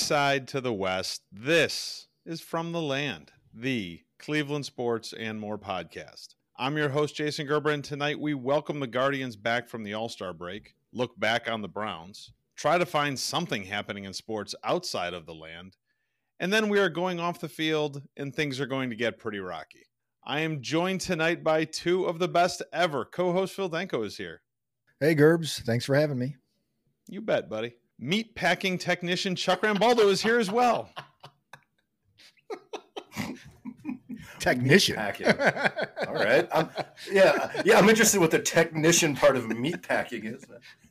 From 0.00 0.04
the 0.04 0.06
east 0.06 0.08
side 0.08 0.48
to 0.48 0.60
the 0.62 0.72
west, 0.72 1.22
this 1.30 2.08
is 2.24 2.40
From 2.40 2.72
the 2.72 2.80
Land, 2.80 3.32
the 3.52 4.00
Cleveland 4.18 4.64
Sports 4.64 5.12
and 5.12 5.38
More 5.38 5.58
podcast. 5.58 6.36
I'm 6.58 6.78
your 6.78 6.88
host, 6.88 7.16
Jason 7.16 7.46
Gerber, 7.46 7.68
and 7.68 7.84
tonight 7.84 8.18
we 8.18 8.32
welcome 8.32 8.80
the 8.80 8.86
Guardians 8.86 9.36
back 9.36 9.68
from 9.68 9.82
the 9.82 9.92
All 9.92 10.08
Star 10.08 10.32
break, 10.32 10.74
look 10.94 11.20
back 11.20 11.50
on 11.50 11.60
the 11.60 11.68
Browns, 11.68 12.32
try 12.56 12.78
to 12.78 12.86
find 12.86 13.18
something 13.18 13.64
happening 13.64 14.04
in 14.04 14.14
sports 14.14 14.54
outside 14.64 15.12
of 15.12 15.26
the 15.26 15.34
land, 15.34 15.76
and 16.38 16.50
then 16.50 16.70
we 16.70 16.78
are 16.78 16.88
going 16.88 17.20
off 17.20 17.40
the 17.40 17.48
field 17.48 18.00
and 18.16 18.34
things 18.34 18.58
are 18.58 18.66
going 18.66 18.88
to 18.88 18.96
get 18.96 19.18
pretty 19.18 19.38
rocky. 19.38 19.86
I 20.24 20.40
am 20.40 20.62
joined 20.62 21.02
tonight 21.02 21.44
by 21.44 21.66
two 21.66 22.06
of 22.06 22.18
the 22.18 22.28
best 22.28 22.62
ever. 22.72 23.04
Co 23.04 23.32
host 23.32 23.54
Phil 23.54 23.68
Denko 23.68 24.06
is 24.06 24.16
here. 24.16 24.40
Hey, 24.98 25.14
Gerbs. 25.14 25.60
Thanks 25.60 25.84
for 25.84 25.94
having 25.94 26.18
me. 26.18 26.36
You 27.06 27.20
bet, 27.20 27.50
buddy. 27.50 27.74
Meat 28.02 28.34
packing 28.34 28.78
technician 28.78 29.36
Chuck 29.36 29.60
Rambaldo 29.60 30.10
is 30.10 30.22
here 30.22 30.38
as 30.38 30.50
well. 30.50 30.88
technician. 34.38 34.96
Packing. 34.96 35.26
All 36.08 36.14
right. 36.14 36.48
I'm, 36.50 36.70
yeah, 37.12 37.62
yeah. 37.62 37.78
I'm 37.78 37.90
interested 37.90 38.18
what 38.18 38.30
the 38.30 38.38
technician 38.38 39.14
part 39.14 39.36
of 39.36 39.48
meat 39.48 39.82
packing 39.82 40.24
is. 40.24 40.44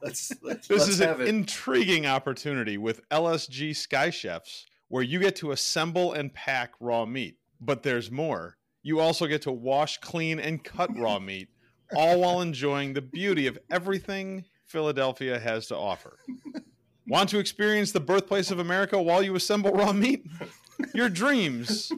Let's, 0.03 0.31
let's 0.43 0.67
this 0.67 0.81
let's 0.81 0.89
is 0.91 0.99
have 0.99 1.19
an 1.19 1.25
it. 1.25 1.29
intriguing 1.29 2.05
opportunity 2.05 2.77
with 2.77 3.01
LSG 3.09 3.75
Sky 3.75 4.11
Chefs, 4.11 4.67
where 4.87 5.01
you 5.03 5.19
get 5.19 5.35
to 5.37 5.51
assemble 5.51 6.13
and 6.13 6.31
pack 6.31 6.73
raw 6.79 7.05
meat. 7.05 7.37
But 7.59 7.81
there's 7.81 8.11
more. 8.11 8.57
You 8.83 8.99
also 8.99 9.25
get 9.25 9.41
to 9.41 9.51
wash, 9.51 9.97
clean, 9.97 10.39
and 10.39 10.63
cut 10.63 10.95
raw 10.95 11.17
meat, 11.19 11.49
all 11.95 12.21
while 12.21 12.41
enjoying 12.41 12.93
the 12.93 13.01
beauty 13.01 13.47
of 13.47 13.57
everything 13.71 14.45
Philadelphia 14.67 15.39
has 15.39 15.65
to 15.67 15.75
offer. 15.75 16.19
Want 17.09 17.29
to 17.29 17.39
experience 17.39 17.91
the 17.91 17.99
birthplace 17.99 18.51
of 18.51 18.59
America 18.59 19.01
while 19.01 19.21
you 19.23 19.35
assemble 19.35 19.71
raw 19.71 19.91
meat? 19.91 20.25
Your 20.93 21.09
dreams 21.09 21.91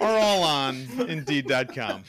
are 0.00 0.16
all 0.16 0.42
on 0.42 0.76
Indeed.com. 1.08 2.04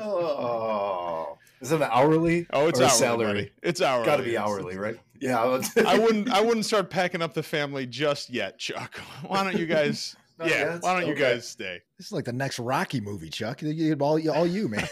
oh, 0.00 1.38
is 1.60 1.72
it 1.72 1.76
an 1.76 1.88
hourly? 1.90 2.46
Oh, 2.52 2.68
it's 2.68 2.78
or 2.78 2.84
a 2.84 2.86
hourly. 2.86 2.98
salary? 2.98 3.26
buddy. 3.34 3.52
It's 3.62 3.80
hourly. 3.82 4.06
Got 4.06 4.16
to 4.16 4.22
be 4.22 4.36
hourly, 4.38 4.76
right? 4.76 4.98
Yeah. 5.20 5.42
I 5.42 5.98
wouldn't. 5.98 6.30
I 6.30 6.40
wouldn't 6.40 6.66
start 6.66 6.90
packing 6.90 7.22
up 7.22 7.34
the 7.34 7.42
family 7.42 7.86
just 7.86 8.30
yet, 8.30 8.58
Chuck. 8.58 8.96
Why 9.26 9.44
don't 9.44 9.58
you 9.58 9.66
guys? 9.66 10.16
Not 10.38 10.48
yeah. 10.48 10.72
yet? 10.74 10.82
Why 10.82 10.98
don't 10.98 11.08
you 11.08 11.14
guys 11.14 11.46
stay? 11.46 11.82
This 11.98 12.06
is 12.06 12.12
like 12.12 12.24
the 12.24 12.32
next 12.32 12.58
Rocky 12.58 13.00
movie, 13.00 13.28
Chuck. 13.28 13.60
You- 13.60 13.68
you- 13.70 13.94
All, 14.00 14.30
all 14.30 14.46
you, 14.46 14.68
man. 14.68 14.88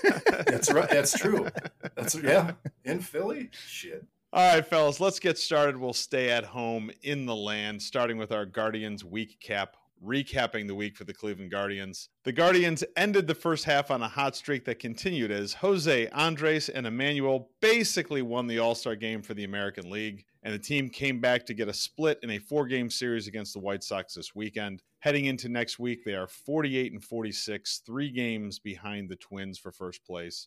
That's 0.47 0.71
right. 0.71 0.89
That's 0.91 1.19
true. 1.19 1.49
That's 1.95 2.15
yeah. 2.17 2.53
In 2.85 3.01
Philly, 3.01 3.49
shit. 3.53 4.05
All 4.31 4.55
right, 4.55 4.67
fellas. 4.67 5.01
Let's 5.01 5.21
get 5.21 5.39
started. 5.39 5.79
We'll 5.79 5.95
stay 5.95 6.29
at 6.29 6.45
home 6.45 6.91
in 7.03 7.25
the 7.25 7.35
land, 7.35 7.81
starting 7.81 8.19
with 8.19 8.31
our 8.31 8.45
Guardians 8.45 9.03
week 9.03 9.41
cap. 9.41 9.77
Recapping 10.05 10.69
the 10.69 10.77
week 10.77 10.97
for 10.97 11.03
the 11.03 11.13
Cleveland 11.13 11.51
Guardians. 11.51 12.11
The 12.23 12.31
Guardians 12.31 12.85
ended 12.97 13.27
the 13.27 13.35
first 13.35 13.65
half 13.65 13.91
on 13.91 14.01
a 14.01 14.07
hot 14.07 14.37
streak 14.37 14.65
that 14.67 14.79
continued 14.79 15.33
as 15.33 15.55
Jose, 15.55 16.07
Andres, 16.11 16.69
and 16.69 16.87
Emmanuel 16.87 17.51
basically 17.61 18.23
won 18.23 18.47
the 18.47 18.61
All 18.61 18.77
Star 18.77 18.95
game 18.95 19.23
for 19.23 19.35
the 19.35 19.43
American 19.43 19.91
League. 19.91 20.25
And 20.45 20.55
the 20.55 20.59
team 20.59 20.89
came 20.89 21.21
back 21.21 21.47
to 21.47 21.55
get 21.55 21.67
a 21.67 21.73
split 21.73 22.21
in 22.23 22.31
a 22.31 22.39
four 22.39 22.67
game 22.67 22.91
series 22.91 23.27
against 23.27 23.55
the 23.55 23.61
White 23.61 23.83
Sox 23.83 24.15
this 24.15 24.37
weekend. 24.37 24.83
Heading 25.01 25.25
into 25.25 25.49
next 25.49 25.81
week, 25.81 26.05
they 26.05 26.15
are 26.15 26.29
48 26.29 26.93
and 26.93 27.03
46, 27.03 27.83
three 27.85 28.11
games 28.11 28.61
behind 28.61 29.09
the 29.09 29.17
Twins 29.17 29.59
for 29.59 29.73
first 29.73 30.05
place. 30.05 30.47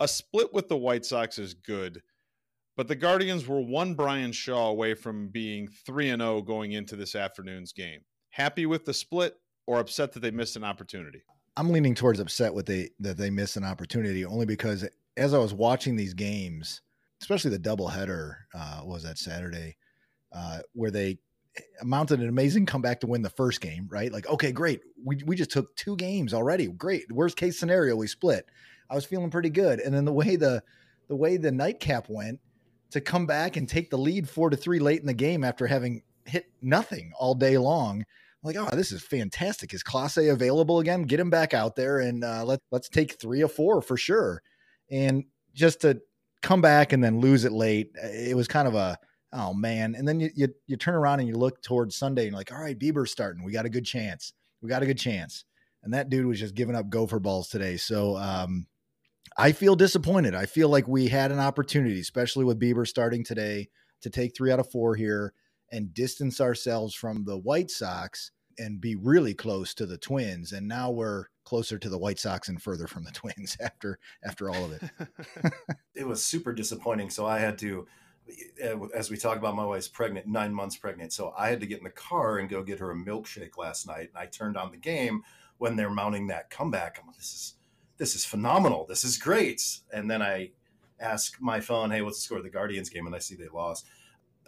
A 0.00 0.08
split 0.08 0.52
with 0.52 0.68
the 0.68 0.76
White 0.76 1.06
Sox 1.06 1.38
is 1.38 1.54
good, 1.54 2.02
but 2.76 2.88
the 2.88 2.96
Guardians 2.96 3.46
were 3.46 3.60
one 3.60 3.94
Bryan 3.94 4.32
Shaw 4.32 4.68
away 4.68 4.94
from 4.94 5.28
being 5.28 5.68
3 5.86 6.10
and 6.10 6.22
0 6.22 6.42
going 6.42 6.72
into 6.72 6.96
this 6.96 7.14
afternoon's 7.14 7.72
game. 7.72 8.00
Happy 8.30 8.66
with 8.66 8.84
the 8.84 8.94
split 8.94 9.36
or 9.66 9.78
upset 9.78 10.12
that 10.12 10.20
they 10.20 10.30
missed 10.30 10.56
an 10.56 10.64
opportunity? 10.64 11.22
I'm 11.56 11.70
leaning 11.70 11.94
towards 11.94 12.18
upset 12.18 12.54
with 12.54 12.66
they 12.66 12.90
that 13.00 13.18
they 13.18 13.30
missed 13.30 13.56
an 13.56 13.64
opportunity 13.64 14.24
only 14.24 14.46
because 14.46 14.88
as 15.16 15.34
I 15.34 15.38
was 15.38 15.52
watching 15.52 15.96
these 15.96 16.14
games, 16.14 16.80
especially 17.20 17.50
the 17.50 17.58
doubleheader 17.58 18.36
uh, 18.54 18.80
was 18.84 19.02
that 19.02 19.18
Saturday, 19.18 19.76
uh, 20.34 20.60
where 20.72 20.90
they 20.90 21.18
mounted 21.82 22.20
an 22.20 22.28
amazing 22.30 22.64
comeback 22.64 23.00
to 23.00 23.06
win 23.06 23.20
the 23.20 23.28
first 23.28 23.60
game. 23.60 23.86
Right, 23.90 24.10
like 24.10 24.26
okay, 24.28 24.50
great, 24.50 24.80
we 25.04 25.22
we 25.26 25.36
just 25.36 25.50
took 25.50 25.76
two 25.76 25.96
games 25.96 26.32
already. 26.32 26.68
Great, 26.68 27.12
worst 27.12 27.36
case 27.36 27.58
scenario, 27.58 27.96
we 27.96 28.06
split. 28.06 28.46
I 28.90 28.94
was 28.94 29.04
feeling 29.04 29.30
pretty 29.30 29.50
good, 29.50 29.80
and 29.80 29.94
then 29.94 30.06
the 30.06 30.12
way 30.12 30.36
the 30.36 30.62
the 31.08 31.16
way 31.16 31.36
the 31.36 31.52
nightcap 31.52 32.06
went 32.08 32.40
to 32.92 33.00
come 33.00 33.26
back 33.26 33.56
and 33.56 33.68
take 33.68 33.90
the 33.90 33.98
lead 33.98 34.28
four 34.28 34.50
to 34.50 34.56
three 34.56 34.78
late 34.78 35.00
in 35.00 35.06
the 35.06 35.14
game 35.14 35.44
after 35.44 35.66
having 35.66 36.02
hit 36.24 36.46
nothing 36.62 37.12
all 37.18 37.34
day 37.34 37.58
long 37.58 38.04
like, 38.42 38.56
oh, 38.56 38.68
this 38.74 38.92
is 38.92 39.02
fantastic. 39.02 39.72
Is 39.72 39.82
Clase 39.82 40.30
available 40.30 40.80
again? 40.80 41.02
Get 41.02 41.20
him 41.20 41.30
back 41.30 41.54
out 41.54 41.76
there 41.76 42.00
and 42.00 42.24
uh, 42.24 42.44
let 42.44 42.60
let's 42.70 42.88
take 42.88 43.20
three 43.20 43.42
or 43.42 43.48
four 43.48 43.80
for 43.80 43.96
sure. 43.96 44.42
And 44.90 45.24
just 45.54 45.80
to 45.82 46.00
come 46.42 46.60
back 46.60 46.92
and 46.92 47.02
then 47.02 47.20
lose 47.20 47.44
it 47.44 47.52
late, 47.52 47.92
it 47.94 48.36
was 48.36 48.48
kind 48.48 48.66
of 48.66 48.74
a 48.74 48.98
oh 49.32 49.54
man. 49.54 49.94
And 49.94 50.06
then 50.06 50.18
you 50.18 50.30
you, 50.34 50.48
you 50.66 50.76
turn 50.76 50.94
around 50.94 51.20
and 51.20 51.28
you 51.28 51.36
look 51.36 51.62
towards 51.62 51.96
Sunday 51.96 52.22
and 52.22 52.32
you're 52.32 52.38
like, 52.38 52.52
all 52.52 52.60
right, 52.60 52.78
Bieber's 52.78 53.12
starting. 53.12 53.44
We 53.44 53.52
got 53.52 53.66
a 53.66 53.70
good 53.70 53.86
chance. 53.86 54.32
We 54.60 54.68
got 54.68 54.82
a 54.82 54.86
good 54.86 54.98
chance. 54.98 55.44
And 55.84 55.94
that 55.94 56.10
dude 56.10 56.26
was 56.26 56.38
just 56.38 56.54
giving 56.54 56.76
up 56.76 56.88
gopher 56.90 57.18
balls 57.18 57.48
today. 57.48 57.76
So 57.76 58.16
um, 58.16 58.66
I 59.36 59.52
feel 59.52 59.76
disappointed. 59.76 60.34
I 60.34 60.46
feel 60.46 60.68
like 60.68 60.86
we 60.86 61.08
had 61.08 61.32
an 61.32 61.38
opportunity, 61.38 62.00
especially 62.00 62.44
with 62.44 62.60
Bieber 62.60 62.86
starting 62.86 63.24
today, 63.24 63.68
to 64.02 64.10
take 64.10 64.36
three 64.36 64.50
out 64.50 64.60
of 64.60 64.70
four 64.70 64.94
here 64.94 65.32
and 65.70 65.94
distance 65.94 66.40
ourselves 66.40 66.94
from 66.94 67.24
the 67.24 67.38
White 67.38 67.70
Sox 67.70 68.30
and 68.58 68.80
be 68.80 68.94
really 68.94 69.34
close 69.34 69.74
to 69.74 69.86
the 69.86 69.96
Twins. 69.96 70.52
And 70.52 70.68
now 70.68 70.90
we're 70.90 71.26
closer 71.44 71.78
to 71.78 71.88
the 71.88 71.98
White 71.98 72.18
Sox 72.18 72.48
and 72.48 72.62
further 72.62 72.86
from 72.86 73.04
the 73.04 73.10
Twins 73.12 73.56
after 73.60 73.98
after 74.24 74.50
all 74.50 74.64
of 74.64 74.72
it. 74.72 74.82
It 75.94 76.08
was 76.08 76.24
super 76.24 76.54
disappointing. 76.54 77.10
So 77.10 77.26
I 77.26 77.38
had 77.38 77.58
to, 77.58 77.86
uh, 78.64 78.86
as 78.94 79.10
we 79.10 79.18
talk 79.18 79.36
about, 79.36 79.54
my 79.54 79.64
wife's 79.64 79.88
pregnant, 79.88 80.26
nine 80.26 80.52
months 80.52 80.76
pregnant. 80.76 81.12
So 81.12 81.34
I 81.36 81.48
had 81.48 81.60
to 81.60 81.66
get 81.66 81.78
in 81.78 81.84
the 81.84 81.90
car 81.90 82.38
and 82.38 82.48
go 82.48 82.62
get 82.62 82.78
her 82.80 82.90
a 82.90 82.96
milkshake 82.96 83.58
last 83.58 83.86
night. 83.86 84.08
And 84.08 84.16
I 84.16 84.26
turned 84.26 84.56
on 84.56 84.70
the 84.70 84.78
game 84.78 85.22
when 85.58 85.76
they're 85.76 85.90
mounting 85.90 86.28
that 86.28 86.48
comeback. 86.48 86.98
I'm 86.98 87.06
like, 87.06 87.18
this 87.18 87.34
is 87.34 87.54
this 88.02 88.16
is 88.16 88.24
phenomenal. 88.24 88.84
This 88.88 89.04
is 89.04 89.16
great. 89.16 89.78
And 89.92 90.10
then 90.10 90.22
I 90.22 90.50
ask 90.98 91.40
my 91.40 91.60
phone, 91.60 91.92
hey, 91.92 92.02
what's 92.02 92.18
the 92.18 92.22
score 92.22 92.38
of 92.38 92.42
the 92.42 92.50
Guardians 92.50 92.88
game? 92.88 93.06
And 93.06 93.14
I 93.14 93.20
see 93.20 93.36
they 93.36 93.46
lost. 93.46 93.86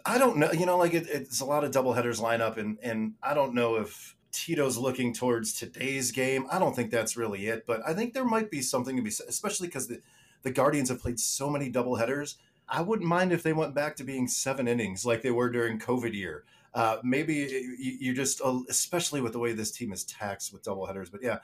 I 0.05 0.17
don't 0.17 0.35
know. 0.35 0.51
You 0.51 0.65
know, 0.65 0.77
like 0.77 0.93
it, 0.93 1.07
it's 1.09 1.39
a 1.39 1.45
lot 1.45 1.63
of 1.63 1.71
doubleheaders 1.71 2.19
line 2.19 2.41
up, 2.41 2.57
and 2.57 2.77
and 2.83 3.13
I 3.23 3.33
don't 3.33 3.53
know 3.53 3.77
if 3.77 4.17
Tito's 4.33 4.77
looking 4.77 5.13
towards 5.13 5.53
today's 5.53 6.11
game. 6.11 6.47
I 6.51 6.59
don't 6.59 6.75
think 6.75 6.91
that's 6.91 7.15
really 7.15 7.47
it, 7.47 7.65
but 7.65 7.79
I 7.87 7.93
think 7.93 8.13
there 8.13 8.25
might 8.25 8.51
be 8.51 8.61
something 8.61 8.97
to 8.97 9.01
be 9.01 9.09
said, 9.09 9.27
especially 9.29 9.69
because 9.69 9.87
the 9.87 10.01
the 10.43 10.51
Guardians 10.51 10.89
have 10.89 10.99
played 10.99 11.17
so 11.21 11.49
many 11.49 11.71
doubleheaders. 11.71 12.35
I 12.67 12.81
wouldn't 12.81 13.07
mind 13.07 13.31
if 13.31 13.41
they 13.41 13.53
went 13.53 13.73
back 13.73 13.95
to 13.95 14.03
being 14.03 14.27
seven 14.27 14.67
innings 14.67 15.05
like 15.05 15.21
they 15.21 15.31
were 15.31 15.49
during 15.49 15.79
COVID 15.79 16.13
year. 16.13 16.43
Uh, 16.73 16.97
maybe 17.03 17.35
you, 17.79 17.97
you 18.01 18.13
just, 18.13 18.41
uh, 18.41 18.59
especially 18.67 19.21
with 19.21 19.31
the 19.31 19.39
way 19.39 19.53
this 19.53 19.71
team 19.71 19.93
is 19.93 20.03
taxed 20.03 20.51
with 20.51 20.61
doubleheaders. 20.61 21.09
But 21.09 21.23
yeah, 21.23 21.37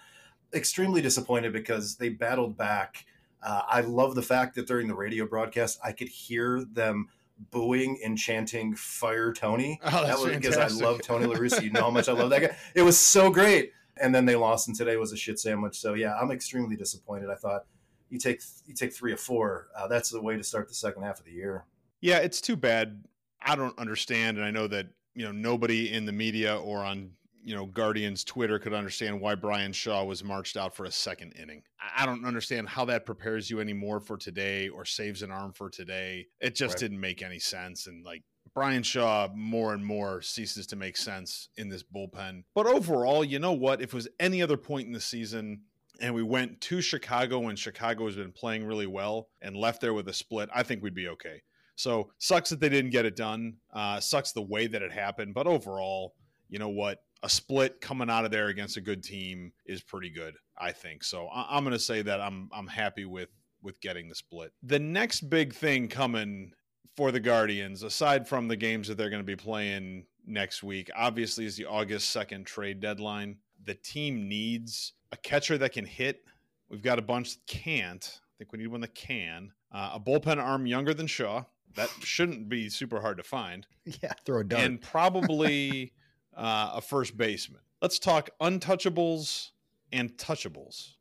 extremely 0.53 1.01
disappointed 1.01 1.53
because 1.53 1.95
they 1.95 2.09
battled 2.09 2.57
back. 2.57 3.05
Uh, 3.43 3.61
I 3.67 3.81
love 3.81 4.15
the 4.15 4.21
fact 4.21 4.55
that 4.55 4.67
during 4.67 4.87
the 4.87 4.95
radio 4.95 5.25
broadcast, 5.25 5.79
I 5.83 5.91
could 5.91 6.09
hear 6.09 6.63
them 6.63 7.07
booing 7.49 7.99
and 8.03 8.17
chanting 8.17 8.75
"Fire 8.75 9.33
Tony." 9.33 9.79
Oh, 9.83 9.89
that's 9.89 10.07
that 10.07 10.19
was 10.19 10.35
because 10.35 10.57
I 10.57 10.67
love 10.67 11.01
Tony 11.01 11.25
La 11.25 11.35
Russa. 11.35 11.63
You 11.63 11.71
know 11.71 11.81
how 11.81 11.89
much 11.89 12.07
I 12.07 12.13
love 12.13 12.29
that 12.29 12.41
guy. 12.41 12.55
It 12.75 12.83
was 12.83 12.97
so 12.97 13.29
great. 13.29 13.71
And 13.97 14.15
then 14.15 14.25
they 14.25 14.35
lost, 14.35 14.67
and 14.67 14.77
today 14.77 14.95
was 14.95 15.11
a 15.11 15.17
shit 15.17 15.39
sandwich. 15.39 15.79
So 15.79 15.93
yeah, 15.93 16.15
I'm 16.15 16.31
extremely 16.31 16.75
disappointed. 16.75 17.29
I 17.29 17.35
thought 17.35 17.65
you 18.09 18.19
take 18.19 18.41
you 18.65 18.75
take 18.75 18.93
three 18.93 19.11
or 19.11 19.17
four. 19.17 19.67
Uh, 19.75 19.87
that's 19.87 20.09
the 20.09 20.21
way 20.21 20.37
to 20.37 20.43
start 20.43 20.67
the 20.67 20.75
second 20.75 21.03
half 21.03 21.19
of 21.19 21.25
the 21.25 21.31
year. 21.31 21.65
Yeah, 21.99 22.17
it's 22.17 22.41
too 22.41 22.55
bad. 22.55 23.03
I 23.41 23.55
don't 23.55 23.77
understand, 23.79 24.37
and 24.37 24.45
I 24.45 24.51
know 24.51 24.67
that 24.67 24.87
you 25.15 25.25
know 25.25 25.31
nobody 25.31 25.91
in 25.91 26.05
the 26.05 26.11
media 26.11 26.57
or 26.57 26.79
on 26.79 27.11
you 27.43 27.55
know 27.55 27.65
Guardians 27.65 28.23
Twitter 28.23 28.59
could 28.59 28.73
understand 28.73 29.19
why 29.19 29.35
Bryan 29.35 29.73
Shaw 29.73 30.03
was 30.03 30.23
marched 30.23 30.57
out 30.57 30.75
for 30.75 30.85
a 30.85 30.91
second 30.91 31.33
inning. 31.33 31.63
I 31.95 32.05
don't 32.05 32.25
understand 32.25 32.69
how 32.69 32.85
that 32.85 33.05
prepares 33.05 33.49
you 33.49 33.59
anymore 33.59 33.99
for 33.99 34.17
today 34.17 34.69
or 34.69 34.85
saves 34.85 35.21
an 35.21 35.31
arm 35.31 35.53
for 35.53 35.69
today. 35.69 36.27
It 36.39 36.55
just 36.55 36.75
Right. 36.75 36.79
didn't 36.79 36.99
make 36.99 37.21
any 37.21 37.39
sense, 37.39 37.87
and 37.87 38.03
like 38.05 38.23
Bryan 38.53 38.83
Shaw 38.83 39.29
more 39.33 39.73
and 39.73 39.85
more 39.85 40.21
ceases 40.21 40.67
to 40.67 40.75
make 40.75 40.97
sense 40.97 41.49
in 41.57 41.69
this 41.69 41.83
bullpen. 41.83 42.43
But 42.53 42.67
overall, 42.67 43.23
you 43.23 43.39
know 43.39 43.53
what? 43.53 43.81
If 43.81 43.89
it 43.89 43.93
was 43.93 44.09
any 44.19 44.41
other 44.41 44.57
point 44.57 44.87
in 44.87 44.93
the 44.93 45.01
season. 45.01 45.63
And 45.99 46.15
we 46.15 46.23
went 46.23 46.61
to 46.61 46.81
Chicago 46.81 47.37
when 47.39 47.55
Chicago 47.55 48.07
has 48.07 48.15
been 48.15 48.31
playing 48.31 48.65
really 48.65 48.87
well 48.87 49.29
and 49.39 49.55
left 49.55 49.81
there 49.81 49.93
with 49.93 50.07
a 50.07 50.13
split. 50.13 50.49
I 50.51 50.63
think 50.63 50.81
we'd 50.81 50.95
be 50.95 51.07
okay. 51.09 51.43
So 51.75 52.11
sucks 52.17 52.49
that 52.49 52.59
they 52.59 52.69
didn't 52.69 52.89
get 52.89 53.05
it 53.05 53.15
done. 53.15 53.57
Uh, 53.71 53.99
sucks 53.99 54.31
the 54.31 54.41
way 54.41 54.65
that 54.65 54.81
it 54.81 54.91
happened. 54.91 55.35
But 55.35 55.45
overall, 55.45 56.15
you 56.49 56.57
know 56.57 56.69
what? 56.69 57.03
A 57.23 57.29
split 57.29 57.81
coming 57.81 58.09
out 58.09 58.25
of 58.25 58.31
there 58.31 58.47
against 58.47 58.77
a 58.77 58.81
good 58.81 59.03
team 59.03 59.51
is 59.65 59.81
pretty 59.83 60.09
good, 60.09 60.35
I 60.57 60.71
think. 60.71 61.03
So 61.03 61.27
I- 61.27 61.55
I'm 61.55 61.63
going 61.63 61.73
to 61.73 61.79
say 61.79 62.01
that 62.01 62.19
I'm 62.21 62.49
I'm 62.53 62.67
happy 62.67 63.05
with 63.05 63.29
with 63.61 63.79
getting 63.81 64.09
the 64.09 64.15
split. 64.15 64.51
The 64.63 64.79
next 64.79 65.29
big 65.29 65.53
thing 65.53 65.87
coming 65.87 66.51
for 66.97 67.11
the 67.11 67.19
Guardians, 67.19 67.83
aside 67.83 68.27
from 68.27 68.47
the 68.47 68.55
games 68.55 68.87
that 68.87 68.97
they're 68.97 69.11
going 69.11 69.21
to 69.21 69.25
be 69.25 69.35
playing 69.35 70.05
next 70.25 70.63
week, 70.63 70.89
obviously 70.95 71.45
is 71.45 71.55
the 71.57 71.65
August 71.65 72.15
2nd 72.15 72.45
trade 72.45 72.79
deadline. 72.79 73.37
The 73.63 73.75
team 73.75 74.27
needs 74.27 74.93
a 75.11 75.17
catcher 75.17 75.57
that 75.59 75.73
can 75.73 75.85
hit. 75.85 76.23
We've 76.69 76.81
got 76.81 76.97
a 76.97 77.03
bunch 77.03 77.33
that 77.35 77.45
can't. 77.47 78.19
I 78.19 78.33
think 78.39 78.51
we 78.51 78.57
need 78.59 78.67
one 78.67 78.81
that 78.81 78.95
can. 78.95 79.51
Uh, 79.71 79.91
a 79.93 79.99
bullpen 79.99 80.37
arm 80.37 80.65
younger 80.65 80.93
than 80.95 81.05
Shaw. 81.05 81.43
That 81.75 81.89
shouldn't 82.01 82.49
be 82.49 82.67
super 82.67 82.99
hard 82.99 83.17
to 83.17 83.23
find. 83.23 83.67
Yeah, 84.01 84.13
throw 84.25 84.39
a 84.39 84.43
dart. 84.43 84.63
And 84.63 84.81
probably 84.81 85.93
uh, 86.35 86.71
a 86.75 86.81
first 86.81 87.17
baseman. 87.17 87.61
Let's 87.81 87.99
talk 87.99 88.29
untouchables 88.41 89.49
and 89.91 90.11
touchables. 90.17 90.93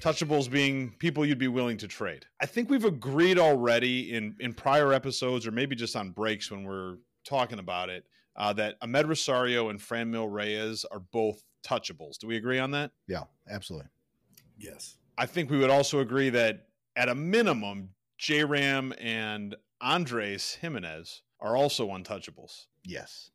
Touchables 0.00 0.50
being 0.50 0.92
people 0.98 1.24
you'd 1.24 1.38
be 1.38 1.48
willing 1.48 1.76
to 1.78 1.88
trade. 1.88 2.26
I 2.40 2.46
think 2.46 2.70
we've 2.70 2.84
agreed 2.84 3.38
already 3.38 4.14
in 4.14 4.36
in 4.40 4.54
prior 4.54 4.92
episodes, 4.92 5.46
or 5.46 5.50
maybe 5.50 5.76
just 5.76 5.96
on 5.96 6.10
breaks 6.10 6.50
when 6.50 6.64
we're 6.64 6.96
talking 7.24 7.58
about 7.58 7.88
it, 7.88 8.04
uh, 8.36 8.52
that 8.54 8.80
Amed 8.80 9.08
Rosario 9.08 9.68
and 9.68 9.78
Franmil 9.78 10.30
Reyes 10.30 10.84
are 10.90 11.00
both 11.00 11.42
touchables. 11.66 12.18
Do 12.18 12.26
we 12.26 12.36
agree 12.36 12.58
on 12.58 12.70
that? 12.72 12.92
Yeah, 13.06 13.24
absolutely. 13.50 13.88
Yes. 14.56 14.96
I 15.16 15.26
think 15.26 15.50
we 15.50 15.58
would 15.58 15.70
also 15.70 16.00
agree 16.00 16.30
that 16.30 16.66
at 16.96 17.08
a 17.08 17.14
minimum, 17.14 17.90
J 18.18 18.44
Ram 18.44 18.92
and 18.98 19.56
Andres 19.80 20.58
Gimenez 20.60 21.22
are 21.40 21.56
also 21.56 21.88
untouchables. 21.88 22.66
Yes. 22.84 23.30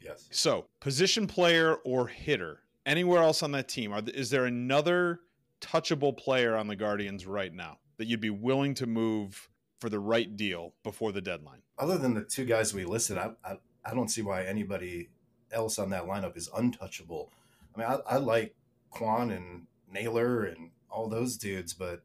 Yes. 0.00 0.28
So, 0.30 0.66
position 0.80 1.26
player 1.26 1.74
or 1.84 2.06
hitter, 2.08 2.60
anywhere 2.86 3.22
else 3.22 3.42
on 3.42 3.52
that 3.52 3.68
team, 3.68 3.92
are, 3.92 4.02
is 4.14 4.30
there 4.30 4.46
another 4.46 5.20
touchable 5.60 6.16
player 6.16 6.56
on 6.56 6.66
the 6.66 6.76
Guardians 6.76 7.26
right 7.26 7.52
now 7.52 7.78
that 7.96 8.06
you'd 8.06 8.20
be 8.20 8.30
willing 8.30 8.74
to 8.74 8.86
move 8.86 9.48
for 9.80 9.88
the 9.88 9.98
right 9.98 10.36
deal 10.36 10.74
before 10.82 11.12
the 11.12 11.20
deadline? 11.20 11.62
Other 11.78 11.98
than 11.98 12.14
the 12.14 12.22
two 12.22 12.44
guys 12.44 12.74
we 12.74 12.84
listed, 12.84 13.18
I, 13.18 13.32
I, 13.44 13.58
I 13.84 13.94
don't 13.94 14.08
see 14.08 14.22
why 14.22 14.44
anybody 14.44 15.08
else 15.52 15.78
on 15.78 15.90
that 15.90 16.04
lineup 16.04 16.36
is 16.36 16.48
untouchable. 16.56 17.30
I 17.74 17.78
mean, 17.78 17.88
I, 17.88 18.14
I 18.14 18.16
like 18.18 18.54
Kwan 18.90 19.30
and 19.30 19.66
Naylor 19.90 20.44
and 20.44 20.70
all 20.90 21.08
those 21.08 21.36
dudes, 21.36 21.74
but 21.74 22.02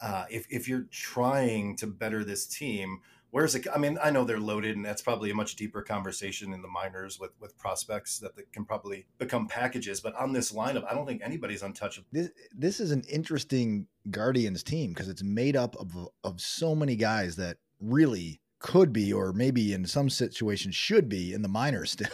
uh, 0.00 0.24
if 0.30 0.46
if 0.50 0.68
you're 0.68 0.86
trying 0.90 1.76
to 1.76 1.86
better 1.86 2.24
this 2.24 2.46
team, 2.46 3.00
where's 3.30 3.54
it? 3.54 3.66
I 3.74 3.78
mean, 3.78 3.98
I 4.02 4.10
know 4.10 4.24
they're 4.24 4.38
loaded, 4.38 4.76
and 4.76 4.84
that's 4.84 5.02
probably 5.02 5.30
a 5.30 5.34
much 5.34 5.56
deeper 5.56 5.82
conversation 5.82 6.52
in 6.52 6.62
the 6.62 6.68
minors 6.68 7.18
with 7.18 7.32
with 7.40 7.56
prospects 7.58 8.18
that 8.20 8.32
can 8.52 8.64
probably 8.64 9.06
become 9.18 9.48
packages. 9.48 10.00
But 10.00 10.14
on 10.16 10.32
this 10.32 10.52
lineup, 10.52 10.84
I 10.90 10.94
don't 10.94 11.06
think 11.06 11.22
anybody's 11.24 11.62
untouchable. 11.62 12.08
This 12.12 12.30
this 12.54 12.80
is 12.80 12.90
an 12.90 13.02
interesting 13.10 13.86
Guardians 14.10 14.62
team 14.62 14.92
because 14.92 15.08
it's 15.08 15.22
made 15.22 15.56
up 15.56 15.76
of 15.76 16.08
of 16.24 16.40
so 16.40 16.74
many 16.74 16.96
guys 16.96 17.36
that 17.36 17.58
really 17.80 18.40
could 18.58 18.92
be 18.92 19.10
or 19.12 19.32
maybe 19.32 19.72
in 19.72 19.86
some 19.86 20.10
situations 20.10 20.74
should 20.74 21.08
be 21.08 21.32
in 21.32 21.40
the 21.40 21.48
minors 21.48 21.90
still. 21.92 22.08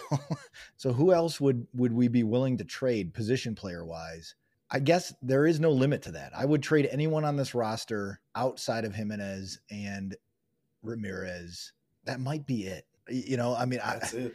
so 0.76 0.92
who 0.92 1.12
else 1.12 1.40
would 1.40 1.66
would 1.74 1.92
we 1.92 2.08
be 2.08 2.22
willing 2.22 2.56
to 2.56 2.64
trade 2.64 3.12
position 3.12 3.54
player 3.54 3.84
wise? 3.84 4.34
I 4.68 4.80
guess 4.80 5.14
there 5.22 5.46
is 5.46 5.60
no 5.60 5.70
limit 5.70 6.02
to 6.02 6.12
that. 6.12 6.32
I 6.34 6.44
would 6.44 6.62
trade 6.62 6.88
anyone 6.90 7.24
on 7.24 7.36
this 7.36 7.54
roster 7.54 8.20
outside 8.34 8.84
of 8.84 8.94
Gimenez 8.94 9.60
and 9.70 10.16
Ramirez. 10.86 11.72
That 12.04 12.20
might 12.20 12.46
be 12.46 12.66
it. 12.66 12.86
You 13.08 13.36
know, 13.36 13.54
I 13.54 13.66
mean, 13.66 13.80
That's 13.84 14.14
I, 14.14 14.18
it. 14.18 14.34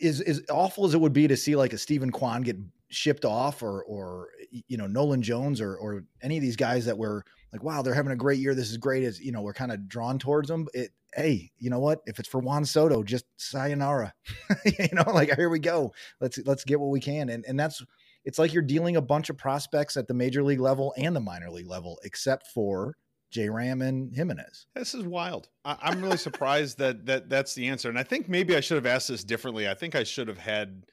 is 0.00 0.20
as 0.20 0.42
awful 0.50 0.84
as 0.84 0.94
it 0.94 1.00
would 1.00 1.12
be 1.12 1.28
to 1.28 1.36
see 1.36 1.56
like 1.56 1.72
a 1.72 1.78
Steven 1.78 2.10
Kwan 2.10 2.42
get 2.42 2.56
shipped 2.90 3.24
off 3.24 3.62
or 3.62 3.82
or 3.84 4.28
you 4.68 4.76
know 4.76 4.86
Nolan 4.86 5.22
Jones 5.22 5.60
or 5.60 5.76
or 5.76 6.04
any 6.22 6.36
of 6.36 6.42
these 6.42 6.56
guys 6.56 6.86
that 6.86 6.96
were 6.96 7.24
like 7.52 7.62
wow 7.62 7.82
they're 7.82 7.94
having 7.94 8.12
a 8.12 8.16
great 8.16 8.38
year 8.38 8.54
this 8.54 8.70
is 8.70 8.76
great 8.76 9.02
as 9.02 9.20
you 9.20 9.32
know 9.32 9.42
we're 9.42 9.52
kind 9.54 9.72
of 9.72 9.88
drawn 9.88 10.18
towards 10.18 10.48
them 10.48 10.68
it 10.74 10.90
hey 11.14 11.50
you 11.58 11.70
know 11.70 11.80
what 11.80 12.00
if 12.06 12.18
it's 12.18 12.28
for 12.28 12.40
Juan 12.40 12.64
Soto 12.64 13.02
just 13.02 13.24
sayonara 13.36 14.14
you 14.64 14.88
know 14.92 15.04
like 15.12 15.34
here 15.34 15.48
we 15.48 15.58
go 15.58 15.92
let's 16.20 16.38
let's 16.44 16.64
get 16.64 16.80
what 16.80 16.90
we 16.90 17.00
can 17.00 17.30
and 17.30 17.44
and 17.46 17.58
that's 17.58 17.82
it's 18.24 18.38
like 18.38 18.52
you're 18.52 18.62
dealing 18.62 18.96
a 18.96 19.02
bunch 19.02 19.28
of 19.28 19.36
prospects 19.36 19.96
at 19.96 20.06
the 20.06 20.14
major 20.14 20.42
league 20.42 20.60
level 20.60 20.94
and 20.96 21.14
the 21.14 21.20
minor 21.20 21.50
league 21.50 21.68
level 21.68 21.98
except 22.04 22.46
for 22.48 22.96
J 23.34 23.48
Ram 23.48 23.82
and 23.82 24.14
Gimenez. 24.14 24.66
This 24.76 24.94
is 24.94 25.02
wild. 25.02 25.48
I, 25.64 25.76
I'm 25.82 26.00
really 26.00 26.16
surprised 26.16 26.78
that 26.78 27.04
that 27.06 27.28
that's 27.28 27.52
the 27.52 27.66
answer. 27.66 27.88
And 27.88 27.98
I 27.98 28.04
think 28.04 28.28
maybe 28.28 28.54
I 28.54 28.60
should 28.60 28.76
have 28.76 28.86
asked 28.86 29.08
this 29.08 29.24
differently. 29.24 29.68
I 29.68 29.74
think 29.74 29.96
I 29.96 30.04
should 30.04 30.28
have 30.28 30.38
had. 30.38 30.84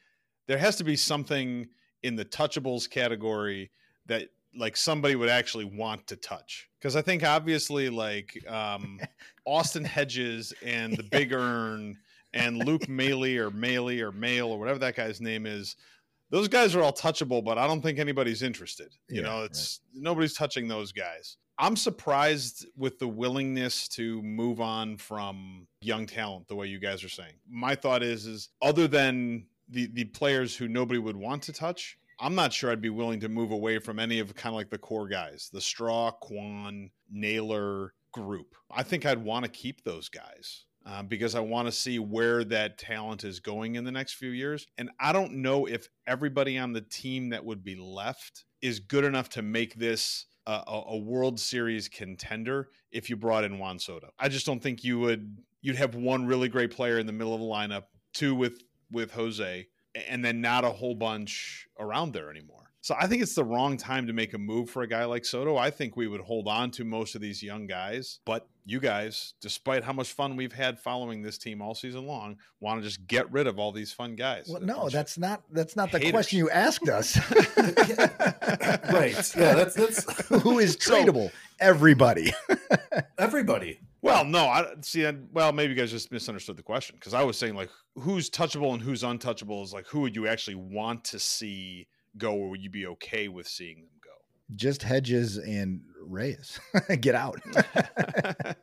There 0.47 0.57
has 0.57 0.75
to 0.77 0.83
be 0.83 0.95
something 0.95 1.67
in 2.01 2.15
the 2.15 2.25
touchables 2.25 2.89
category 2.89 3.69
that 4.07 4.29
like 4.57 4.75
somebody 4.75 5.15
would 5.15 5.29
actually 5.29 5.65
want 5.65 6.07
to 6.07 6.15
touch 6.15 6.67
because 6.79 6.95
I 6.95 7.03
think 7.03 7.23
obviously 7.23 7.89
like 7.91 8.43
um, 8.49 8.99
Austin 9.45 9.83
Hedges 9.85 10.51
and 10.65 10.97
the 10.97 11.03
Big 11.03 11.31
Earn 11.33 11.95
and 12.33 12.57
Luke 12.57 12.87
Maley 12.87 13.37
or 13.37 13.51
Maley 13.51 14.01
or 14.01 14.11
Mail 14.11 14.47
or 14.47 14.57
whatever 14.57 14.79
that 14.79 14.95
guy's 14.95 15.21
name 15.21 15.45
is. 15.45 15.75
Those 16.31 16.47
guys 16.47 16.75
are 16.75 16.81
all 16.81 16.93
touchable, 16.93 17.43
but 17.43 17.57
I 17.59 17.67
don't 17.67 17.81
think 17.81 17.99
anybody's 17.99 18.41
interested. 18.41 18.87
You 19.09 19.17
Yeah, 19.17 19.27
know, 19.27 19.43
it's 19.43 19.81
nobody's 19.93 20.33
touching 20.33 20.67
those 20.67 20.91
guys. 20.91 21.37
I'm 21.61 21.75
surprised 21.75 22.65
with 22.75 22.97
the 22.97 23.07
willingness 23.07 23.87
to 23.89 24.19
move 24.23 24.59
on 24.59 24.97
from 24.97 25.67
young 25.81 26.07
talent 26.07 26.47
the 26.47 26.55
way 26.55 26.65
you 26.65 26.79
guys 26.79 27.03
are 27.03 27.09
saying. 27.09 27.35
My 27.47 27.75
thought 27.75 28.01
is 28.01 28.25
is 28.25 28.49
other 28.63 28.87
than 28.87 29.45
the 29.69 29.87
the 29.93 30.05
players 30.05 30.55
who 30.55 30.67
nobody 30.67 30.97
would 30.99 31.15
want 31.15 31.43
to 31.43 31.53
touch, 31.53 31.99
I'm 32.19 32.33
not 32.33 32.51
sure 32.51 32.71
I'd 32.71 32.81
be 32.81 32.89
willing 32.89 33.19
to 33.19 33.29
move 33.29 33.51
away 33.51 33.77
from 33.77 33.99
any 33.99 34.17
of 34.17 34.33
kind 34.33 34.53
of 34.53 34.57
like 34.57 34.71
the 34.71 34.79
core 34.79 35.07
guys, 35.07 35.51
the 35.53 35.61
Straw, 35.61 36.09
Kwan, 36.09 36.89
Naylor 37.11 37.93
group. 38.11 38.55
I 38.71 38.81
think 38.81 39.05
I'd 39.05 39.23
want 39.23 39.45
to 39.45 39.51
keep 39.51 39.83
those 39.83 40.09
guys. 40.09 40.65
Uh, 40.83 41.03
because 41.03 41.35
I 41.35 41.41
want 41.41 41.67
to 41.67 41.71
see 41.71 41.99
where 41.99 42.43
that 42.45 42.79
talent 42.79 43.23
is 43.23 43.39
going 43.39 43.75
in 43.75 43.83
the 43.83 43.91
next 43.91 44.13
few 44.13 44.31
years. 44.31 44.65
And 44.79 44.89
I 44.99 45.13
don't 45.13 45.33
know 45.33 45.67
if 45.67 45.87
everybody 46.07 46.57
on 46.57 46.73
the 46.73 46.81
team 46.81 47.29
that 47.29 47.45
would 47.45 47.63
be 47.63 47.75
left 47.75 48.45
is 48.63 48.79
good 48.79 49.03
enough 49.03 49.29
to 49.29 49.43
make 49.43 49.75
this 49.75 50.25
a, 50.47 50.81
a 50.87 50.97
World 50.97 51.39
Series 51.39 51.87
contender 51.87 52.69
if 52.91 53.09
you 53.09 53.15
brought 53.15 53.43
in 53.43 53.59
Juan 53.59 53.79
Soto. 53.79 54.11
I 54.19 54.29
just 54.29 54.45
don't 54.45 54.61
think 54.61 54.83
you 54.83 54.99
would. 54.99 55.37
You'd 55.61 55.75
have 55.75 55.95
one 55.95 56.25
really 56.25 56.49
great 56.49 56.71
player 56.71 56.97
in 56.97 57.05
the 57.05 57.13
middle 57.13 57.33
of 57.33 57.39
the 57.39 57.45
lineup, 57.45 57.83
two 58.13 58.33
with 58.33 58.63
with 58.91 59.11
Jose, 59.11 59.67
and 60.07 60.23
then 60.25 60.41
not 60.41 60.65
a 60.65 60.69
whole 60.69 60.95
bunch 60.95 61.67
around 61.79 62.13
there 62.13 62.29
anymore. 62.29 62.70
So 62.83 62.95
I 62.99 63.05
think 63.05 63.21
it's 63.21 63.35
the 63.35 63.43
wrong 63.43 63.77
time 63.77 64.07
to 64.07 64.13
make 64.13 64.33
a 64.33 64.39
move 64.39 64.69
for 64.69 64.81
a 64.81 64.87
guy 64.87 65.05
like 65.05 65.23
Soto. 65.23 65.55
I 65.55 65.69
think 65.69 65.95
we 65.95 66.07
would 66.07 66.21
hold 66.21 66.47
on 66.47 66.71
to 66.71 66.83
most 66.83 67.13
of 67.13 67.21
these 67.21 67.43
young 67.43 67.67
guys, 67.67 68.19
but 68.25 68.47
you 68.65 68.79
guys, 68.79 69.35
despite 69.39 69.83
how 69.83 69.93
much 69.93 70.11
fun 70.13 70.35
we've 70.35 70.51
had 70.51 70.79
following 70.79 71.21
this 71.21 71.37
team 71.37 71.61
all 71.61 71.75
season 71.75 72.07
long, 72.07 72.37
want 72.59 72.81
to 72.81 72.87
just 72.87 73.05
get 73.05 73.31
rid 73.31 73.45
of 73.45 73.59
all 73.59 73.71
these 73.71 73.93
fun 73.93 74.15
guys. 74.15 74.47
Well, 74.49 74.61
no, 74.63 74.89
that's 74.89 75.19
not 75.19 75.43
that's 75.51 75.75
not 75.75 75.91
the 75.91 75.99
haters. 75.99 76.11
question 76.11 76.39
you 76.39 76.49
asked 76.49 76.89
us. 76.89 77.17
right. 78.91 79.35
Yeah. 79.35 79.53
That's 79.53 79.75
that's 79.75 80.27
Who 80.41 80.57
is 80.59 80.77
So- 80.79 80.93
tradable? 80.93 81.31
Everybody. 81.59 82.33
everybody. 83.19 83.79
Well, 84.01 84.25
no, 84.25 84.45
I 84.45 84.65
see. 84.81 85.05
I, 85.05 85.13
well, 85.31 85.51
maybe 85.51 85.73
you 85.73 85.79
guys 85.79 85.91
just 85.91 86.11
misunderstood 86.11 86.57
the 86.57 86.63
question 86.63 86.95
because 86.95 87.13
I 87.13 87.23
was 87.23 87.37
saying 87.37 87.53
like 87.53 87.69
who's 87.99 88.29
touchable 88.31 88.73
and 88.73 88.81
who's 88.81 89.03
untouchable 89.03 89.61
is 89.63 89.71
like 89.73 89.85
who 89.85 89.99
would 90.01 90.15
you 90.15 90.27
actually 90.27 90.55
want 90.55 91.03
to 91.05 91.19
see 91.19 91.87
go, 92.17 92.33
or 92.33 92.49
would 92.49 92.61
you 92.61 92.69
be 92.69 92.85
okay 92.87 93.27
with 93.27 93.47
seeing 93.47 93.81
them 93.81 93.89
go? 94.03 94.11
Just 94.55 94.83
Hedges 94.83 95.37
and 95.37 95.81
Reyes. 96.03 96.59
Get 97.01 97.15
out. 97.15 97.39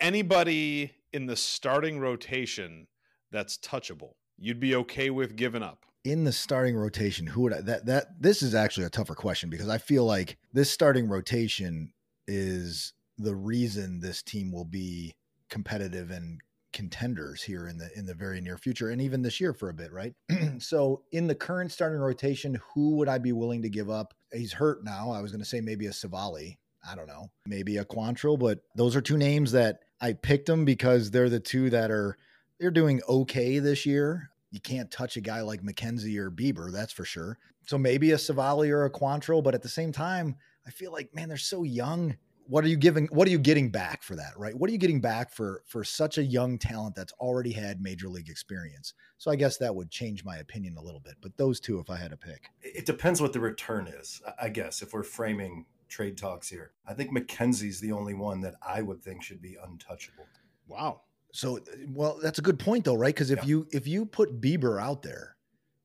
Anybody 0.00 0.92
in 1.12 1.26
the 1.26 1.36
starting 1.36 1.98
rotation 1.98 2.86
that's 3.30 3.58
touchable, 3.58 4.12
you'd 4.38 4.60
be 4.60 4.74
okay 4.76 5.10
with 5.10 5.36
giving 5.36 5.62
up. 5.62 5.84
in 6.04 6.24
the 6.24 6.32
starting 6.32 6.76
rotation, 6.76 7.26
who 7.26 7.42
would 7.42 7.52
I, 7.52 7.60
that 7.62 7.86
that 7.86 8.22
this 8.22 8.42
is 8.42 8.54
actually 8.54 8.86
a 8.86 8.90
tougher 8.90 9.14
question 9.14 9.50
because 9.50 9.68
I 9.68 9.78
feel 9.78 10.04
like 10.04 10.38
this 10.52 10.70
starting 10.70 11.08
rotation 11.08 11.92
is 12.26 12.92
the 13.18 13.34
reason 13.34 14.00
this 14.00 14.22
team 14.22 14.52
will 14.52 14.64
be 14.64 15.14
competitive 15.50 16.10
and 16.10 16.40
contenders 16.78 17.42
here 17.42 17.66
in 17.66 17.76
the 17.76 17.90
in 17.98 18.06
the 18.06 18.14
very 18.14 18.40
near 18.40 18.56
future 18.56 18.90
and 18.90 19.02
even 19.02 19.20
this 19.20 19.40
year 19.40 19.52
for 19.52 19.68
a 19.68 19.74
bit, 19.74 19.92
right? 19.92 20.14
so 20.60 21.02
in 21.10 21.26
the 21.26 21.34
current 21.34 21.72
starting 21.72 21.98
rotation, 21.98 22.60
who 22.72 22.94
would 22.94 23.08
I 23.08 23.18
be 23.18 23.32
willing 23.32 23.62
to 23.62 23.68
give 23.68 23.90
up? 23.90 24.14
He's 24.32 24.52
hurt 24.52 24.84
now. 24.84 25.10
I 25.10 25.20
was 25.20 25.32
going 25.32 25.42
to 25.42 25.48
say 25.48 25.60
maybe 25.60 25.86
a 25.86 25.92
Civale. 25.92 26.56
I 26.88 26.94
don't 26.94 27.08
know, 27.08 27.32
maybe 27.46 27.78
a 27.78 27.84
Quantrill, 27.84 28.38
but 28.38 28.60
those 28.76 28.94
are 28.94 29.00
two 29.00 29.16
names 29.16 29.50
that 29.52 29.80
I 30.00 30.12
picked 30.12 30.46
them 30.46 30.64
because 30.64 31.10
they're 31.10 31.28
the 31.28 31.40
two 31.40 31.68
that 31.70 31.90
are 31.90 32.16
they're 32.60 32.70
doing 32.70 33.02
okay 33.08 33.58
this 33.58 33.84
year. 33.84 34.30
You 34.52 34.60
can't 34.60 34.88
touch 34.88 35.16
a 35.16 35.20
guy 35.20 35.40
like 35.40 35.62
McKenzie 35.62 36.16
or 36.16 36.30
Bieber, 36.30 36.72
that's 36.72 36.92
for 36.92 37.04
sure. 37.04 37.38
So 37.66 37.76
maybe 37.76 38.12
a 38.12 38.18
Civale 38.18 38.70
or 38.70 38.84
a 38.84 38.90
Quantrill, 38.90 39.42
but 39.42 39.56
at 39.56 39.62
the 39.62 39.68
same 39.68 39.90
time, 39.90 40.36
I 40.64 40.70
feel 40.70 40.92
like 40.92 41.12
man, 41.12 41.28
they're 41.28 41.38
so 41.38 41.64
young. 41.64 42.16
What 42.48 42.64
are 42.64 42.68
you 42.68 42.76
giving? 42.76 43.06
What 43.12 43.28
are 43.28 43.30
you 43.30 43.38
getting 43.38 43.70
back 43.70 44.02
for 44.02 44.16
that? 44.16 44.32
Right? 44.36 44.54
What 44.54 44.70
are 44.70 44.72
you 44.72 44.78
getting 44.78 45.00
back 45.00 45.30
for 45.30 45.62
for 45.66 45.84
such 45.84 46.16
a 46.16 46.22
young 46.22 46.58
talent 46.58 46.94
that's 46.94 47.12
already 47.14 47.52
had 47.52 47.80
major 47.82 48.08
league 48.08 48.30
experience? 48.30 48.94
So 49.18 49.30
I 49.30 49.36
guess 49.36 49.58
that 49.58 49.74
would 49.74 49.90
change 49.90 50.24
my 50.24 50.38
opinion 50.38 50.76
a 50.78 50.82
little 50.82 51.00
bit. 51.00 51.14
But 51.20 51.36
those 51.36 51.60
two, 51.60 51.78
if 51.78 51.90
I 51.90 51.96
had 51.96 52.10
to 52.10 52.16
pick, 52.16 52.48
It 52.62 52.86
depends 52.86 53.20
what 53.20 53.32
the 53.34 53.40
return 53.40 53.86
is. 53.86 54.22
I- 54.26 54.46
I 54.46 54.48
guess 54.48 54.80
if 54.82 54.92
we're 54.94 55.02
framing 55.02 55.66
trade 55.88 56.16
talks 56.16 56.48
here, 56.48 56.72
I 56.86 56.94
think 56.94 57.10
McKenzie's 57.10 57.80
the 57.80 57.92
only 57.92 58.14
one 58.14 58.40
that 58.42 58.54
I 58.62 58.80
would 58.82 59.02
think 59.02 59.22
should 59.22 59.42
be 59.42 59.56
untouchable. 59.62 60.26
Wow. 60.66 61.02
So, 61.32 61.58
uh, 61.58 61.60
well, 61.88 62.18
that's 62.22 62.38
a 62.38 62.42
good 62.42 62.58
point 62.58 62.84
though, 62.86 62.94
right? 62.94 63.14
Because 63.14 63.30
if 63.30 63.40
Yeah. 63.40 63.44
you 63.44 63.68
if 63.72 63.86
you 63.86 64.06
put 64.06 64.40
Bieber 64.40 64.80
out 64.82 65.02
there, 65.02 65.36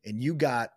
and 0.05 0.23
you 0.23 0.33
got 0.33 0.73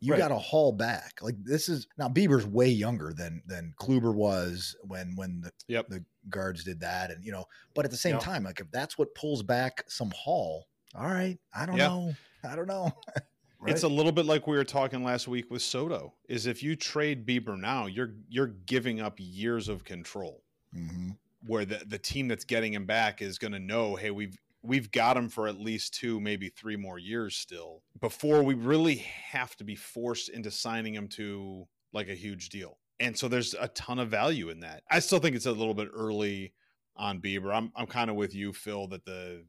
you 0.00 0.12
Right. 0.12 0.18
got 0.18 0.28
to 0.28 0.38
haul 0.38 0.72
back. 0.72 1.18
Like 1.22 1.36
this 1.44 1.68
is 1.68 1.86
now 1.98 2.08
Bieber's 2.08 2.46
way 2.46 2.68
younger 2.68 3.12
than 3.12 3.42
than 3.46 3.74
Kluber 3.80 4.14
was 4.14 4.74
when 4.82 5.14
when 5.16 5.40
the 5.42 5.52
Yep. 5.68 5.88
the 5.88 6.04
guards 6.28 6.64
did 6.64 6.80
that, 6.80 7.10
and 7.10 7.24
you 7.24 7.32
know. 7.32 7.44
But 7.74 7.84
at 7.84 7.90
the 7.90 7.96
same 7.96 8.14
Yeah. 8.14 8.20
time, 8.20 8.44
like 8.44 8.60
if 8.60 8.70
that's 8.70 8.96
what 8.98 9.14
pulls 9.14 9.42
back 9.42 9.84
some 9.88 10.10
haul, 10.16 10.66
all 10.94 11.06
right. 11.06 11.38
I 11.54 11.66
don't 11.66 11.76
Yeah. 11.76 11.88
know. 11.88 12.14
I 12.44 12.56
don't 12.56 12.68
know. 12.68 12.90
Right? 13.62 13.74
It's 13.74 13.82
a 13.82 13.88
little 13.88 14.10
bit 14.10 14.24
like 14.24 14.46
we 14.46 14.56
were 14.56 14.64
talking 14.64 15.04
last 15.04 15.28
week 15.28 15.50
with 15.50 15.60
Soto. 15.60 16.14
Is 16.30 16.46
if 16.46 16.62
you 16.62 16.76
trade 16.76 17.26
Bieber 17.26 17.60
now, 17.60 17.84
you're 17.84 18.14
you're 18.30 18.46
giving 18.46 19.02
up 19.02 19.16
years 19.18 19.68
of 19.68 19.84
control. 19.84 20.42
Mhm. 20.74 21.18
Where 21.46 21.66
the 21.66 21.84
the 21.86 21.98
team 21.98 22.26
that's 22.26 22.46
getting 22.46 22.72
him 22.72 22.86
back 22.86 23.20
is 23.20 23.36
going 23.36 23.52
to 23.52 23.58
know, 23.58 23.96
hey, 23.96 24.12
we've 24.12 24.34
we've 24.62 24.90
got 24.90 25.16
him 25.16 25.28
for 25.28 25.48
at 25.48 25.58
least 25.58 25.94
two, 25.94 26.20
maybe 26.20 26.48
three 26.48 26.76
more 26.76 26.98
years 26.98 27.36
still 27.36 27.82
before 28.00 28.42
we 28.42 28.54
really 28.54 28.96
have 28.96 29.56
to 29.56 29.64
be 29.64 29.74
forced 29.74 30.28
into 30.28 30.50
signing 30.50 30.94
him 30.94 31.08
to 31.08 31.66
like 31.92 32.08
a 32.08 32.14
huge 32.14 32.48
deal. 32.50 32.78
And 32.98 33.16
so 33.16 33.28
there's 33.28 33.54
a 33.58 33.68
ton 33.68 33.98
of 33.98 34.10
value 34.10 34.50
in 34.50 34.60
that. 34.60 34.82
I 34.90 34.98
still 34.98 35.18
think 35.18 35.34
it's 35.34 35.46
a 35.46 35.52
little 35.52 35.74
bit 35.74 35.88
early 35.94 36.52
on 36.96 37.20
Bieber. 37.20 37.54
I'm 37.54 37.72
I'm 37.74 37.86
kind 37.86 38.10
of 38.10 38.16
with 38.16 38.34
you, 38.34 38.52
Phil, 38.52 38.86
that 38.88 39.06
the 39.06 39.44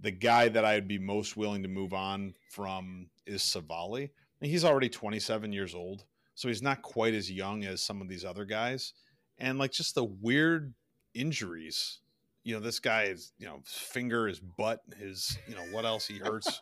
the 0.00 0.10
guy 0.10 0.48
that 0.48 0.64
I'd 0.64 0.86
be 0.86 0.98
most 0.98 1.36
willing 1.36 1.62
to 1.62 1.68
move 1.68 1.94
on 1.94 2.34
from 2.50 3.08
is 3.26 3.42
Civale. 3.42 4.10
He's 4.40 4.64
already 4.64 4.90
27 4.90 5.52
years 5.52 5.74
old, 5.74 6.04
so 6.34 6.48
he's 6.48 6.60
not 6.60 6.82
quite 6.82 7.14
as 7.14 7.30
young 7.30 7.64
as 7.64 7.80
some 7.80 8.02
of 8.02 8.08
these 8.08 8.24
other 8.24 8.44
guys. 8.44 8.92
And 9.38 9.58
like 9.58 9.72
just 9.72 9.94
the 9.94 10.04
weird 10.04 10.74
injuries. 11.14 12.00
You 12.44 12.54
know, 12.54 12.60
this 12.60 12.78
guy 12.78 13.04
is, 13.04 13.32
you 13.38 13.46
know, 13.46 13.60
finger, 13.64 14.28
his 14.28 14.38
butt, 14.38 14.80
his, 14.98 15.38
you 15.48 15.54
know, 15.54 15.64
what 15.72 15.84
else 15.84 16.06
he 16.06 16.18
hurts. 16.18 16.60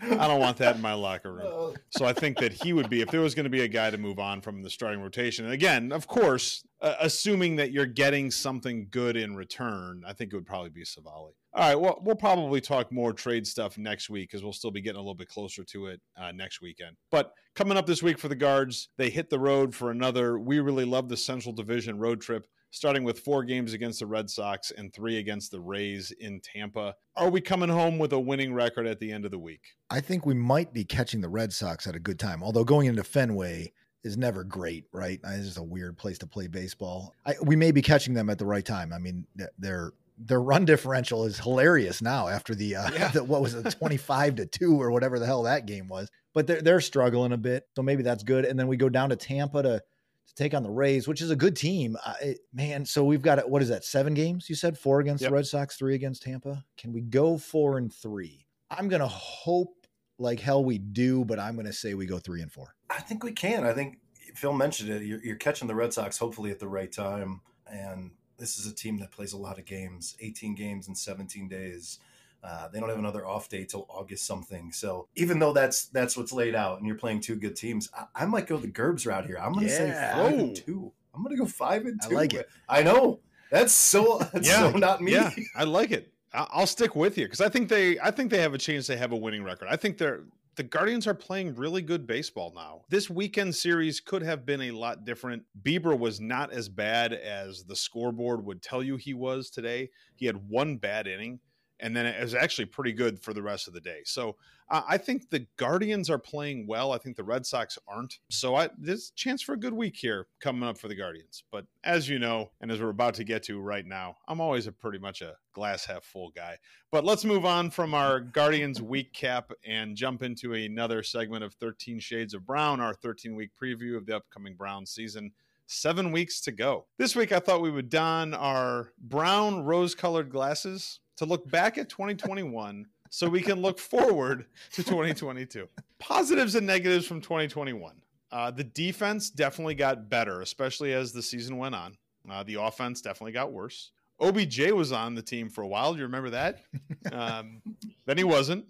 I 0.00 0.26
don't 0.28 0.40
want 0.40 0.58
that 0.58 0.76
in 0.76 0.82
my 0.82 0.94
locker 0.94 1.32
room. 1.32 1.46
Oh, 1.46 1.74
So 1.90 2.04
I 2.04 2.12
think 2.12 2.38
that 2.38 2.52
he 2.52 2.72
would 2.72 2.88
be, 2.88 3.00
if 3.00 3.10
there 3.10 3.20
was 3.20 3.34
going 3.34 3.44
to 3.44 3.50
be 3.50 3.62
a 3.62 3.68
guy 3.68 3.90
to 3.90 3.98
move 3.98 4.18
on 4.18 4.40
from 4.40 4.62
the 4.62 4.70
starting 4.70 5.02
rotation. 5.02 5.44
And 5.44 5.54
again, 5.54 5.92
of 5.92 6.06
course, 6.06 6.64
uh, 6.80 6.94
assuming 7.00 7.56
that 7.56 7.72
you're 7.72 7.86
getting 7.86 8.30
something 8.30 8.86
good 8.90 9.16
in 9.16 9.34
return, 9.34 10.02
I 10.06 10.12
think 10.12 10.32
it 10.32 10.36
would 10.36 10.46
probably 10.46 10.70
be 10.70 10.84
Civale. 10.84 11.32
All 11.54 11.68
right. 11.68 11.74
Well, 11.74 12.00
we'll 12.02 12.14
probably 12.14 12.60
talk 12.60 12.92
more 12.92 13.12
trade 13.12 13.46
stuff 13.46 13.76
next 13.76 14.08
week 14.08 14.30
because 14.30 14.44
we'll 14.44 14.52
still 14.52 14.70
be 14.70 14.80
getting 14.80 14.98
a 14.98 15.00
little 15.00 15.14
bit 15.14 15.28
closer 15.28 15.64
to 15.64 15.86
it 15.88 16.00
uh, 16.16 16.30
next 16.30 16.60
weekend. 16.60 16.96
But 17.10 17.32
coming 17.56 17.76
up 17.76 17.86
this 17.86 18.02
week 18.02 18.18
for 18.18 18.28
the 18.28 18.36
guards, 18.36 18.90
they 18.96 19.10
hit 19.10 19.30
the 19.30 19.40
road 19.40 19.74
for 19.74 19.90
another. 19.90 20.38
We 20.38 20.60
really 20.60 20.84
love 20.84 21.08
the 21.08 21.16
Central 21.16 21.52
Division 21.52 21.98
road 21.98 22.20
trip 22.20 22.46
starting 22.70 23.04
with 23.04 23.20
four 23.20 23.44
games 23.44 23.72
against 23.72 24.00
the 24.00 24.06
Red 24.06 24.28
Sox 24.28 24.70
and 24.70 24.92
three 24.92 25.18
against 25.18 25.50
the 25.50 25.60
Rays 25.60 26.10
in 26.20 26.40
Tampa. 26.40 26.94
Are 27.16 27.30
we 27.30 27.40
coming 27.40 27.68
home 27.68 27.98
with 27.98 28.12
a 28.12 28.20
winning 28.20 28.52
record 28.52 28.86
at 28.86 29.00
the 29.00 29.10
end 29.10 29.24
of 29.24 29.30
the 29.30 29.38
week? 29.38 29.62
I 29.90 30.00
think 30.00 30.26
we 30.26 30.34
might 30.34 30.72
be 30.72 30.84
catching 30.84 31.20
the 31.20 31.28
Red 31.28 31.52
Sox 31.52 31.86
at 31.86 31.96
a 31.96 32.00
good 32.00 32.18
time. 32.18 32.42
Although 32.42 32.64
going 32.64 32.86
into 32.86 33.04
Fenway 33.04 33.72
is 34.04 34.16
never 34.16 34.44
great, 34.44 34.84
right? 34.92 35.18
It's 35.24 35.46
just 35.46 35.58
a 35.58 35.62
weird 35.62 35.96
place 35.98 36.18
to 36.18 36.26
play 36.26 36.46
baseball. 36.46 37.14
I, 37.26 37.34
we 37.42 37.56
may 37.56 37.72
be 37.72 37.82
catching 37.82 38.14
them 38.14 38.30
at 38.30 38.38
the 38.38 38.46
right 38.46 38.64
time. 38.64 38.92
I 38.92 38.98
mean, 38.98 39.26
th- 39.36 39.50
their 39.58 39.92
their 40.20 40.40
run 40.42 40.64
differential 40.64 41.24
is 41.26 41.38
hilarious 41.38 42.02
now 42.02 42.26
after 42.26 42.52
the, 42.52 42.74
uh, 42.74 42.90
Yeah. 42.92 43.08
the 43.12 43.24
what 43.24 43.40
was 43.40 43.54
it, 43.54 43.70
twenty 43.78 43.96
five 43.96 44.36
to 44.36 44.46
two 44.46 44.80
or 44.80 44.90
whatever 44.90 45.18
the 45.18 45.26
hell 45.26 45.44
that 45.44 45.66
game 45.66 45.88
was. 45.88 46.08
But 46.34 46.46
they're 46.46 46.62
they're 46.62 46.80
struggling 46.80 47.32
a 47.32 47.36
bit, 47.36 47.66
so 47.74 47.82
maybe 47.82 48.02
that's 48.02 48.22
good. 48.22 48.44
And 48.44 48.58
then 48.58 48.68
we 48.68 48.76
go 48.76 48.88
down 48.88 49.10
to 49.10 49.16
Tampa 49.16 49.62
to 49.62 49.82
to 50.28 50.34
take 50.34 50.54
on 50.54 50.62
the 50.62 50.70
Rays, 50.70 51.08
which 51.08 51.20
is 51.20 51.30
a 51.30 51.36
good 51.36 51.56
team. 51.56 51.96
Uh, 52.04 52.14
man, 52.52 52.84
so 52.84 53.04
we've 53.04 53.22
got 53.22 53.48
what 53.50 53.62
is 53.62 53.68
that? 53.68 53.84
Seven 53.84 54.14
games? 54.14 54.48
You 54.48 54.54
said 54.54 54.78
four 54.78 55.00
against 55.00 55.22
Yep. 55.22 55.30
the 55.30 55.34
Red 55.34 55.46
Sox, 55.46 55.76
three 55.76 55.94
against 55.94 56.22
Tampa. 56.22 56.64
Can 56.76 56.92
we 56.92 57.00
go 57.00 57.36
four 57.38 57.78
and 57.78 57.92
three? 57.92 58.46
I'm 58.70 58.88
gonna 58.88 59.08
hope 59.08 59.86
like 60.18 60.40
hell 60.40 60.64
we 60.64 60.78
do, 60.78 61.24
but 61.24 61.38
I'm 61.38 61.56
gonna 61.56 61.72
say 61.72 61.94
we 61.94 62.06
go 62.06 62.18
three 62.18 62.42
and 62.42 62.52
four. 62.52 62.74
I 62.90 63.00
think 63.00 63.24
we 63.24 63.32
can. 63.32 63.64
I 63.64 63.72
think 63.72 63.98
Phil 64.34 64.52
mentioned 64.52 64.90
it. 64.90 65.02
You're, 65.02 65.20
you're 65.24 65.36
catching 65.36 65.68
the 65.68 65.74
Red 65.74 65.92
Sox 65.92 66.18
hopefully 66.18 66.50
at 66.50 66.58
the 66.58 66.68
right 66.68 66.92
time, 66.92 67.40
and 67.70 68.10
this 68.38 68.58
is 68.58 68.70
a 68.70 68.74
team 68.74 68.98
that 68.98 69.10
plays 69.10 69.32
a 69.32 69.38
lot 69.38 69.58
of 69.58 69.64
games, 69.64 70.16
18 70.20 70.54
games 70.54 70.86
in 70.88 70.94
17 70.94 71.48
days. 71.48 71.98
Uh, 72.42 72.68
they 72.68 72.78
don't 72.80 72.88
have 72.88 72.98
another 72.98 73.26
off 73.26 73.48
day 73.48 73.64
till 73.64 73.86
August 73.88 74.24
something. 74.26 74.70
So 74.72 75.08
even 75.16 75.38
though 75.38 75.52
that's 75.52 75.86
that's 75.86 76.16
what's 76.16 76.32
laid 76.32 76.54
out, 76.54 76.78
and 76.78 76.86
you're 76.86 76.96
playing 76.96 77.20
two 77.20 77.34
good 77.36 77.56
teams, 77.56 77.90
I, 77.94 78.04
I 78.22 78.26
might 78.26 78.46
go 78.46 78.56
the 78.56 78.68
Gerbs 78.68 79.06
route 79.06 79.26
here. 79.26 79.38
I'm 79.38 79.52
going 79.52 79.66
to 79.66 79.72
say 79.72 79.88
Yeah. 79.88 80.14
five 80.16 80.32
Whoa. 80.34 80.38
and 80.40 80.56
two. 80.56 80.92
I'm 81.14 81.22
going 81.24 81.34
to 81.36 81.42
go 81.42 81.46
five 81.48 81.84
and 81.86 82.00
two. 82.00 82.10
I 82.16 82.20
like 82.20 82.34
it. 82.34 82.48
I 82.68 82.82
know 82.82 83.20
that's 83.50 83.72
so 83.72 84.18
that's 84.32 84.46
Yeah. 84.48 84.70
so 84.72 84.78
not 84.78 85.00
me. 85.02 85.12
Yeah, 85.12 85.30
I 85.56 85.64
like 85.64 85.90
it. 85.90 86.12
I'll 86.32 86.66
stick 86.66 86.94
with 86.94 87.16
you 87.18 87.24
because 87.24 87.40
I 87.40 87.48
think 87.48 87.68
they, 87.70 87.98
I 88.00 88.10
think 88.10 88.30
they 88.30 88.40
have 88.42 88.52
a 88.52 88.58
chance 88.58 88.86
to 88.88 88.96
have 88.98 89.12
a 89.12 89.16
winning 89.16 89.42
record. 89.42 89.68
I 89.70 89.76
think 89.76 89.96
they're 89.98 90.24
the 90.56 90.62
Guardians 90.64 91.06
are 91.06 91.14
playing 91.14 91.54
really 91.54 91.82
good 91.82 92.04
baseball 92.06 92.52
now. 92.54 92.82
This 92.88 93.08
weekend 93.08 93.54
series 93.54 94.00
could 94.00 94.22
have 94.22 94.44
been 94.44 94.62
a 94.62 94.72
lot 94.72 95.04
different. 95.04 95.44
Bieber 95.62 95.96
was 95.96 96.20
not 96.20 96.52
as 96.52 96.68
bad 96.68 97.12
as 97.12 97.62
the 97.64 97.76
scoreboard 97.76 98.44
would 98.44 98.60
tell 98.60 98.82
you 98.82 98.96
he 98.96 99.14
was 99.14 99.50
today. 99.50 99.88
He 100.16 100.26
had 100.26 100.36
one 100.48 100.76
bad 100.76 101.06
inning, 101.06 101.38
and 101.80 101.96
then 101.96 102.06
it 102.06 102.20
was 102.20 102.34
actually 102.34 102.66
pretty 102.66 102.92
good 102.92 103.20
for 103.20 103.32
the 103.32 103.42
rest 103.42 103.68
of 103.68 103.74
the 103.74 103.80
day. 103.80 104.00
So 104.04 104.36
uh, 104.70 104.82
I 104.86 104.98
think 104.98 105.30
the 105.30 105.46
Guardians 105.56 106.10
are 106.10 106.18
playing 106.18 106.66
well. 106.66 106.92
I 106.92 106.98
think 106.98 107.16
the 107.16 107.24
Red 107.24 107.46
Sox 107.46 107.78
aren't. 107.88 108.18
So 108.30 108.54
I, 108.54 108.68
there's 108.76 109.12
a 109.14 109.18
chance 109.18 109.40
for 109.40 109.54
a 109.54 109.58
good 109.58 109.72
week 109.72 109.96
here 109.96 110.26
coming 110.40 110.68
up 110.68 110.76
for 110.76 110.88
the 110.88 110.94
Guardians. 110.94 111.44
But 111.50 111.66
as 111.84 112.08
you 112.08 112.18
know, 112.18 112.50
and 112.60 112.70
as 112.70 112.80
we're 112.80 112.90
about 112.90 113.14
to 113.14 113.24
get 113.24 113.42
to 113.44 113.60
right 113.60 113.86
now, 113.86 114.16
I'm 114.26 114.40
always 114.40 114.66
a 114.66 114.72
pretty 114.72 114.98
much 114.98 115.22
a 115.22 115.36
glass 115.54 115.86
half 115.86 116.04
full 116.04 116.30
guy. 116.30 116.58
But 116.90 117.04
let's 117.04 117.24
move 117.24 117.46
on 117.46 117.70
from 117.70 117.94
our 117.94 118.20
Guardians 118.20 118.82
week 118.82 119.12
cap 119.12 119.52
and 119.64 119.96
jump 119.96 120.22
into 120.22 120.54
another 120.54 121.02
segment 121.02 121.44
of 121.44 121.54
13 121.54 121.98
Shades 122.00 122.34
of 122.34 122.46
Brown, 122.46 122.80
our 122.80 122.94
13 122.94 123.34
week 123.34 123.50
preview 123.60 123.96
of 123.96 124.06
the 124.06 124.16
upcoming 124.16 124.54
Brown 124.54 124.84
season. 124.84 125.32
Seven 125.70 126.12
weeks 126.12 126.40
to 126.42 126.52
go. 126.52 126.86
This 126.96 127.14
week, 127.14 127.30
I 127.30 127.40
thought 127.40 127.60
we 127.60 127.70
would 127.70 127.90
don 127.90 128.32
our 128.32 128.92
brown 128.98 129.64
rose 129.64 129.94
colored 129.94 130.30
glasses 130.30 131.00
to 131.18 131.24
look 131.24 131.48
back 131.50 131.78
at 131.78 131.88
2021 131.88 132.86
so 133.10 133.28
we 133.28 133.40
can 133.40 133.60
look 133.60 133.78
forward 133.78 134.46
to 134.72 134.82
2022. 134.82 135.68
Positives 135.98 136.54
and 136.54 136.66
negatives 136.66 137.06
from 137.06 137.20
2021. 137.20 138.00
Uh, 138.30 138.50
the 138.50 138.64
defense 138.64 139.30
definitely 139.30 139.74
got 139.74 140.08
better, 140.08 140.42
especially 140.42 140.92
as 140.92 141.12
the 141.12 141.22
season 141.22 141.56
went 141.56 141.74
on. 141.74 141.96
Uh, 142.30 142.42
the 142.42 142.54
offense 142.54 143.00
definitely 143.00 143.32
got 143.32 143.52
worse. 143.52 143.90
OBJ 144.20 144.70
was 144.72 144.92
on 144.92 145.14
the 145.14 145.22
team 145.22 145.48
for 145.48 145.62
a 145.62 145.66
while. 145.66 145.92
Do 145.92 145.98
you 145.98 146.06
remember 146.06 146.30
that? 146.30 146.62
Um, 147.12 147.62
then 148.04 148.18
he 148.18 148.24
wasn't. 148.24 148.66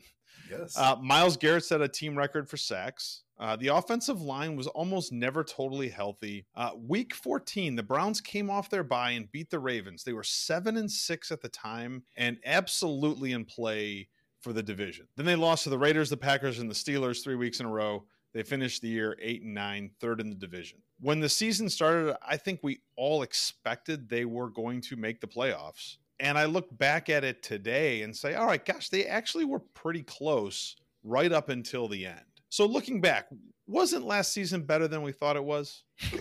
Yes. 0.50 0.76
Uh, 0.76 0.96
Myles 1.00 1.36
Garrett 1.36 1.64
set 1.64 1.80
a 1.80 1.88
team 1.88 2.16
record 2.16 2.48
for 2.48 2.56
sacks. 2.56 3.22
Uh, 3.38 3.54
the 3.56 3.68
offensive 3.68 4.20
line 4.20 4.56
was 4.56 4.66
almost 4.66 5.12
never 5.12 5.44
totally 5.44 5.88
healthy. 5.88 6.44
Uh, 6.56 6.70
week 6.76 7.14
14, 7.14 7.76
the 7.76 7.82
Browns 7.82 8.20
came 8.20 8.50
off 8.50 8.68
their 8.68 8.82
bye 8.82 9.12
and 9.12 9.30
beat 9.30 9.50
the 9.50 9.60
Ravens. 9.60 10.02
They 10.02 10.12
were 10.12 10.24
seven 10.24 10.76
and 10.76 10.90
six 10.90 11.30
at 11.30 11.40
the 11.40 11.48
time 11.48 12.02
and 12.16 12.38
absolutely 12.44 13.32
in 13.32 13.44
play 13.44 14.08
for 14.40 14.52
the 14.52 14.62
division. 14.62 15.06
Then 15.16 15.26
they 15.26 15.36
lost 15.36 15.64
to 15.64 15.70
the 15.70 15.78
Raiders, 15.78 16.10
the 16.10 16.16
Packers, 16.16 16.58
and 16.58 16.70
the 16.70 16.74
Steelers 16.74 17.22
three 17.22 17.36
weeks 17.36 17.60
in 17.60 17.66
a 17.66 17.70
row. 17.70 18.04
They 18.34 18.42
finished 18.42 18.82
the 18.82 18.88
year 18.88 19.16
eight 19.20 19.42
and 19.42 19.54
nine, 19.54 19.90
third 20.00 20.20
in 20.20 20.28
the 20.28 20.36
division. 20.36 20.78
When 21.00 21.20
the 21.20 21.28
season 21.28 21.68
started, 21.68 22.16
I 22.26 22.36
think 22.36 22.60
we 22.62 22.80
all 22.96 23.22
expected 23.22 24.08
they 24.08 24.24
were 24.24 24.50
going 24.50 24.80
to 24.82 24.96
make 24.96 25.20
the 25.20 25.26
playoffs. 25.26 25.96
And 26.20 26.36
I 26.36 26.46
look 26.46 26.76
back 26.76 27.08
at 27.08 27.24
it 27.24 27.42
today 27.42 28.02
and 28.02 28.16
say, 28.16 28.34
all 28.34 28.46
right, 28.46 28.64
gosh, 28.64 28.88
they 28.88 29.06
actually 29.06 29.44
were 29.44 29.60
pretty 29.60 30.02
close 30.02 30.76
right 31.04 31.30
up 31.30 31.48
until 31.48 31.88
the 31.88 32.06
end. 32.06 32.20
So 32.48 32.66
looking 32.66 33.00
back, 33.00 33.28
wasn't 33.66 34.04
last 34.04 34.32
season 34.32 34.62
better 34.62 34.88
than 34.88 35.02
we 35.02 35.12
thought 35.12 35.36
it 35.36 35.44
was? 35.44 35.84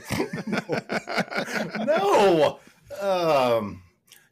no. 1.86 2.60
Um, 3.02 3.82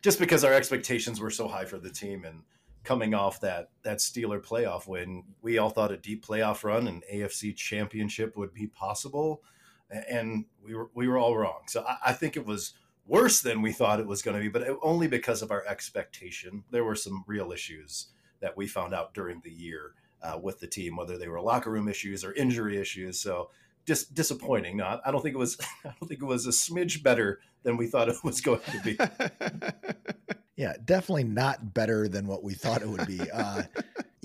just 0.02 0.20
because 0.20 0.44
our 0.44 0.54
expectations 0.54 1.20
were 1.20 1.32
so 1.32 1.48
high 1.48 1.66
for 1.66 1.80
the 1.80 1.90
team 1.90 2.26
and 2.26 2.44
coming 2.84 3.16
off 3.16 3.40
that 3.42 3.70
that 3.84 3.98
Steeler 3.98 4.46
playoff 4.46 4.88
win, 4.88 5.24
we 5.42 5.58
all 5.58 5.70
thought 5.70 5.92
a 5.92 5.98
deep 5.98 6.26
playoff 6.26 6.64
run 6.64 6.88
and 6.88 7.04
AFC 7.12 7.56
championship 7.56 8.38
would 8.38 8.54
be 8.54 8.68
possible. 8.68 9.42
And 9.90 10.46
we 10.64 10.76
were 10.76 10.90
we 10.94 11.08
were 11.08 11.18
all 11.18 11.36
wrong. 11.38 11.62
So 11.68 11.84
I, 11.88 11.98
I 12.08 12.14
think 12.14 12.36
it 12.36 12.46
was 12.46 12.74
worse 13.08 13.42
than 13.42 13.62
we 13.62 13.72
thought 13.72 14.00
it 14.00 14.08
was 14.08 14.22
going 14.22 14.36
to 14.36 14.42
be, 14.42 14.50
but 14.50 14.68
only 14.82 15.08
because 15.08 15.42
of 15.42 15.52
our 15.52 15.66
expectation. 15.66 16.64
There 16.72 16.84
were 16.84 16.96
some 16.96 17.24
real 17.28 17.52
issues 17.52 18.08
that 18.40 18.58
we 18.58 18.68
found 18.68 18.94
out 18.94 19.14
during 19.14 19.42
the 19.44 19.52
year 19.52 19.94
uh, 20.22 20.40
with 20.42 20.60
the 20.60 20.68
team, 20.68 20.96
whether 20.96 21.18
they 21.18 21.28
were 21.28 21.42
locker 21.42 21.72
room 21.72 21.88
issues 21.88 22.24
or 22.24 22.34
injury 22.34 22.78
issues. 22.80 23.20
So 23.20 23.50
just 23.86 24.14
disappointing. 24.16 24.78
No, 24.78 25.00
I 25.06 25.12
don't 25.12 25.22
think 25.22 25.36
it 25.36 25.40
was. 25.40 25.58
I 25.86 25.94
don't 26.00 26.08
think 26.08 26.22
it 26.22 26.26
was 26.26 26.48
a 26.48 26.52
smidge 26.52 27.04
better 27.04 27.40
than 27.64 27.78
we 27.78 27.88
thought 27.88 28.10
it 28.10 28.24
was 28.24 28.42
going 28.42 28.62
to 28.72 28.82
be. 28.84 28.98
Yeah, 30.58 30.74
definitely 30.84 31.26
not 31.26 31.74
better 31.74 32.08
than 32.08 32.28
what 32.28 32.44
we 32.44 32.54
thought 32.54 32.82
it 32.82 32.88
would 32.88 33.08
be. 33.08 33.20
Uh, 33.30 33.64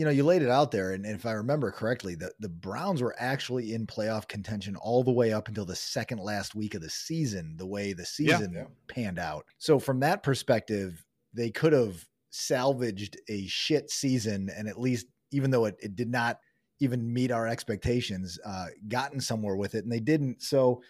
you 0.00 0.07
know, 0.07 0.11
you 0.11 0.25
laid 0.25 0.40
it 0.40 0.49
out 0.49 0.71
there, 0.71 0.92
and, 0.92 1.04
and 1.04 1.14
if 1.14 1.26
I 1.26 1.33
remember 1.33 1.71
correctly, 1.71 2.14
the 2.14 2.33
the 2.40 2.49
Browns 2.49 3.02
were 3.02 3.14
actually 3.19 3.75
in 3.75 3.87
playoff 3.87 4.26
contention 4.26 4.75
all 4.76 5.04
the 5.04 5.12
way 5.12 5.30
up 5.30 5.47
until 5.47 5.66
the 5.66 5.76
second 5.76 6.21
last 6.21 6.54
week 6.54 6.75
of 6.75 6.80
the 6.80 6.88
season. 6.88 7.54
The 7.59 7.66
way 7.66 7.92
the 7.92 8.07
season 8.07 8.54
Yeah. 8.54 8.64
panned 8.88 9.19
out, 9.19 9.45
so 9.59 9.78
from 9.78 10.00
that 10.00 10.23
perspective, 10.23 11.04
they 11.35 11.50
could 11.50 11.75
have 11.75 12.02
salvaged 12.30 13.19
a 13.28 13.47
shit 13.47 13.90
season, 13.90 14.49
and 14.57 14.69
at 14.69 14.80
least, 14.80 15.07
even 15.33 15.50
though 15.50 15.66
it, 15.66 15.76
it 15.83 15.97
did 15.97 16.09
not 16.09 16.40
even 16.78 17.12
meet 17.12 17.30
our 17.30 17.47
expectations, 17.47 18.38
uh, 18.47 18.69
gotten 18.88 19.21
somewhere 19.21 19.57
with 19.57 19.75
it, 19.75 19.85
and 19.85 19.92
they 19.92 20.00
didn't. 20.00 20.40
So, 20.40 20.80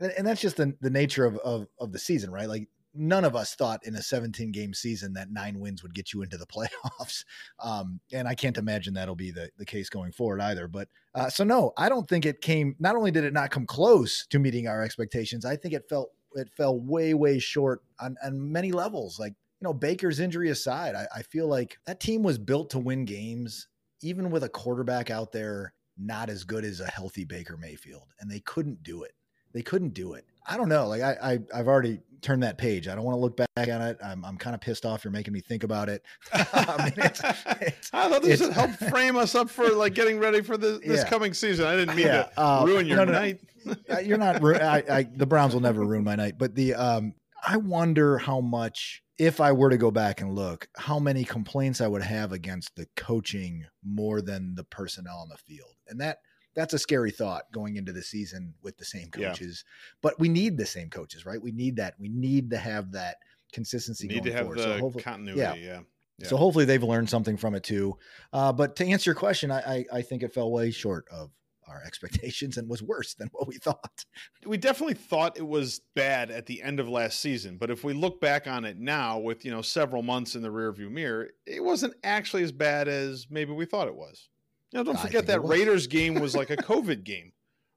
and, 0.00 0.10
and 0.16 0.26
that's 0.26 0.40
just 0.40 0.56
the 0.56 0.74
the 0.80 0.88
nature 0.88 1.26
of, 1.26 1.36
of 1.40 1.66
of 1.78 1.92
the 1.92 1.98
season, 1.98 2.30
right? 2.30 2.48
Like 2.48 2.70
none 2.94 3.24
of 3.24 3.34
us 3.34 3.54
thought 3.54 3.80
in 3.84 3.96
a 3.96 4.02
17 4.02 4.52
game 4.52 4.72
season 4.72 5.12
that 5.14 5.30
nine 5.30 5.58
wins 5.58 5.82
would 5.82 5.94
get 5.94 6.12
you 6.12 6.22
into 6.22 6.36
the 6.36 6.46
playoffs. 6.46 7.24
Um, 7.58 8.00
and 8.12 8.28
I 8.28 8.34
can't 8.34 8.58
imagine 8.58 8.94
that'll 8.94 9.16
be 9.16 9.30
the, 9.30 9.50
the 9.58 9.64
case 9.64 9.88
going 9.88 10.12
forward 10.12 10.40
either. 10.40 10.68
But 10.68 10.88
uh, 11.14 11.28
so, 11.28 11.44
no, 11.44 11.72
I 11.76 11.88
don't 11.88 12.08
think 12.08 12.26
it 12.26 12.40
came, 12.40 12.76
not 12.78 12.96
only 12.96 13.10
did 13.10 13.24
it 13.24 13.32
not 13.32 13.50
come 13.50 13.66
close 13.66 14.26
to 14.28 14.38
meeting 14.38 14.68
our 14.68 14.82
expectations, 14.82 15.44
I 15.44 15.56
think 15.56 15.74
it 15.74 15.88
felt, 15.88 16.10
it 16.34 16.50
fell 16.56 16.78
way, 16.80 17.14
way 17.14 17.38
short 17.38 17.82
on, 18.00 18.16
on 18.24 18.52
many 18.52 18.72
levels. 18.72 19.18
Like, 19.18 19.34
you 19.60 19.64
know, 19.64 19.74
Baker's 19.74 20.20
injury 20.20 20.50
aside, 20.50 20.94
I, 20.94 21.06
I 21.14 21.22
feel 21.22 21.48
like 21.48 21.78
that 21.86 22.00
team 22.00 22.22
was 22.22 22.38
built 22.38 22.70
to 22.70 22.78
win 22.78 23.04
games, 23.04 23.68
even 24.02 24.30
with 24.30 24.44
a 24.44 24.48
quarterback 24.48 25.10
out 25.10 25.32
there 25.32 25.72
not 25.96 26.28
as 26.28 26.44
good 26.44 26.64
as 26.64 26.80
a 26.80 26.86
healthy 26.86 27.24
Baker 27.24 27.56
Mayfield. 27.56 28.08
And 28.20 28.30
they 28.30 28.40
couldn't 28.40 28.82
do 28.82 29.04
it. 29.04 29.12
They 29.52 29.62
couldn't 29.62 29.94
do 29.94 30.14
it. 30.14 30.24
I 30.46 30.56
don't 30.56 30.68
know. 30.68 30.86
Like 30.88 31.02
I, 31.02 31.16
I 31.22 31.38
I've 31.54 31.68
already 31.68 32.00
turned 32.20 32.42
that 32.42 32.56
page. 32.56 32.88
I 32.88 32.94
don't 32.94 33.04
want 33.04 33.16
to 33.16 33.20
look 33.20 33.36
back 33.36 33.48
on 33.68 33.82
it. 33.82 33.98
I'm, 34.02 34.24
I'm 34.24 34.38
kind 34.38 34.54
of 34.54 34.60
pissed 34.62 34.86
off. 34.86 35.04
You're 35.04 35.10
making 35.12 35.34
me 35.34 35.40
think 35.40 35.62
about 35.62 35.90
it. 35.90 36.02
I 36.32 36.84
mean, 36.84 36.94
it's, 37.04 37.20
it's, 37.60 37.90
I 37.92 38.08
thought 38.08 38.22
this 38.22 38.40
would 38.40 38.52
help 38.54 38.70
frame 38.72 39.16
us 39.16 39.34
up 39.34 39.50
for 39.50 39.68
like 39.70 39.92
getting 39.94 40.18
ready 40.18 40.40
for 40.40 40.56
this, 40.56 40.78
this 40.80 41.02
Yeah. 41.02 41.08
coming 41.08 41.34
season. 41.34 41.66
I 41.66 41.76
didn't 41.76 41.96
mean 41.96 42.06
Yeah, 42.06 42.22
to 42.22 42.40
uh, 42.40 42.64
ruin 42.66 42.86
your 42.86 42.96
no, 42.96 43.04
no, 43.04 43.12
no. 43.12 43.18
night. 43.20 43.40
Uh, 43.90 43.98
you're 43.98 44.18
not. 44.18 44.42
ru- 44.42 44.56
I, 44.56 44.82
I, 44.90 45.02
the 45.04 45.24
Browns 45.24 45.54
will 45.54 45.62
never 45.62 45.82
ruin 45.86 46.04
my 46.04 46.14
night. 46.16 46.34
But 46.38 46.54
the 46.54 46.74
um, 46.74 47.14
I 47.46 47.56
wonder 47.56 48.18
how 48.18 48.40
much, 48.42 49.02
if 49.16 49.40
I 49.40 49.52
were 49.52 49.70
to 49.70 49.78
go 49.78 49.90
back 49.90 50.20
and 50.20 50.34
look, 50.34 50.68
how 50.76 50.98
many 50.98 51.24
complaints 51.24 51.80
I 51.80 51.88
would 51.88 52.02
have 52.02 52.30
against 52.32 52.76
the 52.76 52.86
coaching 52.94 53.64
more 53.82 54.20
than 54.20 54.54
the 54.54 54.64
personnel 54.64 55.16
on 55.18 55.30
the 55.30 55.38
field, 55.38 55.76
and 55.88 55.98
that 56.02 56.18
that's 56.54 56.74
a 56.74 56.78
scary 56.78 57.10
thought 57.10 57.44
going 57.52 57.76
into 57.76 57.92
the 57.92 58.02
season 58.02 58.54
with 58.62 58.76
the 58.78 58.84
same 58.84 59.08
Yeah. 59.16 59.28
coaches. 59.30 59.64
But 60.02 60.18
we 60.20 60.28
need 60.28 60.56
the 60.56 60.66
same 60.66 60.90
coaches, 60.90 61.26
right? 61.26 61.40
We 61.42 61.52
need 61.52 61.76
that. 61.76 61.94
We 61.98 62.08
need 62.08 62.50
to 62.50 62.58
have 62.58 62.92
that 62.92 63.16
consistency. 63.52 64.06
Need 64.08 64.14
going 64.14 64.24
to 64.24 64.32
have 64.32 64.40
forward. 64.42 64.58
the 64.58 64.62
so 64.62 64.78
hopefully, 64.78 65.02
continuity. 65.04 65.40
yeah. 65.40 65.54
Yeah. 65.54 65.80
Yeah. 66.18 66.28
so 66.28 66.36
hopefully 66.36 66.64
they've 66.64 66.82
learned 66.82 67.10
something 67.10 67.36
from 67.36 67.56
it 67.56 67.64
too. 67.64 67.98
Uh, 68.32 68.52
but 68.52 68.76
to 68.76 68.86
answer 68.86 69.10
your 69.10 69.16
question, 69.16 69.50
I, 69.50 69.58
I 69.78 69.84
I 69.94 70.02
think 70.02 70.22
it 70.22 70.32
fell 70.32 70.50
way 70.52 70.70
short 70.70 71.06
of 71.10 71.30
our 71.66 71.82
expectations 71.84 72.56
and 72.56 72.68
was 72.68 72.82
worse 72.82 73.14
than 73.14 73.28
what 73.32 73.48
we 73.48 73.56
thought. 73.56 74.04
we 74.46 74.56
definitely 74.56 74.94
thought 74.94 75.36
it 75.38 75.46
was 75.46 75.80
bad 75.96 76.30
at 76.30 76.46
the 76.46 76.62
end 76.62 76.78
of 76.78 76.88
last 76.88 77.18
season, 77.20 77.56
but 77.56 77.68
if 77.70 77.82
we 77.82 77.94
look 77.94 78.20
back 78.20 78.46
on 78.46 78.64
it 78.64 78.78
now 78.78 79.18
with, 79.18 79.44
you 79.44 79.50
know, 79.50 79.62
several 79.62 80.02
months 80.02 80.34
in 80.36 80.42
the 80.42 80.50
rearview 80.50 80.88
mirror, 80.90 81.30
it 81.46 81.64
wasn't 81.64 81.94
actually 82.04 82.42
as 82.44 82.52
bad 82.52 82.86
as 82.86 83.26
maybe 83.30 83.52
we 83.52 83.64
thought 83.64 83.88
it 83.88 83.96
was. 83.96 84.28
You 84.74 84.80
know, 84.80 84.84
don't 84.84 84.96
I 84.96 85.02
forget 85.02 85.26
that. 85.28 85.44
Raiders 85.44 85.86
game 85.86 86.14
was 86.16 86.34
like 86.34 86.50
a 86.50 86.56
COVID 86.56 87.04
game, 87.04 87.30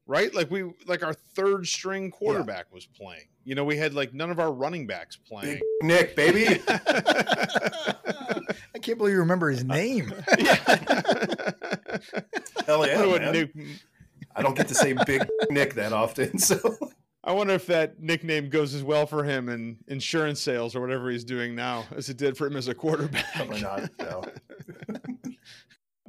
right? 0.07 0.33
Like 0.33 0.49
we 0.49 0.63
like 0.87 1.03
our 1.03 1.13
third 1.13 1.67
string 1.67 2.09
quarterback 2.09 2.73
was 2.73 2.87
playing. 2.87 3.27
You 3.43 3.53
know, 3.53 3.63
we 3.63 3.77
had 3.77 3.93
like 3.93 4.15
none 4.15 4.31
of 4.31 4.39
our 4.39 4.51
running 4.51 4.87
backs 4.87 5.15
playing. 5.15 5.59
Big 5.59 5.63
Nick, 5.83 6.15
baby. 6.15 6.59
I 6.67 7.93
can't 8.81 8.97
believe 8.97 9.13
you 9.13 9.19
remember 9.19 9.51
his 9.51 9.63
name. 9.63 10.07
Hell 12.65 12.87
yeah, 12.87 12.99
I 12.99 13.19
man. 13.19 13.31
Nick- 13.31 13.53
I 14.35 14.41
don't 14.41 14.57
get 14.57 14.67
to 14.69 14.75
say 14.75 14.93
Big 15.05 15.23
Nick 15.51 15.75
that 15.75 15.93
often, 15.93 16.39
so 16.39 16.57
I 17.23 17.31
wonder 17.31 17.53
if 17.53 17.67
that 17.67 17.99
nickname 17.99 18.49
goes 18.49 18.73
as 18.73 18.83
well 18.83 19.05
for 19.05 19.23
him 19.23 19.49
in 19.49 19.77
insurance 19.87 20.41
sales 20.41 20.75
or 20.75 20.81
whatever 20.81 21.11
he's 21.11 21.23
doing 21.23 21.53
now 21.55 21.85
as 21.95 22.09
it 22.09 22.17
did 22.17 22.37
for 22.37 22.47
him 22.47 22.55
as 22.55 22.67
a 22.67 22.73
quarterback. 22.73 23.25
probably 23.35 23.61
not. 23.61 23.89
No. 23.99 24.23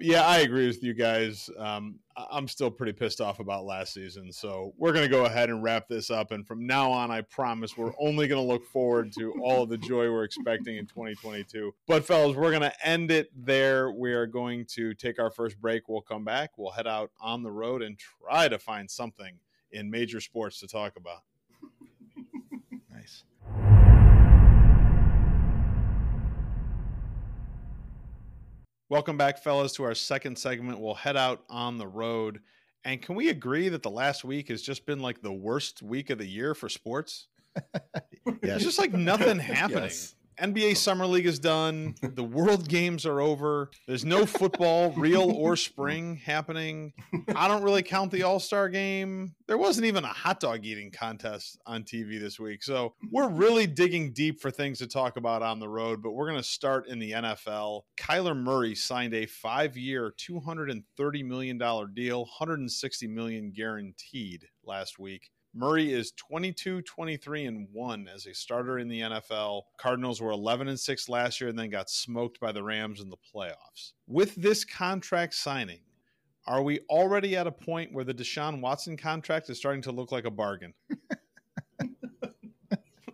Yeah, 0.01 0.27
I 0.27 0.39
agree 0.39 0.67
with 0.67 0.83
you 0.83 0.95
guys. 0.95 1.51
Um, 1.59 1.99
I'm 2.31 2.49
still 2.49 2.71
pretty 2.71 2.93
pissed 2.93 3.21
off 3.21 3.41
about 3.41 3.65
last 3.65 3.95
season. 3.95 4.33
So 4.33 4.73
we're 4.77 4.93
going 4.93 5.05
to 5.05 5.11
go 5.11 5.25
ahead 5.25 5.51
and 5.51 5.63
wrap 5.63 5.89
this 5.89 6.11
up. 6.11 6.31
And 6.31 6.47
from 6.47 6.67
now 6.67 6.91
on, 6.91 7.11
I 7.11 7.23
promise 7.23 7.77
we're 7.77 7.93
only 8.01 8.29
going 8.29 8.41
to 8.41 8.47
look 8.47 8.65
forward 8.67 9.13
to 9.19 9.33
all 9.43 9.63
of 9.63 9.69
the 9.69 9.79
joy 9.79 10.11
we're 10.11 10.25
expecting 10.25 10.77
in 10.77 10.87
2022. 10.87 11.73
But, 11.87 12.05
fellas, 12.05 12.37
we're 12.37 12.51
going 12.51 12.63
to 12.63 12.87
end 12.87 13.11
it 13.11 13.31
there. 13.37 13.91
We 13.91 14.13
are 14.13 14.27
going 14.27 14.67
to 14.71 14.95
take 14.95 15.19
our 15.19 15.31
first 15.31 15.61
break. 15.61 15.89
We'll 15.89 16.01
come 16.01 16.25
back. 16.25 16.51
We'll 16.57 16.73
head 16.73 16.87
out 16.87 17.11
on 17.21 17.43
the 17.43 17.53
road 17.53 17.83
and 17.83 17.99
try 17.99 18.49
to 18.49 18.59
find 18.59 18.91
something 18.91 19.39
in 19.71 19.91
major 19.91 20.21
sports 20.21 20.61
to 20.61 20.69
talk 20.69 20.97
about. 20.97 21.23
Welcome 28.91 29.19
back, 29.19 29.37
fellas, 29.43 29.75
to 29.75 29.85
our 29.85 29.95
second 29.95 30.39
segment. 30.39 30.81
We'll 30.81 30.95
head 30.95 31.15
out 31.15 31.43
on 31.51 31.77
the 31.77 31.87
road. 31.87 32.41
And 32.85 33.03
can 33.03 33.17
we 33.17 33.29
agree 33.29 33.69
that 33.69 33.83
the 33.83 33.91
last 33.91 34.25
week 34.25 34.49
has 34.49 34.63
just 34.63 34.87
been 34.87 35.01
like 35.01 35.21
the 35.21 35.33
worst 35.33 35.83
week 35.83 36.09
of 36.09 36.17
the 36.17 36.27
year 36.27 36.55
for 36.55 36.69
sports? 36.69 37.29
Yes. 38.27 38.37
There's 38.43 38.65
just 38.65 38.79
like 38.79 38.93
nothing 38.93 39.39
happening. 39.39 39.85
Yes. 39.85 40.15
NBA 40.41 40.77
Summer 40.77 41.07
League 41.07 41.27
is 41.27 41.39
done. 41.39 41.97
The 42.01 42.23
World 42.23 42.69
Games 42.69 43.05
are 43.05 43.21
over. 43.21 43.71
There's 43.87 44.05
no 44.05 44.25
football, 44.25 44.93
real 44.93 45.31
or 45.33 45.57
spring, 45.57 46.17
happening. 46.17 46.93
I 47.35 47.49
don't 47.49 47.63
really 47.63 47.83
count 47.83 48.13
the 48.13 48.23
All 48.23 48.39
Star 48.39 48.69
game. 48.69 49.35
There 49.49 49.59
wasn't 49.59 49.87
even 49.87 50.05
a 50.05 50.09
hot 50.09 50.39
dog 50.39 50.65
eating 50.65 50.93
contest 50.93 51.59
on 51.67 51.83
TV 51.83 52.21
this 52.21 52.39
week. 52.39 52.63
So 52.63 52.95
we're 53.11 53.29
really 53.29 53.67
digging 53.67 54.13
deep 54.13 54.41
for 54.41 54.51
things 54.51 54.79
to 54.79 54.87
talk 54.87 55.17
about 55.17 55.43
on 55.43 55.59
the 55.59 55.69
road, 55.69 56.03
but 56.03 56.13
we're 56.13 56.29
going 56.29 56.41
to 56.41 56.49
start 56.49 56.87
in 56.87 56.99
the 56.99 57.13
NFL. 57.13 57.83
Kyler 57.99 58.37
Murray 58.37 58.75
signed 58.75 59.15
a 59.15 59.27
five 59.27 59.77
year, 59.77 60.15
$230 60.19 61.25
million 61.25 61.59
deal, 61.95 62.21
160 62.21 63.09
million 63.09 63.51
guaranteed 63.51 64.47
last 64.65 64.99
week. 64.99 65.31
Murray 65.55 65.93
is 65.93 66.13
22, 66.13 66.83
23, 66.83 67.47
and 67.47 67.69
1 67.73 68.09
as 68.15 68.27
a 68.27 68.35
starter 68.35 68.79
in 68.79 68.89
the 68.89 69.01
NFL. 69.01 69.63
Cardinals 69.79 70.21
were 70.21 70.31
11 70.31 70.69
and 70.69 70.79
6 70.79 71.09
last 71.09 71.41
year 71.41 71.51
and 71.51 71.59
then 71.59 71.71
got 71.71 71.91
smoked 71.91 72.39
by 72.39 72.53
the 72.53 72.63
Rams 72.63 73.01
in 73.01 73.09
the 73.09 73.17
playoffs. 73.35 73.93
With 74.07 74.35
this 74.35 74.65
contract 74.65 75.35
signing, 75.35 75.81
are 76.47 76.63
we 76.63 76.81
already 76.91 77.37
at 77.37 77.47
a 77.47 77.53
point 77.53 77.93
where 77.93 78.05
the 78.05 78.15
Deshaun 78.15 78.61
Watson 78.61 78.97
contract 78.97 79.51
is 79.51 79.59
starting 79.59 79.83
to 79.83 79.93
look 79.93 80.13
like 80.13 80.25
a 80.25 80.31
bargain? 80.31 80.75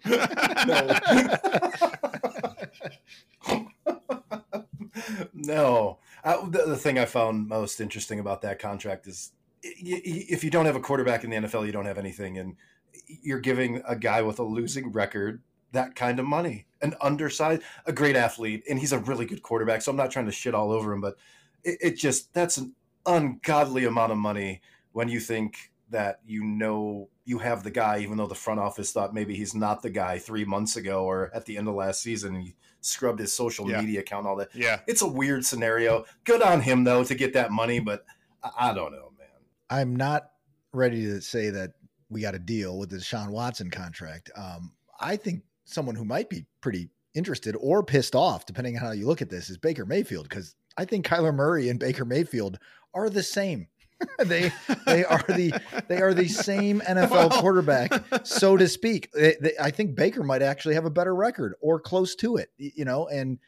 no. 5.33 5.99
Uh, 6.23 6.49
the, 6.49 6.65
the 6.67 6.77
thing 6.77 6.99
I 6.99 7.05
found 7.05 7.49
most 7.49 7.81
interesting 7.81 8.19
about 8.19 8.43
that 8.43 8.59
contract 8.59 9.07
is 9.07 9.33
if 9.65 10.45
you 10.45 10.51
don't 10.51 10.67
have 10.67 10.77
a 10.77 10.81
quarterback 10.81 11.25
in 11.25 11.31
the 11.31 11.37
NFL, 11.37 11.67
you 11.67 11.73
don't 11.73 11.87
have 11.87 11.99
anything. 11.99 12.39
And 12.39 12.57
you're 13.07 13.41
giving 13.41 13.83
a 13.87 13.97
guy 13.97 14.23
with 14.23 14.39
a 14.39 14.43
losing 14.45 14.93
record 14.93 15.43
that 15.73 15.97
kind 15.97 16.21
of 16.21 16.27
money, 16.27 16.67
an 16.83 16.95
undersized, 17.01 17.63
a 17.87 17.93
great 17.93 18.15
athlete, 18.15 18.63
and 18.71 18.79
he's 18.79 18.93
a 18.93 18.99
really 19.01 19.27
good 19.27 19.43
quarterback. 19.43 19.83
So 19.83 19.91
I'm 19.91 19.97
not 19.97 20.11
trying 20.13 20.27
to 20.27 20.33
shit 20.33 20.55
all 20.55 20.71
over 20.71 20.93
him, 20.93 21.01
but 21.01 21.17
it, 21.65 21.79
it 21.81 21.97
just, 21.97 22.33
that's 22.33 22.59
an 22.59 22.75
ungodly 23.07 23.85
amount 23.85 24.13
of 24.13 24.19
money 24.19 24.61
when 24.93 25.09
you 25.09 25.19
think 25.19 25.73
that 25.91 26.21
you 26.25 26.45
know 26.45 27.09
you 27.25 27.39
have 27.39 27.65
the 27.65 27.71
guy, 27.71 27.99
even 27.99 28.17
though 28.17 28.27
the 28.27 28.35
front 28.35 28.61
office 28.61 28.93
thought 28.93 29.15
maybe 29.15 29.35
he's 29.35 29.55
not 29.55 29.83
the 29.83 29.91
guy 29.91 30.19
three 30.19 30.45
months 30.45 30.77
ago 30.77 31.05
or 31.05 31.31
at 31.35 31.45
the 31.47 31.57
end 31.57 31.69
of 31.69 31.75
last 31.75 32.01
season. 32.03 32.35
He 32.35 32.55
scrubbed 32.81 33.19
his 33.19 33.33
social 33.33 33.69
Yeah. 33.71 33.81
media 33.81 34.01
account, 34.01 34.27
all 34.27 34.37
that 34.37 34.55
yeah. 34.55 34.81
it's 34.87 35.03
a 35.03 35.07
weird 35.07 35.45
scenario. 35.45 36.05
Good 36.25 36.43
on 36.43 36.61
him 36.61 36.85
though 36.85 37.03
to 37.05 37.15
get 37.15 37.33
that 37.33 37.51
money, 37.51 37.81
but 37.81 38.05
I, 38.43 38.71
I 38.71 38.75
don't 38.75 38.93
know. 38.93 39.11
I'm 39.81 39.97
not 39.97 40.31
ready 40.73 41.03
to 41.05 41.21
say 41.21 41.51
that 41.51 41.73
we 42.11 42.21
got 42.21 42.35
a 42.35 42.39
deal 42.39 42.79
with 42.79 42.91
the 42.91 42.97
Deshaun 42.99 43.31
Watson 43.31 43.71
contract. 43.71 44.31
Um, 44.37 44.73
I 45.01 45.17
think 45.17 45.43
someone 45.65 45.95
who 45.97 46.05
might 46.05 46.29
be 46.31 46.45
pretty 46.61 46.91
interested 47.15 47.57
or 47.59 47.83
pissed 47.83 48.15
off, 48.15 48.47
depending 48.47 48.77
on 48.77 48.85
how 48.85 48.93
you 48.93 49.07
look 49.07 49.23
at 49.23 49.31
this, 49.31 49.51
is 49.51 49.59
Baker 49.59 49.85
Mayfield 49.87 50.29
because 50.29 50.55
I 50.77 50.85
think 50.85 51.07
Kyler 51.07 51.35
Murray 51.35 51.69
and 51.69 51.79
Baker 51.81 52.05
Mayfield 52.05 52.59
are 52.95 53.11
the 53.11 53.23
same. 53.23 53.69
they 54.25 54.53
they 54.87 55.05
are 55.05 55.23
the 55.29 55.61
they 55.89 56.03
are 56.03 56.13
the 56.15 56.29
same 56.29 56.81
NFL 56.81 57.11
Well- 57.31 57.31
quarterback, 57.31 57.93
so 58.27 58.57
to 58.57 58.69
speak. 58.69 59.11
They- 59.13 59.37
they- 59.41 59.55
I 59.61 59.71
think 59.71 59.95
Baker 59.95 60.23
might 60.23 60.43
actually 60.43 60.75
have 60.75 60.85
a 60.85 60.91
better 60.91 61.15
record 61.15 61.55
or 61.61 61.81
close 61.81 62.15
to 62.17 62.37
it, 62.37 62.51
you 62.59 62.85
know. 62.85 63.07
And 63.09 63.39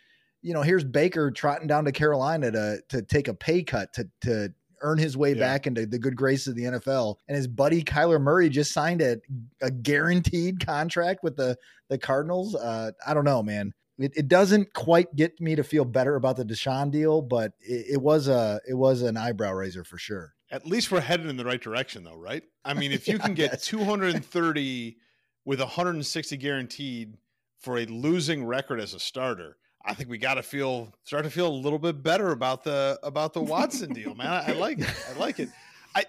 you 0.42 0.54
know, 0.54 0.62
here's 0.62 0.84
Baker 0.84 1.30
trotting 1.32 1.66
down 1.66 1.84
to 1.86 1.92
Carolina 1.92 2.50
to 2.52 2.80
to 2.90 3.02
take 3.02 3.26
a 3.28 3.34
pay 3.34 3.62
cut 3.64 3.92
to 3.94 4.08
to 4.22 4.52
earn 4.82 4.98
his 4.98 5.16
way 5.16 5.32
Yeah. 5.32 5.40
back 5.40 5.66
into 5.66 5.86
the 5.86 5.98
good 5.98 6.16
graces 6.16 6.48
of 6.48 6.54
the 6.56 6.64
NFL. 6.64 7.16
And 7.28 7.36
his 7.36 7.48
buddy 7.48 7.82
Kyler 7.82 8.20
Murray 8.20 8.48
just 8.48 8.72
signed 8.72 9.02
a, 9.02 9.18
a 9.62 9.70
guaranteed 9.70 10.64
contract 10.64 11.22
with 11.22 11.36
the 11.36 11.56
the 11.88 11.98
Cardinals. 11.98 12.54
Uh, 12.54 12.92
I 13.06 13.14
don't 13.14 13.24
know, 13.24 13.42
man. 13.42 13.72
It, 13.98 14.12
it 14.14 14.28
doesn't 14.28 14.74
quite 14.74 15.14
get 15.16 15.40
me 15.40 15.54
to 15.54 15.64
feel 15.64 15.86
better 15.86 16.16
about 16.16 16.36
the 16.36 16.44
Deshaun 16.44 16.90
deal, 16.90 17.22
but 17.22 17.52
it, 17.60 17.86
it 17.94 18.02
was 18.02 18.28
a 18.28 18.60
it 18.68 18.74
was 18.74 19.02
an 19.02 19.16
eyebrow 19.16 19.52
raiser 19.52 19.84
for 19.84 19.96
sure. 19.98 20.34
At 20.50 20.66
least 20.66 20.92
we're 20.92 21.00
headed 21.00 21.26
in 21.26 21.36
the 21.36 21.44
right 21.44 21.60
direction, 21.60 22.04
though, 22.04 22.16
right? 22.16 22.42
I 22.64 22.74
mean, 22.74 22.92
if 22.92 23.08
you 23.08 23.14
Yeah, 23.16 23.24
can 23.24 23.34
get 23.34 23.62
230 23.62 24.96
with 25.44 25.60
160 25.60 26.36
guaranteed 26.36 27.16
for 27.58 27.78
a 27.78 27.86
losing 27.86 28.44
record 28.44 28.80
as 28.80 28.94
a 28.94 29.00
starter, 29.00 29.56
I 29.86 29.94
think 29.94 30.10
we 30.10 30.18
got 30.18 30.34
to 30.34 30.42
feel 30.42 30.92
start 31.04 31.24
to 31.24 31.30
feel 31.30 31.48
a 31.48 31.54
little 31.54 31.78
bit 31.78 32.02
better 32.02 32.32
about 32.32 32.64
the 32.64 32.98
about 33.02 33.32
the 33.32 33.40
Watson 33.40 33.92
deal, 33.92 34.14
man. 34.14 34.26
I, 34.26 34.48
I 34.48 34.52
like 34.52 34.80
it. 34.80 34.94
I 35.14 35.18
like 35.18 35.38
it. 35.40 35.48
I. 35.94 36.04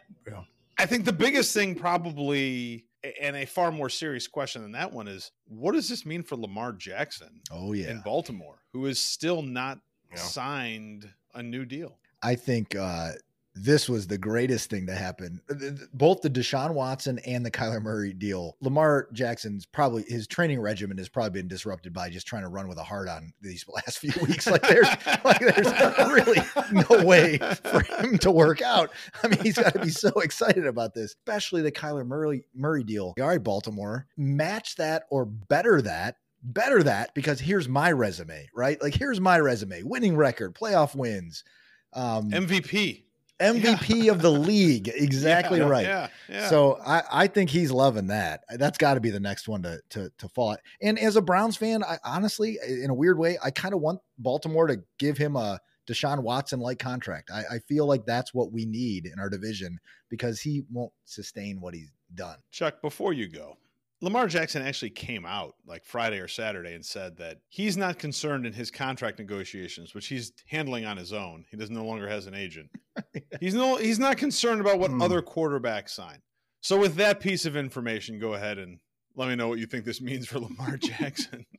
I 0.79 0.85
think 0.85 1.05
the 1.05 1.13
biggest 1.13 1.53
thing 1.55 1.73
probably 1.73 2.85
and 3.21 3.35
a 3.35 3.45
far 3.45 3.71
more 3.71 3.89
serious 3.89 4.27
question 4.27 4.61
than 4.61 4.71
that 4.73 4.91
one 4.91 5.07
is 5.07 5.31
what 5.47 5.71
does 5.73 5.89
this 5.89 6.05
mean 6.05 6.21
for 6.23 6.35
Lamar 6.35 6.71
Jackson 6.71 7.41
Oh 7.51 7.73
yeah, 7.73 7.89
in 7.89 8.01
Baltimore, 8.01 8.59
who 8.73 8.85
is 8.85 8.99
still 8.99 9.41
not 9.41 9.79
Yeah. 10.11 10.17
signed 10.17 11.09
a 11.33 11.41
new 11.41 11.65
deal? 11.65 11.97
I 12.21 12.35
think 12.35 12.75
uh, 12.75 13.13
this 13.59 13.89
was 13.89 14.07
the 14.07 14.17
greatest 14.17 14.69
thing 14.69 14.85
to 14.87 14.95
happen. 14.95 15.41
Th- 15.49 15.59
th- 15.59 15.89
Both 15.93 16.21
the 16.21 16.29
Deshaun 16.29 16.73
Watson 16.73 17.19
and 17.25 17.45
the 17.45 17.51
Kyler 17.51 17.81
Murray 17.81 18.13
deal. 18.13 18.55
Lamar 18.61 19.07
Jackson's 19.13 19.65
probably 19.65 20.03
his 20.07 20.27
training 20.27 20.59
regimen 20.59 20.97
has 20.97 21.09
probably 21.09 21.31
been 21.41 21.47
disrupted 21.47 21.93
by 21.93 22.09
just 22.09 22.27
trying 22.27 22.43
to 22.43 22.49
run 22.49 22.67
with 22.67 22.77
a 22.77 22.83
heart 22.83 23.09
on 23.09 23.33
these 23.41 23.65
last 23.73 23.99
few 23.99 24.13
weeks. 24.25 24.47
Like 24.47 24.61
there's 24.61 24.87
like 25.23 25.39
there's 25.39 25.71
really 26.09 26.41
no 26.71 27.03
way 27.05 27.37
for 27.37 27.81
him 27.81 28.17
to 28.19 28.31
work 28.31 28.61
out. 28.61 28.91
I 29.23 29.27
mean, 29.27 29.39
he's 29.41 29.57
got 29.57 29.73
to 29.73 29.79
be 29.79 29.89
so 29.89 30.09
excited 30.21 30.65
about 30.67 30.93
this, 30.93 31.15
especially 31.25 31.61
the 31.61 31.71
Kyler 31.71 32.05
Murray 32.05 32.43
Murray 32.53 32.83
deal. 32.83 33.13
All 33.19 33.27
right, 33.27 33.43
Baltimore, 33.43 34.07
match 34.17 34.75
that 34.75 35.03
or 35.09 35.25
better 35.25 35.81
that. 35.81 36.15
Better 36.43 36.83
that 36.83 37.15
because 37.15 37.39
here's 37.39 37.67
my 37.67 37.91
resume, 37.91 38.47
right? 38.53 38.81
Like 38.81 38.93
here's 38.93 39.19
my 39.19 39.39
resume: 39.39 39.81
winning 39.83 40.15
record, 40.15 40.53
playoff 40.53 40.95
wins, 40.95 41.43
um, 41.93 42.29
MVP. 42.29 43.03
MVP 43.39 44.11
of 44.11 44.21
the 44.21 44.31
league. 44.31 44.91
Exactly 45.07 45.59
Yeah, 45.59 45.65
right. 45.65 45.85
Yeah, 45.85 46.07
yeah. 46.29 46.49
So 46.49 46.79
I, 46.85 47.03
I 47.11 47.27
think 47.27 47.49
he's 47.49 47.71
loving 47.71 48.07
that. 48.07 48.43
That's 48.57 48.77
got 48.77 48.95
to 48.95 48.99
be 48.99 49.09
the 49.09 49.19
next 49.19 49.47
one 49.47 49.61
to 49.63 49.79
to 49.91 50.11
to 50.17 50.29
fall. 50.29 50.57
And 50.81 50.99
as 50.99 51.15
a 51.15 51.21
Browns 51.21 51.55
fan, 51.55 51.83
I 51.83 51.97
honestly, 52.03 52.57
in 52.67 52.89
a 52.89 52.93
weird 52.93 53.17
way, 53.17 53.37
I 53.43 53.51
kind 53.51 53.73
of 53.73 53.79
want 53.79 53.99
Baltimore 54.17 54.67
to 54.67 54.81
give 54.97 55.17
him 55.17 55.35
a 55.35 55.59
Deshaun 55.87 56.21
Watson 56.21 56.59
like 56.59 56.79
contract. 56.79 57.31
I, 57.31 57.55
I 57.55 57.59
feel 57.59 57.85
like 57.85 58.05
that's 58.05 58.33
what 58.33 58.51
we 58.51 58.65
need 58.65 59.05
in 59.05 59.19
our 59.19 59.29
division 59.29 59.79
because 60.09 60.41
he 60.41 60.63
won't 60.71 60.91
sustain 61.05 61.61
what 61.61 61.73
he's 61.73 61.91
done. 62.13 62.37
Chuck, 62.51 62.81
before 62.81 63.13
you 63.13 63.27
go, 63.27 63.57
Lamar 64.01 64.27
Jackson 64.27 64.61
actually 64.61 64.91
came 64.91 65.25
out 65.25 65.55
like 65.65 65.83
Friday 65.83 66.19
or 66.19 66.27
Saturday 66.27 66.75
and 66.75 66.85
said 66.85 67.17
that 67.17 67.37
he's 67.49 67.75
not 67.77 67.97
concerned 67.97 68.45
in 68.45 68.53
his 68.53 68.69
contract 68.69 69.17
negotiations, 69.17 69.95
which 69.95 70.07
he's 70.07 70.33
handling 70.47 70.85
on 70.85 70.97
his 70.97 71.13
own. 71.13 71.45
He 71.49 71.57
doesn't 71.57 71.73
no 71.73 71.83
longer 71.85 72.07
has 72.07 72.27
an 72.27 72.35
agent. 72.35 72.69
He's 73.39 73.53
no 73.55 73.75
he's 73.77 73.99
not 73.99 74.17
concerned 74.17 74.59
about 74.61 74.79
what 74.79 74.89
Hmm. 74.91 75.01
other 75.01 75.21
quarterbacks 75.21 75.89
sign. 75.89 76.19
So 76.61 76.79
with 76.79 76.95
that 76.95 77.19
piece 77.19 77.45
of 77.45 77.55
information, 77.55 78.19
go 78.19 78.33
ahead 78.33 78.57
and 78.57 78.79
let 79.15 79.29
me 79.29 79.35
know 79.35 79.47
what 79.47 79.59
you 79.59 79.65
think 79.67 79.85
this 79.85 80.01
means 80.01 80.27
for 80.27 80.39
Lamar 80.39 80.77
Jackson. 80.81 81.45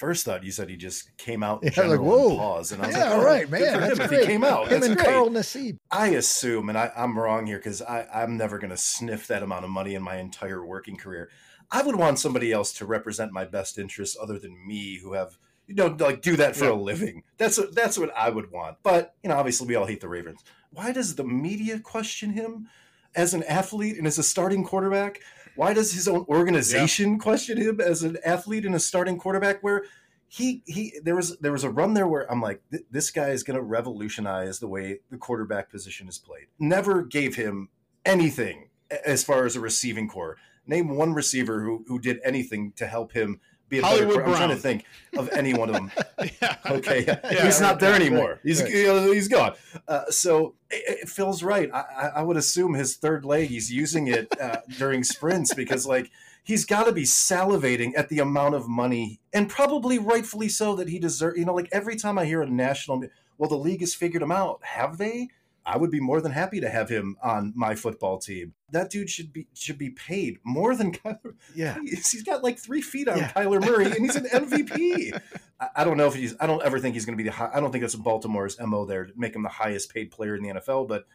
First 0.00 0.24
thought 0.24 0.42
you 0.42 0.50
said 0.50 0.70
he 0.70 0.76
just 0.76 1.14
came 1.18 1.42
out. 1.42 1.60
Yeah, 1.62 1.82
like, 1.82 2.00
whoa. 2.00 2.34
pause, 2.34 2.72
and 2.72 2.82
I 2.82 2.86
was 2.86 2.96
Yeah, 2.96 3.04
like, 3.10 3.12
oh, 3.12 3.22
right, 3.22 3.50
man, 3.50 3.80
that's 3.80 3.98
great. 4.08 4.20
he 4.20 4.26
came 4.26 4.42
out. 4.44 4.62
Him 4.64 4.80
That's 4.80 4.86
and 4.86 4.96
great. 4.96 5.06
Carl 5.08 5.28
Nassib. 5.28 5.76
I 5.90 6.08
assume, 6.08 6.70
and 6.70 6.78
I, 6.78 6.90
I'm 6.96 7.18
wrong 7.18 7.46
here 7.46 7.58
because 7.58 7.82
I'm 7.82 8.38
never 8.38 8.58
going 8.58 8.70
to 8.70 8.78
sniff 8.78 9.26
that 9.26 9.42
amount 9.42 9.66
of 9.66 9.70
money 9.70 9.94
in 9.94 10.02
my 10.02 10.16
entire 10.16 10.64
working 10.64 10.96
career. 10.96 11.28
I 11.70 11.82
would 11.82 11.96
want 11.96 12.18
somebody 12.18 12.50
else 12.50 12.72
to 12.78 12.86
represent 12.86 13.30
my 13.30 13.44
best 13.44 13.78
interests 13.78 14.16
other 14.18 14.38
than 14.38 14.66
me, 14.66 14.98
who 15.02 15.12
have 15.12 15.36
you 15.66 15.74
know 15.74 15.94
like 15.98 16.22
do 16.22 16.34
that 16.36 16.56
for 16.56 16.64
Yeah. 16.64 16.72
a 16.72 16.80
living. 16.80 17.22
That's 17.36 17.58
what 17.58 17.74
that's 17.74 17.98
what 17.98 18.10
I 18.16 18.30
would 18.30 18.50
want. 18.50 18.78
But 18.82 19.14
you 19.22 19.28
know, 19.28 19.36
obviously, 19.36 19.68
we 19.68 19.74
all 19.74 19.84
hate 19.84 20.00
the 20.00 20.08
Ravens. 20.08 20.42
Why 20.72 20.92
does 20.92 21.14
the 21.16 21.24
media 21.24 21.78
question 21.78 22.30
him 22.30 22.68
as 23.14 23.34
an 23.34 23.42
athlete 23.42 23.98
and 23.98 24.06
as 24.06 24.16
a 24.18 24.22
starting 24.22 24.64
quarterback? 24.64 25.20
Why 25.56 25.74
does 25.74 25.92
his 25.92 26.08
own 26.08 26.24
organization 26.28 27.18
question 27.18 27.58
him 27.58 27.80
as 27.80 28.02
an 28.02 28.18
athlete 28.24 28.64
and 28.64 28.74
a 28.74 28.80
starting 28.80 29.18
quarterback? 29.18 29.62
Where 29.62 29.84
he 30.28 30.62
he 30.66 30.98
there 31.02 31.16
was 31.16 31.38
there 31.38 31.52
was 31.52 31.64
a 31.64 31.70
run 31.70 31.94
there 31.94 32.06
where 32.06 32.30
I'm 32.30 32.40
like 32.40 32.62
"Th- 32.70 32.84
this 32.90 33.10
guy 33.10 33.30
is 33.30 33.42
going 33.42 33.56
to 33.56 33.62
revolutionize 33.62 34.60
the 34.60 34.68
way 34.68 35.00
the 35.10 35.18
quarterback 35.18 35.70
position 35.70 36.08
is 36.08 36.18
played. 36.18 36.46
Never 36.58 37.02
gave 37.02 37.34
him 37.34 37.68
anything 38.04 38.68
as 39.04 39.24
far 39.24 39.44
as 39.44 39.56
a 39.56 39.60
receiving 39.60 40.08
core. 40.08 40.36
Name 40.66 40.96
one 40.96 41.14
receiver 41.14 41.62
who 41.62 41.84
who 41.88 41.98
did 41.98 42.20
anything 42.24 42.72
to 42.76 42.86
help 42.86 43.12
him 43.12 43.40
be 43.70 43.78
a 43.78 43.82
Hollywood 43.82 44.16
better. 44.16 44.26
I'm 44.28 44.34
trying 44.34 44.48
to 44.50 44.56
think 44.56 44.84
of 45.16 45.30
any 45.30 45.54
one 45.54 45.68
of 45.70 45.74
them. 45.76 45.90
yeah. 46.42 46.56
Okay, 46.66 47.04
Yeah, 47.06 47.44
he's 47.44 47.60
not 47.60 47.80
there 47.80 47.92
right, 47.92 48.00
anymore. 48.02 48.28
right, 48.32 48.38
he's 48.42 48.62
right. 48.62 48.70
you 48.70 48.86
know, 48.86 49.12
he's 49.12 49.28
gone. 49.28 49.54
Uh, 49.88 50.04
so 50.10 50.54
it, 50.70 51.00
it 51.04 51.08
feels 51.08 51.42
right. 51.42 51.70
I, 51.72 51.80
I- 51.80 52.12
I 52.16 52.22
would 52.22 52.36
assume 52.36 52.74
his 52.74 52.96
third 52.96 53.24
leg, 53.24 53.48
he's 53.48 53.72
using 53.72 54.08
it 54.08 54.28
uh, 54.40 54.58
during 54.78 55.02
sprints 55.04 55.54
because 55.54 55.86
like 55.86 56.10
he's 56.44 56.64
got 56.64 56.84
to 56.84 56.92
be 56.92 57.04
salivating 57.04 57.92
at 57.96 58.08
the 58.08 58.18
amount 58.18 58.54
of 58.54 58.68
money, 58.68 59.20
and 59.32 59.48
probably 59.48 59.98
rightfully 59.98 60.48
so 60.48 60.74
that 60.76 60.88
he 60.88 60.98
deserves. 60.98 61.38
You 61.38 61.44
know, 61.44 61.54
like 61.54 61.68
every 61.72 61.96
time 61.96 62.18
I 62.18 62.24
hear 62.26 62.42
a 62.42 62.50
national, 62.50 63.04
well, 63.38 63.48
the 63.48 63.56
league 63.56 63.80
has 63.80 63.94
figured 63.94 64.22
him 64.22 64.32
out. 64.32 64.60
Have 64.62 64.98
they? 64.98 65.28
I 65.66 65.76
would 65.76 65.90
be 65.90 66.00
more 66.00 66.20
than 66.20 66.32
happy 66.32 66.60
to 66.60 66.68
have 66.70 66.88
him 66.88 67.16
on 67.22 67.52
my 67.54 67.74
football 67.74 68.18
team. 68.18 68.54
That 68.70 68.90
dude 68.90 69.10
should 69.10 69.32
be 69.32 69.46
should 69.54 69.76
be 69.78 69.90
paid 69.90 70.38
more 70.42 70.74
than 70.74 70.92
Kyler. 70.92 71.34
Yeah. 71.54 71.76
He's 71.84 72.10
he's 72.10 72.22
got 72.22 72.42
like 72.42 72.58
three 72.58 72.80
feet 72.80 73.08
on 73.08 73.18
Yeah. 73.18 73.30
Kyler 73.32 73.60
Murray, 73.64 73.86
and 73.86 73.96
he's 73.96 74.16
an 74.16 74.24
MVP. 74.32 75.12
I- 75.60 75.68
I 75.76 75.84
don't 75.84 75.98
know 75.98 76.06
if 76.06 76.14
he's. 76.14 76.34
I 76.40 76.46
don't 76.46 76.62
ever 76.62 76.78
think 76.80 76.94
he's 76.94 77.04
going 77.04 77.16
to 77.18 77.22
be 77.22 77.28
the. 77.28 77.34
High, 77.34 77.50
I 77.52 77.60
don't 77.60 77.70
think 77.70 77.82
that's 77.82 77.94
Baltimore's 77.94 78.58
mo 78.58 78.86
there 78.86 79.04
to 79.04 79.12
make 79.14 79.36
him 79.36 79.42
the 79.42 79.50
highest 79.50 79.92
paid 79.92 80.10
player 80.10 80.34
in 80.34 80.42
the 80.42 80.48
NFL. 80.54 80.88
But 80.88 81.06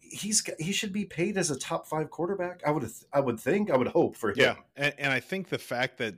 he's 0.00 0.42
he 0.58 0.72
should 0.72 0.92
be 0.92 1.04
paid 1.04 1.36
as 1.36 1.50
a 1.50 1.58
top 1.58 1.86
five 1.86 2.10
quarterback. 2.10 2.62
I 2.66 2.70
would 2.70 2.90
I 3.12 3.20
would 3.20 3.38
think. 3.38 3.70
I 3.70 3.76
would 3.76 3.88
hope 3.88 4.16
for 4.16 4.30
him. 4.30 4.36
Yeah, 4.38 4.54
and, 4.76 4.94
and 4.98 5.12
I 5.12 5.20
think 5.20 5.48
the 5.50 5.58
fact 5.58 5.98
that 5.98 6.14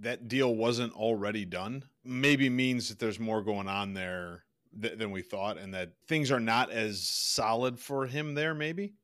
that 0.00 0.28
deal 0.28 0.54
wasn't 0.54 0.92
already 0.92 1.44
done 1.46 1.84
maybe 2.04 2.48
means 2.50 2.88
that 2.90 2.98
there's 2.98 3.18
more 3.18 3.42
going 3.42 3.68
on 3.68 3.94
there 3.94 4.44
th- 4.80 4.98
than 4.98 5.10
we 5.10 5.22
thought, 5.22 5.58
and 5.58 5.74
that 5.74 5.92
things 6.06 6.30
are 6.30 6.40
not 6.40 6.70
as 6.70 7.06
solid 7.06 7.78
for 7.78 8.06
him 8.06 8.34
there. 8.34 8.54
Maybe, 8.54 8.94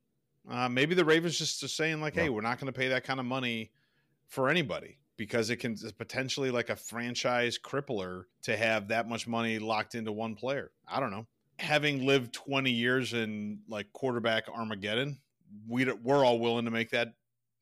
uh, 0.49 0.69
maybe 0.69 0.95
the 0.95 1.05
Ravens 1.05 1.37
just 1.37 1.63
are 1.63 1.67
saying 1.67 2.01
like, 2.01 2.15
"Hey, 2.15 2.29
we're 2.29 2.41
not 2.41 2.59
going 2.59 2.71
to 2.71 2.77
pay 2.77 2.89
that 2.89 3.03
kind 3.03 3.19
of 3.19 3.25
money 3.25 3.71
for 4.27 4.49
anybody." 4.49 4.97
Because 5.17 5.49
it 5.49 5.57
can 5.57 5.77
potentially 5.97 6.51
like 6.51 6.69
a 6.69 6.75
franchise 6.75 7.57
crippler 7.57 8.25
to 8.43 8.57
have 8.57 8.89
that 8.89 9.07
much 9.07 9.27
money 9.27 9.59
locked 9.59 9.95
into 9.95 10.11
one 10.11 10.35
player. 10.35 10.71
I 10.85 10.99
don't 10.99 11.11
know. 11.11 11.25
Having 11.57 12.05
lived 12.05 12.33
20 12.33 12.69
years 12.69 13.13
in 13.13 13.59
like 13.69 13.93
quarterback 13.93 14.49
Armageddon, 14.53 15.19
we 15.69 15.85
we're 15.85 16.25
all 16.25 16.39
willing 16.39 16.65
to 16.65 16.71
make 16.71 16.89
that 16.89 17.13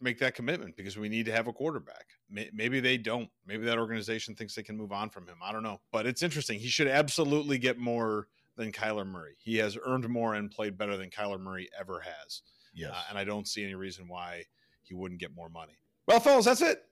make 0.02 0.19
that 0.19 0.36
commitment 0.36 0.76
because 0.76 0.97
we 0.97 1.10
need 1.10 1.26
to 1.26 1.32
have 1.32 1.47
a 1.47 1.54
quarterback. 1.54 2.06
May- 2.30 2.50
Maybe 2.54 2.80
they 2.80 2.98
don't. 2.98 3.30
Maybe 3.46 3.66
that 3.66 3.78
organization 3.78 4.36
thinks 4.36 4.56
they 4.56 4.64
can 4.64 4.78
move 4.78 4.92
on 4.92 5.10
from 5.10 5.28
him. 5.28 5.36
I 5.44 5.52
don't 5.52 5.64
know. 5.64 5.80
But 5.92 6.06
it's 6.06 6.24
interesting. 6.24 6.60
He 6.60 6.68
should 6.68 6.88
absolutely 6.88 7.58
get 7.58 7.78
more 7.78 8.28
than 8.56 8.72
Kyler 8.72 9.06
Murray. 9.06 9.36
He 9.40 9.58
has 9.58 9.78
earned 9.86 10.08
more 10.10 10.36
and 10.36 10.50
played 10.52 10.78
better 10.78 10.96
than 10.98 11.10
Kyler 11.10 11.40
Murray 11.40 11.68
ever 11.80 12.00
has. 12.02 12.42
Yes. 12.76 12.92
Uh, 12.94 13.02
and 13.10 13.18
I 13.18 13.24
don't 13.24 13.48
see 13.48 13.64
any 13.64 13.76
reason 13.76 14.08
why 14.08 14.44
he 14.82 14.94
wouldn't 14.94 15.20
get 15.20 15.34
more 15.36 15.50
money. 15.50 15.74
Well, 16.08 16.20
fellas, 16.20 16.46
that's 16.46 16.62
it. 16.62 16.84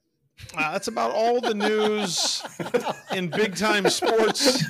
Uh, 0.57 0.71
that's 0.71 0.87
about 0.87 1.11
all 1.11 1.39
the 1.41 1.53
news 1.53 2.41
in 3.13 3.29
big 3.29 3.55
time 3.55 3.89
sports 3.89 4.63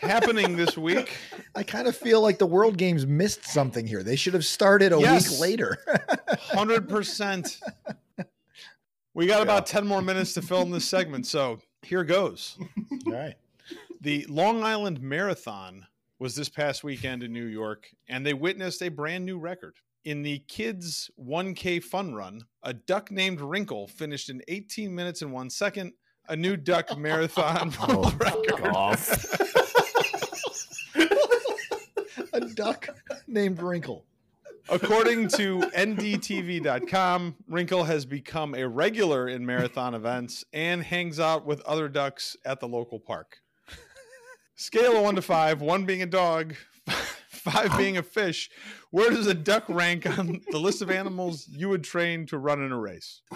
happening 0.00 0.56
this 0.56 0.76
week. 0.76 1.16
I 1.54 1.62
kind 1.62 1.86
of 1.86 1.96
feel 1.96 2.20
like 2.20 2.38
the 2.38 2.46
World 2.46 2.76
Games 2.76 3.06
missed 3.06 3.44
something 3.44 3.86
here. 3.86 4.02
They 4.02 4.16
should 4.16 4.34
have 4.34 4.44
started 4.44 4.92
a 4.92 4.98
Yes. 5.00 5.30
week 5.30 5.40
later. 5.40 5.78
Hundred 6.40 6.88
percent. 6.88 7.60
We 9.14 9.26
got 9.26 9.42
about 9.42 9.66
ten 9.66 9.86
more 9.86 10.02
minutes 10.02 10.32
to 10.34 10.42
fill 10.42 10.62
in 10.62 10.70
this 10.70 10.84
segment, 10.88 11.26
so 11.26 11.60
here 11.82 12.04
goes. 12.04 12.56
All 13.06 13.12
right. 13.12 13.34
The 14.00 14.26
Long 14.28 14.64
Island 14.64 15.00
Marathon 15.00 15.86
was 16.18 16.34
this 16.34 16.48
past 16.48 16.82
weekend 16.84 17.22
in 17.22 17.32
New 17.32 17.46
York, 17.46 17.88
and 18.08 18.24
they 18.24 18.34
witnessed 18.34 18.82
a 18.82 18.88
brand 18.88 19.24
new 19.24 19.38
record. 19.38 19.74
In 20.04 20.22
the 20.22 20.40
kids 20.48 21.10
1K 21.20 21.82
fun 21.82 22.12
run, 22.14 22.42
a 22.64 22.72
duck 22.74 23.10
named 23.12 23.40
Wrinkle 23.40 23.86
finished 23.86 24.30
in 24.30 24.42
18 24.48 24.92
minutes 24.92 25.22
and 25.22 25.32
one 25.32 25.48
second, 25.50 25.92
a 26.28 26.34
new 26.34 26.56
duck 26.56 26.96
marathon 26.98 27.72
Oh, 27.80 28.10
record. 28.18 28.74
off. 28.74 29.38
A 32.34 32.40
duck 32.40 32.88
named 33.26 33.60
Wrinkle. 33.60 34.06
According 34.68 35.28
to 35.28 35.60
NDTV.com, 35.60 37.36
Wrinkle 37.48 37.84
has 37.84 38.04
become 38.06 38.54
a 38.54 38.66
regular 38.66 39.28
in 39.28 39.44
marathon 39.44 39.94
events 39.94 40.44
and 40.52 40.82
hangs 40.82 41.18
out 41.20 41.44
with 41.44 41.60
other 41.62 41.88
ducks 41.88 42.36
at 42.44 42.60
the 42.60 42.68
local 42.68 43.00
park. 43.00 43.38
Scale 44.54 44.96
of 44.96 45.02
one 45.02 45.16
to 45.16 45.22
five, 45.22 45.60
one 45.60 45.84
being 45.84 46.02
a 46.02 46.06
dog, 46.06 46.54
five 47.28 47.76
being 47.76 47.96
a 47.96 48.02
fish. 48.02 48.50
Where 48.90 49.10
does 49.10 49.26
a 49.26 49.34
duck 49.34 49.64
rank 49.68 50.06
on 50.18 50.40
the 50.50 50.58
list 50.58 50.82
of 50.82 50.90
animals 50.90 51.48
you 51.48 51.68
would 51.68 51.82
train 51.82 52.26
to 52.26 52.38
run 52.38 52.62
in 52.62 52.70
a 52.70 52.78
race? 52.78 53.22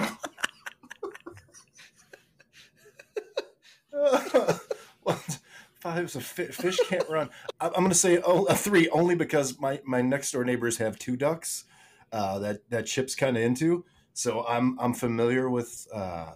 what? 5.02 5.38
Five 5.86 6.10
so 6.10 6.18
fi- 6.18 6.46
fish 6.46 6.80
can't 6.88 7.08
run. 7.08 7.30
I'm 7.60 7.70
going 7.70 7.90
to 7.90 7.94
say 7.94 8.20
a 8.24 8.54
three 8.56 8.88
only 8.88 9.14
because 9.14 9.60
my 9.60 9.80
my 9.84 10.02
next 10.02 10.32
door 10.32 10.44
neighbors 10.44 10.78
have 10.78 10.98
two 10.98 11.16
ducks 11.16 11.64
uh, 12.10 12.40
that 12.40 12.68
that 12.70 12.86
Chip's 12.86 13.14
kind 13.14 13.36
of 13.36 13.44
into. 13.44 13.84
So 14.12 14.44
I'm 14.48 14.76
I'm 14.80 14.94
familiar 14.94 15.48
with 15.48 15.86
uh, 15.94 16.32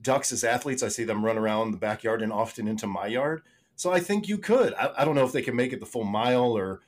ducks 0.00 0.32
as 0.32 0.44
athletes. 0.44 0.82
I 0.82 0.88
see 0.88 1.04
them 1.04 1.22
run 1.22 1.36
around 1.36 1.72
the 1.72 1.76
backyard 1.76 2.22
and 2.22 2.32
often 2.32 2.66
into 2.66 2.86
my 2.86 3.06
yard. 3.06 3.42
So 3.74 3.92
I 3.92 4.00
think 4.00 4.28
you 4.28 4.38
could. 4.38 4.72
I, 4.72 4.90
I 4.96 5.04
don't 5.04 5.14
know 5.14 5.26
if 5.26 5.32
they 5.32 5.42
can 5.42 5.56
make 5.56 5.74
it 5.74 5.80
the 5.80 5.86
full 5.86 6.04
mile 6.04 6.56
or 6.56 6.80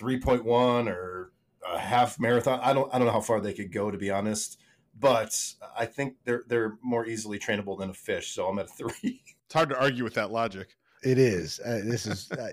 3.1 0.00 0.88
or 0.88 1.30
a 1.64 1.78
half 1.78 2.18
marathon. 2.18 2.58
I 2.60 2.72
don't 2.72 2.92
I 2.92 2.98
don't 2.98 3.06
know 3.06 3.12
how 3.12 3.20
far 3.20 3.40
they 3.40 3.52
could 3.52 3.72
go 3.72 3.92
to 3.92 3.98
be 3.98 4.10
honest. 4.10 4.58
But 4.98 5.40
I 5.78 5.86
think 5.86 6.16
they're 6.24 6.42
they're 6.48 6.76
more 6.82 7.06
easily 7.06 7.38
trainable 7.38 7.78
than 7.78 7.90
a 7.90 7.94
fish. 7.94 8.32
So 8.32 8.48
I'm 8.48 8.58
at 8.58 8.66
a 8.66 8.68
three. 8.68 9.22
It's 9.46 9.54
hard 9.54 9.68
to 9.68 9.78
argue 9.78 10.02
with 10.02 10.14
that 10.14 10.32
logic. 10.32 10.74
It 11.02 11.18
is. 11.18 11.60
Uh, 11.60 11.82
this 11.84 12.06
is 12.06 12.30
uh, 12.32 12.48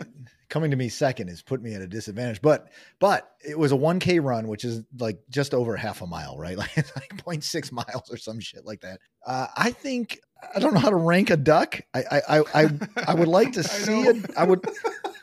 coming 0.49 0.69
to 0.71 0.77
me 0.77 0.87
second 0.89 1.29
has 1.29 1.41
put 1.41 1.61
me 1.61 1.73
at 1.73 1.81
a 1.81 1.87
disadvantage. 1.87 2.41
But 2.41 2.67
but 2.99 3.31
it 3.43 3.57
was 3.57 3.71
a 3.71 3.75
1K 3.75 4.23
run, 4.23 4.47
which 4.47 4.63
is 4.63 4.83
like 4.99 5.19
just 5.29 5.53
over 5.53 5.75
half 5.75 6.01
a 6.01 6.07
mile, 6.07 6.37
right? 6.37 6.57
Like 6.63 6.77
like 6.77 7.25
0.6 7.25 7.71
miles 7.71 8.09
or 8.11 8.17
some 8.17 8.39
shit 8.39 8.65
like 8.65 8.81
that. 8.81 8.99
Uh, 9.25 9.47
I 9.55 9.71
think 9.71 10.19
I 10.53 10.59
don't 10.59 10.73
know 10.73 10.79
how 10.79 10.89
to 10.89 10.95
rank 10.95 11.29
a 11.29 11.37
duck. 11.37 11.81
I 11.93 12.03
I 12.11 12.21
I 12.29 12.43
I, 12.53 12.69
I 13.07 13.13
would 13.15 13.27
like 13.27 13.53
to 13.53 13.63
see 13.63 14.01
it. 14.01 14.25
I 14.37 14.43
would 14.43 14.63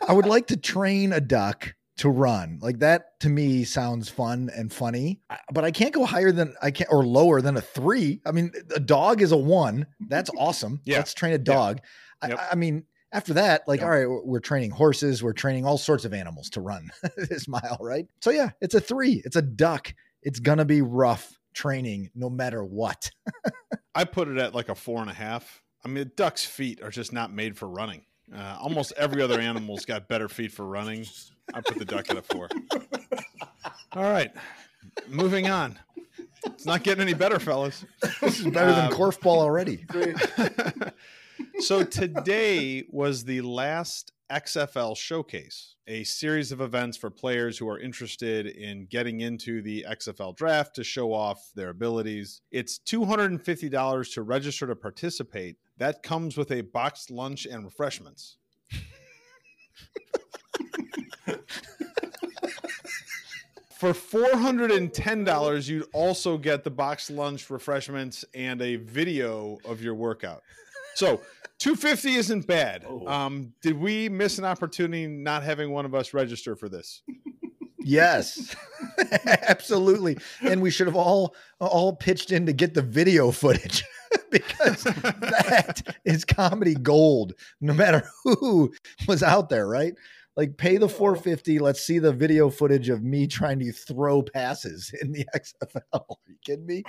I 0.06 0.12
would 0.12 0.26
like 0.26 0.48
to 0.48 0.56
train 0.56 1.12
a 1.12 1.20
duck 1.20 1.74
to 1.98 2.08
run. 2.08 2.58
Like 2.62 2.78
that 2.78 3.20
to 3.20 3.28
me 3.28 3.62
sounds 3.64 4.08
fun 4.08 4.50
and 4.56 4.72
funny. 4.72 5.20
But 5.52 5.64
I 5.64 5.70
can't 5.70 5.92
go 5.92 6.06
higher 6.06 6.32
than 6.32 6.54
I 6.62 6.70
can't 6.70 6.90
or 6.90 7.04
lower 7.04 7.42
than 7.42 7.58
a 7.58 7.60
three. 7.60 8.20
I 8.24 8.32
mean, 8.32 8.52
a 8.74 8.80
dog 8.80 9.20
is 9.20 9.32
a 9.32 9.36
one. 9.36 9.86
That's 10.08 10.30
awesome. 10.38 10.80
Yeah. 10.84 10.96
Let's 10.96 11.12
train 11.12 11.34
a 11.34 11.38
dog. 11.38 11.80
Yep. 12.26 12.38
I, 12.40 12.52
I 12.52 12.54
mean, 12.54 12.84
after 13.12 13.34
that, 13.34 13.66
like, 13.66 13.80
Yep. 13.80 13.84
all 13.86 13.90
right, 13.90 14.08
we're, 14.08 14.22
we're 14.24 14.40
training 14.40 14.70
horses, 14.70 15.22
we're 15.22 15.32
training 15.32 15.64
all 15.64 15.78
sorts 15.78 16.04
of 16.04 16.12
animals 16.14 16.50
to 16.50 16.60
run 16.60 16.90
this 17.16 17.48
mile, 17.48 17.76
right? 17.80 18.06
So 18.20 18.30
yeah, 18.30 18.50
it's 18.60 18.74
a 18.74 18.80
three. 18.80 19.22
It's 19.24 19.36
a 19.36 19.42
duck. 19.42 19.92
It's 20.22 20.38
gonna 20.40 20.64
be 20.64 20.82
rough 20.82 21.38
training 21.54 22.10
no 22.14 22.30
matter 22.30 22.64
what. 22.64 23.10
I 23.94 24.04
put 24.04 24.28
it 24.28 24.38
at 24.38 24.54
like 24.54 24.68
a 24.68 24.74
four 24.74 25.00
and 25.00 25.10
a 25.10 25.14
half. 25.14 25.62
I 25.84 25.88
mean, 25.88 25.98
a 25.98 26.04
duck's 26.04 26.44
feet 26.44 26.82
are 26.82 26.90
just 26.90 27.12
not 27.12 27.32
made 27.32 27.56
for 27.58 27.66
running. 27.68 28.02
Uh, 28.32 28.56
almost 28.60 28.92
every 28.96 29.22
other 29.22 29.40
animal's 29.40 29.84
got 29.84 30.06
better 30.06 30.28
feet 30.28 30.52
for 30.52 30.64
running. 30.66 31.04
I 31.52 31.60
put 31.62 31.78
the 31.78 31.84
duck 31.84 32.08
at 32.10 32.16
a 32.16 32.22
four. 32.22 32.48
All 33.92 34.04
right, 34.04 34.30
moving 35.08 35.48
on. 35.50 35.76
It's 36.46 36.64
not 36.64 36.84
getting 36.84 37.02
any 37.02 37.14
better, 37.14 37.38
fellas. 37.40 37.84
This 38.20 38.38
is 38.40 38.44
better 38.46 38.72
than 38.72 38.86
Um, 38.86 38.92
korfball 38.92 39.38
already. 39.38 39.84
So 41.60 41.84
today 41.84 42.84
was 42.90 43.24
the 43.24 43.42
last 43.42 44.12
XFL 44.30 44.96
showcase, 44.96 45.74
a 45.86 46.04
series 46.04 46.52
of 46.52 46.60
events 46.60 46.96
for 46.96 47.10
players 47.10 47.58
who 47.58 47.68
are 47.68 47.78
interested 47.78 48.46
in 48.46 48.86
getting 48.86 49.20
into 49.20 49.60
the 49.60 49.84
XFL 49.88 50.36
draft 50.36 50.76
to 50.76 50.84
show 50.84 51.12
off 51.12 51.50
their 51.54 51.68
abilities. 51.70 52.40
It's 52.50 52.78
$250 52.78 54.14
to 54.14 54.22
register 54.22 54.66
to 54.68 54.76
participate. 54.76 55.56
That 55.78 56.02
comes 56.02 56.36
with 56.36 56.50
a 56.52 56.60
boxed 56.60 57.10
lunch 57.10 57.46
and 57.46 57.64
refreshments. 57.64 58.36
For 63.80 63.94
$410, 63.94 65.68
you'd 65.68 65.86
also 65.94 66.36
get 66.36 66.64
the 66.64 66.70
boxed 66.70 67.10
lunch, 67.10 67.48
refreshments, 67.48 68.26
and 68.34 68.60
a 68.60 68.76
video 68.76 69.56
of 69.64 69.82
your 69.82 69.94
workout. 69.94 70.42
So 71.00 71.22
250 71.60 72.14
isn't 72.16 72.46
bad. 72.46 72.84
Oh. 72.86 73.06
Um, 73.08 73.54
did 73.62 73.80
we 73.80 74.10
miss 74.10 74.36
an 74.36 74.44
opportunity 74.44 75.06
not 75.06 75.42
having 75.42 75.70
one 75.70 75.86
of 75.86 75.94
us 75.94 76.12
register 76.12 76.54
for 76.54 76.68
this? 76.68 77.00
Yes, 77.78 78.54
absolutely. 79.48 80.18
And 80.42 80.60
we 80.60 80.70
should 80.70 80.86
have 80.86 80.96
all 80.96 81.34
all 81.58 81.96
pitched 81.96 82.32
in 82.32 82.44
to 82.44 82.52
get 82.52 82.74
the 82.74 82.82
video 82.82 83.30
footage 83.30 83.82
because 84.30 84.84
that 84.84 85.96
is 86.04 86.26
comedy 86.26 86.74
gold. 86.74 87.32
No 87.62 87.72
matter 87.72 88.02
who 88.22 88.70
was 89.08 89.22
out 89.22 89.48
there, 89.48 89.66
right? 89.66 89.94
Like 90.36 90.58
pay 90.58 90.76
the 90.76 90.86
450. 90.86 91.60
Let's 91.60 91.80
see 91.80 91.98
the 91.98 92.12
video 92.12 92.50
footage 92.50 92.90
of 92.90 93.02
me 93.02 93.26
trying 93.26 93.60
to 93.60 93.72
throw 93.72 94.20
passes 94.20 94.92
in 95.00 95.12
the 95.12 95.24
XFL. 95.34 95.80
Are 95.94 96.16
you 96.26 96.36
kidding 96.44 96.66
me? 96.66 96.84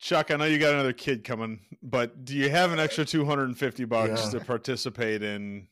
Chuck, 0.00 0.30
I 0.30 0.36
know 0.36 0.46
you 0.46 0.58
got 0.58 0.72
another 0.72 0.94
kid 0.94 1.24
coming, 1.24 1.60
but 1.82 2.24
do 2.24 2.34
you 2.34 2.48
have 2.48 2.72
an 2.72 2.78
extra 2.80 3.04
250 3.04 3.84
bucks 3.84 4.24
Yeah. 4.24 4.38
to 4.38 4.44
participate 4.44 5.22
in 5.22 5.68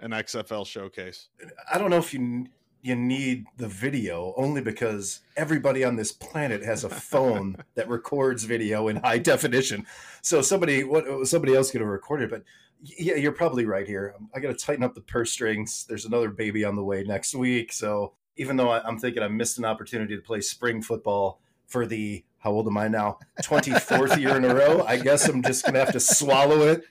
an 0.00 0.12
XFL 0.14 0.64
showcase? 0.66 1.28
I 1.72 1.76
don't 1.78 1.90
know 1.90 1.98
if 1.98 2.12
you 2.14 2.46
you 2.82 2.94
need 2.94 3.46
the 3.56 3.66
video 3.68 4.32
only 4.36 4.60
because 4.60 5.20
everybody 5.36 5.82
on 5.82 5.96
this 5.96 6.12
planet 6.12 6.62
has 6.62 6.84
a 6.84 6.88
phone 6.88 7.56
that 7.74 7.88
records 7.88 8.44
video 8.44 8.86
in 8.88 8.96
high 8.96 9.18
definition. 9.18 9.84
So 10.22 10.40
somebody 10.40 10.82
what 10.82 11.26
somebody 11.28 11.54
else 11.54 11.70
could 11.70 11.82
have 11.82 11.90
recorded, 11.90 12.30
but 12.30 12.44
yeah, 12.82 13.16
you're 13.16 13.32
probably 13.32 13.66
right 13.66 13.86
here. 13.86 14.14
I 14.34 14.40
got 14.40 14.56
to 14.58 14.66
tighten 14.66 14.84
up 14.84 14.94
the 14.94 15.00
purse 15.02 15.32
strings. 15.32 15.84
There's 15.86 16.04
another 16.06 16.30
baby 16.30 16.64
on 16.64 16.76
the 16.76 16.84
way 16.84 17.02
next 17.02 17.34
week, 17.34 17.72
so 17.74 18.14
even 18.38 18.56
though 18.56 18.70
I, 18.70 18.82
I'm 18.86 18.98
thinking 18.98 19.22
I 19.22 19.28
missed 19.28 19.58
an 19.58 19.64
opportunity 19.66 20.16
to 20.16 20.22
play 20.22 20.40
spring 20.40 20.80
football 20.80 21.40
for 21.66 21.84
the 21.86 22.24
how 22.46 22.52
old 22.52 22.68
am 22.68 22.78
I 22.78 22.86
now? 22.86 23.18
24th 23.42 24.20
year 24.20 24.36
in 24.36 24.44
a 24.44 24.54
row. 24.54 24.84
I 24.86 24.98
guess 24.98 25.28
I'm 25.28 25.42
just 25.42 25.66
gonna 25.66 25.80
have 25.80 25.90
to 25.90 25.98
swallow 25.98 26.60
it, 26.68 26.84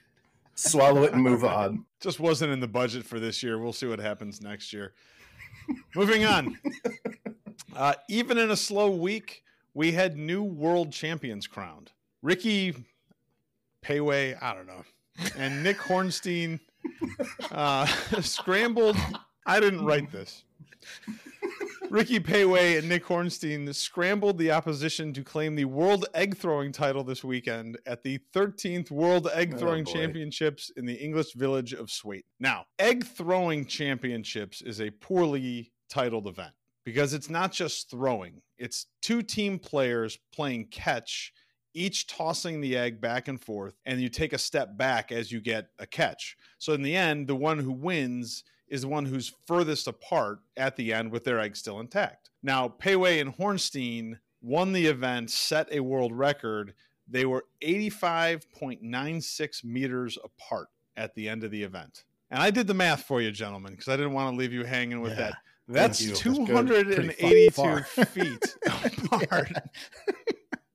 swallow 0.54 1.04
it, 1.04 1.14
and 1.14 1.22
move 1.22 1.46
on. 1.46 1.86
Just 1.98 2.20
wasn't 2.20 2.52
in 2.52 2.60
the 2.60 2.68
budget 2.68 3.06
for 3.06 3.18
this 3.18 3.42
year. 3.42 3.58
We'll 3.58 3.72
see 3.72 3.86
what 3.86 3.98
happens 3.98 4.42
next 4.42 4.74
year. 4.74 4.92
Moving 5.94 6.26
on. 6.26 6.58
Uh, 7.74 7.92
even 8.08 8.38
in 8.38 8.50
a 8.50 8.56
slow 8.56 8.88
week, 8.90 9.42
we 9.74 9.92
had 9.92 10.16
new 10.16 10.42
world 10.42 10.90
champions 10.92 11.46
crowned. 11.46 11.92
Ricky 12.22 12.74
Payway, 13.84 14.34
I 14.40 14.54
don't 14.54 14.66
know, 14.66 14.82
and 15.36 15.62
Nick 15.62 15.76
Hornstein 15.76 16.58
uh, 17.50 17.84
scrambled. 18.22 18.96
I 19.44 19.60
didn't 19.60 19.84
write 19.84 20.10
this. 20.10 20.44
Ricky 21.90 22.18
Payway 22.18 22.78
and 22.78 22.88
Nick 22.88 23.04
Hornstein 23.04 23.72
scrambled 23.74 24.38
the 24.38 24.50
opposition 24.50 25.12
to 25.12 25.22
claim 25.22 25.54
the 25.54 25.64
World 25.66 26.06
Egg 26.14 26.36
Throwing 26.36 26.72
title 26.72 27.04
this 27.04 27.22
weekend 27.22 27.78
at 27.86 28.02
the 28.02 28.18
13th 28.34 28.90
World 28.90 29.28
Egg 29.32 29.52
Oh, 29.54 29.58
Throwing 29.58 29.84
boy. 29.84 29.92
Championships 29.92 30.70
in 30.76 30.84
the 30.84 30.94
English 30.94 31.32
village 31.34 31.72
of 31.72 31.90
Swait. 31.90 32.24
Now, 32.40 32.66
Egg 32.78 33.06
Throwing 33.06 33.66
Championships 33.66 34.62
is 34.62 34.80
a 34.80 34.90
poorly 34.90 35.72
titled 35.88 36.26
event 36.26 36.52
because 36.84 37.14
it's 37.14 37.30
not 37.30 37.52
just 37.52 37.90
throwing, 37.90 38.42
it's 38.58 38.86
two 39.00 39.22
team 39.22 39.58
players 39.58 40.18
playing 40.34 40.66
catch, 40.66 41.32
each 41.72 42.06
tossing 42.08 42.60
the 42.60 42.76
egg 42.76 43.00
back 43.00 43.28
and 43.28 43.40
forth, 43.40 43.74
and 43.86 44.00
you 44.00 44.08
take 44.08 44.32
a 44.32 44.38
step 44.38 44.76
back 44.76 45.12
as 45.12 45.30
you 45.30 45.40
get 45.40 45.68
a 45.78 45.86
catch. 45.86 46.36
So, 46.58 46.72
in 46.72 46.82
the 46.82 46.96
end, 46.96 47.28
the 47.28 47.36
one 47.36 47.58
who 47.58 47.72
wins 47.72 48.44
is 48.68 48.82
the 48.82 48.88
one 48.88 49.06
who's 49.06 49.32
furthest 49.46 49.86
apart 49.86 50.40
at 50.56 50.76
the 50.76 50.92
end 50.92 51.10
with 51.12 51.24
their 51.24 51.38
egg 51.40 51.56
still 51.56 51.80
intact. 51.80 52.30
Now, 52.42 52.68
Payway 52.68 53.20
and 53.20 53.34
Hornstein 53.36 54.18
won 54.42 54.72
the 54.72 54.86
event, 54.86 55.30
set 55.30 55.68
a 55.72 55.80
world 55.80 56.12
record. 56.12 56.74
They 57.08 57.24
were 57.24 57.44
85.96 57.62 59.64
meters 59.64 60.18
apart 60.22 60.68
at 60.96 61.14
the 61.14 61.28
end 61.28 61.44
of 61.44 61.50
the 61.50 61.62
event. 61.62 62.04
And 62.30 62.42
I 62.42 62.50
did 62.50 62.66
the 62.66 62.74
math 62.74 63.04
for 63.04 63.22
you, 63.22 63.30
gentlemen, 63.30 63.72
because 63.72 63.88
I 63.88 63.96
didn't 63.96 64.12
want 64.12 64.34
to 64.34 64.38
leave 64.38 64.52
you 64.52 64.64
hanging 64.64 65.00
with 65.00 65.12
Yeah. 65.12 65.30
that. 65.30 65.34
That's 65.68 66.00
you. 66.00 66.10
That's 66.10 66.20
282 66.22 67.82
feet 68.04 68.56
apart. 69.12 69.52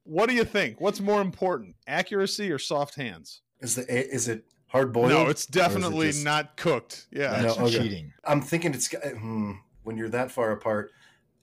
What 0.03 0.27
do 0.27 0.35
you 0.35 0.43
think? 0.43 0.81
What's 0.81 0.99
more 0.99 1.21
important, 1.21 1.75
accuracy 1.87 2.51
or 2.51 2.59
soft 2.59 2.95
hands? 2.95 3.41
Is 3.61 3.75
the 3.75 3.85
is 3.89 4.27
it 4.27 4.43
hard 4.71 4.93
boiled? 4.93 5.09
No, 5.09 5.27
it's 5.27 5.45
definitely 5.45 6.11
not 6.23 6.55
cooked. 6.57 7.07
Yeah. 7.11 7.41
No, 7.41 7.65
okay. 7.65 7.77
cheating. 7.77 8.13
I'm 8.23 8.41
thinking 8.41 8.73
it's 8.73 8.93
hmm, 8.93 9.53
when 9.83 9.97
you're 9.97 10.09
that 10.09 10.31
far 10.31 10.51
apart. 10.51 10.91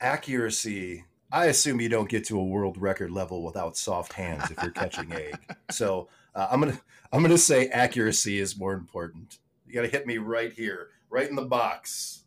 Accuracy. 0.00 1.04
I 1.30 1.46
assume 1.46 1.80
you 1.80 1.90
don't 1.90 2.08
get 2.08 2.24
to 2.26 2.40
a 2.40 2.44
world 2.44 2.78
record 2.78 3.10
level 3.10 3.42
without 3.42 3.76
soft 3.76 4.14
hands 4.14 4.50
if 4.50 4.62
you're 4.62 4.72
catching 4.72 5.12
egg. 5.12 5.38
So 5.70 6.08
uh, 6.34 6.48
I'm 6.50 6.60
gonna 6.60 6.80
I'm 7.12 7.20
gonna 7.20 7.36
say 7.36 7.68
accuracy 7.68 8.38
is 8.38 8.58
more 8.58 8.72
important. 8.72 9.38
You 9.66 9.74
got 9.74 9.82
to 9.82 9.88
hit 9.88 10.06
me 10.06 10.16
right 10.16 10.50
here, 10.50 10.88
right 11.10 11.28
in 11.28 11.36
the 11.36 11.44
box. 11.44 12.24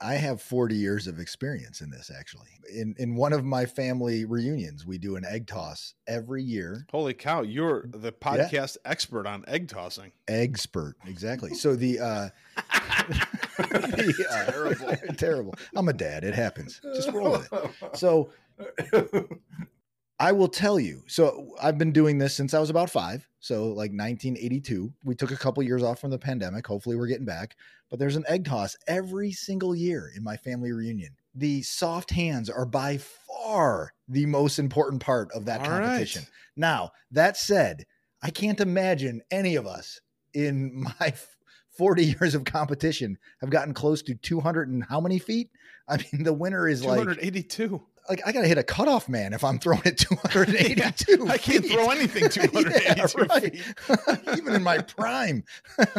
I 0.00 0.14
have 0.14 0.40
40 0.40 0.76
years 0.76 1.06
of 1.06 1.18
experience 1.18 1.80
in 1.80 1.90
this 1.90 2.10
actually. 2.16 2.48
In 2.72 2.94
in 2.98 3.16
one 3.16 3.32
of 3.32 3.44
my 3.44 3.66
family 3.66 4.24
reunions, 4.24 4.86
we 4.86 4.98
do 4.98 5.16
an 5.16 5.24
egg 5.24 5.46
toss 5.46 5.94
every 6.06 6.42
year. 6.42 6.86
Holy 6.90 7.14
cow, 7.14 7.42
you're 7.42 7.86
the 7.88 8.12
podcast 8.12 8.76
expert 8.84 9.26
on 9.26 9.44
egg 9.48 9.68
tossing. 9.68 10.12
Expert, 10.28 10.96
exactly. 11.06 11.54
So 11.54 11.74
the 11.74 11.98
uh 11.98 12.28
the, 13.58 14.26
uh, 14.30 14.50
terrible. 14.52 15.14
terrible. 15.16 15.54
I'm 15.74 15.88
a 15.88 15.92
dad. 15.92 16.24
It 16.24 16.34
happens. 16.34 16.80
Just 16.94 17.12
roll 17.12 17.32
with 17.32 17.52
it. 17.52 17.70
So 17.94 18.30
I 20.20 20.32
will 20.32 20.48
tell 20.48 20.78
you. 20.80 21.02
So 21.06 21.54
I've 21.60 21.78
been 21.78 21.92
doing 21.92 22.18
this 22.18 22.34
since 22.34 22.54
I 22.54 22.60
was 22.60 22.70
about 22.70 22.90
five. 22.90 23.27
So 23.40 23.66
like 23.68 23.92
1982. 23.92 24.92
We 25.04 25.14
took 25.14 25.30
a 25.30 25.36
couple 25.36 25.62
years 25.62 25.82
off 25.82 26.00
from 26.00 26.10
the 26.10 26.18
pandemic. 26.18 26.66
Hopefully 26.66 26.96
we're 26.96 27.06
getting 27.06 27.24
back. 27.24 27.56
But 27.90 27.98
there's 27.98 28.16
an 28.16 28.24
egg 28.28 28.44
toss 28.44 28.76
every 28.86 29.32
single 29.32 29.74
year 29.74 30.10
in 30.16 30.22
my 30.22 30.36
family 30.36 30.72
reunion. 30.72 31.10
The 31.34 31.62
soft 31.62 32.10
hands 32.10 32.50
are 32.50 32.66
by 32.66 32.98
far 32.98 33.92
the 34.08 34.26
most 34.26 34.58
important 34.58 35.00
part 35.02 35.30
of 35.32 35.44
that 35.46 35.60
All 35.60 35.66
competition. 35.66 36.22
right. 36.22 36.30
Now, 36.56 36.90
that 37.12 37.36
said, 37.36 37.84
I 38.22 38.30
can't 38.30 38.60
imagine 38.60 39.22
any 39.30 39.54
of 39.54 39.66
us 39.66 40.00
in 40.34 40.84
my 41.00 41.14
40 41.78 42.04
years 42.20 42.34
of 42.34 42.44
competition 42.44 43.16
have 43.40 43.50
gotten 43.50 43.72
close 43.72 44.02
to 44.02 44.14
200 44.14 44.68
and 44.68 44.84
how 44.84 45.00
many 45.00 45.18
feet? 45.18 45.50
I 45.88 45.96
mean, 46.12 46.24
the 46.24 46.34
winner 46.34 46.68
is 46.68 46.84
like 46.84 46.98
282. 46.98 47.80
like 48.10 48.20
I 48.26 48.32
gotta 48.32 48.48
hit 48.48 48.58
a 48.58 48.62
cutoff 48.62 49.08
man 49.08 49.32
if 49.32 49.42
I'm 49.42 49.58
throwing 49.58 49.82
it 49.86 49.96
282. 49.96 51.26
I 51.28 51.38
can't 51.38 51.64
feet. 51.64 51.72
throw 51.72 51.88
anything 51.88 52.28
282 52.28 52.82
Yeah, 52.84 53.38
feet. 53.38 54.36
Even 54.36 54.54
in 54.54 54.62
my 54.62 54.78
prime, 54.78 55.44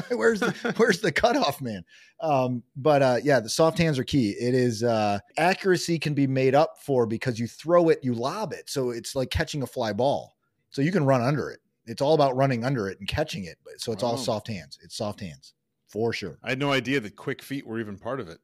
where's 0.10 0.42
the 0.42 0.74
where's 0.78 1.02
the 1.02 1.12
cutoff 1.12 1.60
man? 1.62 1.84
Um, 2.20 2.62
but 2.76 3.02
uh, 3.02 3.18
yeah, 3.24 3.40
the 3.40 3.50
soft 3.50 3.80
hands 3.80 3.98
are 3.98 4.04
key. 4.04 4.32
It 4.32 4.54
is 4.54 4.84
uh, 4.84 5.20
accuracy 5.38 5.98
can 5.98 6.14
be 6.14 6.28
made 6.28 6.54
up 6.54 6.76
for 6.84 7.08
because 7.08 7.40
you 7.40 7.48
throw 7.48 7.90
it, 7.90 8.00
you 8.04 8.14
lob 8.14 8.54
it, 8.54 8.70
so 8.70 8.92
it's 8.92 9.16
like 9.16 9.32
catching 9.32 9.64
a 9.64 9.68
fly 9.68 9.94
ball. 9.94 10.36
So 10.70 10.84
you 10.84 10.92
can 10.92 11.06
run 11.06 11.22
under 11.22 11.50
it. 11.50 11.62
It's 11.88 12.02
all 12.02 12.14
about 12.14 12.36
running 12.36 12.64
under 12.64 12.88
it 12.90 13.00
and 13.00 13.08
catching 13.08 13.46
it. 13.46 13.58
So 13.78 13.92
it's 13.92 14.04
all 14.04 14.18
soft 14.18 14.48
hands. 14.48 14.78
It's 14.84 14.96
soft 14.96 15.22
hands 15.22 15.54
for 15.90 16.14
sure. 16.14 16.38
I 16.44 16.50
had 16.50 16.60
no 16.60 16.72
idea 16.72 17.00
that 17.00 17.16
quick 17.16 17.42
feet 17.42 17.66
were 17.68 17.80
even 17.80 17.98
part 17.98 18.20
of 18.20 18.30
it. 18.30 18.40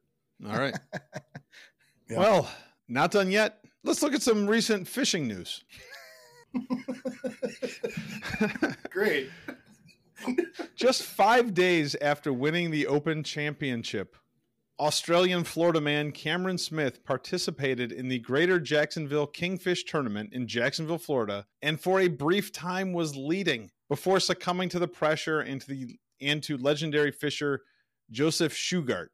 All 0.46 0.58
right. 0.58 0.76
Yeah. 2.08 2.20
Well, 2.20 2.48
not 2.86 3.10
done 3.10 3.32
yet. 3.32 3.64
Let's 3.82 4.00
look 4.00 4.14
at 4.14 4.22
some 4.22 4.46
recent 4.46 4.86
fishing 4.86 5.26
news. 5.26 5.64
Great. 8.90 9.28
Just 10.76 11.02
five 11.02 11.54
days 11.54 11.94
after 12.00 12.32
winning 12.32 12.70
the 12.70 12.86
Open 12.86 13.22
Championship, 13.22 14.16
Australian 14.78 15.44
Florida 15.44 15.80
man 15.80 16.12
Cameron 16.12 16.58
Smith 16.58 17.04
participated 17.04 17.92
in 17.92 18.08
the 18.08 18.18
Greater 18.20 18.60
Jacksonville 18.60 19.26
Kingfish 19.26 19.84
Tournament 19.84 20.32
in 20.32 20.46
Jacksonville, 20.46 20.98
Florida, 20.98 21.46
and 21.62 21.80
for 21.80 22.00
a 22.00 22.08
brief 22.08 22.52
time 22.52 22.92
was 22.92 23.16
leading 23.16 23.70
before 23.88 24.20
succumbing 24.20 24.68
to 24.68 24.78
the 24.78 24.88
pressure 24.88 25.40
and 25.40 25.60
to 25.60 25.68
the 25.68 25.98
and 26.20 26.42
to 26.44 26.56
legendary 26.56 27.10
fisher 27.12 27.62
Joseph 28.10 28.54
Shugart. 28.54 29.08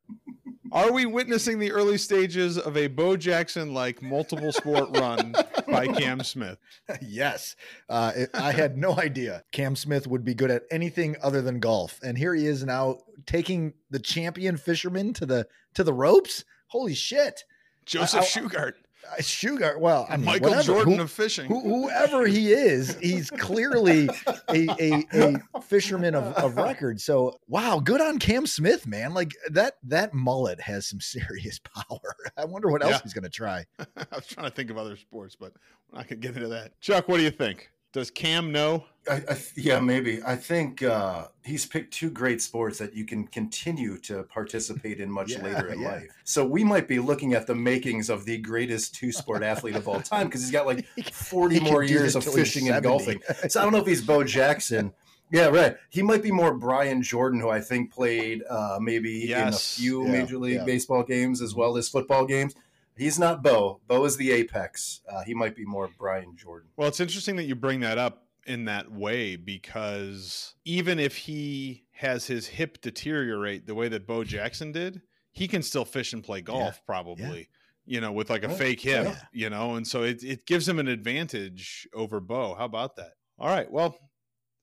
Are 0.70 0.90
we 0.92 1.04
witnessing 1.04 1.58
the 1.58 1.70
early 1.70 1.98
stages 1.98 2.56
of 2.58 2.76
a 2.78 2.86
Bo 2.86 3.16
Jackson 3.16 3.74
like 3.74 4.00
multiple 4.00 4.52
sport 4.52 4.88
run 4.98 5.34
by 5.68 5.86
Cam 5.86 6.20
Smith? 6.22 6.58
yes. 7.02 7.56
Uh, 7.90 8.12
it- 8.16 8.30
I 8.34 8.52
had 8.52 8.78
no 8.78 8.98
idea 8.98 9.44
Cam 9.52 9.76
Smith 9.76 10.06
would 10.06 10.24
be 10.24 10.34
good 10.34 10.50
at 10.50 10.62
anything 10.70 11.16
other 11.22 11.42
than 11.42 11.60
golf, 11.60 12.00
and 12.02 12.16
here 12.16 12.34
he 12.34 12.46
is 12.46 12.64
now 12.64 12.98
taking 13.26 13.74
the 13.90 13.98
champion 13.98 14.56
fisherman 14.56 15.12
to 15.14 15.26
the 15.26 15.46
to 15.74 15.84
the 15.84 15.92
ropes. 15.92 16.44
Holy 16.68 16.94
shit! 16.94 17.44
Joseph 17.84 18.22
I- 18.22 18.24
Shugart, 18.24 18.72
Uh, 18.72 18.81
Uh, 19.10 19.20
Sugar. 19.20 19.78
Well, 19.78 20.06
I 20.08 20.16
mean, 20.16 20.26
Michael 20.26 20.48
whatever. 20.50 20.66
Jordan 20.66 20.94
Who- 20.96 21.02
of 21.02 21.10
fishing. 21.10 21.46
who, 21.46 21.60
whoever 21.60 22.26
he 22.26 22.52
is, 22.52 22.96
he's 23.00 23.30
clearly 23.30 24.08
a, 24.48 24.68
a, 25.12 25.40
a 25.54 25.60
fisherman 25.60 26.14
of, 26.14 26.24
of 26.34 26.56
record. 26.56 27.00
So 27.00 27.40
wow, 27.48 27.80
good 27.80 28.00
on 28.00 28.18
Cam 28.18 28.46
Smith, 28.46 28.86
man. 28.86 29.12
Like 29.14 29.32
that 29.50 29.74
that 29.84 30.14
mullet 30.14 30.60
has 30.60 30.86
some 30.86 31.00
serious 31.00 31.58
power. 31.88 32.16
I 32.36 32.44
wonder 32.44 32.70
what 32.70 32.82
else 32.82 32.92
Yeah. 32.92 33.00
he's 33.02 33.12
gonna 33.12 33.28
try. 33.28 33.64
I 33.78 34.06
was 34.14 34.26
trying 34.26 34.48
to 34.48 34.54
think 34.54 34.70
of 34.70 34.78
other 34.78 34.96
sports, 34.96 35.36
but 35.38 35.52
we're 35.90 35.98
not 35.98 36.08
get 36.08 36.24
into 36.36 36.48
that. 36.48 36.80
Chuck, 36.80 37.08
what 37.08 37.18
do 37.18 37.22
you 37.22 37.30
think? 37.30 37.70
Does 37.92 38.10
Cam 38.10 38.52
know? 38.52 38.84
I, 39.10 39.22
I, 39.28 39.36
yeah, 39.56 39.80
maybe. 39.80 40.22
I 40.24 40.36
think 40.36 40.82
uh, 40.82 41.26
he's 41.44 41.66
picked 41.66 41.92
two 41.92 42.08
great 42.08 42.40
sports 42.40 42.78
that 42.78 42.94
you 42.94 43.04
can 43.04 43.26
continue 43.26 43.98
to 43.98 44.22
participate 44.24 45.00
in 45.00 45.10
much 45.10 45.32
Yeah, 45.32 45.42
later 45.42 45.68
in 45.68 45.80
yeah. 45.80 45.92
life. 45.92 46.08
So 46.24 46.46
we 46.46 46.64
might 46.64 46.88
be 46.88 47.00
looking 47.00 47.34
at 47.34 47.46
the 47.46 47.54
makings 47.54 48.08
of 48.08 48.24
the 48.24 48.38
greatest 48.38 48.94
two 48.94 49.12
sport 49.12 49.42
athlete 49.52 49.76
of 49.76 49.88
all 49.88 50.00
time 50.00 50.26
because 50.26 50.40
he's 50.42 50.52
got 50.52 50.66
like 50.66 50.86
40 51.12 51.60
more 51.60 51.82
years 51.82 52.16
of 52.16 52.24
fishing 52.24 52.68
and 52.70 52.82
golfing. 52.82 53.20
So 53.48 53.60
I 53.60 53.64
don't 53.64 53.72
know 53.72 53.80
if 53.80 53.86
he's 53.86 54.02
Bo 54.02 54.24
Jackson. 54.24 54.92
Yeah, 55.32 55.46
right. 55.46 55.76
He 55.88 56.02
might 56.02 56.22
be 56.22 56.30
more 56.30 56.54
Brian 56.54 57.02
Jordan, 57.02 57.40
who 57.40 57.48
I 57.48 57.60
think 57.60 57.90
played 57.90 58.42
uh, 58.48 58.78
maybe 58.80 59.32
in 59.32 59.48
a 59.48 59.52
few 59.52 60.04
Yeah, 60.04 60.12
Major 60.12 60.38
League 60.38 60.56
yeah. 60.56 60.64
Baseball 60.64 61.02
games 61.02 61.40
as 61.40 61.54
well 61.54 61.76
as 61.78 61.88
football 61.88 62.26
games. 62.26 62.54
He's 63.02 63.18
not 63.18 63.42
Bo. 63.42 63.80
Bo 63.86 64.04
is 64.04 64.16
the 64.16 64.30
apex. 64.30 65.00
Uh, 65.10 65.22
he 65.24 65.34
might 65.34 65.54
be 65.56 65.64
more 65.64 65.90
Brian 65.98 66.36
Jordan. 66.36 66.70
Well, 66.76 66.88
it's 66.88 67.00
interesting 67.00 67.36
that 67.36 67.44
you 67.44 67.54
bring 67.54 67.80
that 67.80 67.98
up 67.98 68.26
in 68.46 68.64
that 68.64 68.90
way 68.90 69.36
because 69.36 70.54
even 70.64 70.98
if 70.98 71.16
he 71.16 71.84
has 71.92 72.26
his 72.26 72.46
hip 72.46 72.80
deteriorate 72.80 73.66
the 73.66 73.74
way 73.74 73.88
that 73.88 74.06
Bo 74.06 74.24
Jackson 74.24 74.72
did, 74.72 75.02
he 75.30 75.46
can 75.48 75.62
still 75.62 75.84
fish 75.84 76.12
and 76.12 76.22
play 76.24 76.40
golf, 76.40 76.80
probably. 76.86 77.48
You 77.84 78.00
know, 78.00 78.12
with 78.12 78.30
like 78.30 78.44
a 78.44 78.48
Right. 78.48 78.56
fake 78.56 78.80
hip, 78.80 79.04
Yeah. 79.06 79.16
you 79.32 79.50
know, 79.50 79.74
and 79.74 79.86
so 79.86 80.02
it, 80.04 80.22
it 80.22 80.46
gives 80.46 80.68
him 80.68 80.78
an 80.78 80.86
advantage 80.88 81.88
over 81.94 82.20
Bo. 82.20 82.54
How 82.54 82.64
about 82.64 82.96
that? 82.96 83.12
All 83.38 83.48
right. 83.48 83.70
Well, 83.70 83.96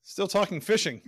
still 0.02 0.28
talking 0.28 0.60
fishing. 0.60 1.02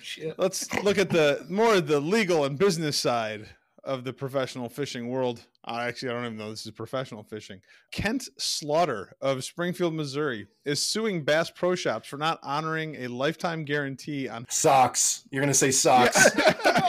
Shit. 0.00 0.34
Let's 0.38 0.72
look 0.82 0.98
at 0.98 1.10
the 1.10 1.46
more 1.48 1.74
of 1.76 1.86
the 1.86 2.00
legal 2.00 2.44
and 2.44 2.58
business 2.58 2.98
side 2.98 3.48
of 3.88 4.04
the 4.04 4.12
professional 4.12 4.68
fishing 4.68 5.08
world. 5.08 5.40
Uh, 5.64 5.78
actually, 5.80 6.10
I 6.10 6.12
don't 6.12 6.26
even 6.26 6.36
know 6.36 6.50
this 6.50 6.66
is 6.66 6.72
professional 6.72 7.22
fishing. 7.22 7.62
Kent 7.90 8.28
Slaughter 8.36 9.14
of 9.22 9.42
Springfield, 9.42 9.94
Missouri, 9.94 10.46
is 10.66 10.82
suing 10.82 11.24
Bass 11.24 11.50
Pro 11.50 11.74
Shops 11.74 12.06
for 12.06 12.18
not 12.18 12.38
honoring 12.42 12.96
a 12.96 13.08
lifetime 13.08 13.64
guarantee 13.64 14.28
on 14.28 14.46
Socks. 14.50 15.24
You're 15.30 15.40
going 15.40 15.48
to 15.48 15.54
say 15.54 15.70
socks. 15.72 16.30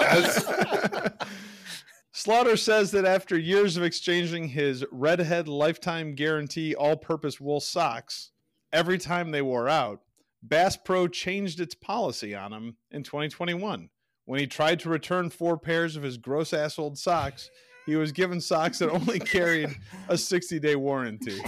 Yes. 0.10 0.44
Slaughter 2.12 2.58
says 2.58 2.90
that 2.92 3.06
after 3.06 3.38
years 3.38 3.78
of 3.78 3.84
exchanging 3.84 4.48
his 4.48 4.84
Redhead 4.92 5.48
lifetime 5.48 6.16
guarantee 6.16 6.74
all 6.74 6.98
purpose 6.98 7.40
wool 7.40 7.60
socks, 7.60 8.32
every 8.74 8.98
time 8.98 9.30
they 9.30 9.44
wore 9.44 9.70
out, 9.70 10.02
Bass 10.42 10.76
Pro 10.76 11.08
changed 11.08 11.60
its 11.60 11.76
policy 11.76 12.34
on 12.34 12.52
them 12.52 12.78
in 12.92 13.04
2021. 13.04 13.90
When 14.30 14.39
he 14.39 14.46
tried 14.46 14.80
to 14.82 14.89
return 14.89 15.32
four 15.32 15.58
pairs 15.58 15.96
of 15.96 16.04
his 16.04 16.15
gross 16.15 16.54
ass 16.54 16.78
old 16.78 17.00
socks, 17.00 17.50
he 17.88 17.96
was 17.96 18.12
given 18.12 18.39
socks 18.39 18.78
that 18.78 18.92
only 18.92 19.18
carried 19.20 19.76
a 20.08 20.20
60 20.20 20.60
day 20.60 20.76
warranty. 20.76 21.42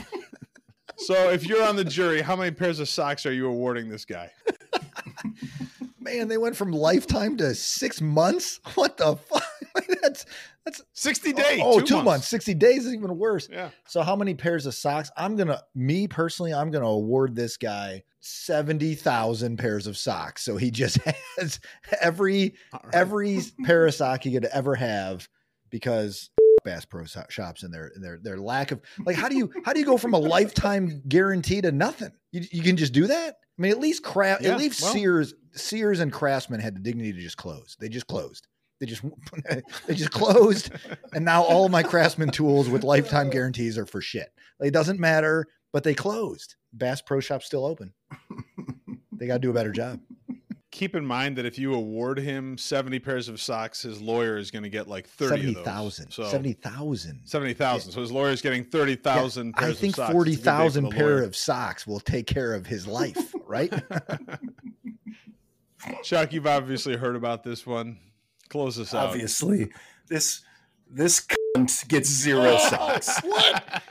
So, 0.97 1.29
if 1.29 1.45
you're 1.45 1.61
on 1.61 1.75
the 1.75 1.83
jury, 1.83 2.23
how 2.23 2.35
many 2.35 2.49
pairs 2.49 2.79
of 2.79 2.89
socks 2.89 3.27
are 3.27 3.31
you 3.31 3.47
awarding 3.47 3.87
this 3.87 4.03
guy? 4.03 4.31
Man, 5.99 6.27
they 6.27 6.39
went 6.39 6.55
from 6.55 6.71
lifetime 6.71 7.37
to 7.37 7.53
six 7.53 8.01
months. 8.01 8.59
What 8.73 8.97
the 8.97 9.15
fuck? 9.15 9.43
that's 10.01 10.25
that's 10.65 10.81
60 10.93 11.33
days. 11.33 11.61
Oh, 11.63 11.79
two 11.79 12.01
months. 12.03 12.27
Sixty 12.27 12.53
days 12.53 12.85
is 12.85 12.93
even 12.93 13.17
worse. 13.17 13.47
Yeah. 13.51 13.69
So 13.87 14.01
how 14.01 14.15
many 14.15 14.33
pairs 14.33 14.65
of 14.65 14.73
socks? 14.73 15.11
I'm 15.17 15.35
gonna 15.35 15.61
me 15.75 16.07
personally, 16.07 16.53
I'm 16.53 16.71
gonna 16.71 16.87
award 16.87 17.35
this 17.35 17.57
guy 17.57 18.03
seventy 18.19 18.95
thousand 18.95 19.57
pairs 19.57 19.87
of 19.87 19.97
socks. 19.97 20.43
So 20.43 20.57
he 20.57 20.71
just 20.71 20.97
has 21.37 21.59
every 21.99 22.55
right. 22.73 22.83
every 22.93 23.41
pair 23.63 23.87
of 23.87 23.93
sock 23.93 24.23
he 24.23 24.31
could 24.31 24.45
ever 24.45 24.75
have 24.75 25.27
because 25.69 26.29
Bass 26.63 26.85
Pro 26.85 27.05
shops 27.05 27.63
and 27.63 27.73
their 27.73 27.91
their 27.99 28.19
their 28.21 28.37
lack 28.37 28.71
of 28.71 28.81
like 29.05 29.15
how 29.15 29.27
do 29.29 29.37
you 29.37 29.51
how 29.65 29.73
do 29.73 29.79
you 29.79 29.85
go 29.85 29.97
from 29.97 30.13
a 30.13 30.19
lifetime 30.19 31.01
guarantee 31.07 31.61
to 31.61 31.71
nothing? 31.71 32.11
You, 32.31 32.41
you 32.51 32.61
can 32.61 32.77
just 32.77 32.93
do 32.93 33.07
that. 33.07 33.35
I 33.57 33.61
mean, 33.61 33.71
at 33.71 33.79
least 33.79 34.03
craft 34.03 34.43
Yeah, 34.43 34.51
at 34.51 34.57
least 34.57 34.81
well- 34.81 34.93
Sears 34.93 35.33
Sears 35.53 35.99
and 35.99 36.13
Craftsman 36.13 36.59
had 36.59 36.75
the 36.75 36.79
dignity 36.79 37.13
to 37.13 37.19
just 37.19 37.37
close. 37.37 37.75
They 37.79 37.89
just 37.89 38.07
closed. 38.07 38.47
They 38.81 38.87
just 38.87 39.03
they 39.87 39.93
just 39.93 40.11
closed, 40.11 40.71
and 41.13 41.23
now 41.23 41.43
all 41.43 41.69
my 41.69 41.83
Craftsman 41.83 42.31
tools 42.31 42.67
with 42.67 42.83
lifetime 42.83 43.29
guarantees 43.29 43.77
are 43.77 43.85
for 43.85 44.01
shit. 44.01 44.33
Like, 44.59 44.69
it 44.69 44.73
doesn't 44.73 44.99
matter, 44.99 45.47
but 45.71 45.83
they 45.83 45.93
closed. 45.93 46.55
Bass 46.73 46.99
Pro 47.01 47.19
Shop's 47.19 47.45
still 47.45 47.63
open. 47.65 47.93
They 49.13 49.27
got 49.27 49.33
to 49.35 49.39
do 49.39 49.51
a 49.51 49.53
better 49.53 49.71
job. 49.71 49.99
keep 50.71 50.95
in 50.95 51.05
mind 51.05 51.37
that 51.37 51.45
if 51.45 51.59
you 51.59 51.75
award 51.75 52.17
him 52.17 52.57
70 52.57 52.97
pairs 52.99 53.29
of 53.29 53.39
socks, 53.39 53.83
his 53.83 54.01
lawyer 54.01 54.35
is 54.37 54.49
going 54.49 54.63
to 54.63 54.69
get 54.69 54.87
like 54.87 55.07
30 55.07 55.29
Seventy 55.29 55.49
of 55.49 55.55
those. 55.57 55.65
thousand. 55.65 56.11
So 56.11 56.23
Seventy 56.23 56.53
thousand. 56.53 57.21
70,000. 57.25 57.91
So 57.91 58.01
his 58.01 58.11
lawyer 58.11 58.31
is 58.31 58.41
getting 58.41 58.63
30,000 58.63 59.53
pairs 59.53 59.77
I 59.77 59.79
think 59.79 59.91
of 59.93 59.97
socks. 59.97 60.11
forty 60.11 60.31
It's 60.31 60.41
a 60.41 60.43
good 60.43 60.49
day 60.49 60.57
for 60.57 60.63
thousand 60.63 60.89
pair 60.89 61.05
lawyer. 61.17 61.23
of 61.23 61.35
socks 61.35 61.85
will 61.85 61.99
take 61.99 62.25
care 62.25 62.55
of 62.55 62.65
his 62.65 62.87
life, 62.87 63.35
right? 63.45 63.71
Chuck, 66.03 66.31
you've 66.33 66.47
obviously 66.47 66.95
heard 66.95 67.15
about 67.15 67.43
this 67.43 67.65
one. 67.65 67.97
Close 68.51 68.75
this 68.75 68.93
out. 68.93 69.07
Obviously, 69.07 69.71
this 70.09 70.41
this 70.89 71.25
cunt 71.55 71.87
gets 71.87 72.09
zero 72.09 72.57
socks. 72.57 73.17
what? 73.23 73.81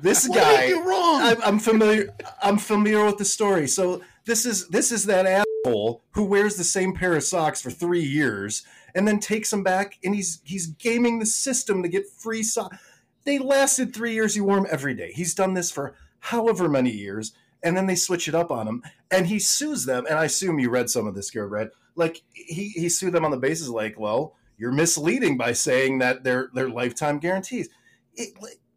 This 0.00 0.26
What 0.26 0.34
did 0.34 0.42
guy, 0.42 0.62
I 0.62 0.68
do 0.68 0.82
wrong? 0.82 1.20
I'm, 1.22 1.42
I'm 1.42 1.58
familiar. 1.58 2.08
I'm 2.42 2.56
familiar 2.56 3.04
with 3.04 3.18
the 3.18 3.26
story. 3.26 3.68
So 3.68 4.00
this 4.24 4.46
is 4.46 4.66
this 4.68 4.92
is 4.92 5.04
that 5.04 5.26
asshole 5.26 6.02
who 6.12 6.24
wears 6.24 6.56
the 6.56 6.64
same 6.64 6.94
pair 6.94 7.14
of 7.16 7.22
socks 7.22 7.60
for 7.60 7.70
three 7.70 8.02
years 8.02 8.62
and 8.94 9.06
then 9.06 9.20
takes 9.20 9.50
them 9.50 9.62
back, 9.62 9.98
and 10.02 10.14
he's 10.14 10.40
he's 10.42 10.68
gaming 10.68 11.18
the 11.18 11.26
system 11.26 11.82
to 11.82 11.88
get 11.90 12.08
free 12.08 12.42
socks. 12.42 12.78
They 13.24 13.38
lasted 13.38 13.94
three 13.94 14.14
years. 14.14 14.34
He 14.34 14.40
wore 14.40 14.56
them 14.56 14.66
every 14.70 14.94
day. 14.94 15.12
He's 15.12 15.34
done 15.34 15.52
this 15.52 15.70
for 15.70 15.94
however 16.20 16.66
many 16.66 16.92
years, 16.92 17.34
and 17.62 17.76
then 17.76 17.86
they 17.86 17.94
switch 17.94 18.28
it 18.28 18.34
up 18.34 18.50
on 18.50 18.66
him, 18.66 18.82
and 19.10 19.26
he 19.26 19.38
sues 19.38 19.84
them. 19.84 20.06
And 20.06 20.18
I 20.18 20.24
assume 20.24 20.58
you 20.58 20.70
read 20.70 20.90
some 20.90 21.06
of 21.06 21.14
this, 21.14 21.30
Garrett 21.30 21.50
Red. 21.50 21.70
Like 21.94 22.22
he 22.32 22.68
he 22.70 22.88
sued 22.88 23.12
them 23.12 23.24
on 23.24 23.30
the 23.30 23.36
basis 23.36 23.68
like, 23.68 23.98
well, 23.98 24.34
you're 24.56 24.72
misleading 24.72 25.36
by 25.36 25.52
saying 25.52 25.98
that 25.98 26.24
they're 26.24 26.50
they're 26.54 26.68
lifetime 26.68 27.18
guarantees. 27.18 27.68
It, 28.14 28.34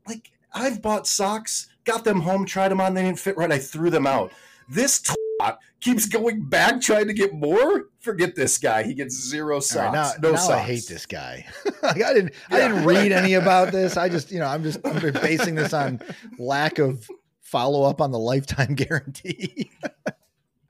like 0.07 0.31
I've 0.53 0.81
bought 0.81 1.07
socks, 1.07 1.69
got 1.85 2.03
them 2.03 2.21
home, 2.21 2.45
tried 2.45 2.69
them 2.69 2.81
on, 2.81 2.93
they 2.93 3.03
didn't 3.03 3.19
fit 3.19 3.37
right, 3.37 3.51
I 3.51 3.57
threw 3.57 3.89
them 3.89 4.07
out. 4.07 4.31
This 4.69 5.01
twat 5.01 5.57
keeps 5.79 6.05
going 6.05 6.43
back 6.43 6.81
trying 6.81 7.07
to 7.07 7.13
get 7.13 7.33
more. 7.33 7.89
Forget 7.99 8.35
this 8.35 8.57
guy. 8.57 8.83
He 8.83 8.93
gets 8.93 9.15
zero 9.15 9.59
socks. 9.59 9.75
Right, 9.75 9.93
now, 9.93 10.11
no 10.21 10.31
now 10.31 10.37
socks. 10.37 10.53
I 10.53 10.59
hate 10.59 10.87
this 10.87 11.05
guy. 11.05 11.45
I 11.83 11.93
didn't. 11.93 12.33
Yeah. 12.49 12.55
I 12.55 12.59
didn't 12.59 12.85
read 12.85 13.11
any 13.11 13.33
about 13.33 13.71
this. 13.71 13.97
I 13.97 14.09
just, 14.09 14.31
you 14.31 14.39
know, 14.39 14.47
I'm 14.47 14.63
just 14.63 14.79
I'm 14.85 14.99
basing 15.13 15.55
this 15.55 15.73
on 15.73 16.01
lack 16.37 16.79
of 16.79 17.09
follow 17.51 17.83
up 17.83 17.99
on 17.99 18.11
the 18.11 18.19
lifetime 18.19 18.73
guarantee. 18.75 19.69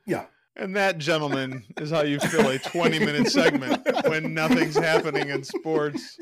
yeah. 0.08 0.26
And 0.58 0.76
that, 0.76 0.98
gentlemen, 0.98 1.64
is 1.78 1.92
how 1.92 2.02
you 2.02 2.20
fill 2.20 2.50
a 2.50 2.60
20 2.60 3.00
minute 3.00 3.32
segment 3.32 3.88
when 4.08 4.34
nothing's 4.34 4.76
happening 4.76 5.30
in 5.30 5.44
sports. 5.44 6.20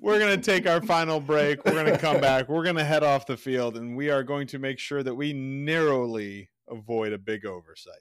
We're 0.00 0.18
going 0.18 0.40
to 0.40 0.42
take 0.42 0.66
our 0.66 0.80
final 0.80 1.20
break. 1.20 1.64
We're 1.64 1.72
going 1.72 1.86
to 1.92 1.98
come 1.98 2.20
back. 2.20 2.48
We're 2.48 2.64
going 2.64 2.76
to 2.76 2.84
head 2.84 3.02
off 3.02 3.26
the 3.26 3.36
field, 3.36 3.76
and 3.76 3.94
we 3.94 4.08
are 4.08 4.22
going 4.22 4.46
to 4.48 4.58
make 4.58 4.78
sure 4.78 5.02
that 5.02 5.14
we 5.14 5.32
narrowly 5.32 6.48
avoid 6.68 7.12
a 7.12 7.18
big 7.18 7.44
oversight. 7.44 8.00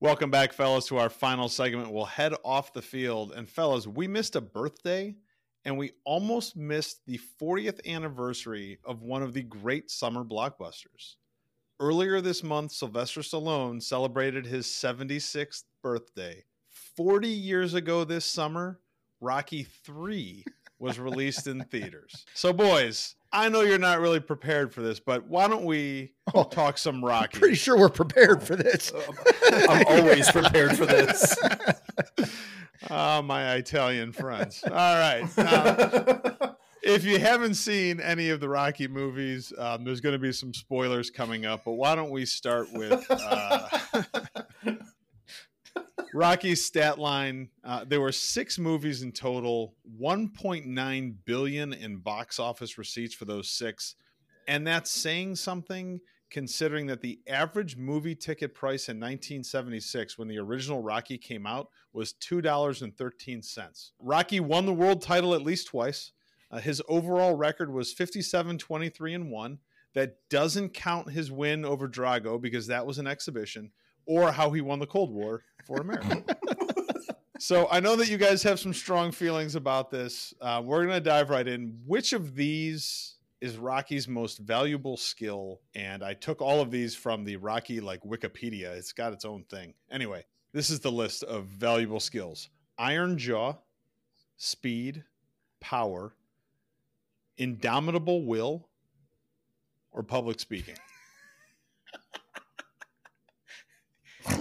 Welcome 0.00 0.30
back, 0.30 0.52
fellas, 0.52 0.86
to 0.86 0.98
our 0.98 1.10
final 1.10 1.48
segment. 1.48 1.90
We'll 1.92 2.04
head 2.04 2.34
off 2.44 2.72
the 2.72 2.82
field. 2.82 3.32
And, 3.32 3.48
fellas, 3.48 3.86
we 3.86 4.06
missed 4.06 4.36
a 4.36 4.40
birthday 4.40 5.16
and 5.64 5.76
we 5.76 5.92
almost 6.04 6.56
missed 6.56 7.04
the 7.06 7.20
40th 7.40 7.86
anniversary 7.86 8.78
of 8.84 9.02
one 9.02 9.22
of 9.22 9.34
the 9.34 9.42
great 9.42 9.90
summer 9.90 10.24
blockbusters. 10.24 11.16
Earlier 11.78 12.20
this 12.20 12.42
month, 12.42 12.72
Sylvester 12.72 13.20
Stallone 13.20 13.82
celebrated 13.82 14.46
his 14.46 14.66
76th 14.66 15.64
birthday. 15.82 16.44
40 16.96 17.28
years 17.28 17.74
ago 17.74 18.04
this 18.04 18.24
summer, 18.24 18.80
Rocky 19.20 19.64
3 19.84 20.44
was 20.78 20.98
released 20.98 21.46
in 21.46 21.62
theaters. 21.64 22.24
So, 22.34 22.52
boys, 22.52 23.14
I 23.32 23.48
know 23.48 23.60
you're 23.60 23.78
not 23.78 24.00
really 24.00 24.20
prepared 24.20 24.74
for 24.74 24.82
this, 24.82 24.98
but 24.98 25.26
why 25.26 25.46
don't 25.46 25.64
we 25.64 26.12
oh, 26.34 26.44
talk 26.44 26.78
some 26.78 27.04
Rocky? 27.04 27.38
Pretty 27.38 27.54
sure 27.54 27.78
we're 27.78 27.88
prepared 27.88 28.42
for 28.42 28.56
this. 28.56 28.90
Oh, 28.94 29.14
I'm 29.68 29.86
always 29.86 30.30
prepared 30.30 30.76
for 30.76 30.86
this. 30.86 31.36
Oh, 32.88 33.22
my 33.22 33.54
Italian 33.54 34.12
friends. 34.12 34.62
All 34.64 34.70
right. 34.72 35.24
Uh, 35.36 36.52
if 36.82 37.04
you 37.04 37.18
haven't 37.18 37.54
seen 37.54 38.00
any 38.00 38.30
of 38.30 38.40
the 38.40 38.48
Rocky 38.48 38.88
movies, 38.88 39.52
um, 39.58 39.84
there's 39.84 40.00
going 40.00 40.14
to 40.14 40.18
be 40.18 40.32
some 40.32 40.54
spoilers 40.54 41.10
coming 41.10 41.44
up, 41.44 41.64
but 41.64 41.72
why 41.72 41.94
don't 41.94 42.10
we 42.10 42.24
start 42.24 42.72
with 42.72 43.04
uh, 43.10 43.68
Rocky's 46.14 46.64
stat 46.64 46.98
line? 46.98 47.50
Uh, 47.62 47.84
there 47.86 48.00
were 48.00 48.12
six 48.12 48.58
movies 48.58 49.02
in 49.02 49.12
total, 49.12 49.74
1.9 50.00 51.14
billion 51.24 51.72
in 51.74 51.98
box 51.98 52.38
office 52.38 52.78
receipts 52.78 53.14
for 53.14 53.26
those 53.26 53.50
six, 53.50 53.94
and 54.48 54.66
that's 54.66 54.90
saying 54.90 55.36
something 55.36 56.00
considering 56.30 56.86
that 56.86 57.00
the 57.00 57.20
average 57.28 57.76
movie 57.76 58.14
ticket 58.14 58.54
price 58.54 58.88
in 58.88 58.96
1976 58.98 60.16
when 60.16 60.28
the 60.28 60.38
original 60.38 60.82
Rocky 60.82 61.18
came 61.18 61.46
out 61.46 61.68
was 61.92 62.14
$2.13. 62.14 63.90
Rocky 63.98 64.40
won 64.40 64.66
the 64.66 64.72
world 64.72 65.02
title 65.02 65.34
at 65.34 65.42
least 65.42 65.68
twice. 65.68 66.12
Uh, 66.50 66.58
his 66.58 66.80
overall 66.88 67.34
record 67.36 67.72
was 67.72 67.92
57 67.92 68.58
23 68.58 69.14
and 69.14 69.30
1. 69.30 69.58
That 69.94 70.16
doesn't 70.28 70.70
count 70.70 71.10
his 71.10 71.32
win 71.32 71.64
over 71.64 71.88
Drago 71.88 72.40
because 72.40 72.68
that 72.68 72.86
was 72.86 72.98
an 72.98 73.08
exhibition 73.08 73.72
or 74.06 74.30
how 74.32 74.50
he 74.50 74.60
won 74.60 74.78
the 74.78 74.86
Cold 74.86 75.12
War 75.12 75.42
for 75.64 75.80
America. 75.80 76.24
so 77.38 77.68
I 77.70 77.80
know 77.80 77.96
that 77.96 78.08
you 78.08 78.16
guys 78.16 78.42
have 78.44 78.60
some 78.60 78.72
strong 78.72 79.10
feelings 79.10 79.56
about 79.56 79.90
this. 79.90 80.32
Uh, 80.40 80.62
we're 80.64 80.84
going 80.84 80.96
to 80.96 81.00
dive 81.00 81.30
right 81.30 81.46
in. 81.46 81.80
Which 81.86 82.12
of 82.12 82.36
these 82.36 83.16
is 83.40 83.56
Rocky's 83.56 84.06
most 84.06 84.38
valuable 84.38 84.96
skill. 84.96 85.60
And 85.74 86.02
I 86.02 86.14
took 86.14 86.42
all 86.42 86.60
of 86.60 86.70
these 86.70 86.94
from 86.94 87.24
the 87.24 87.36
Rocky 87.36 87.80
like 87.80 88.02
Wikipedia. 88.02 88.76
It's 88.76 88.92
got 88.92 89.12
its 89.12 89.24
own 89.24 89.44
thing. 89.44 89.74
Anyway, 89.90 90.24
this 90.52 90.70
is 90.70 90.80
the 90.80 90.92
list 90.92 91.22
of 91.24 91.44
valuable 91.46 92.00
skills 92.00 92.50
iron 92.78 93.18
jaw, 93.18 93.54
speed, 94.36 95.04
power, 95.60 96.14
indomitable 97.36 98.24
will, 98.24 98.68
or 99.92 100.02
public 100.02 100.40
speaking. 100.40 100.76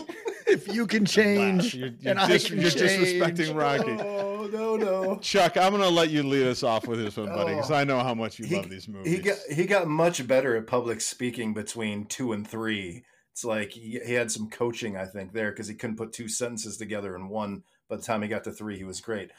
if 0.47 0.67
you 0.67 0.85
can 0.87 1.05
change, 1.05 1.73
you're, 1.73 1.89
you're, 1.99 2.15
dis- 2.15 2.49
you're 2.49 2.71
disrespecting 2.71 3.55
Rocky. 3.55 3.97
Oh 3.99 4.28
no, 4.47 4.75
no, 4.75 5.17
Chuck, 5.17 5.57
I'm 5.57 5.71
going 5.71 5.83
to 5.83 5.89
let 5.89 6.09
you 6.09 6.23
lead 6.23 6.47
us 6.47 6.63
off 6.63 6.87
with 6.87 6.99
this 6.99 7.17
one, 7.17 7.27
buddy, 7.27 7.55
because 7.55 7.71
oh. 7.71 7.75
I 7.75 7.83
know 7.83 7.99
how 7.99 8.13
much 8.13 8.39
you 8.39 8.45
he, 8.45 8.55
love 8.55 8.69
these 8.69 8.87
movies. 8.87 9.11
He 9.11 9.19
got 9.19 9.37
he 9.51 9.65
got 9.65 9.87
much 9.87 10.25
better 10.27 10.55
at 10.55 10.67
public 10.67 11.01
speaking 11.01 11.53
between 11.53 12.05
two 12.05 12.33
and 12.33 12.47
three. 12.47 13.03
It's 13.31 13.45
like 13.45 13.71
he, 13.71 13.99
he 14.05 14.13
had 14.13 14.31
some 14.31 14.49
coaching, 14.49 14.97
I 14.97 15.05
think, 15.05 15.33
there 15.33 15.51
because 15.51 15.67
he 15.67 15.75
couldn't 15.75 15.97
put 15.97 16.13
two 16.13 16.27
sentences 16.27 16.77
together 16.77 17.15
in 17.15 17.29
one. 17.29 17.63
By 17.89 17.95
the 17.95 18.03
time 18.03 18.21
he 18.21 18.27
got 18.27 18.43
to 18.43 18.51
three, 18.51 18.77
he 18.77 18.83
was 18.83 19.01
great. 19.01 19.31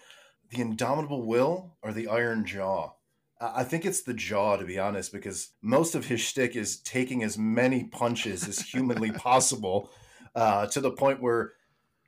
The 0.51 0.61
indomitable 0.61 1.27
will 1.27 1.77
or 1.83 1.93
the 1.93 2.09
iron 2.09 2.45
jaw. 2.45 2.93
I 3.41 3.65
think 3.65 3.87
it's 3.87 4.03
the 4.03 4.13
jaw, 4.13 4.57
to 4.57 4.65
be 4.67 4.79
honest, 4.79 5.13
because 5.13 5.53
most 5.63 5.95
of 5.95 6.07
his 6.07 6.21
shtick 6.21 6.57
is 6.57 6.81
taking 6.81 7.23
as 7.23 7.39
many 7.39 7.85
punches 7.85 8.47
as 8.47 8.61
humanly 8.61 9.11
possible 9.13 9.91
uh, 10.35 10.67
to 10.67 10.81
the 10.81 10.91
point 10.91 11.23
where 11.23 11.53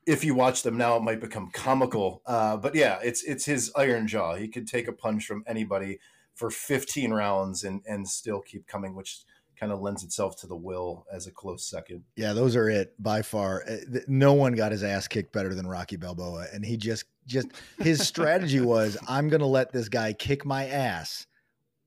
if 0.06 0.24
you 0.24 0.34
watch 0.34 0.62
them 0.62 0.76
now, 0.76 0.96
it 0.96 1.02
might 1.02 1.20
become 1.20 1.50
comical. 1.52 2.22
Uh, 2.26 2.56
but 2.56 2.74
yeah, 2.74 2.98
it's 3.02 3.22
it's 3.22 3.44
his 3.44 3.72
iron 3.76 4.06
jaw. 4.06 4.34
He 4.34 4.48
could 4.48 4.66
take 4.66 4.88
a 4.88 4.92
punch 4.92 5.26
from 5.26 5.44
anybody 5.46 5.98
for 6.34 6.50
15 6.50 7.12
rounds 7.12 7.64
and 7.64 7.82
and 7.86 8.08
still 8.08 8.40
keep 8.40 8.66
coming, 8.66 8.94
which 8.94 9.20
kind 9.58 9.70
of 9.70 9.80
lends 9.80 10.02
itself 10.02 10.34
to 10.36 10.46
the 10.46 10.56
will 10.56 11.06
as 11.12 11.26
a 11.26 11.30
close 11.30 11.64
second. 11.64 12.02
Yeah, 12.16 12.32
those 12.32 12.56
are 12.56 12.68
it 12.68 13.00
by 13.00 13.22
far. 13.22 13.62
Uh, 13.68 14.00
no 14.08 14.32
one 14.32 14.54
got 14.54 14.72
his 14.72 14.82
ass 14.82 15.06
kicked 15.06 15.32
better 15.32 15.54
than 15.54 15.66
Rocky 15.66 15.96
Balboa, 15.96 16.46
and 16.52 16.64
he 16.64 16.76
just 16.76 17.04
just 17.26 17.48
his 17.78 18.06
strategy 18.06 18.60
was, 18.60 18.96
I'm 19.08 19.28
going 19.28 19.40
to 19.40 19.46
let 19.46 19.72
this 19.72 19.88
guy 19.88 20.12
kick 20.12 20.44
my 20.44 20.66
ass 20.66 21.26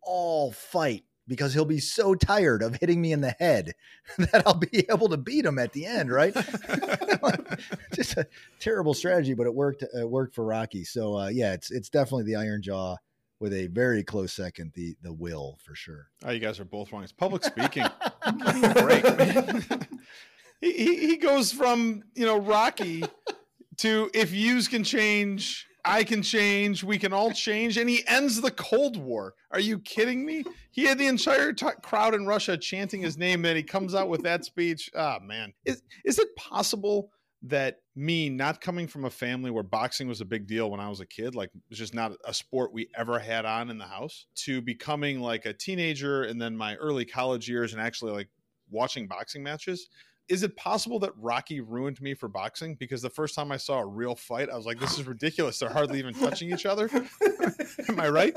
all 0.02 0.52
fight 0.52 1.04
because 1.28 1.54
he'll 1.54 1.66
be 1.66 1.80
so 1.80 2.16
tired 2.16 2.62
of 2.62 2.76
hitting 2.76 3.02
me 3.02 3.12
in 3.12 3.22
the 3.22 3.36
head 3.40 3.74
that 4.18 4.44
I'll 4.46 4.54
be 4.54 4.86
able 4.90 5.10
to 5.10 5.18
beat 5.18 5.46
him 5.46 5.60
at 5.60 5.74
the 5.74 5.86
end, 5.86 6.12
right? 6.12 6.34
Just 7.94 8.18
a 8.18 8.28
terrible 8.60 8.94
strategy, 8.94 9.34
but 9.34 9.48
it 9.48 9.54
worked. 9.54 9.84
It 9.84 10.10
worked 10.10 10.36
for 10.36 10.46
Rocky. 10.46 10.84
So 10.84 11.18
uh, 11.18 11.28
yeah, 11.28 11.54
it's 11.54 11.72
it's 11.72 11.90
definitely 11.90 12.26
the 12.26 12.36
Iron 12.36 12.62
Jaw 12.62 12.98
with 13.40 13.54
a 13.54 13.68
very 13.68 14.04
close 14.04 14.34
second, 14.34 14.72
the 14.76 14.96
the 15.02 15.14
Will 15.14 15.58
for 15.64 15.76
sure. 15.76 16.08
Oh, 16.24 16.32
you 16.32 16.40
guys 16.40 16.60
are 16.60 16.66
both 16.66 16.92
wrong. 16.92 17.04
It's 17.04 17.12
public 17.12 17.44
speaking. 17.44 17.86
break, 18.76 19.06
he, 20.62 20.72
he 20.72 21.08
he 21.08 21.18
goes 21.18 21.52
from 21.52 22.04
you 22.14 22.26
know 22.26 22.38
Rocky 22.38 23.04
to 23.78 24.10
if 24.14 24.30
views 24.30 24.68
can 24.68 24.84
change 24.84 25.68
I 25.86 26.04
can 26.04 26.22
change. 26.22 26.84
We 26.84 26.98
can 26.98 27.14
all 27.14 27.32
change. 27.32 27.78
And 27.78 27.90
he 27.90 28.04
ends 28.08 28.42
the 28.42 28.52
Cold 28.52 28.98
War. 28.98 29.36
Are 29.52 29.60
you 29.60 29.80
kidding 29.80 30.26
me? 30.26 30.44
He 30.72 30.86
had 30.86 30.98
the 30.98 31.08
entire 31.08 31.54
t- 31.54 31.68
crowd 31.84 32.14
in 32.14 32.26
Russia 32.26 32.58
chanting 32.58 33.02
his 33.02 33.18
name. 33.18 33.46
And 33.46 33.56
he 33.56 33.64
comes 33.64 33.94
out 33.94 34.10
with 34.10 34.24
that 34.24 34.44
speech. 34.46 34.90
Ah, 34.96 35.20
oh, 35.22 35.26
man. 35.26 35.54
Is, 35.64 35.84
is 36.04 36.20
it 36.20 36.36
possible 36.36 37.12
that 37.44 37.82
me 37.96 38.30
not 38.30 38.60
coming 38.60 38.88
from 38.88 39.06
a 39.06 39.10
family 39.10 39.52
where 39.52 39.64
boxing 39.64 40.08
was 40.08 40.20
a 40.20 40.26
big 40.26 40.48
deal 40.48 40.72
when 40.72 40.80
I 40.80 40.90
was 40.90 41.00
a 41.00 41.06
kid, 41.06 41.36
like 41.36 41.50
it 41.54 41.62
was 41.70 41.78
just 41.78 41.94
not 41.94 42.14
a 42.26 42.34
sport 42.34 42.74
we 42.74 42.90
ever 42.98 43.20
had 43.20 43.46
on 43.46 43.70
in 43.70 43.78
the 43.78 43.86
house, 43.86 44.26
to 44.36 44.62
becoming 44.62 45.20
like 45.20 45.46
a 45.46 45.54
teenager 45.54 46.24
and 46.24 46.42
then 46.42 46.58
my 46.58 46.76
early 46.78 47.06
college 47.06 47.48
years 47.48 47.74
and 47.74 47.82
actually 47.82 48.14
like 48.14 48.30
watching 48.72 49.08
boxing 49.08 49.44
matches 49.44 49.90
is 50.28 50.44
it 50.44 50.56
possible 50.56 51.00
that 51.00 51.12
Rocky 51.18 51.62
ruined 51.62 52.02
me 52.02 52.14
for 52.14 52.28
boxing? 52.28 52.76
Because 52.76 53.02
the 53.02 53.10
first 53.10 53.36
time 53.36 53.52
I 53.52 53.58
saw 53.58 53.80
a 53.80 53.86
real 53.86 54.16
fight, 54.16 54.50
I 54.50 54.56
was 54.56 54.66
like, 54.66 54.80
this 54.80 54.98
is 54.98 55.06
ridiculous. 55.06 55.60
They're 55.60 55.70
hardly 55.70 56.00
even 56.00 56.14
touching 56.14 56.52
each 56.52 56.66
other. 56.66 56.90
Am 57.90 58.00
I 58.00 58.10
right? 58.10 58.36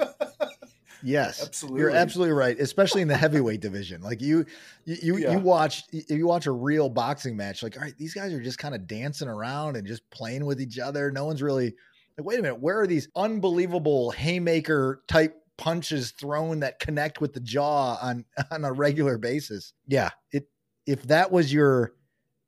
Yes, 1.02 1.42
absolutely. 1.42 1.80
You're 1.80 1.90
absolutely 1.90 2.32
right, 2.32 2.58
especially 2.58 3.02
in 3.02 3.08
the 3.08 3.16
heavyweight 3.16 3.60
division. 3.60 4.02
Like 4.02 4.20
you, 4.20 4.44
you, 4.84 4.96
you, 5.02 5.16
yeah. 5.18 5.32
you 5.32 5.38
watch, 5.38 5.84
you 5.92 6.26
watch 6.26 6.46
a 6.46 6.52
real 6.52 6.88
boxing 6.88 7.36
match. 7.36 7.62
Like, 7.62 7.76
all 7.76 7.82
right, 7.82 7.96
these 7.96 8.14
guys 8.14 8.32
are 8.32 8.42
just 8.42 8.58
kind 8.58 8.74
of 8.74 8.86
dancing 8.86 9.28
around 9.28 9.76
and 9.76 9.86
just 9.86 10.08
playing 10.10 10.44
with 10.44 10.60
each 10.60 10.78
other. 10.78 11.10
No 11.10 11.24
one's 11.24 11.42
really 11.42 11.74
like, 12.16 12.26
wait 12.26 12.38
a 12.38 12.42
minute, 12.42 12.60
where 12.60 12.80
are 12.80 12.86
these 12.86 13.08
unbelievable 13.14 14.10
haymaker 14.10 15.02
type 15.06 15.36
punches 15.56 16.10
thrown 16.12 16.60
that 16.60 16.78
connect 16.78 17.20
with 17.20 17.32
the 17.32 17.40
jaw 17.40 17.96
on 18.02 18.24
on 18.50 18.64
a 18.64 18.72
regular 18.72 19.18
basis? 19.18 19.72
Yeah, 19.86 20.10
it 20.32 20.48
if 20.88 21.02
that 21.04 21.30
was 21.30 21.52
your 21.52 21.92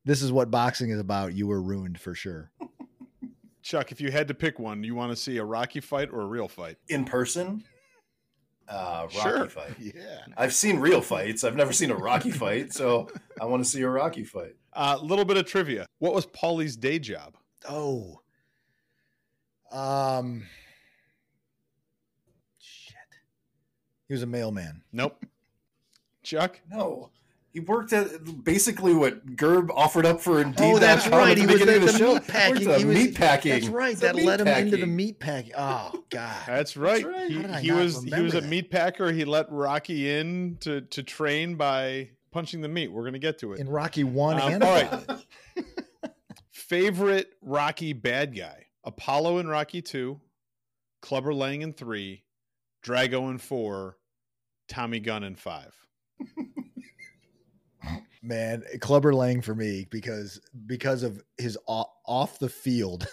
this 0.07 0.23
is 0.23 0.33
what 0.33 0.51
boxing 0.51 0.91
is 0.91 0.99
about, 0.99 1.35
you 1.35 1.47
were 1.47 1.61
ruined 1.63 2.01
for 2.01 2.15
sure. 2.15 2.51
Chuck, 3.63 3.93
if 3.93 4.01
you 4.01 4.11
had 4.11 4.29
to 4.29 4.35
pick 4.35 4.59
one, 4.59 4.83
you 4.83 4.95
want 4.95 5.13
to 5.13 5.17
see 5.17 5.37
a 5.37 5.45
Rocky 5.45 5.81
fight 5.81 6.09
or 6.11 6.23
a 6.23 6.27
real 6.27 6.49
fight? 6.49 6.79
In 6.89 7.05
person, 7.05 7.63
uh, 8.67 9.03
Rocky 9.15 9.19
Sure. 9.21 9.49
fight. 9.51 9.75
Yeah. 9.79 9.93
I've 10.39 10.55
seen 10.55 10.79
real 10.79 11.03
fights. 11.03 11.45
I've 11.45 11.55
never 11.55 11.73
seen 11.75 11.91
a 11.91 11.95
Rocky 11.95 12.31
fight, 12.31 12.73
so 12.73 13.09
I 13.39 13.45
want 13.45 13.63
to 13.63 13.69
see 13.69 13.83
a 13.83 13.89
Rocky 13.91 14.25
fight. 14.25 14.57
A 14.73 14.97
little 14.97 15.27
bit 15.27 15.37
of 15.37 15.45
trivia. 15.45 15.87
What 15.99 16.15
was 16.15 16.25
Paulie's 16.25 16.77
day 16.77 16.99
job? 16.99 17.37
Oh. 17.69 18.21
Um. 19.71 20.45
Shit. 22.59 22.97
He 24.09 24.15
was 24.15 24.23
a 24.23 24.27
mailman. 24.27 24.83
Nope. 24.93 25.25
Chuck? 26.23 26.61
No, 26.71 27.11
he 27.53 27.61
worked 27.61 27.93
at 27.93 28.45
basically 28.45 28.95
what 28.95 29.27
Gerb 29.37 29.71
offered 29.75 30.07
up 30.07 30.21
for 30.21 30.41
Indeed. 30.41 30.75
Oh, 30.75 30.79
that's 30.79 31.07
right. 31.09 31.37
He 31.37 31.47
was 31.47 31.61
beginning 31.61 31.83
at 31.83 31.89
of 31.89 31.93
the 31.93 31.99
show. 31.99 32.15
meat 32.15 32.27
packing. 32.29 32.57
He 32.61 32.67
was- 32.69 32.85
meat 32.85 33.15
packing. 33.17 33.53
That's 33.53 33.69
right. 33.69 33.93
It's 33.93 34.01
That 34.03 34.15
led 34.17 34.41
him 34.41 34.47
into 34.49 34.71
the 34.73 34.77
packing. 34.79 34.97
meat 34.97 35.19
packing. 35.21 35.53
Oh 35.57 36.05
God. 36.11 36.37
That's 36.47 36.77
right. 36.77 37.05
right. 37.05 37.29
He, 37.31 37.37
How 37.37 37.43
did 37.43 37.51
I 37.51 37.61
he 37.61 37.73
was 37.73 37.95
he 38.03 38.11
was 38.11 38.13
remember 38.13 38.39
a 38.39 38.41
that? 38.43 38.49
meat 38.49 38.71
packer. 38.71 39.11
He 39.13 39.25
let 39.25 39.51
Rocky 39.51 40.11
in 40.11 40.59
to 40.61 40.83
to 40.83 41.03
train 41.03 41.57
by 41.57 42.11
punching 42.33 42.61
the 42.61 42.69
meat. 42.69 42.93
We're 42.93 43.05
gonna 43.05 43.19
get 43.19 43.39
to 43.41 43.53
it. 43.55 43.61
In 43.61 43.69
Rocky 43.69 44.05
one 44.05 44.41
Um, 44.41 44.53
and 44.53 44.63
all 44.63 44.73
right. 44.73 45.25
Favorite 46.53 47.33
Rocky 47.43 47.93
bad 47.93 48.37
guy? 48.37 48.67
Apollo 48.85 49.39
in 49.39 49.49
Rocky 49.49 49.83
two, 49.83 50.21
Clubber 51.03 51.35
Lang 51.35 51.63
in 51.63 51.73
three, 51.73 52.23
Drago 52.85 53.31
in 53.31 53.39
four, 53.39 53.99
Tommy 54.69 55.01
Gunn 55.01 55.25
in 55.25 55.35
five. 55.37 55.75
Man 58.23 58.63
clubber 58.81 59.15
lang 59.15 59.41
for 59.41 59.55
me 59.55 59.87
because 59.91 60.41
because 60.67 61.03
of 61.03 61.23
his 61.39 61.57
off, 61.67 61.89
off 62.07 62.39
the 62.39 62.49
field 62.49 63.07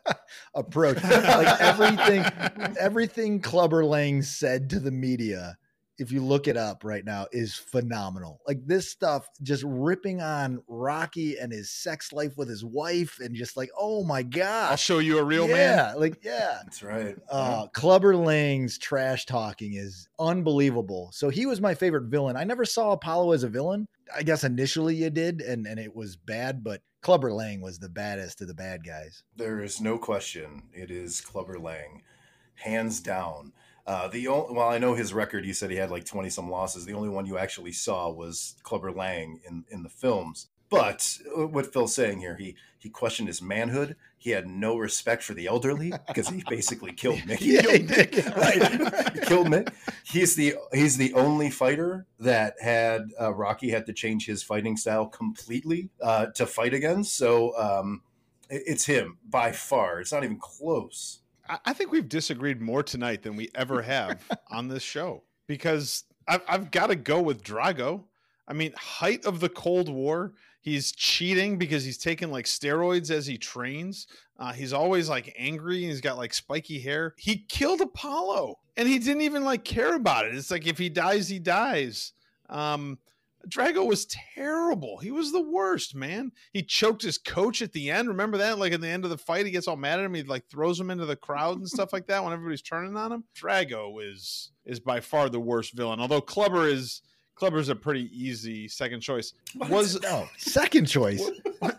approach 0.54 1.02
like 1.02 1.60
everything 1.60 2.24
everything 2.78 3.40
clubber 3.40 3.84
lang 3.84 4.22
said 4.22 4.70
to 4.70 4.78
the 4.78 4.92
media 4.92 5.56
if 5.98 6.10
you 6.10 6.20
look 6.20 6.48
it 6.48 6.56
up 6.56 6.84
right 6.84 7.04
now 7.04 7.26
is 7.32 7.54
phenomenal 7.54 8.40
like 8.48 8.64
this 8.66 8.90
stuff 8.90 9.28
just 9.42 9.62
ripping 9.66 10.20
on 10.20 10.60
rocky 10.68 11.36
and 11.38 11.52
his 11.52 11.70
sex 11.70 12.12
life 12.12 12.36
with 12.36 12.48
his 12.48 12.64
wife 12.64 13.18
and 13.20 13.34
just 13.34 13.56
like 13.56 13.70
oh 13.78 14.02
my 14.04 14.22
god, 14.22 14.70
I'll 14.70 14.76
show 14.76 14.98
you 14.98 15.18
a 15.18 15.24
real 15.24 15.46
man. 15.46 15.56
yeah 15.56 15.94
like 15.96 16.24
yeah 16.24 16.58
That's 16.64 16.82
right. 16.82 17.16
uh, 17.30 17.66
Clubber 17.68 18.16
Lang's 18.16 18.76
trash 18.78 19.24
talking 19.26 19.74
is 19.74 20.08
unbelievable. 20.18 21.10
So 21.12 21.28
he 21.28 21.46
was 21.46 21.60
my 21.60 21.74
favorite 21.74 22.04
villain. 22.04 22.36
I 22.36 22.42
never 22.44 22.64
saw 22.64 22.90
Apollo 22.92 23.32
as 23.32 23.44
a 23.44 23.48
villain. 23.48 23.86
I 24.14 24.22
guess 24.22 24.44
initially 24.44 24.96
you 24.96 25.10
did, 25.10 25.40
and, 25.40 25.66
and 25.66 25.78
it 25.78 25.94
was 25.94 26.16
bad, 26.16 26.64
but 26.64 26.82
Clubber 27.00 27.32
Lang 27.32 27.60
was 27.60 27.78
the 27.78 27.88
baddest 27.88 28.40
of 28.40 28.48
the 28.48 28.54
bad 28.54 28.84
guys. 28.84 29.22
There 29.36 29.62
is 29.62 29.80
no 29.80 29.98
question. 29.98 30.64
It 30.72 30.90
is 30.90 31.20
Clubber 31.20 31.58
Lang, 31.58 32.02
hands 32.54 33.00
down. 33.00 33.52
Uh, 33.86 34.08
the 34.08 34.26
only, 34.28 34.54
well, 34.54 34.68
I 34.68 34.78
know 34.78 34.94
his 34.94 35.12
record. 35.12 35.44
You 35.44 35.52
said 35.52 35.70
he 35.70 35.76
had 35.76 35.90
like 35.90 36.06
twenty 36.06 36.30
some 36.30 36.50
losses. 36.50 36.86
The 36.86 36.94
only 36.94 37.10
one 37.10 37.26
you 37.26 37.36
actually 37.36 37.72
saw 37.72 38.10
was 38.10 38.54
Clubber 38.62 38.90
Lang 38.90 39.40
in 39.46 39.64
in 39.68 39.82
the 39.82 39.90
films. 39.90 40.46
But 40.70 41.18
uh, 41.36 41.46
what 41.46 41.72
Phil's 41.72 41.94
saying 41.94 42.20
here, 42.20 42.36
he 42.36 42.56
he 42.78 42.90
questioned 42.90 43.28
his 43.28 43.40
manhood. 43.40 43.96
He 44.18 44.30
had 44.30 44.46
no 44.46 44.76
respect 44.76 45.22
for 45.22 45.34
the 45.34 45.46
elderly 45.46 45.92
because 46.08 46.28
he 46.28 46.42
basically 46.48 46.92
killed 46.92 47.20
Mickey. 47.26 47.44
Yeah, 47.46 47.60
he 47.62 47.66
Killed 47.66 47.86
did. 47.88 48.10
Mick, 48.12 48.36
right? 48.36 49.12
He 49.14 49.20
killed 49.20 49.46
Mick. 49.48 49.72
He's 50.04 50.34
the 50.34 50.56
he's 50.72 50.96
the 50.96 51.12
only 51.14 51.50
fighter 51.50 52.06
that 52.20 52.54
had 52.60 53.10
uh, 53.20 53.32
Rocky 53.34 53.70
had 53.70 53.86
to 53.86 53.92
change 53.92 54.26
his 54.26 54.42
fighting 54.42 54.76
style 54.76 55.06
completely 55.06 55.90
uh, 56.02 56.26
to 56.34 56.46
fight 56.46 56.74
against. 56.74 57.16
So 57.16 57.56
um, 57.58 58.02
it- 58.50 58.62
it's 58.66 58.84
him 58.86 59.18
by 59.28 59.52
far. 59.52 60.00
It's 60.00 60.12
not 60.12 60.24
even 60.24 60.38
close. 60.38 61.20
I 61.48 61.58
I 61.66 61.72
think 61.74 61.92
we've 61.92 62.08
disagreed 62.08 62.60
more 62.62 62.82
tonight 62.82 63.22
than 63.22 63.36
we 63.36 63.50
ever 63.54 63.82
have 63.82 64.22
on 64.50 64.68
this 64.68 64.82
show 64.82 65.22
because 65.46 66.04
I've, 66.26 66.42
I've 66.48 66.70
got 66.70 66.86
to 66.88 66.96
go 66.96 67.20
with 67.20 67.42
Drago. 67.42 68.04
I 68.48 68.52
mean, 68.54 68.72
height 68.76 69.24
of 69.26 69.40
the 69.40 69.48
Cold 69.50 69.88
War. 69.90 70.32
He's 70.64 70.92
cheating 70.92 71.58
because 71.58 71.84
he's 71.84 71.98
taking 71.98 72.30
like 72.30 72.46
steroids 72.46 73.10
as 73.10 73.26
he 73.26 73.36
trains. 73.36 74.06
Uh, 74.38 74.54
he's 74.54 74.72
always 74.72 75.10
like 75.10 75.34
angry 75.38 75.82
and 75.82 75.90
he's 75.90 76.00
got 76.00 76.16
like 76.16 76.32
spiky 76.32 76.80
hair. 76.80 77.12
He 77.18 77.44
killed 77.50 77.82
Apollo 77.82 78.54
and 78.74 78.88
he 78.88 78.98
didn't 78.98 79.20
even 79.20 79.44
like 79.44 79.64
care 79.64 79.94
about 79.94 80.24
it. 80.24 80.34
It's 80.34 80.50
like 80.50 80.66
if 80.66 80.78
he 80.78 80.88
dies, 80.88 81.28
he 81.28 81.38
dies. 81.38 82.14
Um, 82.48 82.96
Drago 83.46 83.86
was 83.86 84.06
terrible. 84.06 84.96
He 84.96 85.10
was 85.10 85.32
the 85.32 85.42
worst, 85.42 85.94
man. 85.94 86.32
He 86.54 86.62
choked 86.62 87.02
his 87.02 87.18
coach 87.18 87.60
at 87.60 87.72
the 87.72 87.90
end. 87.90 88.08
Remember 88.08 88.38
that? 88.38 88.58
Like 88.58 88.72
at 88.72 88.80
the 88.80 88.88
end 88.88 89.04
of 89.04 89.10
the 89.10 89.18
fight, 89.18 89.44
he 89.44 89.52
gets 89.52 89.68
all 89.68 89.76
mad 89.76 89.98
at 89.98 90.06
him. 90.06 90.14
He 90.14 90.22
like 90.22 90.48
throws 90.48 90.80
him 90.80 90.90
into 90.90 91.04
the 91.04 91.14
crowd 91.14 91.58
and 91.58 91.68
stuff 91.68 91.92
like 91.92 92.06
that 92.06 92.24
when 92.24 92.32
everybody's 92.32 92.62
turning 92.62 92.96
on 92.96 93.12
him. 93.12 93.24
Drago 93.38 94.02
is 94.02 94.50
is 94.64 94.80
by 94.80 95.00
far 95.00 95.28
the 95.28 95.40
worst 95.40 95.74
villain. 95.74 96.00
Although 96.00 96.22
Clubber 96.22 96.66
is 96.66 97.02
Clubber's 97.34 97.68
a 97.68 97.74
pretty 97.74 98.08
easy 98.12 98.68
second 98.68 99.00
choice. 99.00 99.32
Was 99.68 100.00
No, 100.02 100.28
second 100.38 100.86
choice. 100.86 101.22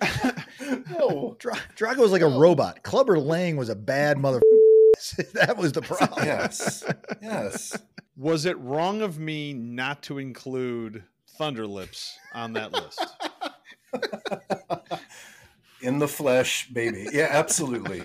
no. 0.90 1.36
Dra- 1.40 1.58
Drago 1.76 1.98
was 1.98 2.12
like 2.12 2.22
a 2.22 2.28
robot. 2.28 2.84
Clubber 2.84 3.18
Lang 3.20 3.56
was 3.56 3.70
a 3.70 3.76
bad 3.76 4.18
mother. 4.18 4.42
that 5.34 5.56
was 5.58 5.72
the 5.72 5.82
problem. 5.82 6.26
Yes. 6.26 6.84
Yes. 7.22 7.78
was 8.18 8.46
it 8.46 8.58
wrong 8.60 9.02
of 9.02 9.20
me 9.20 9.54
not 9.54 10.02
to 10.04 10.20
include 10.20 11.04
Thunderlips 11.40 12.14
on 12.34 12.54
that 12.54 12.72
list? 12.72 13.06
In 15.82 16.00
the 16.00 16.08
flesh, 16.08 16.70
baby. 16.70 17.08
Yeah, 17.12 17.28
absolutely. 17.30 18.04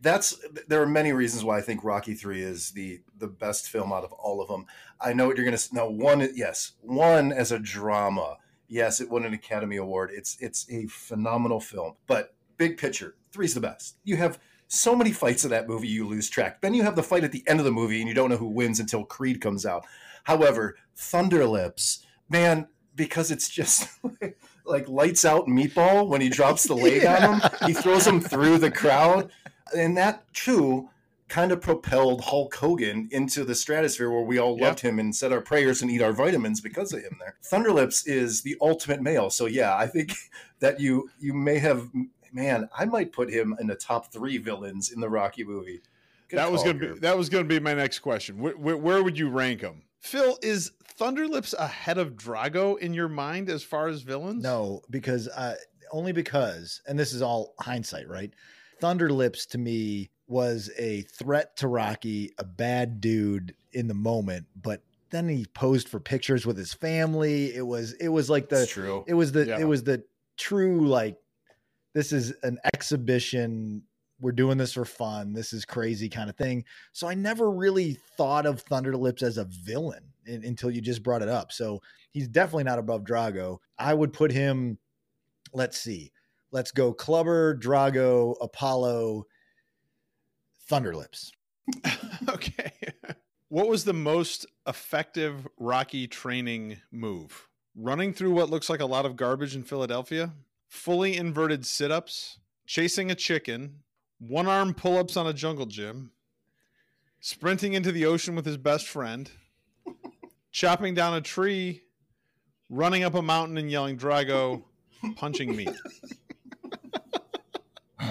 That's 0.00 0.36
there 0.68 0.82
are 0.82 0.86
many 0.86 1.12
reasons 1.12 1.44
why 1.44 1.58
I 1.58 1.60
think 1.62 1.84
Rocky 1.84 2.14
3 2.14 2.42
is 2.42 2.70
the 2.72 3.00
the 3.18 3.28
best 3.28 3.68
film 3.68 3.92
out 3.92 4.04
of 4.04 4.12
all 4.12 4.40
of 4.42 4.48
them. 4.48 4.66
I 5.00 5.12
know 5.12 5.26
what 5.26 5.36
you're 5.36 5.46
going 5.46 5.56
to 5.56 5.74
no 5.74 5.88
one 5.88 6.28
yes, 6.34 6.72
one 6.80 7.32
as 7.32 7.52
a 7.52 7.58
drama. 7.58 8.38
Yes, 8.68 9.00
it 9.00 9.10
won 9.10 9.24
an 9.24 9.34
Academy 9.34 9.76
Award. 9.76 10.10
It's 10.12 10.36
it's 10.40 10.66
a 10.70 10.86
phenomenal 10.86 11.60
film. 11.60 11.94
But 12.06 12.34
big 12.56 12.78
picture, 12.78 13.16
three's 13.32 13.54
the 13.54 13.60
best. 13.60 13.96
You 14.04 14.16
have 14.16 14.38
so 14.68 14.96
many 14.96 15.12
fights 15.12 15.44
in 15.44 15.50
that 15.50 15.68
movie 15.68 15.88
you 15.88 16.06
lose 16.06 16.28
track. 16.28 16.60
Then 16.60 16.74
you 16.74 16.82
have 16.82 16.96
the 16.96 17.02
fight 17.02 17.24
at 17.24 17.32
the 17.32 17.44
end 17.46 17.60
of 17.60 17.64
the 17.64 17.72
movie 17.72 18.00
and 18.00 18.08
you 18.08 18.14
don't 18.14 18.30
know 18.30 18.36
who 18.36 18.48
wins 18.48 18.80
until 18.80 19.04
Creed 19.04 19.40
comes 19.40 19.66
out. 19.66 19.84
However, 20.24 20.76
Thunderlips, 20.96 22.04
man, 22.28 22.68
because 22.96 23.30
it's 23.30 23.48
just 23.48 23.88
like 24.64 24.88
lights 24.88 25.24
out 25.24 25.46
meatball 25.46 26.08
when 26.08 26.20
he 26.20 26.28
drops 26.28 26.64
the 26.64 26.74
leg 26.74 27.04
on 27.04 27.40
him, 27.40 27.50
he 27.66 27.74
throws 27.74 28.06
him 28.06 28.20
through 28.20 28.58
the 28.58 28.70
crowd. 28.70 29.30
And 29.76 29.96
that 29.96 30.24
too 30.32 30.88
kind 31.34 31.50
of 31.50 31.60
propelled 31.60 32.20
Hulk 32.22 32.54
Hogan 32.54 33.08
into 33.10 33.44
the 33.44 33.56
stratosphere 33.56 34.08
where 34.08 34.22
we 34.22 34.38
all 34.38 34.56
Yeah. 34.56 34.66
loved 34.68 34.78
him 34.80 35.00
and 35.00 35.14
said 35.14 35.32
our 35.32 35.40
prayers 35.40 35.82
and 35.82 35.90
eat 35.90 36.00
our 36.00 36.12
vitamins 36.12 36.60
because 36.60 36.92
of 36.92 37.00
him 37.02 37.16
there. 37.18 37.34
Thunderlips 37.42 38.06
is 38.06 38.42
the 38.42 38.56
ultimate 38.60 39.02
male. 39.02 39.30
So 39.30 39.46
yeah, 39.46 39.76
I 39.76 39.88
think 39.88 40.12
that 40.60 40.78
you 40.78 41.10
you 41.18 41.34
may 41.34 41.58
have 41.58 41.90
man, 42.32 42.68
I 42.76 42.84
might 42.84 43.12
put 43.12 43.30
him 43.30 43.56
in 43.60 43.66
the 43.66 43.74
top 43.74 44.12
three 44.12 44.38
villains 44.38 44.92
in 44.92 45.00
the 45.00 45.08
Rocky 45.08 45.42
movie. 45.42 45.82
Good 46.28 46.38
that 46.38 46.52
was 46.52 46.62
gonna 46.62 46.74
be 46.78 46.98
that 47.00 47.18
was 47.18 47.28
gonna 47.28 47.44
be 47.44 47.58
my 47.58 47.74
next 47.74 47.98
question. 47.98 48.38
Where, 48.38 48.56
where, 48.56 48.76
where 48.76 49.02
would 49.02 49.18
you 49.18 49.28
rank 49.28 49.60
him? 49.60 49.82
Phil, 49.98 50.38
is 50.40 50.70
Thunderlips 51.00 51.52
ahead 51.58 51.98
of 51.98 52.12
Drago 52.14 52.78
in 52.78 52.94
your 52.94 53.08
mind 53.08 53.50
as 53.50 53.64
far 53.64 53.88
as 53.88 54.02
villains? 54.02 54.40
No, 54.44 54.82
because 54.88 55.26
uh, 55.28 55.56
only 55.90 56.12
because, 56.12 56.80
and 56.86 56.96
this 56.96 57.12
is 57.12 57.22
all 57.22 57.54
hindsight, 57.58 58.08
right? 58.08 58.32
Thunderlips 58.80 59.48
to 59.48 59.58
me 59.58 60.10
was 60.26 60.70
a 60.78 61.02
threat 61.02 61.56
to 61.58 61.68
Rocky, 61.68 62.32
a 62.38 62.44
bad 62.44 63.00
dude 63.00 63.54
in 63.72 63.88
the 63.88 63.94
moment, 63.94 64.46
but 64.60 64.82
then 65.10 65.28
he 65.28 65.46
posed 65.54 65.88
for 65.88 66.00
pictures 66.00 66.46
with 66.46 66.56
his 66.56 66.72
family. 66.74 67.54
It 67.54 67.66
was 67.66 67.92
it 67.94 68.08
was 68.08 68.28
like 68.30 68.48
the 68.48 68.66
true. 68.66 69.04
it 69.06 69.14
was 69.14 69.32
the 69.32 69.46
Yeah. 69.46 69.60
it 69.60 69.64
was 69.64 69.84
the 69.84 70.02
true 70.36 70.86
like 70.88 71.16
this 71.92 72.12
is 72.12 72.32
an 72.42 72.58
exhibition 72.74 73.82
we're 74.20 74.32
doing 74.32 74.56
this 74.58 74.72
for 74.72 74.84
fun 74.84 75.32
this 75.32 75.52
is 75.52 75.64
crazy 75.64 76.08
kind 76.08 76.28
of 76.30 76.36
thing 76.36 76.64
so 76.92 77.06
i 77.06 77.14
never 77.14 77.50
really 77.50 77.98
thought 78.16 78.46
of 78.46 78.64
thunderlips 78.64 79.22
as 79.22 79.38
a 79.38 79.44
villain 79.44 80.02
in, 80.26 80.44
until 80.44 80.70
you 80.70 80.80
just 80.80 81.02
brought 81.04 81.22
it 81.22 81.28
up 81.28 81.52
so 81.52 81.80
he's 82.10 82.26
definitely 82.28 82.64
not 82.64 82.78
above 82.78 83.02
drago 83.04 83.58
i 83.78 83.92
would 83.94 84.12
put 84.12 84.32
him 84.32 84.76
let's 85.52 85.78
see 85.78 86.10
let's 86.50 86.70
go 86.72 86.92
clubber 86.92 87.56
drago 87.56 88.34
apollo 88.40 89.24
thunderlips 90.68 91.30
okay. 92.28 92.72
What 93.48 93.68
was 93.68 93.84
the 93.84 93.92
most 93.92 94.46
effective 94.66 95.46
Rocky 95.58 96.06
training 96.06 96.78
move? 96.90 97.48
Running 97.76 98.12
through 98.12 98.32
what 98.32 98.50
looks 98.50 98.68
like 98.68 98.80
a 98.80 98.86
lot 98.86 99.06
of 99.06 99.16
garbage 99.16 99.56
in 99.56 99.64
Philadelphia, 99.64 100.32
fully 100.68 101.16
inverted 101.16 101.66
sit 101.66 101.90
ups, 101.90 102.38
chasing 102.66 103.10
a 103.10 103.14
chicken, 103.14 103.80
one 104.18 104.46
arm 104.46 104.74
pull 104.74 104.98
ups 104.98 105.16
on 105.16 105.26
a 105.26 105.32
jungle 105.32 105.66
gym, 105.66 106.12
sprinting 107.20 107.72
into 107.72 107.92
the 107.92 108.06
ocean 108.06 108.34
with 108.36 108.46
his 108.46 108.56
best 108.56 108.86
friend, 108.86 109.30
chopping 110.52 110.94
down 110.94 111.14
a 111.14 111.20
tree, 111.20 111.82
running 112.70 113.02
up 113.02 113.14
a 113.14 113.22
mountain 113.22 113.58
and 113.58 113.70
yelling 113.70 113.98
Drago, 113.98 114.62
punching 115.16 115.54
me. 115.54 115.66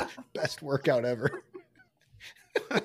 best 0.34 0.62
workout 0.62 1.04
ever. 1.04 1.42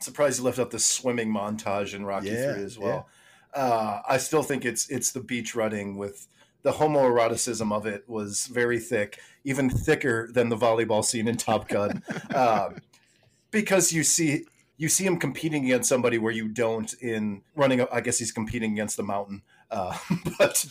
Surprised 0.00 0.38
you 0.38 0.44
left 0.44 0.58
out 0.58 0.70
the 0.70 0.78
swimming 0.78 1.32
montage 1.32 1.94
in 1.94 2.04
Rocky 2.04 2.28
Yeah, 2.28 2.54
Three 2.54 2.64
as 2.64 2.78
well. 2.78 3.08
Uh, 3.54 4.00
I 4.08 4.18
still 4.18 4.42
think 4.42 4.64
it's 4.64 4.88
it's 4.90 5.12
the 5.12 5.20
beach 5.20 5.54
running 5.54 5.96
with 5.96 6.26
the 6.62 6.72
homoeroticism 6.72 7.72
of 7.72 7.86
it 7.86 8.04
was 8.08 8.46
very 8.46 8.78
thick, 8.78 9.18
even 9.44 9.70
thicker 9.70 10.28
than 10.32 10.48
the 10.48 10.56
volleyball 10.56 11.04
scene 11.04 11.28
in 11.28 11.36
Top 11.36 11.68
Gun, 11.68 12.02
um, 12.34 12.76
because 13.50 13.92
you 13.92 14.04
see 14.04 14.44
you 14.76 14.88
see 14.88 15.04
him 15.04 15.18
competing 15.18 15.64
against 15.64 15.88
somebody 15.88 16.18
where 16.18 16.32
you 16.32 16.48
don't 16.48 16.92
in 16.94 17.42
running. 17.56 17.84
I 17.92 18.00
guess 18.00 18.18
he's 18.18 18.32
competing 18.32 18.72
against 18.72 18.96
the 18.96 19.02
mountain, 19.02 19.42
uh, 19.70 19.96
but 20.38 20.64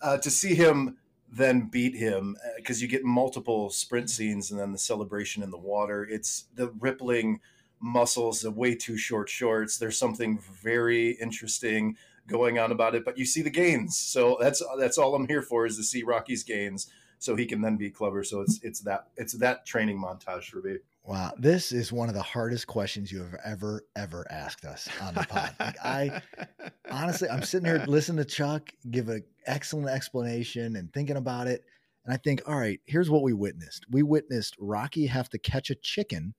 uh, 0.00 0.18
to 0.18 0.30
see 0.30 0.54
him 0.54 0.98
then 1.36 1.68
beat 1.68 1.96
him 1.96 2.36
uh, 2.44 2.50
because 2.56 2.80
you 2.80 2.88
get 2.88 3.04
multiple 3.04 3.70
sprint 3.70 4.08
scenes 4.08 4.50
and 4.50 4.60
then 4.60 4.72
the 4.72 4.78
celebration 4.78 5.42
in 5.42 5.50
the 5.50 5.58
water. 5.58 6.04
It's 6.04 6.46
the 6.54 6.68
rippling 6.80 7.40
muscles, 7.80 8.40
the 8.40 8.50
way 8.50 8.74
too 8.74 8.96
short 8.96 9.28
shorts. 9.28 9.78
There's 9.78 9.98
something 9.98 10.38
very 10.38 11.10
interesting 11.12 11.96
going 12.26 12.58
on 12.58 12.72
about 12.72 12.94
it, 12.94 13.04
but 13.04 13.18
you 13.18 13.26
see 13.26 13.42
the 13.42 13.50
gains. 13.50 13.98
So 13.98 14.38
that's 14.40 14.62
that's 14.78 14.98
all 14.98 15.14
I'm 15.14 15.28
here 15.28 15.42
for 15.42 15.66
is 15.66 15.76
to 15.76 15.84
see 15.84 16.02
Rocky's 16.02 16.42
gains 16.42 16.90
so 17.18 17.36
he 17.36 17.46
can 17.46 17.60
then 17.60 17.76
be 17.76 17.90
clever. 17.90 18.22
So 18.24 18.40
it's 18.40 18.60
it's 18.62 18.80
that 18.80 19.08
it's 19.16 19.34
that 19.34 19.66
training 19.66 20.00
montage 20.00 20.44
for 20.44 20.60
me. 20.60 20.78
Wow, 21.06 21.34
this 21.36 21.70
is 21.70 21.92
one 21.92 22.08
of 22.08 22.14
the 22.14 22.22
hardest 22.22 22.66
questions 22.66 23.12
you 23.12 23.22
have 23.22 23.36
ever 23.44 23.84
ever 23.94 24.26
asked 24.30 24.64
us 24.64 24.88
on 25.02 25.12
the 25.12 25.26
pod. 25.28 25.54
Like 25.60 25.76
I 25.84 26.22
honestly, 26.90 27.28
I'm 27.28 27.42
sitting 27.42 27.66
here 27.66 27.84
listening 27.86 28.24
to 28.24 28.30
Chuck 28.30 28.70
give 28.90 29.10
an 29.10 29.22
excellent 29.46 29.90
explanation 29.90 30.76
and 30.76 30.90
thinking 30.94 31.18
about 31.18 31.46
it, 31.46 31.62
and 32.06 32.14
I 32.14 32.16
think, 32.16 32.40
all 32.46 32.56
right, 32.58 32.80
here's 32.86 33.10
what 33.10 33.22
we 33.22 33.34
witnessed. 33.34 33.84
We 33.90 34.02
witnessed 34.02 34.56
Rocky 34.58 35.06
have 35.06 35.28
to 35.30 35.38
catch 35.38 35.68
a 35.68 35.74
chicken 35.74 36.34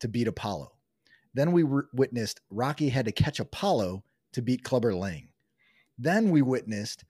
to 0.00 0.08
beat 0.08 0.28
Apollo. 0.28 0.72
Then 1.32 1.52
we 1.52 1.62
re- 1.62 1.84
witnessed 1.94 2.42
Rocky 2.50 2.90
had 2.90 3.06
to 3.06 3.12
catch 3.12 3.40
Apollo 3.40 4.04
to 4.34 4.42
beat 4.42 4.64
Clubber 4.64 4.94
Lang. 4.94 5.28
Then 5.96 6.30
we 6.30 6.42
witnessed 6.42 7.04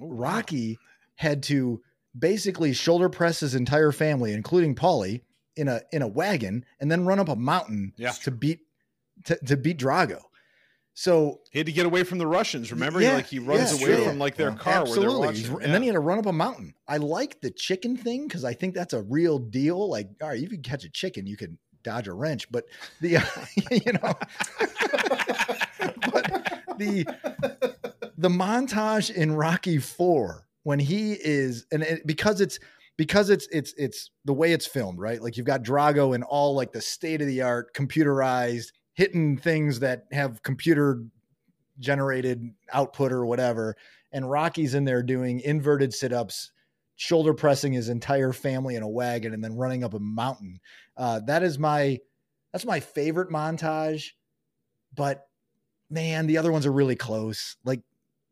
oh, 0.00 0.08
Rocky 0.08 0.78
had 1.16 1.42
to 1.44 1.82
basically 2.16 2.72
shoulder 2.74 3.08
press 3.08 3.40
his 3.40 3.56
entire 3.56 3.90
family, 3.90 4.32
including 4.32 4.76
Paulie, 4.76 5.22
in 5.58 5.68
a 5.68 5.80
in 5.92 6.02
a 6.02 6.08
wagon, 6.08 6.64
and 6.80 6.90
then 6.90 7.04
run 7.04 7.18
up 7.18 7.28
a 7.28 7.36
mountain 7.36 7.92
Yeah. 7.96 8.12
to 8.12 8.30
beat 8.30 8.60
to, 9.24 9.36
to 9.46 9.56
beat 9.56 9.78
Drago. 9.78 10.20
So 10.94 11.40
He 11.52 11.60
had 11.60 11.66
to 11.66 11.72
get 11.72 11.86
away 11.86 12.02
from 12.02 12.18
the 12.18 12.26
Russians. 12.26 12.72
Remember, 12.72 13.00
Yeah, 13.00 13.14
like 13.14 13.26
he 13.26 13.38
runs 13.38 13.70
yeah, 13.72 13.86
away 13.86 13.96
sure. 13.98 14.08
from 14.08 14.18
like 14.18 14.34
their 14.36 14.50
Yeah. 14.50 14.56
car 14.56 14.74
absolutely, 14.82 15.08
they're 15.42 15.52
watching. 15.52 15.62
and 15.64 15.72
then 15.74 15.82
he 15.82 15.88
had 15.88 15.94
to 15.94 16.00
run 16.00 16.18
up 16.18 16.26
a 16.26 16.32
mountain. 16.32 16.74
I 16.88 16.96
like 16.96 17.40
the 17.40 17.50
chicken 17.50 17.96
thing 17.96 18.26
because 18.26 18.44
I 18.44 18.52
think 18.54 18.74
that's 18.74 18.94
a 18.94 19.02
real 19.02 19.38
deal. 19.38 19.88
Like, 19.88 20.08
all 20.22 20.28
right, 20.28 20.40
you 20.40 20.48
can 20.48 20.62
catch 20.62 20.84
a 20.84 20.88
chicken, 20.90 21.26
you 21.26 21.36
can 21.36 21.56
dodge 21.84 22.08
a 22.08 22.12
wrench, 22.12 22.50
but 22.50 22.64
the 23.00 23.10
you 23.70 23.92
know, 23.92 24.14
but 26.12 26.78
the 26.78 27.04
the 28.16 28.28
montage 28.28 29.14
in 29.14 29.32
Rocky 29.36 29.78
Four 29.78 30.46
when 30.64 30.78
he 30.80 31.12
is 31.12 31.66
and 31.70 31.82
it, 31.82 32.06
because 32.06 32.40
it's 32.40 32.58
because 32.98 33.30
it's 33.30 33.48
it's 33.50 33.72
it's 33.78 34.10
the 34.26 34.34
way 34.34 34.52
it's 34.52 34.66
filmed, 34.66 34.98
right? 34.98 35.22
Like 35.22 35.38
you've 35.38 35.46
got 35.46 35.62
Drago 35.62 36.14
in 36.14 36.22
all 36.24 36.54
like 36.54 36.72
the 36.72 36.82
state 36.82 37.22
of 37.22 37.28
the 37.28 37.40
art, 37.40 37.72
computerized, 37.72 38.72
hitting 38.92 39.38
things 39.38 39.80
that 39.80 40.04
have 40.12 40.42
computer 40.42 41.04
generated 41.78 42.42
output 42.72 43.12
or 43.12 43.24
whatever, 43.24 43.76
and 44.12 44.28
Rocky's 44.28 44.74
in 44.74 44.84
there 44.84 45.02
doing 45.02 45.40
inverted 45.40 45.94
sit 45.94 46.12
ups, 46.12 46.50
shoulder 46.96 47.32
pressing 47.32 47.72
his 47.72 47.88
entire 47.88 48.32
family 48.32 48.74
in 48.74 48.82
a 48.82 48.88
wagon, 48.88 49.32
and 49.32 49.42
then 49.42 49.56
running 49.56 49.84
up 49.84 49.94
a 49.94 50.00
mountain. 50.00 50.58
Uh, 50.96 51.20
that 51.20 51.44
is 51.44 51.56
my 51.56 52.00
that's 52.52 52.66
my 52.66 52.80
favorite 52.80 53.30
montage, 53.30 54.08
but 54.92 55.28
man, 55.88 56.26
the 56.26 56.38
other 56.38 56.50
ones 56.50 56.66
are 56.66 56.72
really 56.72 56.96
close. 56.96 57.56
Like 57.64 57.82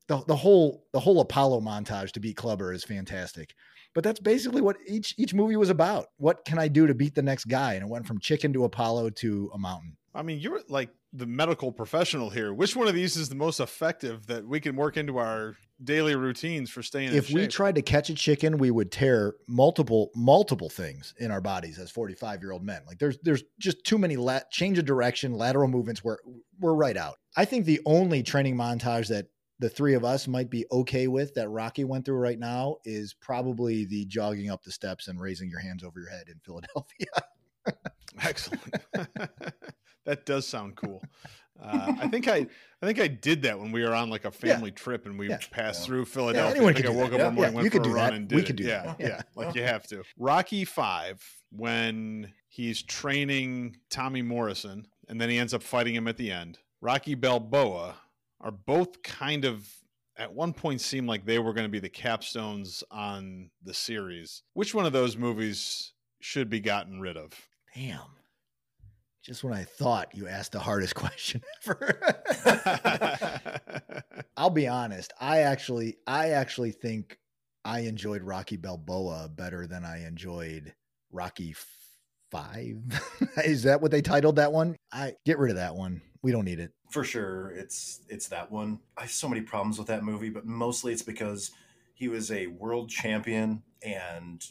the 0.09 0.25
the 0.27 0.37
whole 0.37 0.85
the 0.93 1.01
whole 1.01 1.21
Apollo 1.21 1.61
montage 1.61 2.11
to 2.12 2.21
beat 2.21 2.37
Clubber 2.37 2.73
is 2.73 2.83
fantastic. 2.83 3.55
But 3.97 4.05
that's 4.05 4.20
basically 4.20 4.61
what 4.61 4.76
each 4.86 5.14
each 5.16 5.32
movie 5.32 5.57
was 5.57 5.70
about. 5.70 6.09
What 6.18 6.44
can 6.44 6.59
I 6.59 6.68
do 6.68 6.86
to 6.86 6.94
beat 6.94 7.14
the 7.14 7.22
next 7.22 7.47
guy? 7.47 7.72
And 7.72 7.82
it 7.82 7.88
went 7.88 8.07
from 8.07 8.20
chicken 8.20 8.53
to 8.53 8.64
Apollo 8.64 9.11
to 9.11 9.51
a 9.55 9.59
mountain. 9.59 9.97
I 10.14 10.20
mean, 10.20 10.38
you're 10.38 10.61
like 10.68 10.90
the 11.14 11.24
medical 11.24 11.72
professional 11.72 12.28
here. 12.28 12.53
Which 12.53 12.76
one 12.76 12.88
of 12.88 12.94
these 12.94 13.16
is 13.16 13.30
the 13.30 13.36
most 13.36 13.59
effective 13.59 14.26
that 14.26 14.47
we 14.47 14.61
can 14.61 14.76
work 14.76 14.99
into 14.99 15.16
our 15.16 15.57
daily 15.82 16.14
routines 16.14 16.68
for 16.68 16.82
staying 16.82 17.09
in 17.09 17.14
If 17.14 17.30
we 17.30 17.47
tried 17.47 17.76
to 17.76 17.82
catch 17.82 18.11
a 18.11 18.14
chicken, 18.14 18.59
we 18.59 18.70
would 18.70 18.92
tear 18.92 19.32
multiple 19.49 20.11
multiple 20.14 20.68
things 20.68 21.14
in 21.18 21.30
our 21.30 21.40
bodies 21.40 21.78
as 21.78 21.90
45 21.90 22.42
year 22.42 22.53
old 22.53 22.62
men. 22.62 22.82
Like 22.86 22.99
there's 22.99 23.16
there's 23.22 23.44
just 23.59 23.82
too 23.84 23.97
many 23.97 24.16
lat- 24.16 24.51
change 24.51 24.76
of 24.76 24.84
direction, 24.84 25.32
lateral 25.32 25.68
movements 25.68 26.05
where 26.05 26.18
we're 26.61 26.74
right 26.74 26.99
out. 26.99 27.16
I 27.34 27.47
think 27.47 27.64
the 27.64 27.80
only 27.86 28.22
training 28.22 28.57
montage 28.57 29.09
that 29.09 29.28
the 29.59 29.68
three 29.70 29.94
of 29.94 30.04
us 30.04 30.28
might 30.28 30.50
be 30.50 30.66
okay 30.70 31.07
with 31.09 31.34
that 31.34 31.48
Rocky 31.48 31.84
went 31.84 32.04
through 32.04 32.16
right 32.18 32.38
now 32.38 32.76
is 32.84 33.14
probably 33.14 33.84
the 33.86 34.04
jogging 34.07 34.50
up 34.50 34.62
the 34.62 34.70
steps 34.72 35.09
and 35.09 35.20
raising 35.20 35.48
your 35.48 35.61
hands 35.61 35.82
over 35.84 35.98
your 36.00 36.11
head 36.11 36.28
in 36.28 36.38
Philadelphia. 36.44 37.07
Excellent. 38.22 38.62
that 40.04 40.24
does 40.26 40.46
sound 40.46 40.76
cool. 40.76 41.02
Uh, 41.61 41.94
I 42.00 42.09
think 42.09 42.28
I, 42.28 42.46
I 42.82 42.86
think 42.86 43.00
I 43.00 43.09
did 43.09 43.42
that 43.42 43.59
when 43.59 43.72
we 43.72 43.82
were 43.82 43.94
on 43.94 44.11
like 44.11 44.26
a 44.26 44.30
family 44.30 44.70
trip 44.70 45.07
and 45.07 45.18
we 45.18 45.28
Yeah. 45.30 45.38
passed 45.50 45.80
Yeah. 45.82 45.86
through 45.86 46.04
Philadelphia. 46.04 46.50
anyone 46.50 46.72
I 46.72 46.74
think 46.74 46.86
could 46.86 46.90
I 46.90 46.94
do 46.94 46.98
woke 47.00 47.11
that. 47.12 47.20
up 47.20 47.26
one 47.32 47.34
Yeah, 47.34 47.50
morning, 47.50 47.52
yeah, 47.52 47.57
went 47.57 47.64
you 47.64 47.70
for 47.70 47.78
could 47.78 47.86
a 47.86 47.88
do 47.90 47.94
run 47.94 48.04
that. 48.11 48.12
and 48.14 48.28
did 48.28 48.36
We 48.36 48.42
could 48.42 48.57
do 48.57 48.64
yeah, 48.64 48.82
that. 48.82 48.96
Yeah, 49.00 49.07
Yeah. 49.09 49.22
like 49.34 49.54
you 49.54 49.62
have 49.62 49.86
to. 49.88 50.02
Rocky 50.18 50.64
Five, 50.66 51.22
when 51.50 52.30
he's 52.48 52.82
training 52.82 53.76
Tommy 53.88 54.20
Morrison, 54.22 54.86
and 55.09 55.18
then 55.20 55.30
he 55.30 55.38
ends 55.38 55.54
up 55.54 55.62
fighting 55.62 55.94
him 55.94 56.07
at 56.09 56.18
the 56.18 56.30
end. 56.30 56.59
Rocky 56.82 57.14
Balboa 57.14 57.94
are 58.41 58.51
both 58.51 59.03
kind 59.03 59.45
of 59.45 59.68
at 60.18 60.32
one 60.32 60.53
point 60.53 60.80
seemed 60.80 61.09
like 61.09 61.24
they 61.24 61.39
were 61.39 61.53
going 61.53 61.66
to 61.66 61.70
be 61.70 61.78
the 61.78 61.91
capstones 61.91 62.82
on 62.91 63.51
the 63.62 63.74
series. 63.74 64.43
Which 64.55 64.74
one 64.74 64.87
of 64.87 64.93
those 64.93 65.16
movies 65.16 65.93
should 66.20 66.49
be 66.49 66.61
gotten 66.61 67.01
rid 67.01 67.16
of? 67.16 67.32
Damn. 67.74 68.01
Just 69.22 69.43
when 69.45 69.53
I 69.53 69.64
thought 69.64 70.14
you 70.14 70.28
asked 70.28 70.53
the 70.53 70.61
hardest 70.61 70.95
question 70.95 71.43
ever. 71.66 72.01
I'll 74.37 74.51
be 74.51 74.68
honest. 74.68 75.12
I 75.20 75.41
actually, 75.41 75.97
I 76.07 76.30
actually 76.30 76.70
think 76.70 77.18
I 77.64 77.80
enjoyed 77.80 78.22
Rocky 78.22 78.57
Balboa 78.57 79.28
better 79.34 79.66
than 79.66 79.84
I 79.84 80.07
enjoyed 80.07 80.74
Rocky 81.11 81.55
Five. 82.30 82.78
Is 83.45 83.64
that 83.64 83.80
what 83.82 83.91
they 83.91 84.03
titled 84.03 84.37
that 84.37 84.53
one? 84.53 84.76
I 84.93 85.14
get 85.24 85.39
rid 85.39 85.51
of 85.51 85.57
that 85.57 85.74
one. 85.74 86.03
We 86.22 86.32
don't 86.32 86.45
need 86.45 86.61
it. 86.61 86.72
For 86.91 87.05
sure 87.05 87.51
it's 87.51 88.01
it's 88.09 88.28
that 88.28 88.51
one. 88.51 88.80
I 88.97 89.03
have 89.03 89.11
so 89.11 89.28
many 89.28 89.41
problems 89.43 89.78
with 89.78 89.89
that 89.89 90.05
movie 90.05 90.30
but 90.30 90.47
mostly 90.47 90.93
it's 90.93 91.03
because 91.03 91.51
he 91.95 92.09
was 92.09 92.30
a 92.30 92.47
world 92.49 92.91
champion 92.91 93.62
and 93.82 94.45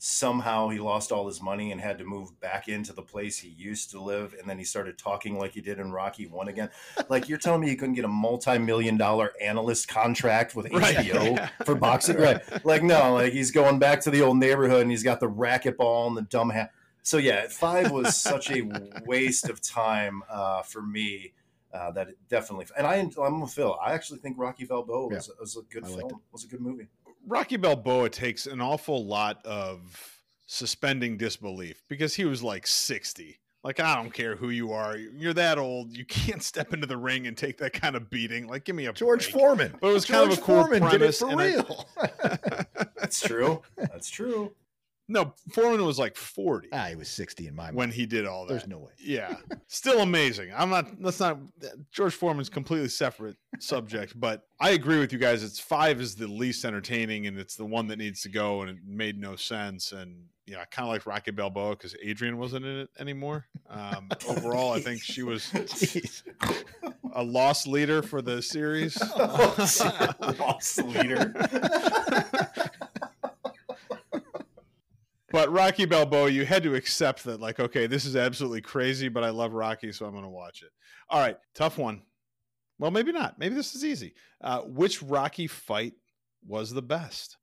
somehow 0.00 0.68
he 0.68 0.78
lost 0.78 1.10
all 1.10 1.26
his 1.26 1.42
money 1.42 1.72
and 1.72 1.80
had 1.80 1.98
to 1.98 2.04
move 2.04 2.38
back 2.40 2.68
into 2.68 2.92
the 2.92 3.02
place 3.02 3.36
he 3.36 3.48
used 3.48 3.90
to 3.90 4.00
live 4.00 4.32
and 4.38 4.48
then 4.48 4.56
he 4.56 4.62
started 4.62 4.96
talking 4.96 5.36
like 5.36 5.50
he 5.52 5.60
did 5.60 5.80
in 5.80 5.90
rocky 5.90 6.26
one 6.28 6.46
again. 6.46 6.70
Like 7.08 7.28
you're 7.28 7.36
telling 7.38 7.62
me 7.62 7.70
you 7.70 7.76
couldn't 7.76 7.96
get 7.96 8.04
a 8.04 8.08
multi-million 8.08 8.96
dollar 8.96 9.32
analyst 9.42 9.88
contract 9.88 10.54
with 10.54 10.72
Right. 10.72 10.96
hbo 10.98 11.50
for 11.66 11.74
boxing? 11.74 12.16
Right. 12.16 12.40
Like 12.64 12.84
no 12.84 13.14
like 13.14 13.32
he's 13.32 13.50
going 13.50 13.80
back 13.80 14.00
to 14.02 14.10
the 14.12 14.22
old 14.22 14.36
neighborhood 14.38 14.82
and 14.82 14.90
he's 14.92 15.02
got 15.02 15.18
the 15.18 15.28
racquetball 15.28 16.06
and 16.06 16.16
the 16.16 16.22
dumb 16.22 16.50
hat. 16.50 16.70
So 17.02 17.16
yeah 17.18 17.48
five 17.48 17.90
was 17.90 18.16
such 18.16 18.52
a 18.52 18.62
waste 19.04 19.48
of 19.48 19.60
time 19.60 20.22
uh, 20.30 20.62
for 20.62 20.80
me 20.80 21.32
uh, 21.72 21.90
that 21.92 22.08
definitely 22.28 22.66
and 22.76 22.86
I 22.86 22.96
I'm 23.22 23.40
with 23.40 23.52
Phil. 23.52 23.76
I 23.82 23.92
actually 23.92 24.18
think 24.20 24.36
Rocky 24.38 24.64
Balboa 24.64 25.08
was, 25.08 25.30
was 25.38 25.56
a 25.56 25.62
good 25.72 25.84
I 25.84 25.88
liked 25.88 26.08
film. 26.08 26.20
Was 26.32 26.44
a 26.44 26.48
good 26.48 26.60
movie. 26.60 26.88
Rocky 27.26 27.56
Balboa 27.56 28.08
takes 28.08 28.46
an 28.46 28.60
awful 28.60 29.04
lot 29.04 29.44
of 29.44 30.22
suspending 30.46 31.16
disbelief 31.18 31.82
because 31.88 32.14
he 32.14 32.24
was 32.24 32.42
like 32.42 32.66
60. 32.66 33.38
Like, 33.64 33.80
I 33.80 33.96
don't 33.96 34.14
care 34.14 34.36
who 34.36 34.50
you 34.50 34.72
are. 34.72 34.96
You're 34.96 35.34
that 35.34 35.58
old. 35.58 35.94
You 35.94 36.04
can't 36.06 36.42
step 36.42 36.72
into 36.72 36.86
the 36.86 36.96
ring 36.96 37.26
and 37.26 37.36
take 37.36 37.58
that 37.58 37.72
kind 37.72 37.96
of 37.96 38.08
beating. 38.08 38.46
Like, 38.46 38.64
give 38.64 38.76
me 38.76 38.86
a 38.86 38.92
George 38.92 39.30
break. 39.30 39.42
Foreman. 39.42 39.74
But 39.80 39.88
it 39.88 39.92
was 39.92 40.04
George 40.04 40.20
kind 40.20 40.32
of 40.32 40.38
a 40.38 40.40
cool 40.40 40.62
Foreman 40.62 40.80
premise. 40.88 41.18
did 41.18 41.26
it 41.26 41.30
for 41.30 41.32
and 41.32 41.40
I- 41.40 41.46
real. 41.46 42.86
That's 42.96 43.20
true. 43.20 43.62
That's 43.76 44.08
true. 44.08 44.54
No, 45.08 45.34
Foreman 45.52 45.84
was 45.84 45.98
like 45.98 46.16
40 46.16 46.68
ah, 46.72 46.86
he 46.86 46.96
was 46.96 47.08
60 47.08 47.46
in 47.46 47.54
my 47.54 47.64
mind. 47.64 47.76
when 47.76 47.90
he 47.90 48.04
did 48.04 48.26
all 48.26 48.46
that. 48.46 48.52
There's 48.52 48.66
no 48.66 48.78
way. 48.78 48.92
yeah. 48.98 49.36
Still 49.66 50.00
amazing. 50.00 50.52
I'm 50.54 50.68
not, 50.68 51.00
let's 51.00 51.18
not, 51.18 51.38
George 51.90 52.14
Foreman's 52.14 52.50
completely 52.50 52.88
separate 52.88 53.36
subject, 53.58 54.18
but 54.20 54.42
I 54.60 54.70
agree 54.70 54.98
with 54.98 55.12
you 55.12 55.18
guys. 55.18 55.42
It's 55.42 55.58
five 55.58 56.00
is 56.00 56.14
the 56.14 56.28
least 56.28 56.64
entertaining 56.64 57.26
and 57.26 57.38
it's 57.38 57.56
the 57.56 57.64
one 57.64 57.86
that 57.88 57.98
needs 57.98 58.20
to 58.22 58.28
go 58.28 58.60
and 58.60 58.70
it 58.70 58.76
made 58.86 59.18
no 59.18 59.34
sense. 59.34 59.92
And 59.92 60.24
yeah, 60.46 60.60
I 60.60 60.64
kind 60.66 60.86
of 60.86 60.92
like 60.92 61.06
Rocky 61.06 61.30
Balboa 61.30 61.70
because 61.70 61.94
Adrian 62.02 62.36
wasn't 62.36 62.66
in 62.66 62.80
it 62.80 62.90
anymore. 62.98 63.46
Um, 63.68 64.08
overall, 64.28 64.72
I 64.72 64.80
think 64.80 65.02
she 65.02 65.22
was 65.22 65.52
a 67.12 67.22
lost 67.22 67.66
leader 67.66 68.02
for 68.02 68.22
the 68.22 68.42
series. 68.42 69.00
Lost 70.38 70.82
leader. 70.84 71.34
But 75.38 75.52
Rocky 75.52 75.84
Balboa, 75.84 76.30
you 76.30 76.44
had 76.44 76.64
to 76.64 76.74
accept 76.74 77.22
that, 77.22 77.38
like, 77.38 77.60
okay, 77.60 77.86
this 77.86 78.04
is 78.04 78.16
absolutely 78.16 78.60
crazy, 78.60 79.08
but 79.08 79.22
I 79.22 79.30
love 79.30 79.52
Rocky, 79.52 79.92
so 79.92 80.04
I'm 80.04 80.10
going 80.10 80.24
to 80.24 80.28
watch 80.28 80.62
it. 80.62 80.70
All 81.08 81.20
right, 81.20 81.38
tough 81.54 81.78
one. 81.78 82.02
Well, 82.80 82.90
maybe 82.90 83.12
not. 83.12 83.38
Maybe 83.38 83.54
this 83.54 83.76
is 83.76 83.84
easy. 83.84 84.14
Uh, 84.40 84.62
which 84.62 85.00
Rocky 85.00 85.46
fight 85.46 85.94
was 86.44 86.72
the 86.72 86.82
best? 86.82 87.36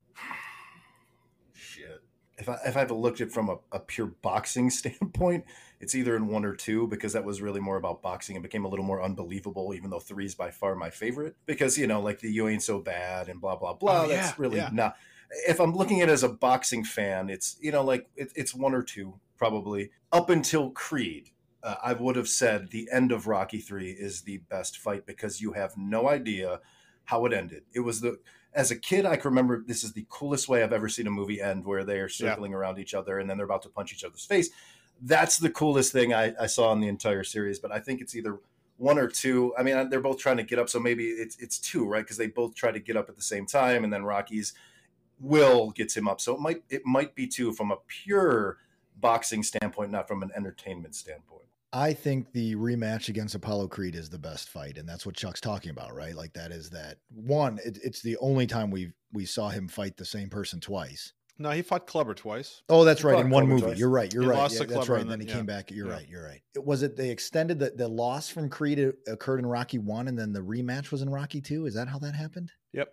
Shit. 1.54 2.02
If 2.36 2.50
I, 2.50 2.58
if 2.66 2.76
I 2.76 2.80
have 2.80 2.90
looked 2.90 3.22
at 3.22 3.28
it 3.28 3.32
from 3.32 3.48
a, 3.48 3.56
a 3.72 3.80
pure 3.80 4.08
boxing 4.20 4.68
standpoint, 4.70 5.46
it's 5.80 5.94
either 5.94 6.16
in 6.16 6.26
one 6.26 6.44
or 6.44 6.54
two 6.54 6.88
because 6.88 7.14
that 7.14 7.24
was 7.24 7.40
really 7.40 7.60
more 7.60 7.78
about 7.78 8.02
boxing 8.02 8.36
and 8.36 8.42
became 8.42 8.66
a 8.66 8.68
little 8.68 8.84
more 8.84 9.02
unbelievable, 9.02 9.72
even 9.72 9.88
though 9.88 10.00
three 10.00 10.26
is 10.26 10.34
by 10.34 10.50
far 10.50 10.74
my 10.74 10.90
favorite. 10.90 11.34
Because, 11.46 11.78
you 11.78 11.86
know, 11.86 12.02
like 12.02 12.20
the 12.20 12.30
you 12.30 12.46
ain't 12.46 12.62
so 12.62 12.78
bad 12.78 13.30
and 13.30 13.40
blah, 13.40 13.56
blah, 13.56 13.72
blah. 13.72 14.02
Oh, 14.02 14.08
that's 14.08 14.28
yeah, 14.28 14.34
really 14.36 14.58
yeah. 14.58 14.68
not. 14.70 14.96
If 15.48 15.60
I'm 15.60 15.74
looking 15.74 16.00
at 16.00 16.08
it 16.08 16.12
as 16.12 16.22
a 16.22 16.28
boxing 16.28 16.84
fan, 16.84 17.28
it's, 17.30 17.56
you 17.60 17.72
know, 17.72 17.82
like 17.82 18.08
it, 18.16 18.32
it's 18.34 18.54
one 18.54 18.74
or 18.74 18.82
two 18.82 19.14
probably. 19.36 19.90
Up 20.12 20.30
until 20.30 20.70
Creed, 20.70 21.30
uh, 21.62 21.76
I 21.82 21.92
would 21.92 22.16
have 22.16 22.28
said 22.28 22.70
the 22.70 22.88
end 22.92 23.12
of 23.12 23.26
Rocky 23.26 23.58
3 23.58 23.90
is 23.90 24.22
the 24.22 24.38
best 24.38 24.78
fight 24.78 25.06
because 25.06 25.40
you 25.40 25.52
have 25.52 25.76
no 25.76 26.08
idea 26.08 26.60
how 27.04 27.24
it 27.26 27.32
ended. 27.32 27.64
It 27.74 27.80
was 27.80 28.00
the 28.00 28.18
as 28.56 28.70
a 28.70 28.76
kid, 28.76 29.04
I 29.04 29.16
can 29.16 29.30
remember 29.30 29.62
this 29.66 29.84
is 29.84 29.92
the 29.92 30.06
coolest 30.08 30.48
way 30.48 30.62
I've 30.62 30.72
ever 30.72 30.88
seen 30.88 31.06
a 31.06 31.10
movie 31.10 31.42
end, 31.42 31.64
where 31.64 31.84
they 31.84 31.98
are 31.98 32.08
circling 32.08 32.54
around 32.54 32.78
each 32.78 32.94
other 32.94 33.18
and 33.18 33.28
then 33.28 33.36
they're 33.36 33.44
about 33.44 33.62
to 33.62 33.68
punch 33.68 33.92
each 33.92 34.02
other's 34.02 34.24
face. 34.24 34.48
That's 35.02 35.36
the 35.36 35.50
coolest 35.50 35.92
thing 35.92 36.14
I, 36.14 36.32
I 36.40 36.46
saw 36.46 36.72
in 36.72 36.80
the 36.80 36.88
entire 36.88 37.22
series. 37.22 37.58
But 37.58 37.70
I 37.70 37.80
think 37.80 38.00
it's 38.00 38.16
either 38.16 38.40
one 38.78 38.98
or 38.98 39.08
two. 39.08 39.54
I 39.58 39.62
mean, 39.62 39.90
they're 39.90 40.00
both 40.00 40.18
trying 40.18 40.38
to 40.38 40.42
get 40.42 40.58
up, 40.58 40.70
so 40.70 40.80
maybe 40.80 41.04
it's 41.04 41.36
it's 41.36 41.58
two, 41.58 41.86
right? 41.86 42.02
Because 42.02 42.16
they 42.16 42.28
both 42.28 42.54
try 42.54 42.72
to 42.72 42.80
get 42.80 42.96
up 42.96 43.10
at 43.10 43.16
the 43.16 43.22
same 43.22 43.44
time, 43.44 43.84
and 43.84 43.92
then 43.92 44.04
Rocky's 44.04 44.54
will 45.20 45.70
gets 45.70 45.96
him 45.96 46.08
up. 46.08 46.20
So 46.20 46.34
it 46.34 46.40
might 46.40 46.62
it 46.70 46.84
might 46.84 47.14
be 47.14 47.26
two 47.26 47.52
from 47.52 47.70
a 47.70 47.76
pure 47.86 48.58
boxing 49.00 49.42
standpoint, 49.42 49.90
not 49.90 50.08
from 50.08 50.22
an 50.22 50.30
entertainment 50.36 50.94
standpoint. 50.94 51.42
I 51.72 51.92
think 51.92 52.32
the 52.32 52.54
rematch 52.54 53.08
against 53.08 53.34
Apollo 53.34 53.68
Creed 53.68 53.96
is 53.96 54.08
the 54.08 54.18
best 54.18 54.48
fight, 54.48 54.78
and 54.78 54.88
that's 54.88 55.04
what 55.04 55.14
Chuck's 55.16 55.40
talking 55.40 55.70
about, 55.70 55.94
right? 55.94 56.14
Like 56.14 56.32
that 56.34 56.50
is 56.52 56.70
that 56.70 56.98
one. 57.14 57.58
It, 57.64 57.78
it's 57.82 58.00
the 58.02 58.16
only 58.18 58.46
time 58.46 58.70
we 58.70 58.92
we 59.12 59.24
saw 59.26 59.48
him 59.48 59.68
fight 59.68 59.96
the 59.96 60.04
same 60.04 60.28
person 60.30 60.60
twice. 60.60 61.12
No, 61.38 61.50
he 61.50 61.60
fought 61.60 61.86
Clubber 61.86 62.14
twice. 62.14 62.62
Oh, 62.70 62.82
that's 62.84 63.02
He 63.02 63.08
right. 63.08 63.18
In 63.20 63.28
one 63.28 63.42
Clubber 63.42 63.46
movie, 63.56 63.62
twice. 63.66 63.78
you're 63.78 63.90
right. 63.90 64.10
You're 64.14 64.22
He 64.22 64.28
right. 64.30 64.38
lost 64.38 64.54
Yeah, 64.54 64.60
to 64.60 64.66
that's 64.68 64.76
Clubber 64.78 64.92
right. 64.94 65.02
and 65.02 65.10
then 65.10 65.18
then- 65.18 65.28
he 65.28 65.34
came 65.34 65.44
back. 65.44 65.70
You're 65.70 65.88
Yeah. 65.88 65.92
right. 65.92 66.08
You're 66.08 66.24
right. 66.24 66.40
It, 66.54 66.64
was 66.64 66.82
it 66.82 66.96
they 66.96 67.10
extended 67.10 67.58
the 67.58 67.70
the 67.72 67.88
loss 67.88 68.30
from 68.30 68.48
Creed 68.48 68.78
occurred 69.06 69.40
in 69.40 69.46
Rocky 69.46 69.76
one, 69.78 70.08
and 70.08 70.18
then 70.18 70.32
the 70.32 70.40
rematch 70.40 70.90
was 70.90 71.02
in 71.02 71.10
Rocky 71.10 71.42
two. 71.42 71.66
Is 71.66 71.74
that 71.74 71.88
how 71.88 71.98
that 71.98 72.14
happened? 72.14 72.52
Yep. 72.72 72.90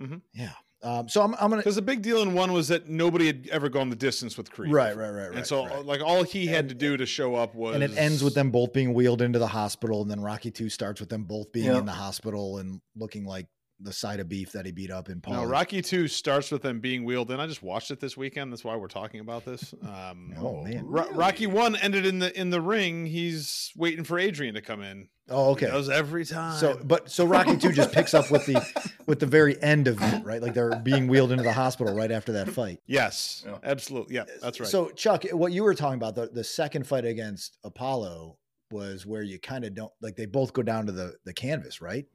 Mm-hmm. 0.00 0.16
Yeah. 0.32 0.52
Um, 0.84 1.08
so 1.08 1.22
I'm 1.22 1.34
I'm 1.34 1.48
gonna 1.50 1.58
Because 1.58 1.76
the 1.76 1.82
big 1.82 2.02
deal 2.02 2.22
in 2.22 2.34
one 2.34 2.52
was 2.52 2.68
that 2.68 2.88
nobody 2.88 3.26
had 3.26 3.48
ever 3.52 3.68
gone 3.68 3.88
the 3.88 3.94
distance 3.96 4.36
with 4.36 4.50
Creed. 4.50 4.72
right, 4.72 4.96
right, 4.96 5.10
right, 5.10 5.28
right. 5.28 5.36
and 5.36 5.46
so, 5.46 5.66
right. 5.66 5.84
like, 5.84 6.00
all 6.00 6.24
he 6.24 6.46
had 6.46 6.60
And- 6.64 6.68
to 6.70 6.74
do 6.74 6.96
to 6.96 7.06
show 7.06 7.36
up 7.36 7.54
was. 7.54 7.74
and 7.76 7.84
it 7.84 7.96
ends 7.96 8.24
with 8.24 8.34
them 8.34 8.50
both 8.50 8.72
being 8.72 8.92
wheeled 8.92 9.22
into 9.22 9.38
the 9.38 9.46
hospital, 9.46 10.02
and 10.02 10.10
then 10.10 10.20
Rocky 10.20 10.50
Two 10.50 10.68
starts 10.68 10.98
with 11.00 11.08
them 11.08 11.22
both 11.24 11.52
being 11.52 11.66
Yeah. 11.66 11.78
in 11.78 11.86
the 11.86 11.92
hospital 11.92 12.58
and 12.58 12.80
looking 12.96 13.24
like 13.24 13.46
the 13.82 13.92
side 13.92 14.20
of 14.20 14.28
beef 14.28 14.52
that 14.52 14.64
he 14.66 14.72
beat 14.72 14.90
up 14.90 15.08
in 15.08 15.20
Paul. 15.20 15.34
No, 15.34 15.44
Rocky 15.44 15.82
Two 15.82 16.08
starts 16.08 16.50
with 16.50 16.62
them 16.62 16.80
being 16.80 17.04
wheeled 17.04 17.30
in. 17.30 17.40
I 17.40 17.46
just 17.46 17.62
watched 17.62 17.90
it 17.90 18.00
this 18.00 18.16
weekend. 18.16 18.52
That's 18.52 18.64
why 18.64 18.76
we're 18.76 18.88
talking 18.88 19.20
about 19.20 19.44
this. 19.44 19.74
Um, 19.82 20.34
Oh, 20.38 20.62
man. 20.62 20.84
Ro- 20.86 21.02
Really? 21.02 21.14
Rocky 21.14 21.46
One 21.46 21.76
ended 21.76 22.06
in 22.06 22.18
the 22.18 22.38
in 22.38 22.50
the 22.50 22.60
ring. 22.60 23.06
He's 23.06 23.72
waiting 23.76 24.04
for 24.04 24.18
Adrian 24.18 24.54
to 24.54 24.60
come 24.62 24.82
in. 24.82 25.08
Oh, 25.28 25.50
okay. 25.52 25.66
He 25.66 25.72
does 25.72 25.88
every 25.88 26.24
time. 26.24 26.58
So, 26.58 26.78
but 26.82 27.10
so 27.10 27.24
Rocky 27.24 27.56
Two 27.56 27.72
just 27.72 27.92
picks 27.92 28.12
up 28.14 28.30
with 28.30 28.44
the 28.46 28.92
with 29.06 29.20
the 29.20 29.26
very 29.26 29.60
end 29.62 29.88
of 29.88 30.00
it, 30.02 30.24
right? 30.24 30.40
Like 30.42 30.54
they're 30.54 30.76
being 30.76 31.06
wheeled 31.08 31.30
into 31.32 31.44
the 31.44 31.52
hospital 31.52 31.94
right 31.94 32.10
after 32.10 32.32
that 32.32 32.48
fight. 32.50 32.80
yes, 32.86 33.44
Yeah. 33.46 33.58
absolutely. 33.64 34.16
Yeah, 34.16 34.24
that's 34.40 34.58
right. 34.60 34.68
So, 34.68 34.88
Chuck, 34.90 35.24
what 35.32 35.52
you 35.52 35.62
were 35.64 35.74
talking 35.74 35.96
about 35.98 36.14
the 36.14 36.28
the 36.32 36.44
second 36.44 36.86
fight 36.86 37.04
against 37.04 37.58
Apollo 37.64 38.36
was 38.70 39.04
where 39.06 39.22
you 39.22 39.38
kind 39.38 39.64
of 39.64 39.74
don't 39.74 39.92
like 40.00 40.16
they 40.16 40.26
both 40.26 40.52
go 40.52 40.62
down 40.62 40.86
to 40.86 40.92
the 40.92 41.14
the 41.24 41.32
canvas, 41.34 41.80
right? 41.80 42.06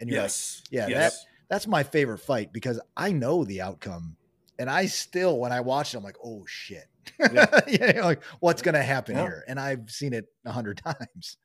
And 0.00 0.08
you're 0.08 0.18
like, 0.18 0.24
Yes. 0.24 0.62
Yeah, 0.70 0.88
Yes. 0.88 1.26
that's 1.48 1.66
my 1.66 1.82
favorite 1.82 2.18
fight 2.18 2.52
because 2.52 2.80
I 2.96 3.12
know 3.12 3.44
the 3.44 3.60
outcome, 3.62 4.16
and 4.58 4.68
I 4.70 4.86
still 4.86 5.38
when 5.38 5.52
I 5.52 5.60
watch 5.60 5.94
it, 5.94 5.98
I'm 5.98 6.04
like, 6.04 6.16
oh 6.24 6.44
shit, 6.46 6.86
Yeah. 7.18 7.60
yeah, 7.68 8.04
like 8.04 8.22
what's 8.40 8.62
gonna 8.62 8.82
happen 8.82 9.16
Yeah. 9.16 9.22
here? 9.22 9.44
And 9.48 9.58
I've 9.60 9.90
seen 9.90 10.12
it 10.12 10.26
a 10.44 10.52
hundred 10.52 10.78
times. 10.84 11.36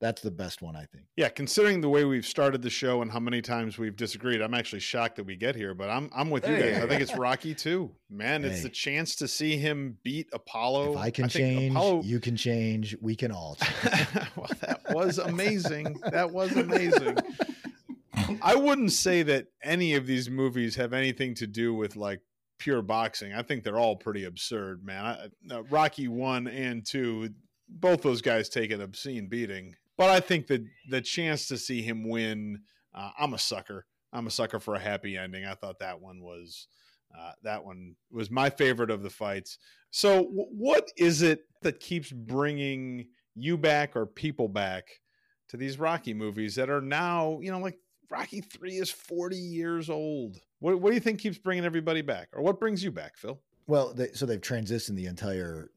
That's 0.00 0.22
the 0.22 0.30
best 0.30 0.62
one, 0.62 0.76
I 0.76 0.86
think. 0.86 1.04
yeah, 1.14 1.28
considering 1.28 1.82
the 1.82 1.88
way 1.90 2.06
we've 2.06 2.24
started 2.24 2.62
the 2.62 2.70
show 2.70 3.02
and 3.02 3.12
how 3.12 3.20
many 3.20 3.42
times 3.42 3.76
we've 3.76 3.94
disagreed, 3.96 4.40
I'm 4.40 4.54
actually 4.54 4.80
shocked 4.80 5.16
that 5.16 5.24
we 5.24 5.36
get 5.36 5.54
here. 5.54 5.74
But 5.74 5.90
I'm 5.90 6.08
I'm 6.16 6.30
with 6.30 6.48
you 6.48 6.56
guys. 6.56 6.82
I 6.82 6.86
think 6.88 7.02
it's 7.02 7.14
Rocky 7.14 7.54
two. 7.54 7.90
Man, 8.08 8.42
it's 8.42 8.62
the 8.62 8.70
chance 8.70 9.14
to 9.16 9.28
see 9.28 9.58
him 9.58 9.98
beat 10.02 10.28
Apollo. 10.32 10.92
if 10.92 10.98
I 10.98 11.10
can 11.10 11.28
think 11.28 11.32
change, 11.58 11.74
Apollo- 11.74 12.02
you 12.04 12.18
can 12.18 12.34
change. 12.34 12.96
We 13.02 13.14
can 13.14 13.30
all. 13.30 13.56
Change. 13.82 14.06
well, 14.36 14.48
that 14.62 14.80
was 14.88 15.18
amazing. 15.18 16.00
That 16.10 16.30
was 16.30 16.56
amazing. 16.56 17.18
I 18.42 18.54
wouldn't 18.54 18.92
say 18.92 19.22
that 19.24 19.46
any 19.62 19.94
of 19.94 20.06
these 20.06 20.30
movies 20.30 20.76
have 20.76 20.92
anything 20.92 21.34
to 21.36 21.46
do 21.46 21.74
with 21.74 21.96
like 21.96 22.20
pure 22.58 22.82
boxing. 22.82 23.32
I 23.32 23.42
think 23.42 23.64
they're 23.64 23.78
all 23.78 23.96
pretty 23.96 24.24
absurd, 24.24 24.84
man. 24.84 25.04
I, 25.04 25.54
uh, 25.54 25.62
Rocky 25.64 26.08
one 26.08 26.46
and 26.46 26.84
two, 26.86 27.30
both 27.68 28.02
those 28.02 28.22
guys 28.22 28.48
take 28.48 28.70
an 28.70 28.80
obscene 28.80 29.28
beating. 29.28 29.74
But 29.96 30.10
I 30.10 30.20
think 30.20 30.46
that 30.48 30.64
the 30.88 31.00
chance 31.00 31.48
to 31.48 31.58
see 31.58 31.82
him 31.82 32.08
win, 32.08 32.60
uh, 32.94 33.10
I'm 33.18 33.34
a 33.34 33.38
sucker. 33.38 33.86
I'm 34.12 34.26
a 34.26 34.30
sucker 34.30 34.58
for 34.58 34.74
a 34.74 34.80
happy 34.80 35.16
ending. 35.16 35.44
I 35.44 35.54
thought 35.54 35.78
that 35.80 36.00
one 36.00 36.22
was 36.22 36.66
uh, 37.16 37.32
that 37.42 37.64
one 37.64 37.96
was 38.10 38.30
my 38.30 38.50
favorite 38.50 38.90
of 38.90 39.02
the 39.02 39.10
fights. 39.10 39.58
So, 39.90 40.24
w- 40.24 40.46
what 40.50 40.88
is 40.96 41.22
it 41.22 41.40
that 41.62 41.80
keeps 41.80 42.10
bringing 42.12 43.08
you 43.34 43.56
back 43.56 43.96
or 43.96 44.06
people 44.06 44.48
back 44.48 44.84
to 45.48 45.56
these 45.56 45.78
Rocky 45.78 46.14
movies 46.14 46.54
that 46.54 46.70
are 46.70 46.80
now, 46.80 47.38
you 47.42 47.50
know, 47.50 47.58
like 47.58 47.78
Rocky 48.10 48.40
Three 48.40 48.76
is 48.76 48.90
40 48.90 49.36
years 49.36 49.88
old? 49.88 50.38
What, 50.58 50.80
what 50.80 50.90
do 50.90 50.94
you 50.94 51.00
think 51.00 51.20
keeps 51.20 51.38
bringing 51.38 51.64
everybody 51.64 52.02
back, 52.02 52.28
or 52.32 52.42
what 52.42 52.58
brings 52.60 52.82
you 52.84 52.90
back, 52.90 53.16
Phil? 53.16 53.40
Well, 53.66 53.94
they, 53.94 54.08
so 54.12 54.26
they've 54.26 54.40
transitioned 54.40 54.96
the 54.96 55.06
entire 55.06 55.70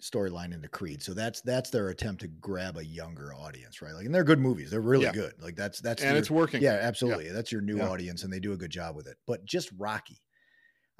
storyline 0.00 0.52
into 0.52 0.68
Creed. 0.68 1.02
So 1.02 1.14
that's 1.14 1.40
that's 1.42 1.70
their 1.70 1.88
attempt 1.88 2.20
to 2.22 2.28
grab 2.28 2.76
a 2.76 2.84
younger 2.84 3.34
audience, 3.34 3.80
right? 3.82 3.92
Like, 3.94 4.06
and 4.06 4.14
they're 4.14 4.24
good 4.24 4.38
movies. 4.40 4.70
They're 4.70 4.80
really 4.80 5.04
Yeah. 5.04 5.12
good. 5.12 5.32
Like 5.40 5.56
that's 5.56 5.80
that's 5.80 6.02
and 6.02 6.10
your- 6.12 6.18
it's 6.18 6.30
working. 6.30 6.62
Yeah, 6.62 6.78
absolutely. 6.80 7.30
That's 7.30 7.50
your 7.50 7.60
new 7.62 7.78
Yeah. 7.78 7.88
audience, 7.88 8.22
and 8.22 8.32
they 8.32 8.40
do 8.40 8.52
a 8.52 8.56
good 8.56 8.70
job 8.70 8.94
with 8.96 9.06
it. 9.06 9.16
But 9.26 9.44
just 9.44 9.70
Rocky, 9.76 10.18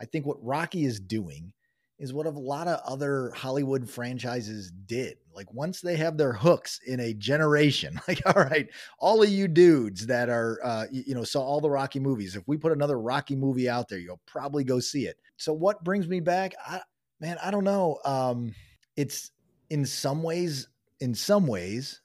I 0.00 0.06
think 0.06 0.26
what 0.26 0.42
Rocky 0.42 0.84
is 0.84 0.98
doing 1.00 1.52
is 1.98 2.12
what 2.12 2.26
a 2.26 2.30
lot 2.30 2.66
of 2.66 2.80
other 2.84 3.30
Hollywood 3.36 3.88
franchises 3.88 4.72
did. 4.86 5.16
Like 5.32 5.52
once 5.52 5.80
they 5.80 5.96
have 5.96 6.16
their 6.16 6.32
hooks 6.32 6.80
in 6.86 7.00
a 7.00 7.14
generation, 7.14 8.00
like 8.08 8.20
all 8.26 8.42
right, 8.42 8.68
all 8.98 9.22
of 9.22 9.28
you 9.28 9.48
dudes 9.48 10.06
that 10.06 10.28
are, 10.28 10.58
uh, 10.64 10.86
you, 10.90 11.14
know, 11.14 11.24
saw 11.24 11.40
all 11.40 11.60
the 11.60 11.70
Rocky 11.70 12.00
movies. 12.00 12.36
If 12.36 12.46
we 12.46 12.56
put 12.56 12.72
another 12.72 12.98
Rocky 12.98 13.36
movie 13.36 13.68
out 13.68 13.88
there, 13.88 13.98
you'll 13.98 14.20
probably 14.26 14.64
go 14.64 14.80
see 14.80 15.06
it. 15.06 15.16
So 15.36 15.52
what 15.52 15.84
brings 15.84 16.08
me 16.08 16.20
back? 16.20 16.54
I, 16.66 16.80
man, 17.20 17.38
I 17.42 17.50
don't 17.50 17.64
know. 17.64 17.98
Um, 18.04 18.54
it's 18.96 19.30
in 19.70 19.86
some 19.86 20.22
ways, 20.22 20.68
in 21.00 21.14
some 21.14 21.46
ways, 21.46 22.00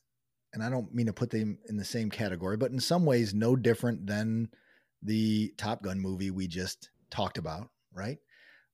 and 0.54 0.64
I 0.64 0.70
don't 0.70 0.94
mean 0.94 1.08
to 1.08 1.14
put 1.14 1.30
them 1.30 1.58
in 1.68 1.78
the 1.78 1.86
same 1.86 2.10
category, 2.10 2.58
but 2.58 2.72
in 2.72 2.80
some 2.80 3.06
ways, 3.06 3.34
no 3.34 3.56
different 3.56 4.06
than 4.06 4.50
the 5.04 5.54
Top 5.58 5.84
Gun 5.84 6.00
movie 6.00 6.32
we 6.32 6.48
just 6.48 6.90
talked 7.10 7.38
about, 7.38 7.70
right? 7.94 8.18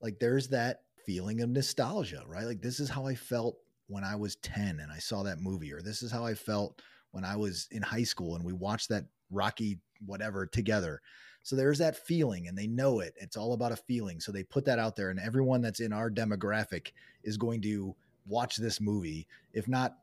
Like 0.01 0.19
there's 0.19 0.49
that 0.49 0.81
feeling 1.05 1.41
of 1.41 1.49
nostalgia, 1.49 2.23
right? 2.27 2.45
Like 2.45 2.61
this 2.61 2.79
is 2.79 2.89
how 2.89 3.05
I 3.05 3.15
felt 3.15 3.57
when 3.87 4.03
I 4.03 4.15
was 4.15 4.35
10 4.37 4.79
and 4.79 4.91
I 4.91 4.97
saw 4.97 5.23
that 5.23 5.39
movie, 5.39 5.73
or 5.73 5.81
this 5.81 6.01
is 6.01 6.11
how 6.11 6.25
I 6.25 6.33
felt 6.33 6.81
when 7.11 7.23
I 7.23 7.35
was 7.35 7.67
in 7.71 7.81
high 7.81 8.03
school 8.03 8.35
and 8.35 8.43
we 8.43 8.53
watched 8.53 8.89
that 8.89 9.05
Rocky 9.31 9.79
whatever 10.05 10.45
together. 10.45 11.01
So 11.43 11.55
there's 11.55 11.77
that 11.77 11.95
feeling 11.95 12.47
and 12.47 12.57
they 12.57 12.67
know 12.67 13.01
it. 13.01 13.13
It's 13.17 13.37
all 13.37 13.53
about 13.53 13.71
a 13.71 13.77
feeling. 13.77 14.19
So 14.19 14.31
they 14.31 14.43
put 14.43 14.65
that 14.65 14.79
out 14.79 14.95
there 14.95 15.11
and 15.11 15.19
everyone 15.19 15.61
that's 15.61 15.79
in 15.79 15.93
our 15.93 16.09
demographic 16.09 16.91
is 17.23 17.37
going 17.37 17.61
to 17.61 17.95
watch 18.25 18.57
this 18.57 18.81
movie. 18.81 19.27
If 19.53 19.67
not, 19.67 19.95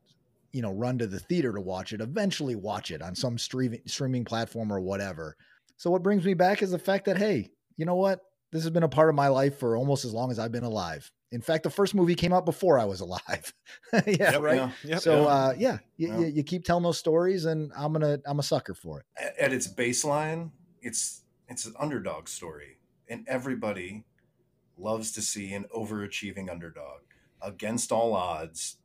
you 0.52 0.62
know, 0.62 0.72
run 0.72 0.98
to 0.98 1.06
the 1.06 1.18
theater 1.18 1.52
to 1.52 1.60
watch 1.60 1.92
it, 1.92 2.00
eventually 2.00 2.54
watch 2.54 2.90
it 2.90 3.02
on 3.02 3.14
some 3.14 3.38
streaming 3.38 3.80
streaming 3.86 4.24
platform 4.24 4.72
or 4.72 4.80
whatever. 4.80 5.36
So 5.76 5.90
what 5.90 6.02
brings 6.02 6.24
me 6.24 6.34
back 6.34 6.62
is 6.62 6.70
the 6.70 6.78
fact 6.78 7.06
that 7.06 7.18
hey, 7.18 7.50
you 7.76 7.86
know 7.86 7.96
what? 7.96 8.20
This 8.52 8.62
has 8.62 8.70
been 8.70 8.82
a 8.82 8.88
part 8.88 9.08
of 9.08 9.14
my 9.14 9.28
life 9.28 9.58
for 9.58 9.76
almost 9.76 10.04
as 10.04 10.12
long 10.12 10.30
as 10.30 10.38
I've 10.38 10.52
been 10.52 10.62
alive. 10.62 11.10
In 11.30 11.40
fact, 11.40 11.62
the 11.62 11.70
first 11.70 11.94
movie 11.94 12.14
came 12.14 12.34
out 12.34 12.44
before 12.44 12.78
I 12.78 12.84
was 12.84 13.00
alive. 13.00 13.54
yeah, 13.92 14.02
Yep, 14.06 14.40
right. 14.42 14.56
Yeah. 14.56 14.70
Yep. 14.84 15.00
So 15.00 15.22
Yeah. 15.22 15.28
uh, 15.28 15.54
yeah, 15.56 15.78
you, 15.96 16.08
Yeah. 16.08 16.18
You, 16.20 16.26
you 16.26 16.42
keep 16.42 16.64
telling 16.64 16.82
those 16.82 16.98
stories, 16.98 17.46
and 17.46 17.72
I'm 17.74 17.92
gonna 17.94 18.18
I'm 18.26 18.38
a 18.38 18.42
sucker 18.42 18.74
for 18.74 19.00
it. 19.00 19.06
at 19.16 19.38
at 19.38 19.52
its 19.52 19.66
baseline, 19.66 20.50
it's 20.82 21.22
it's 21.48 21.64
an 21.64 21.74
underdog 21.78 22.28
story, 22.28 22.78
and 23.08 23.26
everybody 23.26 24.04
loves 24.76 25.12
to 25.12 25.22
see 25.22 25.52
an 25.54 25.64
overachieving 25.74 26.50
underdog 26.50 27.00
against 27.40 27.90
all 27.92 28.14
odds, 28.14 28.76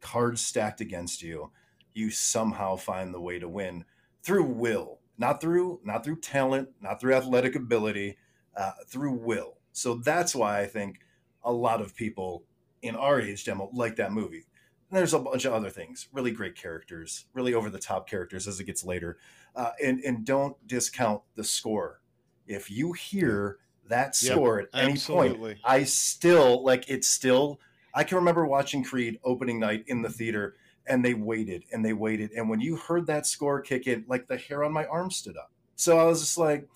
cards 0.00 0.40
stacked 0.40 0.80
against 0.80 1.22
you. 1.22 1.50
You 1.92 2.10
somehow 2.10 2.76
find 2.76 3.12
the 3.12 3.20
way 3.20 3.38
to 3.38 3.48
win 3.48 3.84
through 4.22 4.44
will, 4.44 5.00
not 5.18 5.42
through 5.42 5.80
not 5.84 6.04
through 6.04 6.20
talent, 6.20 6.70
not 6.80 6.98
through 6.98 7.14
athletic 7.14 7.54
ability, 7.54 8.16
uh, 8.56 8.72
through 8.86 9.14
will. 9.14 9.58
So 9.72 9.94
that's 9.94 10.34
why 10.34 10.60
I 10.60 10.66
think 10.66 11.00
a 11.44 11.52
lot 11.52 11.80
of 11.80 11.94
people 11.94 12.44
in 12.82 12.96
our 12.96 13.20
age 13.20 13.44
demo 13.44 13.70
like 13.72 13.96
that 13.96 14.12
movie. 14.12 14.46
And 14.90 14.98
there's 14.98 15.14
a 15.14 15.18
bunch 15.18 15.44
of 15.44 15.54
other 15.54 15.70
things, 15.70 16.08
really 16.12 16.32
great 16.32 16.54
characters, 16.54 17.26
really 17.32 17.54
over 17.54 17.70
the 17.70 17.78
top 17.78 18.08
characters 18.08 18.46
as 18.46 18.60
it 18.60 18.64
gets 18.64 18.84
later, 18.84 19.18
uh, 19.56 19.70
and 19.82 20.00
and 20.00 20.24
don't 20.24 20.56
discount 20.66 21.22
the 21.34 21.44
score. 21.44 22.00
If 22.46 22.70
you 22.70 22.92
hear 22.92 23.58
that 23.88 24.14
Yep, 24.20 24.34
score 24.34 24.60
at 24.60 24.68
any 24.74 24.98
point. 24.98 25.38
I 25.64 25.84
still 25.84 26.64
like 26.64 26.88
it's 26.88 27.08
still. 27.08 27.60
I 27.94 28.04
can 28.04 28.16
remember 28.16 28.46
watching 28.46 28.82
Creed 28.82 29.20
opening 29.22 29.60
night 29.60 29.84
in 29.86 30.02
the 30.02 30.08
theater, 30.08 30.56
and 30.86 31.04
they 31.04 31.14
waited 31.14 31.64
and 31.72 31.84
they 31.84 31.92
waited, 31.92 32.32
and 32.32 32.48
when 32.48 32.60
you 32.60 32.76
heard 32.76 33.06
that 33.06 33.26
score 33.26 33.60
kick 33.60 33.86
in, 33.86 34.04
like 34.08 34.28
the 34.28 34.36
hair 34.36 34.64
on 34.64 34.72
my 34.72 34.86
arm 34.86 35.10
stood 35.10 35.36
up. 35.36 35.52
So 35.76 35.98
I 35.98 36.04
was 36.04 36.20
just 36.20 36.38
like, 36.38 36.68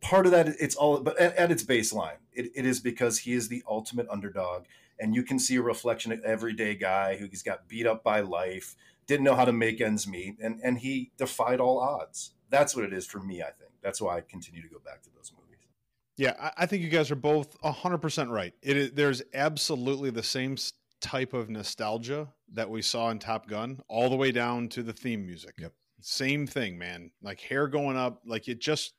part 0.00 0.26
of 0.26 0.32
that, 0.32 0.48
it's 0.60 0.76
all, 0.76 1.00
but 1.00 1.18
at, 1.18 1.34
at 1.36 1.50
its 1.50 1.64
baseline, 1.64 2.18
it, 2.32 2.50
it 2.54 2.64
is 2.64 2.80
because 2.80 3.18
he 3.18 3.32
is 3.32 3.48
the 3.48 3.62
ultimate 3.68 4.06
underdog, 4.08 4.64
and 4.98 5.14
you 5.14 5.22
can 5.22 5.38
see 5.38 5.56
a 5.56 5.62
reflection 5.62 6.12
of 6.12 6.20
everyday 6.22 6.74
guy 6.74 7.16
who 7.16 7.26
he's 7.26 7.42
got 7.42 7.68
beat 7.68 7.86
up 7.86 8.02
by 8.04 8.20
life, 8.20 8.76
didn't 9.06 9.24
know 9.24 9.34
how 9.34 9.44
to 9.44 9.52
make 9.52 9.80
ends 9.80 10.06
meet, 10.06 10.36
and 10.40 10.60
and 10.62 10.78
he 10.78 11.10
defied 11.16 11.60
all 11.60 11.78
odds. 11.78 12.32
That's 12.50 12.74
what 12.76 12.84
it 12.84 12.92
is 12.92 13.06
for 13.06 13.20
me. 13.20 13.42
I 13.42 13.50
think 13.50 13.72
that's 13.82 14.00
why 14.00 14.16
I 14.16 14.20
continue 14.20 14.62
to 14.62 14.68
go 14.68 14.78
back 14.84 15.02
to 15.02 15.10
those 15.14 15.32
movies. 15.32 15.66
Yeah, 16.16 16.34
I, 16.40 16.62
I 16.62 16.66
think 16.66 16.82
you 16.82 16.88
guys 16.88 17.10
are 17.10 17.16
both 17.16 17.56
hundred 17.62 17.98
percent 17.98 18.30
right. 18.30 18.52
It 18.62 18.76
is 18.76 18.92
there's 18.92 19.22
absolutely 19.34 20.10
the 20.10 20.22
same 20.22 20.56
type 21.00 21.32
of 21.32 21.48
nostalgia 21.48 22.28
that 22.52 22.68
we 22.68 22.82
saw 22.82 23.10
in 23.10 23.18
Top 23.18 23.48
Gun, 23.48 23.80
all 23.88 24.10
the 24.10 24.16
way 24.16 24.32
down 24.32 24.68
to 24.70 24.82
the 24.82 24.92
theme 24.92 25.24
music. 25.26 25.54
Yep. 25.58 25.72
Same 26.00 26.46
thing, 26.46 26.78
man. 26.78 27.10
Like 27.22 27.40
hair 27.40 27.66
going 27.66 27.96
up, 27.96 28.22
like 28.24 28.48
it 28.48 28.60
just. 28.60 28.94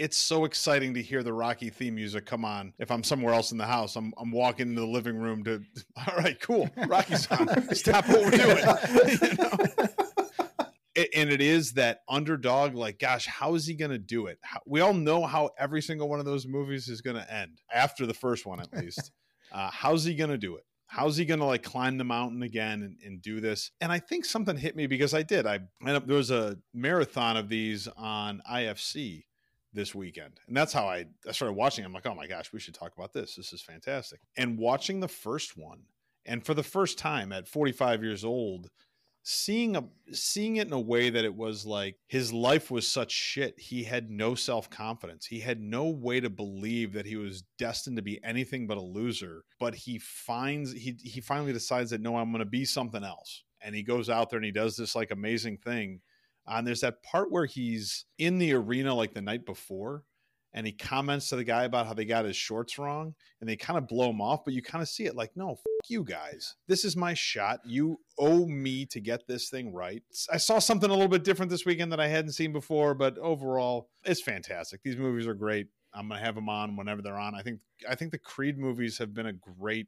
It's 0.00 0.16
so 0.16 0.46
exciting 0.46 0.94
to 0.94 1.02
hear 1.02 1.22
the 1.22 1.34
Rocky 1.34 1.68
theme 1.68 1.94
music 1.94 2.24
come 2.24 2.42
on. 2.42 2.72
If 2.78 2.90
I'm 2.90 3.04
somewhere 3.04 3.34
else 3.34 3.52
in 3.52 3.58
the 3.58 3.66
house, 3.66 3.96
I'm 3.96 4.14
I'm 4.16 4.32
walking 4.32 4.70
into 4.70 4.80
the 4.80 4.86
living 4.86 5.18
room 5.18 5.44
to. 5.44 5.60
All 5.96 6.16
right, 6.16 6.40
cool. 6.40 6.70
Rocky's 6.88 7.30
on. 7.30 7.74
Stop 7.74 8.08
what 8.08 8.24
we're 8.24 8.30
doing. 8.30 8.56
You 9.20 9.36
know? 9.36 11.06
And 11.14 11.30
it 11.30 11.42
is 11.42 11.72
that 11.74 12.00
underdog 12.08 12.74
like 12.74 12.98
gosh 12.98 13.26
how 13.26 13.54
is 13.54 13.66
he 13.66 13.74
going 13.74 13.92
to 13.92 13.98
do 13.98 14.26
it 14.26 14.38
how, 14.42 14.60
we 14.66 14.80
all 14.80 14.92
know 14.92 15.24
how 15.24 15.50
every 15.58 15.80
single 15.80 16.08
one 16.08 16.18
of 16.18 16.26
those 16.26 16.46
movies 16.46 16.88
is 16.88 17.00
going 17.00 17.16
to 17.16 17.32
end 17.32 17.60
after 17.72 18.06
the 18.06 18.12
first 18.12 18.44
one 18.44 18.60
at 18.60 18.72
least 18.74 19.10
uh, 19.52 19.70
how's 19.70 20.04
he 20.04 20.14
going 20.14 20.28
to 20.28 20.36
do 20.36 20.56
it 20.56 20.64
how's 20.88 21.16
he 21.16 21.24
going 21.24 21.40
to 21.40 21.46
like 21.46 21.62
climb 21.62 21.96
the 21.96 22.04
mountain 22.04 22.42
again 22.42 22.82
and, 22.82 22.96
and 23.04 23.22
do 23.22 23.40
this 23.40 23.70
and 23.80 23.92
i 23.92 23.98
think 23.98 24.24
something 24.24 24.56
hit 24.56 24.76
me 24.76 24.86
because 24.88 25.14
i 25.14 25.22
did 25.22 25.46
i 25.46 25.60
ended 25.80 25.96
up 25.96 26.06
there 26.06 26.16
was 26.16 26.32
a 26.32 26.58
marathon 26.74 27.36
of 27.36 27.48
these 27.48 27.88
on 27.96 28.42
ifc 28.52 29.22
this 29.72 29.94
weekend. 29.94 30.40
And 30.46 30.56
that's 30.56 30.72
how 30.72 30.88
I, 30.88 31.06
I 31.28 31.32
started 31.32 31.54
watching. 31.54 31.84
I'm 31.84 31.92
like 31.92 32.06
oh 32.06 32.14
my 32.14 32.26
gosh 32.26 32.52
we 32.52 32.60
should 32.60 32.74
talk 32.74 32.92
about 32.96 33.12
this. 33.12 33.36
This 33.36 33.52
is 33.52 33.62
fantastic. 33.62 34.20
And 34.36 34.58
watching 34.58 35.00
the 35.00 35.08
first 35.08 35.56
one 35.56 35.82
and 36.26 36.44
for 36.44 36.54
the 36.54 36.62
first 36.62 36.98
time 36.98 37.32
at 37.32 37.48
45 37.48 38.02
years 38.02 38.24
old 38.24 38.70
seeing 39.22 39.76
a 39.76 39.84
seeing 40.12 40.56
it 40.56 40.66
in 40.66 40.72
a 40.72 40.80
way 40.80 41.10
that 41.10 41.24
it 41.24 41.34
was 41.34 41.66
like 41.66 41.96
his 42.08 42.32
life 42.32 42.70
was 42.70 42.88
such 42.88 43.12
shit 43.12 43.58
he 43.58 43.84
had 43.84 44.10
no 44.10 44.34
self-confidence. 44.34 45.26
He 45.26 45.40
had 45.40 45.60
no 45.60 45.84
way 45.88 46.20
to 46.20 46.30
believe 46.30 46.94
that 46.94 47.06
he 47.06 47.16
was 47.16 47.42
destined 47.58 47.96
to 47.96 48.02
be 48.02 48.22
anything 48.24 48.66
but 48.66 48.78
a 48.78 48.82
loser. 48.82 49.44
But 49.58 49.74
he 49.74 49.98
finds 49.98 50.72
he 50.72 50.96
he 51.02 51.20
finally 51.20 51.52
decides 51.52 51.90
that 51.90 52.00
no 52.00 52.16
i'm 52.16 52.32
to 52.32 52.44
be 52.44 52.64
something 52.64 53.04
else. 53.04 53.44
And 53.62 53.74
he 53.74 53.82
goes 53.82 54.08
out 54.08 54.30
there 54.30 54.38
and 54.38 54.46
he 54.46 54.52
does 54.52 54.76
this 54.76 54.94
like 54.94 55.10
amazing 55.10 55.58
thing 55.58 56.00
Uh, 56.46 56.54
and 56.56 56.66
there's 56.66 56.80
that 56.80 57.02
part 57.02 57.30
where 57.30 57.46
he's 57.46 58.04
in 58.18 58.38
the 58.38 58.52
arena 58.52 58.94
like 58.94 59.14
the 59.14 59.20
night 59.22 59.44
before 59.46 60.04
and 60.52 60.66
he 60.66 60.72
comments 60.72 61.28
to 61.28 61.36
the 61.36 61.44
guy 61.44 61.62
about 61.64 61.86
how 61.86 61.94
they 61.94 62.04
got 62.04 62.24
his 62.24 62.34
shorts 62.34 62.76
wrong 62.76 63.14
and 63.40 63.48
they 63.48 63.54
kind 63.54 63.78
of 63.78 63.86
blow 63.86 64.10
him 64.10 64.20
off 64.20 64.44
but 64.44 64.52
you 64.52 64.60
kind 64.60 64.82
of 64.82 64.88
see 64.88 65.04
it 65.04 65.14
like 65.14 65.30
no 65.36 65.50
fuck 65.54 65.88
you 65.88 66.02
guys. 66.02 66.56
This 66.66 66.84
is 66.84 66.96
my 66.96 67.14
shot. 67.14 67.60
You 67.64 68.00
owe 68.18 68.46
me 68.46 68.84
to 68.86 69.00
get 69.00 69.26
this 69.28 69.48
thing 69.48 69.72
right. 69.72 70.02
I 70.32 70.38
saw 70.38 70.58
something 70.58 70.90
a 70.90 70.92
little 70.92 71.08
bit 71.08 71.22
different 71.24 71.50
this 71.50 71.64
weekend 71.64 71.92
that 71.92 72.00
i 72.00 72.08
hadn't 72.08 72.32
seen 72.32 72.52
before 72.52 72.94
but 72.94 73.16
overall 73.18 73.90
it's 74.04 74.22
fantastic. 74.22 74.82
These 74.82 74.96
movies 74.96 75.26
are 75.28 75.34
great. 75.34 75.68
I'm 75.94 76.08
gonna 76.08 76.20
have 76.20 76.34
them 76.34 76.48
on 76.48 76.76
whenever 76.76 77.00
they're 77.02 77.18
on. 77.18 77.34
I 77.36 77.42
think 77.42 77.60
i 77.88 77.94
think 77.94 78.10
the 78.10 78.18
creed 78.18 78.58
movies 78.58 78.98
have 78.98 79.14
been 79.14 79.26
a 79.26 79.32
great 79.32 79.86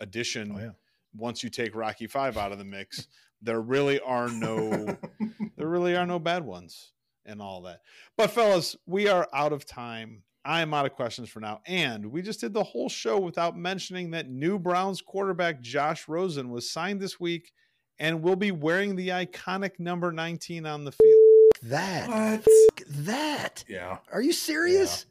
addition 0.00 0.52
Oh, 0.56 0.58
yeah. 0.58 0.70
once 1.14 1.44
you 1.44 1.50
take 1.50 1.74
rocky 1.76 2.06
5 2.08 2.36
out 2.36 2.50
of 2.52 2.58
the 2.58 2.64
mix. 2.64 3.06
There 3.42 3.60
really 3.60 4.00
are 4.00 4.28
no 4.28 4.96
there 5.60 5.68
really 5.68 5.94
are 5.94 6.06
no 6.06 6.18
bad 6.18 6.42
ones 6.42 6.92
and 7.26 7.42
all 7.42 7.60
that. 7.60 7.82
But 8.16 8.30
fellas, 8.30 8.76
we 8.86 9.08
are 9.08 9.28
out 9.34 9.52
of 9.52 9.66
time. 9.66 10.22
I 10.42 10.62
am 10.62 10.72
out 10.72 10.86
of 10.86 10.94
questions 10.94 11.28
for 11.28 11.40
now. 11.40 11.60
And 11.66 12.06
we 12.06 12.22
just 12.22 12.40
did 12.40 12.54
the 12.54 12.64
whole 12.64 12.88
show 12.88 13.18
without 13.18 13.58
mentioning 13.58 14.12
that 14.12 14.30
new 14.30 14.58
Browns 14.58 15.02
quarterback 15.02 15.60
Josh 15.60 16.08
Rosen 16.08 16.48
was 16.48 16.70
signed 16.70 16.98
this 16.98 17.20
week 17.20 17.52
and 17.98 18.22
will 18.22 18.36
be 18.36 18.52
wearing 18.52 18.96
the 18.96 19.08
iconic 19.08 19.78
number 19.78 20.10
19 20.12 20.64
on 20.64 20.84
the 20.84 20.92
field. 20.92 21.50
That. 21.64 22.08
What? 22.08 22.46
That. 22.88 23.62
Yeah. 23.68 23.98
Are 24.10 24.22
you 24.22 24.32
serious? 24.32 25.04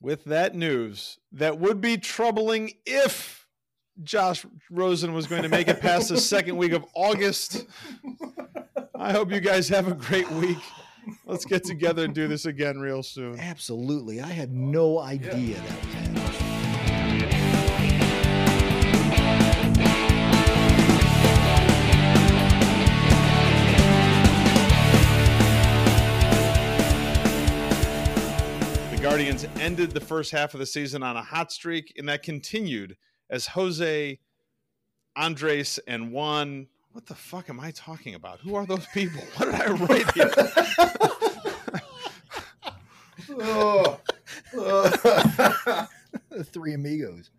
With 0.00 0.22
that 0.26 0.54
news, 0.54 1.18
that 1.32 1.58
would 1.58 1.80
be 1.80 1.98
troubling 1.98 2.74
if 2.86 3.48
Josh 4.04 4.46
Rosen 4.70 5.14
was 5.14 5.26
going 5.26 5.42
to 5.42 5.48
make 5.48 5.66
it 5.66 5.80
past 5.80 6.10
the 6.10 6.16
second 6.20 6.56
week 6.56 6.72
of 6.72 6.84
August. 6.94 7.66
I 9.02 9.12
hope 9.12 9.32
you 9.32 9.40
guys 9.40 9.66
have 9.70 9.88
a 9.88 9.94
great 9.94 10.30
week. 10.30 10.58
Let's 11.24 11.46
get 11.46 11.64
together 11.64 12.04
and 12.04 12.14
do 12.14 12.28
this 12.28 12.44
again 12.44 12.80
real 12.80 13.02
soon. 13.02 13.40
Absolutely. 13.40 14.20
I 14.20 14.26
had 14.26 14.52
no 14.52 14.98
idea 14.98 15.56
that 15.56 15.86
was 15.86 15.94
happening. 15.94 16.24
The 28.94 29.02
Guardians 29.02 29.46
ended 29.60 29.92
the 29.92 30.00
first 30.00 30.30
half 30.30 30.52
of 30.52 30.60
the 30.60 30.66
season 30.66 31.02
on 31.02 31.16
a 31.16 31.22
hot 31.22 31.50
streak, 31.52 31.94
and 31.96 32.06
that 32.10 32.22
continued 32.22 32.98
as 33.30 33.46
Jose, 33.46 34.18
Andres, 35.16 35.78
and 35.86 36.12
Juan. 36.12 36.66
What 36.92 37.06
the 37.06 37.14
fuck 37.14 37.48
am 37.48 37.60
I 37.60 37.70
talking 37.70 38.14
about? 38.14 38.40
Who 38.40 38.54
are 38.54 38.66
those 38.66 38.86
people? 38.92 39.22
What 39.36 39.46
did 39.46 39.54
I 39.54 39.66
write 39.72 40.12
here? 40.12 40.30
Oh. 43.38 44.00
The 46.30 46.44
three 46.44 46.74
amigos. 46.74 47.30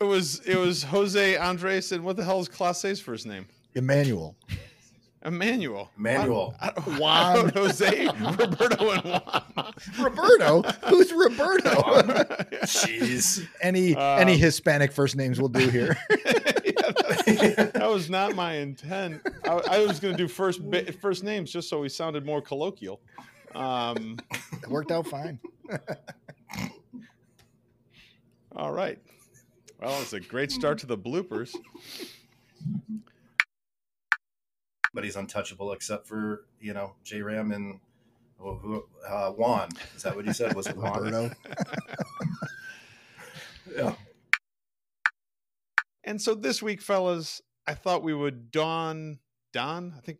It 0.00 0.04
was 0.04 0.40
it 0.40 0.56
was 0.56 0.82
Jose, 0.82 1.36
Andres, 1.36 1.92
and 1.92 2.04
what 2.04 2.16
the 2.16 2.24
hell 2.24 2.40
is 2.40 2.48
Clase's 2.48 3.00
first 3.00 3.26
name? 3.26 3.46
Emmanuel. 3.74 4.36
Emmanuel. 5.24 5.90
Emmanuel. 5.98 6.54
I, 6.60 6.68
I, 6.68 6.80
Juan. 6.98 7.36
I 7.36 7.42
wrote 7.42 7.54
Jose, 7.54 8.06
Roberto, 8.20 8.90
and 8.90 9.04
Juan. 9.04 9.74
Roberto? 9.98 10.62
Who's 10.88 11.12
Roberto? 11.12 11.70
Jeez. 12.64 13.46
any 13.60 13.94
Um, 13.94 14.20
any 14.20 14.36
Hispanic 14.36 14.92
first 14.92 15.16
names 15.16 15.40
will 15.40 15.48
do 15.48 15.68
here. 15.68 15.96
Yeah, 17.34 17.48
that, 17.54 17.72
that 17.74 17.88
was 17.88 18.10
not 18.10 18.34
my 18.34 18.54
intent. 18.54 19.22
I, 19.44 19.60
I 19.70 19.78
was 19.86 20.00
going 20.00 20.14
to 20.14 20.18
do 20.18 20.28
first 20.28 20.62
ba- 20.70 20.92
first 20.92 21.24
names 21.24 21.50
just 21.52 21.68
so 21.68 21.80
we 21.80 21.88
sounded 21.88 22.24
more 22.26 22.40
colloquial. 22.42 23.00
Um, 23.54 24.18
it 24.62 24.68
worked 24.68 24.90
out 24.90 25.06
fine. 25.06 25.38
all 28.54 28.72
right. 28.72 28.98
Well, 29.80 30.00
it's 30.02 30.12
a 30.12 30.20
great 30.20 30.52
start 30.52 30.78
to 30.78 30.86
the 30.86 30.98
bloopers. 30.98 31.54
but 34.92 35.04
he's 35.04 35.16
untouchable 35.16 35.72
except 35.72 36.06
for 36.06 36.44
you 36.60 36.72
know 36.74 36.94
J 37.04 37.22
Ram 37.22 37.52
and 37.52 37.80
who, 38.38 38.54
who, 38.54 38.84
uh, 39.06 39.30
Juan. 39.32 39.68
Is 39.96 40.02
that 40.02 40.16
what 40.16 40.24
you 40.26 40.32
said? 40.32 40.54
Was 40.54 40.66
it 40.66 40.76
Juan? 40.76 41.04
Roberto. 41.04 41.30
Yeah. 43.76 43.94
And 46.10 46.20
so 46.20 46.34
this 46.34 46.60
week, 46.60 46.82
fellas, 46.82 47.40
I 47.68 47.74
thought 47.74 48.02
we 48.02 48.12
would 48.12 48.50
don 48.50 49.20
Don. 49.52 49.94
I 49.96 50.00
think 50.00 50.18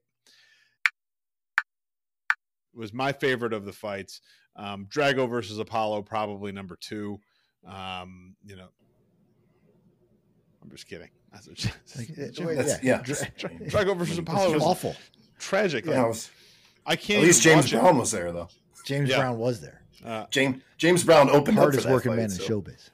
was 2.72 2.92
my 2.92 3.10
favorite 3.10 3.52
of 3.52 3.64
the 3.64 3.72
fights. 3.72 4.20
Um, 4.54 4.86
Drago 4.88 5.28
versus 5.28 5.58
Apollo, 5.58 6.02
probably 6.02 6.52
number 6.52 6.76
two. 6.80 7.18
Um, 7.66 8.36
you 8.44 8.54
know, 8.54 8.68
I'm 10.62 10.70
just 10.70 10.86
kidding. 10.86 11.08
That's 11.32 11.48
a, 11.48 11.98
Like, 11.98 12.10
uh, 12.10 12.30
Jim- 12.30 12.46
wait, 12.46 12.54
That's- 12.54 12.84
yeah. 12.84 13.02
yeah. 13.04 13.24
Dra- 13.38 13.84
Drago 13.84 13.96
versus 13.96 14.18
Apollo 14.18 14.54
was 14.54 14.62
awful. 14.62 14.94
tragic. 15.40 15.86
Yeah, 15.86 15.96
Like, 15.96 16.04
it 16.04 16.08
was- 16.08 16.30
I 16.86 16.94
can't. 16.94 17.18
At 17.22 17.26
least 17.26 17.42
James 17.42 17.64
watch 17.64 17.72
it. 17.72 17.80
Brown 17.80 17.98
was 17.98 18.10
there 18.12 18.30
though. 18.30 18.48
James 18.86 19.10
Yeah. 19.10 19.16
Brown 19.18 19.38
was 19.38 19.60
there. 19.60 19.82
Uh, 20.04 20.26
James 20.30 20.62
James 20.78 21.02
Brown 21.02 21.28
opened 21.30 21.48
up 21.48 21.54
for 21.54 21.60
Hardest 21.62 21.84
that 21.86 21.92
working 21.92 22.12
fight, 22.12 22.16
man 22.16 22.24
in 22.26 22.30
so- 22.30 22.60
showbiz. 22.60 22.90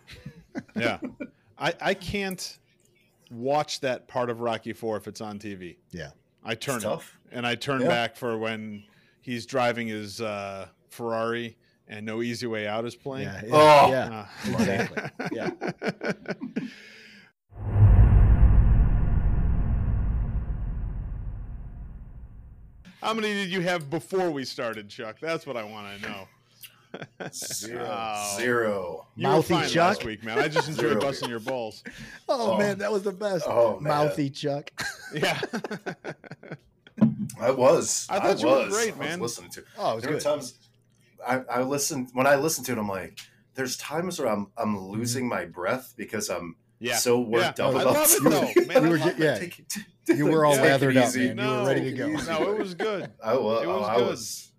yeah, 0.74 0.98
I 1.58 1.74
I 1.80 1.92
can't 1.94 2.58
watch 3.30 3.80
that 3.80 4.08
part 4.08 4.30
of 4.30 4.40
Rocky 4.40 4.72
Four 4.72 4.96
if 4.96 5.06
it's 5.08 5.20
on 5.20 5.38
TV. 5.38 5.76
Yeah. 5.90 6.10
I 6.44 6.54
turn 6.54 6.82
it 6.84 7.00
and 7.32 7.46
I 7.46 7.54
turn 7.56 7.80
Yeah. 7.82 7.88
back 7.88 8.16
for 8.16 8.38
when 8.38 8.84
he's 9.20 9.46
driving 9.46 9.88
his 9.88 10.20
uh, 10.20 10.68
Ferrari 10.90 11.56
and 11.88 12.06
No 12.06 12.22
Easy 12.22 12.46
Way 12.46 12.66
Out 12.66 12.84
is 12.84 12.94
playing. 12.94 13.26
Yeah, 13.28 13.42
yeah, 13.44 13.50
Oh. 13.52 13.90
yeah. 13.90 14.26
Uh, 14.48 14.52
exactly. 14.58 15.28
Yeah. 15.32 15.50
How 23.02 23.12
many 23.14 23.32
did 23.34 23.50
you 23.50 23.60
have 23.60 23.90
before 23.90 24.30
we 24.30 24.44
started, 24.44 24.88
Chuck? 24.88 25.16
That's 25.20 25.46
what 25.46 25.56
I 25.56 25.64
want 25.64 26.00
to 26.00 26.08
know. 26.08 26.28
Zero. 27.32 27.86
Oh. 27.88 28.36
Zero. 28.38 29.06
You 29.16 29.26
were 29.28 29.34
Mouthy 29.34 29.54
fine 29.54 29.68
Chuck? 29.68 29.76
last 29.88 30.04
week, 30.04 30.24
man. 30.24 30.38
I 30.38 30.48
just 30.48 30.68
enjoyed 30.68 31.00
busting 31.00 31.28
your 31.28 31.40
balls. 31.40 31.82
Oh, 32.28 32.52
Oh. 32.52 32.58
man, 32.58 32.78
that 32.78 32.90
was 32.92 33.02
the 33.02 33.12
best. 33.12 33.44
Oh, 33.46 33.78
man. 33.80 33.92
Mouthy 34.06 34.30
Chuck. 34.30 34.70
Yeah. 35.14 35.40
I 37.40 37.50
was. 37.50 38.06
I 38.10 38.18
thought 38.20 38.40
you 38.40 38.48
were 38.48 38.64
was. 38.66 38.74
great, 38.74 38.94
I 38.94 38.98
was 38.98 39.08
man. 39.08 39.20
listening 39.20 39.50
to. 39.50 39.64
Oh, 39.78 39.92
it 39.92 39.94
was 39.96 40.02
there 40.04 40.12
were 40.12 40.18
good. 40.18 40.24
times 40.24 40.54
I, 41.26 41.40
I 41.50 41.62
listen 41.62 42.08
when 42.14 42.26
I 42.26 42.36
listen 42.36 42.64
to 42.64 42.72
it. 42.72 42.78
I'm 42.78 42.88
like, 42.88 43.18
there's 43.54 43.76
times 43.76 44.18
where 44.18 44.28
I'm 44.28 44.48
I'm 44.56 44.78
losing 44.88 45.28
my 45.28 45.44
breath 45.44 45.92
because 45.96 46.30
I'm 46.30 46.56
yeah. 46.78 46.96
so 46.96 47.20
worked 47.20 47.58
Yeah. 47.58 47.66
up 47.66 47.74
I 47.76 47.82
about 47.82 47.94
love 47.94 48.08
it, 48.10 48.24
though, 48.24 48.64
man. 48.80 48.84
You 48.84 48.90
were 48.90 48.96
I 48.98 49.00
love 49.04 49.16
ju- 49.16 49.22
yeah. 49.24 49.38
Take 49.38 49.58
it- 49.58 50.16
You 50.18 50.26
were 50.26 50.46
all 50.46 50.54
take 50.54 50.62
lathered 50.64 50.96
up, 50.96 51.08
easy. 51.08 51.34
man. 51.34 51.46
You 51.48 51.54
were 51.62 51.66
ready 51.66 51.84
to 51.84 51.92
go. 51.92 52.06
No, 52.08 52.52
it 52.52 52.58
was 52.58 52.74
good. 52.74 53.10
I 53.22 53.34
was. 53.36 53.62
It 53.62 53.66
was 53.66 53.88
I 53.88 53.96
good. 53.96 54.06
was. 54.08 54.52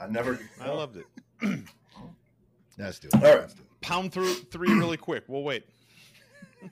I 0.00 0.06
never. 0.06 0.38
I 0.60 0.70
loved 0.70 0.96
it. 0.98 1.06
Let's 2.78 2.98
do 2.98 3.08
it. 3.08 3.14
All 3.24 3.38
right. 3.38 3.50
Pound 3.80 4.12
through 4.12 4.34
three 4.34 4.72
really 4.72 4.96
quick. 4.96 5.24
We'll 5.28 5.42
wait. 5.42 5.64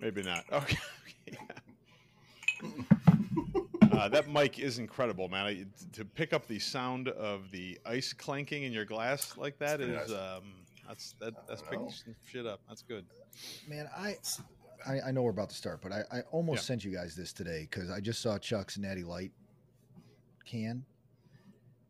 Maybe 0.00 0.22
not. 0.22 0.44
Okay. 0.52 0.76
Uh, 3.92 4.08
that 4.08 4.28
mic 4.28 4.58
is 4.58 4.78
incredible, 4.78 5.28
man. 5.28 5.46
I, 5.46 5.64
to 5.92 6.04
pick 6.04 6.32
up 6.32 6.46
the 6.46 6.58
sound 6.58 7.08
of 7.08 7.50
the 7.50 7.78
ice 7.84 8.12
clanking 8.12 8.62
in 8.64 8.72
your 8.72 8.84
glass 8.84 9.36
like 9.36 9.58
that 9.58 9.78
that's 9.80 10.10
is 10.10 10.12
nice. 10.12 10.36
um, 10.38 10.42
that's 10.88 11.14
that, 11.20 11.34
that's 11.46 11.62
picking 11.62 11.90
some 11.90 12.14
shit 12.26 12.46
up. 12.46 12.60
That's 12.68 12.82
good. 12.82 13.04
Man, 13.68 13.88
I, 13.96 14.16
I 14.86 15.00
I 15.08 15.10
know 15.12 15.22
we're 15.22 15.30
about 15.30 15.50
to 15.50 15.56
start, 15.56 15.80
but 15.82 15.92
I, 15.92 16.02
I 16.10 16.20
almost 16.32 16.62
Yeah. 16.62 16.66
sent 16.68 16.84
you 16.84 16.92
guys 16.92 17.14
this 17.14 17.32
today 17.32 17.68
because 17.70 17.90
I 17.90 18.00
just 18.00 18.22
saw 18.22 18.38
Chuck's 18.38 18.78
Natty 18.78 19.04
Light 19.04 19.30
can. 20.44 20.84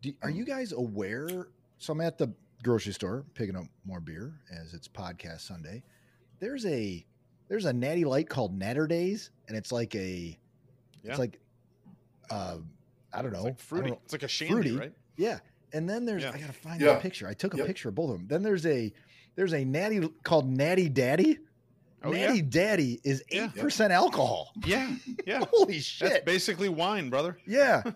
Do, 0.02 0.12
are 0.22 0.30
you 0.30 0.44
guys 0.44 0.72
aware? 0.72 1.48
So 1.78 1.92
I'm 1.92 2.00
at 2.00 2.18
the 2.18 2.32
grocery 2.62 2.92
store 2.92 3.24
picking 3.34 3.56
up 3.56 3.64
more 3.84 4.00
beer 4.00 4.32
as 4.52 4.74
it's 4.74 4.86
podcast 4.88 5.40
Sunday. 5.40 5.82
There's 6.40 6.66
a 6.66 7.04
there's 7.48 7.64
a 7.64 7.72
Natty 7.72 8.04
Light 8.04 8.28
called 8.28 8.58
Naturdays, 8.58 9.30
and 9.48 9.56
it's 9.56 9.72
like 9.72 9.94
a 9.94 10.38
Yeah. 11.02 11.10
it's 11.10 11.18
like 11.18 11.38
uh 12.30 12.58
I 13.12 13.22
don't 13.22 13.32
know 13.32 13.38
It's 13.38 13.44
like 13.44 13.46
I 13.46 13.48
don't 13.48 13.60
fruity. 13.60 13.90
know. 13.90 14.00
It's 14.04 14.12
like 14.12 14.22
a 14.22 14.28
shandy, 14.28 14.52
Fruity. 14.54 14.76
right? 14.76 14.92
Yeah. 15.16 15.38
And 15.72 15.88
then 15.88 16.04
there's 16.04 16.22
Yeah. 16.22 16.32
I 16.34 16.38
gotta 16.38 16.52
find 16.52 16.80
Yeah. 16.80 16.94
that 16.94 17.02
picture. 17.02 17.26
I 17.28 17.34
took 17.34 17.54
a 17.54 17.58
Yep. 17.58 17.66
picture 17.66 17.88
of 17.88 17.94
both 17.94 18.10
of 18.10 18.18
them. 18.18 18.26
Then 18.28 18.42
there's 18.42 18.66
a 18.66 18.92
there's 19.34 19.54
a 19.54 19.64
natty 19.64 20.08
called 20.24 20.50
Natty 20.50 20.88
Daddy. 20.88 21.38
Oh, 22.04 22.10
natty 22.10 22.36
yeah. 22.38 22.42
Daddy 22.48 23.00
is 23.04 23.22
Yeah. 23.30 23.44
eight 23.44 23.56
percent 23.60 23.92
alcohol. 23.92 24.52
Yeah, 24.66 24.90
yeah. 25.26 25.44
Holy 25.52 25.74
That's 25.74 25.84
shit. 25.84 26.24
basically 26.24 26.68
wine, 26.68 27.10
brother. 27.10 27.38
yeah. 27.46 27.82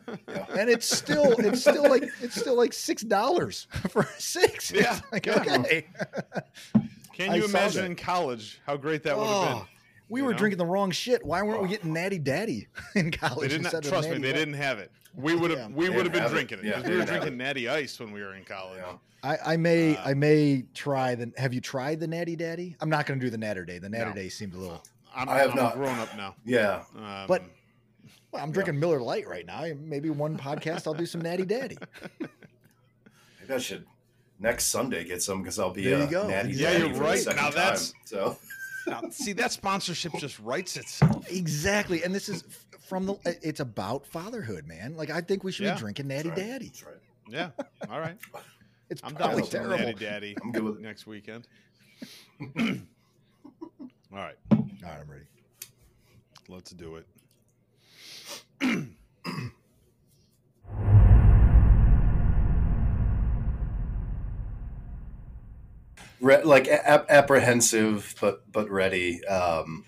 And 0.58 0.70
it's 0.70 0.86
still 0.86 1.32
it's 1.38 1.60
still 1.60 1.82
like 1.88 2.04
it's 2.20 2.40
still 2.40 2.56
like 2.56 2.72
six 2.72 3.02
dollars 3.02 3.66
for 3.90 4.08
six. 4.18 4.70
It's 4.70 4.80
Yeah, 4.82 5.00
like, 5.12 5.26
yeah. 5.26 5.42
okay. 5.58 5.86
Can 7.12 7.34
you 7.34 7.42
saw 7.42 7.48
imagine 7.58 7.84
in 7.86 7.96
college 7.96 8.60
how 8.66 8.76
great 8.76 9.02
that 9.04 9.16
would 9.16 9.26
have 9.26 9.34
oh, 9.36 9.44
been? 9.44 9.54
Oh, 9.54 9.66
we 10.08 10.22
were 10.22 10.32
know? 10.32 10.38
drinking 10.38 10.58
the 10.58 10.66
wrong 10.66 10.90
shit. 10.90 11.24
Why 11.24 11.42
weren't 11.42 11.60
we 11.62 11.66
Oh. 11.66 11.70
getting 11.70 11.92
Natty 11.92 12.18
Daddy 12.18 12.68
in 12.94 13.10
college? 13.10 13.50
They 13.50 13.58
didn't 13.58 13.82
trust 13.84 14.08
me. 14.10 14.18
They 14.18 14.32
didn't 14.32 14.54
have 14.54 14.78
it. 14.78 14.90
We 15.16 15.34
would 15.34 15.50
have. 15.50 15.58
Yeah. 15.58 15.68
we 15.68 15.88
would 15.88 16.04
have 16.04 16.12
been 16.12 16.28
drinking 16.30 16.58
it 16.58 16.64
Yeah, 16.66 16.76
we 16.76 16.82
were 16.82 16.88
didn't 16.90 17.06
drinking 17.06 17.36
Natty 17.38 17.68
Ice 17.68 17.98
when 17.98 18.12
we 18.12 18.22
were 18.22 18.34
in 18.34 18.44
college. 18.44 18.80
Yeah. 18.84 18.96
I, 19.22 19.54
I 19.54 19.56
may 19.56 19.96
Uh, 19.96 20.10
I 20.10 20.14
may 20.14 20.64
try 20.74 21.14
the. 21.14 21.32
Have 21.38 21.54
you 21.54 21.60
tried 21.60 22.00
the 22.00 22.06
Natty 22.06 22.36
Daddy? 22.36 22.76
I'm 22.80 22.90
not 22.90 23.06
going 23.06 23.18
to 23.18 23.24
do 23.26 23.30
the 23.30 23.38
Naturday. 23.38 23.80
The 23.80 23.88
Natter 23.88 24.10
No. 24.10 24.14
Day 24.16 24.28
seemed 24.28 24.54
a 24.54 24.58
little. 24.58 24.82
I'm, 25.14 25.28
I 25.28 25.38
have 25.38 25.50
I'm 25.50 25.56
not. 25.56 25.74
grown 25.74 25.98
up 25.98 26.14
now. 26.16 26.34
Yeah. 26.44 26.82
Um, 26.96 27.24
But- 27.26 27.42
Well, 28.30 28.42
I'm 28.42 28.52
drinking 28.52 28.78
Miller 28.78 29.00
Lite 29.00 29.26
right 29.26 29.46
now. 29.46 29.64
Maybe 29.80 30.10
one 30.10 30.36
podcast 30.36 30.86
I'll 30.86 30.92
do 30.94 31.06
some 31.06 31.22
Natty 31.22 31.46
Daddy. 31.46 31.78
Maybe 32.20 33.54
I 33.54 33.58
should 33.58 33.86
next 34.38 34.66
Sunday 34.66 35.04
get 35.04 35.22
some 35.22 35.40
because 35.42 35.58
I'll 35.58 35.70
be 35.70 35.84
There 35.84 35.98
you 35.98 36.04
uh, 36.04 36.10
go. 36.10 36.28
natty 36.28 36.52
Yeah, 36.52 36.72
daddy 36.72 36.84
you're 36.84 36.88
for 36.92 36.98
the 36.98 37.04
right. 37.04 37.18
second 37.18 37.36
Now 37.36 37.42
time. 37.44 37.54
that's- 37.54 37.92
so. 38.04 38.36
Now, 38.86 39.02
see 39.10 39.32
that 39.34 39.52
sponsorship 39.52 40.12
oh. 40.14 40.18
just 40.18 40.38
writes 40.40 40.76
itself. 40.76 41.30
Exactly, 41.30 42.02
and 42.04 42.14
this 42.14 42.28
is 42.28 42.44
from 42.80 43.06
the. 43.06 43.38
It's 43.42 43.60
about 43.60 44.06
fatherhood, 44.06 44.66
man. 44.66 44.96
Like 44.96 45.10
I 45.10 45.20
think 45.20 45.44
we 45.44 45.52
should 45.52 45.66
Yeah. 45.66 45.74
be 45.74 45.80
drinking 45.80 46.08
Natty 46.08 46.28
That's 46.30 46.40
right. 46.40 46.48
Daddy. 46.48 46.66
That's 46.66 46.84
right. 46.84 46.96
Yeah. 47.28 47.50
All 47.90 48.00
right. 48.00 48.16
It's 48.88 49.00
I'm 49.02 49.14
down 49.14 49.18
probably 49.18 49.42
with 49.42 49.50
terrible. 49.50 49.78
Natty 49.78 49.94
Daddy 49.94 50.36
I'm 50.40 50.52
good 50.52 50.62
with 50.62 50.76
it. 50.76 50.82
next 50.82 51.08
weekend. 51.08 51.48
All 52.40 52.54
right. 54.12 54.36
All 54.52 54.58
right, 54.80 55.00
I'm 55.00 55.10
ready. 55.10 55.24
Let's 56.48 56.70
do 56.70 57.02
it. 58.60 58.86
Re- 66.20 66.42
like 66.42 66.68
ap- 66.68 67.06
apprehensive, 67.10 68.14
but 68.20 68.50
but 68.50 68.70
ready. 68.70 69.24
Um, 69.26 69.84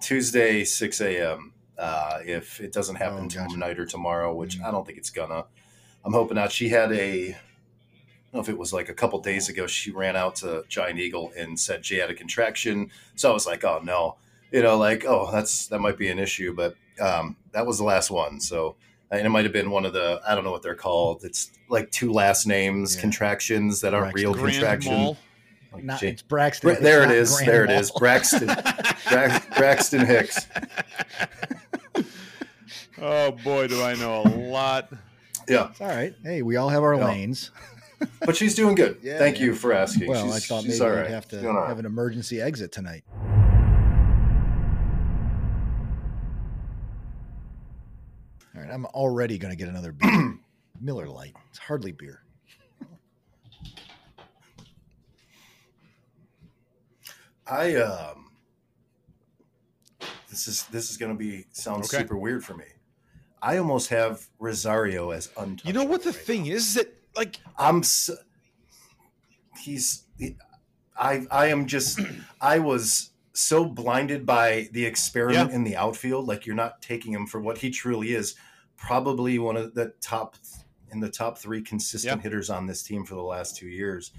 Tuesday, 0.00 0.64
six 0.64 1.00
a.m. 1.00 1.52
Uh, 1.78 2.18
if 2.24 2.60
it 2.60 2.72
doesn't 2.72 2.96
happen 2.96 3.24
Oh, 3.24 3.28
gotcha. 3.28 3.48
tonight 3.52 3.78
or 3.78 3.86
tomorrow, 3.86 4.34
which 4.34 4.58
Mhm. 4.58 4.64
I 4.64 4.70
don't 4.70 4.86
think 4.86 4.98
it's 4.98 5.10
gonna. 5.10 5.44
I'm 6.04 6.12
hoping 6.12 6.36
not. 6.36 6.52
She 6.52 6.68
had 6.68 6.92
a. 6.92 7.30
I 7.30 8.32
don't 8.32 8.34
know 8.34 8.40
if 8.40 8.48
it 8.48 8.58
was 8.58 8.72
like 8.72 8.88
a 8.88 8.94
couple 8.94 9.18
days 9.20 9.48
ago. 9.48 9.66
She 9.66 9.90
ran 9.90 10.14
out 10.16 10.36
to 10.36 10.64
Giant 10.68 11.00
Eagle 11.00 11.32
and 11.36 11.58
said 11.58 11.84
she 11.84 11.96
had 11.96 12.10
a 12.10 12.14
contraction. 12.14 12.90
So 13.16 13.30
I 13.30 13.34
was 13.34 13.46
like, 13.46 13.64
oh 13.64 13.80
no, 13.82 14.16
you 14.52 14.62
know, 14.62 14.78
like 14.78 15.04
oh 15.04 15.30
that's 15.32 15.66
that 15.68 15.80
might 15.80 15.98
be 15.98 16.08
an 16.08 16.18
issue. 16.18 16.54
But 16.54 16.76
um, 17.00 17.36
that 17.52 17.66
was 17.66 17.78
the 17.78 17.84
last 17.84 18.10
one. 18.10 18.40
So 18.40 18.76
and 19.10 19.26
it 19.26 19.30
might 19.30 19.44
have 19.44 19.52
been 19.52 19.70
one 19.72 19.84
of 19.84 19.92
the 19.92 20.20
I 20.26 20.34
don't 20.36 20.44
know 20.44 20.52
what 20.52 20.62
they're 20.62 20.76
called. 20.76 21.24
It's 21.24 21.50
like 21.68 21.90
two 21.90 22.12
last 22.12 22.46
names 22.46 22.94
Yeah. 22.94 23.00
contractions 23.00 23.80
that 23.80 23.94
aren't 23.94 24.12
Braxton. 24.12 24.30
real 24.32 24.40
Grand 24.40 24.54
contraction. 24.54 24.92
Mall. 24.94 25.16
Like 25.72 25.84
Not, 25.84 26.00
J- 26.00 26.08
it's 26.08 26.22
Braxton. 26.22 26.66
Bra- 26.68 26.72
It's 26.74 26.82
there 26.82 27.02
it 27.02 27.06
not 27.06 27.14
is. 27.14 27.34
Grand 27.36 27.48
There 27.48 27.64
it 27.64 27.70
Mall. 27.70 27.78
is. 27.80 27.90
Braxton. 27.92 28.46
Bra- 28.46 29.38
Braxton 29.56 30.04
Hicks. 30.06 30.46
oh 33.00 33.30
boy, 33.32 33.68
do 33.68 33.82
I 33.82 33.94
know 33.94 34.22
a 34.22 34.28
lot. 34.50 34.90
Yeah, 35.48 35.68
It's 35.70 35.80
all 35.80 35.88
right. 35.88 36.14
Hey, 36.22 36.42
we 36.42 36.56
all 36.56 36.68
have 36.68 36.82
our 36.82 36.94
Yeah. 36.94 37.06
lanes. 37.06 37.50
but 38.24 38.36
she's 38.36 38.54
doing 38.54 38.74
good. 38.74 38.98
Yeah, 39.02 39.18
Thank 39.18 39.36
man. 39.38 39.44
you 39.46 39.54
for 39.54 39.72
asking. 39.72 40.08
Well, 40.08 40.24
she's, 40.26 40.34
I 40.34 40.38
thought 40.40 40.62
she's 40.64 40.80
maybe 40.80 40.90
all 40.90 40.96
we'd 40.96 41.02
right. 41.02 41.10
have 41.10 41.28
to 41.28 41.36
She's 41.36 41.42
doing 41.42 41.54
all 41.54 41.62
right. 41.62 41.68
have 41.68 41.78
an 41.78 41.86
emergency 41.86 42.40
exit 42.40 42.72
tonight. 42.72 43.04
All 48.54 48.62
right, 48.62 48.70
I'm 48.70 48.86
already 48.86 49.38
going 49.38 49.52
to 49.52 49.56
get 49.56 49.68
another 49.68 49.92
beer. 49.92 50.34
Miller 50.80 51.08
Lite. 51.08 51.36
It's 51.50 51.58
hardly 51.58 51.92
beer. 51.92 52.22
I 57.50 57.74
um, 57.76 58.30
this 60.28 60.46
is 60.46 60.64
this 60.66 60.90
is 60.90 60.96
going 60.96 61.12
to 61.12 61.18
be 61.18 61.46
sound 61.52 61.84
Okay. 61.84 61.98
super 61.98 62.16
weird 62.16 62.44
for 62.44 62.54
me. 62.56 62.64
I 63.42 63.56
almost 63.56 63.88
have 63.88 64.28
Rosario 64.38 65.10
as 65.10 65.30
untouched. 65.36 65.66
You 65.66 65.72
know 65.72 65.84
what 65.84 66.02
the 66.02 66.12
thing 66.12 66.46
is 66.46 66.74
that 66.74 66.94
like 67.16 67.38
I'm. 67.58 67.82
So, 67.82 68.14
he's. 69.62 70.04
I 70.96 71.26
I 71.30 71.46
am 71.48 71.66
just. 71.66 71.98
I 72.40 72.58
was 72.58 73.10
so 73.32 73.64
blinded 73.64 74.26
by 74.26 74.68
the 74.72 74.84
experiment 74.84 75.52
in 75.52 75.64
the 75.64 75.76
outfield. 75.76 76.28
Like 76.28 76.46
you're 76.46 76.54
not 76.56 76.82
taking 76.82 77.12
him 77.12 77.26
for 77.26 77.40
what 77.40 77.58
he 77.58 77.70
truly 77.70 78.14
is. 78.14 78.34
Probably 78.76 79.38
one 79.38 79.56
of 79.56 79.74
the 79.74 79.92
top 80.00 80.36
in 80.92 81.00
the 81.00 81.10
top 81.10 81.38
three 81.38 81.62
consistent 81.62 82.18
Yeah. 82.18 82.22
hitters 82.22 82.50
on 82.50 82.66
this 82.66 82.82
team 82.82 83.04
for 83.04 83.14
the 83.14 83.22
last 83.22 83.56
two 83.56 83.68
years. 83.68 84.12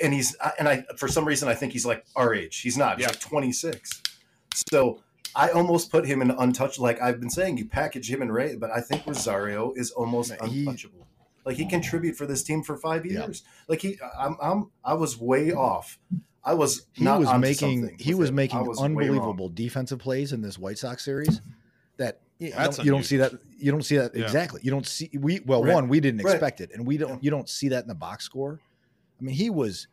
And 0.00 0.12
he's 0.14 0.34
and 0.58 0.68
I 0.68 0.84
for 0.96 1.08
some 1.08 1.24
reason 1.24 1.48
I 1.48 1.54
think 1.54 1.72
he's 1.72 1.84
like 1.86 2.04
our 2.16 2.34
age. 2.34 2.60
He's 2.60 2.76
not. 2.76 2.96
He's 2.96 3.02
Yeah. 3.04 3.08
like 3.10 3.20
26. 3.20 4.02
So 4.68 5.00
I 5.36 5.50
almost 5.50 5.90
put 5.90 6.06
him 6.06 6.22
in 6.22 6.30
untouched. 6.30 6.78
Like 6.78 7.00
I've 7.02 7.20
been 7.20 7.30
saying, 7.30 7.58
you 7.58 7.66
package 7.66 8.10
him 8.10 8.22
and 8.22 8.32
Ray, 8.32 8.56
but 8.56 8.70
I 8.70 8.80
think 8.80 9.06
Rosario 9.06 9.72
is 9.74 9.90
almost 9.90 10.32
He- 10.46 10.60
untouchable. 10.64 11.06
Like 11.44 11.56
he 11.56 11.66
contributed 11.66 12.16
for 12.16 12.26
this 12.26 12.42
team 12.42 12.62
for 12.62 12.76
five 12.76 13.04
Yeah. 13.04 13.24
years. 13.24 13.42
Like 13.68 13.82
he, 13.82 13.98
I'm, 14.18 14.36
I'm, 14.40 14.70
I 14.82 14.94
was 14.94 15.18
way 15.20 15.52
off. 15.52 15.98
I 16.42 16.54
was 16.54 16.86
He 16.92 17.04
not 17.04 17.20
was 17.20 17.28
onto 17.28 17.40
making 17.40 17.96
he 17.98 18.14
was 18.14 18.30
him. 18.30 18.34
Making 18.36 18.66
was 18.66 18.80
unbelievable 18.80 19.48
defensive 19.50 19.98
plays 19.98 20.32
in 20.32 20.40
this 20.40 20.58
White 20.58 20.78
Sox 20.78 21.04
series. 21.04 21.40
That 21.98 22.20
you, 22.38 22.50
That's 22.50 22.76
don't, 22.78 22.86
you 22.86 22.92
don't 22.92 23.02
see 23.04 23.16
that 23.18 23.32
you 23.58 23.70
don't 23.72 23.82
see 23.82 23.96
that 23.98 24.14
Yeah. 24.14 24.24
exactly. 24.24 24.60
You 24.64 24.70
don't 24.70 24.86
see 24.86 25.10
we 25.18 25.40
well 25.40 25.62
Right. 25.62 25.74
one 25.74 25.88
we 25.88 26.00
didn't 26.00 26.22
Right. 26.22 26.32
expect 26.34 26.60
it, 26.60 26.70
and 26.72 26.86
we 26.86 26.96
don't 26.96 27.22
you 27.22 27.30
don't 27.30 27.48
see 27.48 27.68
that 27.68 27.82
in 27.82 27.88
the 27.88 27.94
box 27.94 28.24
score. 28.24 28.60
I 29.20 29.24
mean, 29.24 29.34
he 29.34 29.50
was 29.50 29.88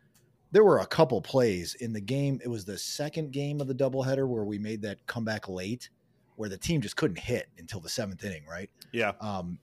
there 0.51 0.63
were 0.63 0.79
a 0.79 0.85
couple 0.85 1.21
plays 1.21 1.75
in 1.75 1.93
the 1.93 2.01
game. 2.01 2.39
It 2.43 2.49
was 2.49 2.65
the 2.65 2.77
second 2.77 3.31
game 3.31 3.61
of 3.61 3.67
the 3.67 3.75
doubleheader 3.75 4.27
where 4.27 4.43
we 4.43 4.57
made 4.57 4.81
that 4.81 5.05
comeback 5.07 5.47
late, 5.47 5.89
where 6.35 6.49
the 6.49 6.57
team 6.57 6.81
just 6.81 6.97
couldn't 6.97 7.19
hit 7.19 7.47
until 7.57 7.79
the 7.79 7.89
seventh 7.89 8.23
inning. 8.23 8.43
Right? 8.49 8.69
yeah. 8.91 9.13
Um, 9.21 9.59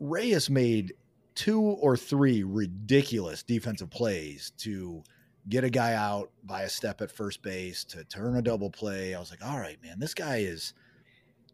Reyes 0.00 0.48
made 0.48 0.94
two 1.34 1.60
or 1.60 1.96
three 1.96 2.42
ridiculous 2.42 3.42
defensive 3.42 3.90
plays 3.90 4.52
to 4.58 5.02
get 5.48 5.64
a 5.64 5.70
guy 5.70 5.94
out 5.94 6.30
by 6.44 6.62
a 6.62 6.68
step 6.68 7.00
at 7.00 7.10
first 7.10 7.42
base 7.42 7.84
to 7.84 8.04
turn 8.04 8.36
a 8.36 8.42
double 8.42 8.70
play. 8.70 9.14
I 9.14 9.20
was 9.20 9.30
like, 9.30 9.44
all 9.44 9.58
right, 9.58 9.80
man, 9.82 9.98
this 9.98 10.14
guy 10.14 10.38
is, 10.38 10.74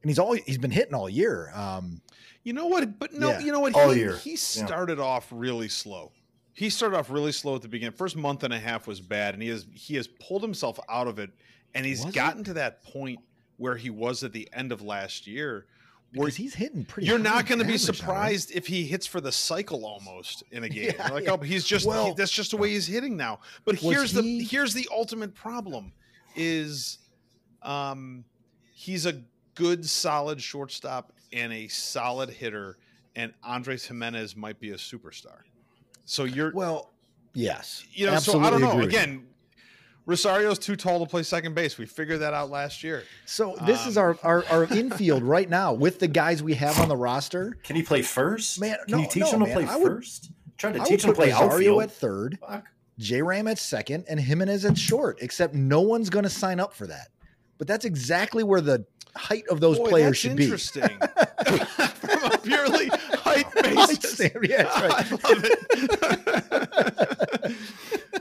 and 0.03 0.11
he's 0.11 0.19
all 0.19 0.33
he's 0.33 0.59
been 0.59 0.71
hitting 0.71 0.95
all 0.95 1.09
year. 1.09 1.51
Um, 1.55 2.01
You 2.43 2.53
know 2.53 2.67
what? 2.67 2.99
But 2.99 3.13
no, 3.13 3.31
Yeah. 3.31 3.41
you 3.41 3.53
know 3.53 3.61
what? 3.61 3.75
All 3.75 3.91
he, 3.91 4.01
year. 4.01 4.17
he 4.17 4.37
started 4.37 4.99
off 5.01 5.29
really 5.33 5.69
slow. 5.69 6.13
He 6.57 6.71
started 6.71 6.97
off 6.97 7.11
really 7.11 7.33
slow 7.33 7.55
at 7.55 7.63
the 7.63 7.69
beginning. 7.69 7.95
First 7.97 8.17
month 8.17 8.43
and 8.43 8.53
a 8.53 8.59
half 8.59 8.87
was 8.87 9.01
bad, 9.01 9.35
and 9.35 9.43
he 9.43 9.49
has 9.51 9.67
he 9.75 9.95
has 9.97 10.09
pulled 10.09 10.43
himself 10.43 10.81
out 10.89 11.07
of 11.07 11.19
it, 11.19 11.31
and 11.75 11.85
he's 11.87 12.05
Was 12.05 12.15
it? 12.15 12.17
gotten 12.17 12.45
to 12.45 12.55
that 12.55 12.83
point 12.83 13.21
where 13.59 13.77
he 13.77 13.91
was 13.91 14.25
at 14.25 14.33
the 14.33 14.49
end 14.53 14.73
of 14.73 14.81
last 14.83 15.27
year. 15.27 15.67
Where 16.15 16.27
because 16.27 16.37
he's 16.37 16.55
hitting 16.55 16.85
pretty. 16.85 17.09
you're 17.09 17.19
not 17.19 17.47
going 17.47 17.59
to 17.59 17.65
be 17.65 17.73
right? 17.73 17.81
surprised 17.81 18.53
if 18.55 18.67
he 18.69 18.85
hits 18.85 19.07
for 19.07 19.21
the 19.21 19.33
cycle 19.33 19.85
almost 19.85 20.45
in 20.51 20.65
a 20.65 20.69
game. 20.71 20.93
Yeah, 20.97 21.09
like, 21.09 21.25
yeah. 21.25 21.33
oh, 21.33 21.37
he's 21.39 21.65
just 21.67 21.85
Well- 21.87 22.15
that's 22.15 22.31
just 22.33 22.53
the 22.53 22.57
way 22.57 22.71
he's 22.71 22.87
hitting 22.87 23.17
now. 23.17 23.41
But 23.65 23.75
here's 23.77 24.13
he- 24.13 24.39
the 24.39 24.45
here's 24.45 24.73
the 24.73 24.89
ultimate 24.93 25.35
problem 25.35 25.93
is 26.37 26.99
um 27.63 28.25
he's 28.73 29.05
a 29.07 29.23
good 29.55 29.85
solid 29.85 30.41
shortstop 30.41 31.13
and 31.33 31.53
a 31.53 31.67
solid 31.69 32.31
hitter 32.31 32.79
and 33.17 33.33
Andres 33.43 33.85
Gimenez 33.87 34.37
might 34.37 34.61
be 34.61 34.71
a 34.71 34.77
superstar. 34.77 35.41
So 36.07 36.25
you're 36.25 36.53
Well, 36.53 36.93
yes, 37.35 37.85
you 37.93 38.07
know, 38.07 38.13
absolutely 38.13 38.45
so 38.45 38.47
I 38.49 38.51
don't 38.51 38.61
know. 38.63 38.71
agree. 38.83 38.87
Again, 38.87 39.27
Rosario's 40.07 40.59
too 40.61 40.77
tall 40.77 41.01
to 41.05 41.11
play 41.11 41.25
second 41.25 41.55
base. 41.55 41.77
We 41.79 41.85
figured 41.87 42.21
that 42.21 42.33
out 42.33 42.49
last 42.49 42.85
year. 42.85 43.03
So 43.25 43.57
this 43.67 43.87
is 43.87 43.99
Um, 43.99 44.05
our, 44.05 44.19
our 44.23 44.45
our 44.47 44.65
infield 44.75 45.23
right 45.25 45.51
now 45.51 45.73
with 45.73 45.99
the 45.99 46.07
guys 46.09 46.43
we 46.43 46.55
have 46.55 46.79
on 46.79 46.89
the 46.89 46.97
roster. 46.97 47.57
Can 47.65 47.75
he 47.77 47.83
play 47.83 48.03
first? 48.03 48.61
Man, 48.61 48.77
can 48.87 48.99
no, 48.99 48.99
you 49.03 49.09
teach 49.11 49.23
no, 49.25 49.31
him 49.33 49.41
to 49.41 49.47
man. 49.47 49.55
play 49.55 49.65
I 49.67 49.77
would- 49.77 49.87
first? 49.89 50.31
Try 50.59 50.73
to 50.73 50.81
I 50.81 50.85
teach 50.85 51.05
him 51.05 51.11
to 51.11 51.15
play 51.17 51.33
Rosario 51.33 51.51
outfield. 51.75 51.83
at 51.83 51.91
third, 51.93 52.39
Fuck. 52.41 52.65
J 52.99 53.21
Ram 53.21 53.47
at 53.47 53.59
second, 53.59 54.05
and 54.09 54.19
Gimenez 54.19 54.65
at 54.65 54.79
short. 54.79 55.19
Except 55.21 55.53
no 55.55 55.83
one's 55.83 56.09
going 56.09 56.23
to 56.23 56.31
sign 56.31 56.61
up 56.61 56.73
for 56.73 56.87
that. 56.87 57.09
But 57.59 57.67
that's 57.67 57.85
exactly 57.85 58.43
where 58.43 58.63
the 58.63 58.87
height 59.15 59.45
of 59.51 59.61
those 59.61 59.77
Boy, 59.79 59.89
players 59.91 60.07
that's 60.13 60.19
should 60.19 60.37
be. 60.37 60.45
interesting. 60.45 60.89
From 61.47 62.33
a 62.33 62.39
purely 62.39 62.89
height 63.45 63.77
Height 63.77 63.89
basis. 64.01 64.13
standard, 64.15 64.49
yeah, 64.49 64.63
that's 64.65 64.81
right. 64.81 65.13
I 65.25 65.33
love 65.33 65.45
it. 65.45 66.77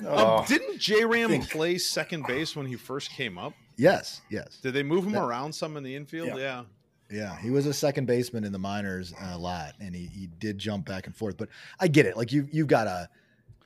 Oh, 0.07 0.38
um, 0.39 0.45
didn't 0.45 0.78
J 0.80 1.03
Ram 1.03 1.30
think- 1.30 1.49
play 1.49 1.78
second 1.80 2.28
base 2.28 2.55
when 2.55 2.66
he 2.68 2.76
first 2.76 3.09
came 3.11 3.38
up? 3.38 3.53
yes, 3.78 4.22
yes, 4.30 4.59
Did 4.61 4.74
they 4.74 4.84
move 4.84 5.05
him 5.05 5.13
That- 5.13 5.24
around 5.24 5.53
some 5.53 5.78
in 5.78 5.84
the 5.84 5.95
infield? 5.95 6.28
Yeah. 6.30 6.36
Yeah. 6.38 6.63
yeah. 7.09 7.38
He 7.39 7.49
was 7.49 7.66
a 7.66 7.74
second 7.74 8.05
baseman 8.05 8.43
in 8.43 8.51
the 8.51 8.59
minors 8.59 9.13
a 9.20 9.36
lot, 9.38 9.74
and 9.80 9.95
he, 9.95 10.05
he 10.05 10.28
did 10.39 10.59
jump 10.59 10.86
back 10.86 11.07
and 11.07 11.16
forth. 11.16 11.38
But 11.38 11.49
I 11.80 11.88
get 11.88 12.05
it. 12.05 12.16
Like 12.18 12.32
you 12.32 12.47
you've 12.51 12.68
got 12.68 12.86
a 12.88 13.09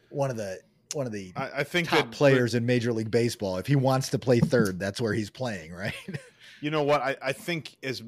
one 0.09 0.29
of 0.31 0.37
the 0.37 0.59
one 0.93 1.05
of 1.05 1.11
the 1.11 1.33
I, 1.35 1.49
I 1.57 1.63
think 1.65 1.89
top 1.89 1.99
that 1.99 2.11
players 2.11 2.55
in 2.55 2.65
Major 2.65 2.93
League 2.93 3.11
Baseball. 3.11 3.57
If 3.57 3.67
he 3.67 3.75
wants 3.75 4.07
to 4.09 4.19
play 4.19 4.39
third, 4.39 4.79
that's 4.79 5.01
where 5.01 5.13
he's 5.13 5.29
playing, 5.29 5.73
right? 5.83 5.93
You 6.61 6.71
know 6.71 6.83
what? 6.83 7.01
I, 7.01 7.17
I 7.21 7.33
think 7.33 7.75
is 7.81 8.01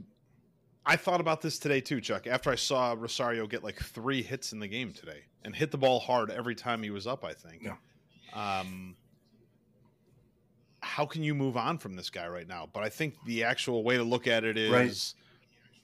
I 0.86 0.96
thought 0.96 1.22
about 1.22 1.42
this 1.42 1.60
today 1.60 1.80
too, 1.82 2.02
Chuck. 2.02 2.26
After 2.28 2.50
I 2.50 2.56
saw 2.56 2.96
Rosario 2.98 3.46
get 3.48 3.64
like 3.64 3.80
three 3.82 4.22
hits 4.24 4.52
in 4.54 4.60
the 4.60 4.68
game 4.68 4.94
today 4.94 5.22
and 5.44 5.56
hit 5.56 5.72
the 5.72 5.78
ball 5.78 6.00
hard 6.00 6.32
every 6.32 6.56
time 6.56 6.82
he 6.82 6.90
was 6.90 7.06
up, 7.06 7.24
I 7.24 7.34
think. 7.34 7.64
Yeah. 7.64 7.76
Um, 8.34 8.96
how 10.82 11.06
can 11.06 11.24
you 11.24 11.36
move 11.36 11.58
on 11.58 11.78
from 11.78 11.96
this 11.96 12.10
guy 12.10 12.28
right 12.28 12.48
now? 12.48 12.68
But 12.72 12.84
I 12.84 12.90
think 12.90 13.16
the 13.26 13.44
actual 13.44 13.84
way 13.84 13.98
to 13.98 14.04
look 14.04 14.28
at 14.28 14.44
it 14.44 14.58
is 14.58 14.72
Right. 14.72 15.14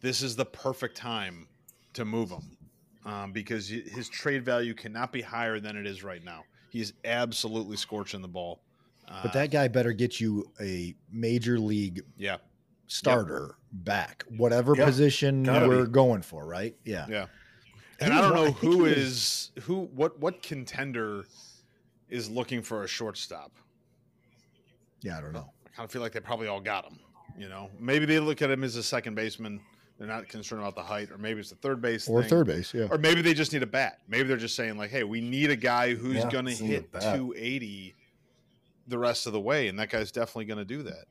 this 0.01 0.21
is 0.23 0.35
the 0.35 0.45
perfect 0.45 0.97
time 0.97 1.47
to 1.93 2.03
move 2.03 2.31
him 2.31 2.57
um, 3.05 3.31
because 3.31 3.67
his 3.67 4.09
trade 4.09 4.43
value 4.43 4.73
cannot 4.73 5.11
be 5.11 5.21
higher 5.21 5.59
than 5.59 5.77
it 5.77 5.85
is 5.85 6.03
right 6.03 6.23
now. 6.23 6.43
He's 6.71 6.93
absolutely 7.05 7.77
scorching 7.77 8.21
the 8.21 8.27
ball. 8.27 8.61
Uh, 9.07 9.21
But 9.23 9.33
that 9.33 9.51
guy 9.51 9.67
better 9.67 9.93
get 9.93 10.19
you 10.19 10.51
a 10.59 10.95
major 11.11 11.59
league 11.59 12.01
yeah, 12.17 12.37
starter 12.87 13.55
back, 13.71 14.23
whatever 14.37 14.73
Yeah, 14.75 14.85
position 14.85 15.43
gotta 15.43 15.67
we're 15.67 15.85
be. 15.85 15.91
going 15.91 16.21
for, 16.21 16.45
right? 16.45 16.75
Yeah. 16.85 17.05
Yeah. 17.09 17.25
And 17.99 18.11
think 18.11 18.13
I 18.13 18.21
don't 18.21 18.33
know 18.35 18.45
I 18.47 18.51
who 18.51 18.85
is 18.85 19.51
who 19.63 19.85
what 19.93 20.19
what 20.19 20.41
contender 20.43 21.25
is 22.09 22.29
looking 22.29 22.61
for 22.61 22.83
a 22.83 22.87
shortstop. 22.87 23.51
Yeah, 25.01 25.17
I 25.17 25.21
don't 25.21 25.33
know. 25.33 25.51
I 25.65 25.69
kind 25.75 25.85
of 25.85 25.91
feel 25.91 26.01
like 26.01 26.11
they 26.11 26.19
probably 26.19 26.47
all 26.47 26.61
got 26.61 26.85
him. 26.85 26.99
You 27.37 27.49
know, 27.49 27.69
maybe 27.79 28.05
they 28.05 28.19
look 28.19 28.41
at 28.41 28.49
him 28.49 28.63
as 28.63 28.75
a 28.75 28.83
second 28.83 29.15
baseman. 29.15 29.61
They're 29.97 30.07
not 30.07 30.27
concerned 30.27 30.61
about 30.61 30.75
the 30.75 30.83
height, 30.83 31.09
or 31.11 31.17
maybe 31.17 31.39
it's 31.39 31.49
the 31.49 31.55
third 31.55 31.81
base 31.81 32.07
Or 32.07 32.21
thing. 32.21 32.29
third 32.29 32.47
base, 32.47 32.71
yeah. 32.73 32.87
or 32.91 32.97
maybe 32.99 33.21
they 33.23 33.33
just 33.33 33.51
need 33.51 33.63
a 33.63 33.67
bat. 33.67 33.99
Maybe 34.07 34.27
they're 34.27 34.37
just 34.37 34.55
saying 34.55 34.77
like, 34.77 34.91
"Hey, 34.91 35.03
we 35.03 35.21
need 35.21 35.49
a 35.49 35.55
guy 35.55 35.95
who's 35.95 36.17
Yeah, 36.17 36.29
going 36.29 36.45
to 36.45 36.51
just 36.51 36.61
need 36.61 36.69
a 36.69 36.73
hit 36.73 36.91
280 36.93 37.95
the 38.87 38.97
rest 38.99 39.25
of 39.27 39.33
the 39.33 39.39
way," 39.41 39.67
and 39.67 39.77
that 39.79 39.89
guy's 39.89 40.11
definitely 40.11 40.45
going 40.45 40.59
to 40.59 40.65
do 40.65 40.83
that. 40.83 41.05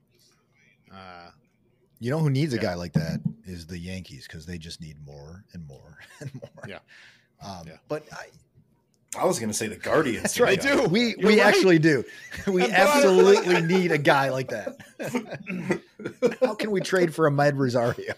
Uh, 0.92 1.30
You 1.98 2.10
know 2.10 2.18
who 2.18 2.30
needs 2.30 2.52
a 2.52 2.56
Yeah. 2.56 2.62
guy 2.62 2.74
like 2.74 2.92
that 2.94 3.20
is 3.44 3.66
the 3.66 3.78
Yankees 3.78 4.26
because 4.26 4.44
they 4.46 4.58
just 4.58 4.80
need 4.80 4.96
more 5.04 5.44
and 5.52 5.66
more 5.66 5.98
and 6.20 6.30
more. 6.34 6.50
Yeah. 6.68 6.78
Um, 7.42 7.66
Yeah. 7.66 7.76
But 7.88 8.04
I, 8.12 8.26
I 9.18 9.24
was 9.24 9.38
going 9.38 9.48
to 9.48 9.54
say 9.54 9.66
the 9.68 9.76
Guardians. 9.76 10.22
that's 10.22 10.40
right. 10.40 10.62
a 10.62 10.76
do. 10.76 10.82
We 10.88 11.14
You're 11.16 11.28
we 11.28 11.40
right. 11.40 11.46
actually 11.54 11.78
do. 11.78 12.04
We 12.46 12.62
And 12.64 12.72
but 12.72 12.80
I- 12.80 12.96
absolutely 12.96 13.62
need 13.66 13.92
a 13.92 13.98
guy 13.98 14.28
like 14.30 14.48
that. 14.50 14.76
How 16.42 16.54
can 16.54 16.70
we 16.70 16.80
trade 16.80 17.14
for 17.14 17.30
Amed 17.30 17.56
Rosario? 17.56 18.14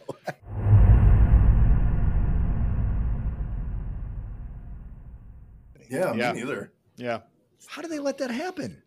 Yeah, 5.89 6.15
Yeah. 6.15 6.33
me 6.33 6.41
neither. 6.41 6.73
yeah, 6.97 7.21
How 7.67 7.83
do 7.83 7.89
they 7.89 7.99
let 7.99 8.19
that 8.19 8.31
happen? 8.31 8.83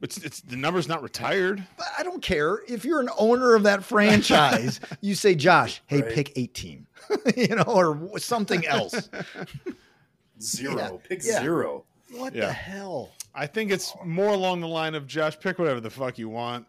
It's 0.00 0.18
it's 0.18 0.40
the 0.40 0.56
number's 0.56 0.86
not 0.88 1.02
retired. 1.02 1.62
But 1.76 1.86
I 1.98 2.02
don't 2.02 2.22
care 2.22 2.60
if 2.68 2.84
you're 2.84 3.00
an 3.00 3.10
owner 3.18 3.54
of 3.54 3.62
that 3.64 3.82
franchise. 3.84 4.80
you 5.00 5.14
say, 5.14 5.34
Josh, 5.34 5.82
hey, 5.86 6.02
Right. 6.02 6.12
pick 6.12 6.32
18, 6.36 6.86
you 7.36 7.48
know, 7.56 7.62
or 7.64 8.18
something 8.18 8.64
else. 8.66 9.08
Zero. 10.40 10.76
Yeah, 10.78 10.90
Pick 11.08 11.24
yeah. 11.24 11.40
zero. 11.40 11.84
What 12.12 12.34
Yeah. 12.34 12.46
the 12.46 12.52
hell? 12.52 13.10
I 13.34 13.46
think 13.46 13.70
it's 13.70 13.92
more 14.04 14.32
along 14.32 14.60
the 14.60 14.68
line 14.68 14.94
of 14.94 15.06
Josh, 15.06 15.38
pick 15.38 15.58
whatever 15.58 15.80
the 15.80 15.90
fuck 15.90 16.16
you 16.18 16.28
want. 16.28 16.66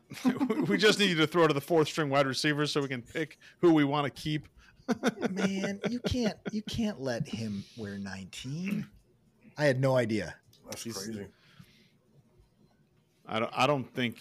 we 0.68 0.78
just 0.78 1.00
need 1.00 1.10
you 1.12 1.16
to 1.18 1.28
throw 1.28 1.48
to 1.48 1.54
the 1.54 1.62
fourth 1.62 1.88
string 1.88 2.10
wide 2.10 2.28
receiver 2.28 2.66
so 2.66 2.82
we 2.82 2.88
can 2.88 3.02
pick 3.02 3.38
who 3.60 3.74
we 3.74 3.84
want 3.84 4.06
to 4.06 4.22
keep. 4.22 4.48
Man, 5.32 5.80
you 5.90 6.00
can't 6.00 6.36
you 6.52 6.64
can't 6.64 7.00
let 7.00 7.28
him 7.28 7.64
wear 7.78 7.98
19. 8.00 8.86
I 9.58 9.66
had 9.66 9.80
no 9.80 9.96
idea. 9.96 10.36
That's 10.68 10.84
He's- 10.84 10.98
crazy. 11.06 11.28
I 13.30 13.40
don't. 13.40 13.52
I 13.56 13.68
don't 13.68 13.84
think. 13.84 14.18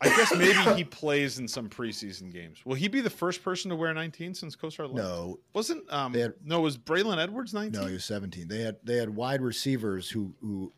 I 0.00 0.08
guess 0.10 0.32
maybe 0.32 0.76
he 0.76 0.84
plays 0.84 1.40
in 1.40 1.48
some 1.48 1.68
preseason 1.68 2.32
games. 2.32 2.58
Will 2.64 2.76
he 2.76 2.86
be 2.86 3.00
the 3.00 3.10
first 3.10 3.42
person 3.42 3.68
to 3.70 3.76
wear 3.76 3.92
19 3.92 4.32
since 4.32 4.54
Kosar 4.54 4.84
left? 4.84 4.94
No, 4.94 5.40
wasn't. 5.54 5.92
Um, 5.92 6.14
had- 6.14 6.34
no, 6.44 6.60
was 6.60 6.78
Braylon 6.78 7.18
Edwards 7.18 7.52
19? 7.52 7.72
no, 7.80 7.86
he 7.88 7.94
was 7.94 8.04
17. 8.04 8.46
They 8.46 8.60
had 8.60 8.76
they 8.84 8.96
had 8.96 9.10
wide 9.10 9.42
receivers 9.42 10.08
who 10.08 10.34
who 10.40 10.72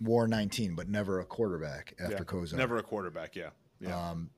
wore 0.00 0.26
19, 0.28 0.74
but 0.74 0.88
never 0.88 1.20
a 1.20 1.24
quarterback 1.24 1.94
after 2.00 2.14
Yeah, 2.14 2.20
Kosar. 2.20 2.54
Never 2.54 2.78
a 2.78 2.82
quarterback. 2.82 3.36
Yeah, 3.36 3.50
yeah. 3.80 4.10
Um, 4.10 4.30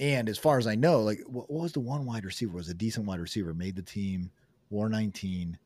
and 0.00 0.28
as 0.28 0.38
far 0.38 0.58
as 0.58 0.66
I 0.66 0.74
know, 0.74 1.00
like 1.00 1.20
what, 1.26 1.50
what 1.50 1.62
was 1.62 1.72
the 1.72 1.80
one 1.80 2.04
wide 2.04 2.24
receiver? 2.24 2.52
Was 2.52 2.68
a 2.68 2.74
decent 2.74 3.06
wide 3.06 3.20
receiver, 3.20 3.54
made 3.54 3.76
the 3.76 3.82
team, 3.82 4.30
wore 4.70 4.88
19, 4.88 5.58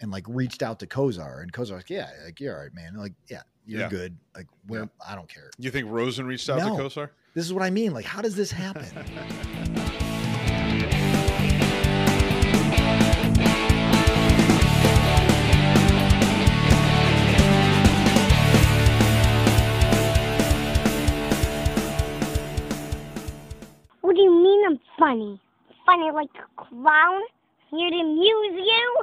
and 0.00 0.10
like 0.10 0.24
reached 0.28 0.62
out 0.62 0.80
to 0.80 0.86
Kosar, 0.86 1.42
and 1.42 1.52
Kosar 1.52 1.72
like, 1.76 1.90
yeah, 1.90 2.10
like 2.24 2.40
you're 2.40 2.56
all 2.56 2.62
right, 2.62 2.74
man. 2.74 2.94
Like, 2.96 3.12
yeah, 3.28 3.42
you're 3.66 3.80
Yeah. 3.82 3.88
good. 3.88 4.16
Like, 4.34 4.46
where 4.66 4.88
I 5.06 5.14
don't 5.14 5.28
care. 5.28 5.50
you 5.58 5.70
think 5.70 5.88
Rosen 5.90 6.26
reached 6.26 6.48
out 6.50 6.58
No. 6.58 6.76
to 6.76 6.82
Kosar? 6.82 7.10
This 7.34 7.44
is 7.44 7.52
what 7.52 7.62
I 7.62 7.70
mean. 7.70 7.92
Like, 7.92 8.04
how 8.04 8.22
does 8.22 8.36
this 8.36 8.50
happen? 8.50 8.84
What 24.02 24.16
do 24.16 24.22
you 24.22 24.30
mean 24.30 24.64
I'm 24.66 24.80
funny? 24.98 25.40
Funny 25.86 26.10
like 26.12 26.28
a 26.36 26.62
clown? 26.64 27.20
Here 27.70 27.90
to 27.90 27.96
amuse 27.96 28.54
you? 28.66 28.96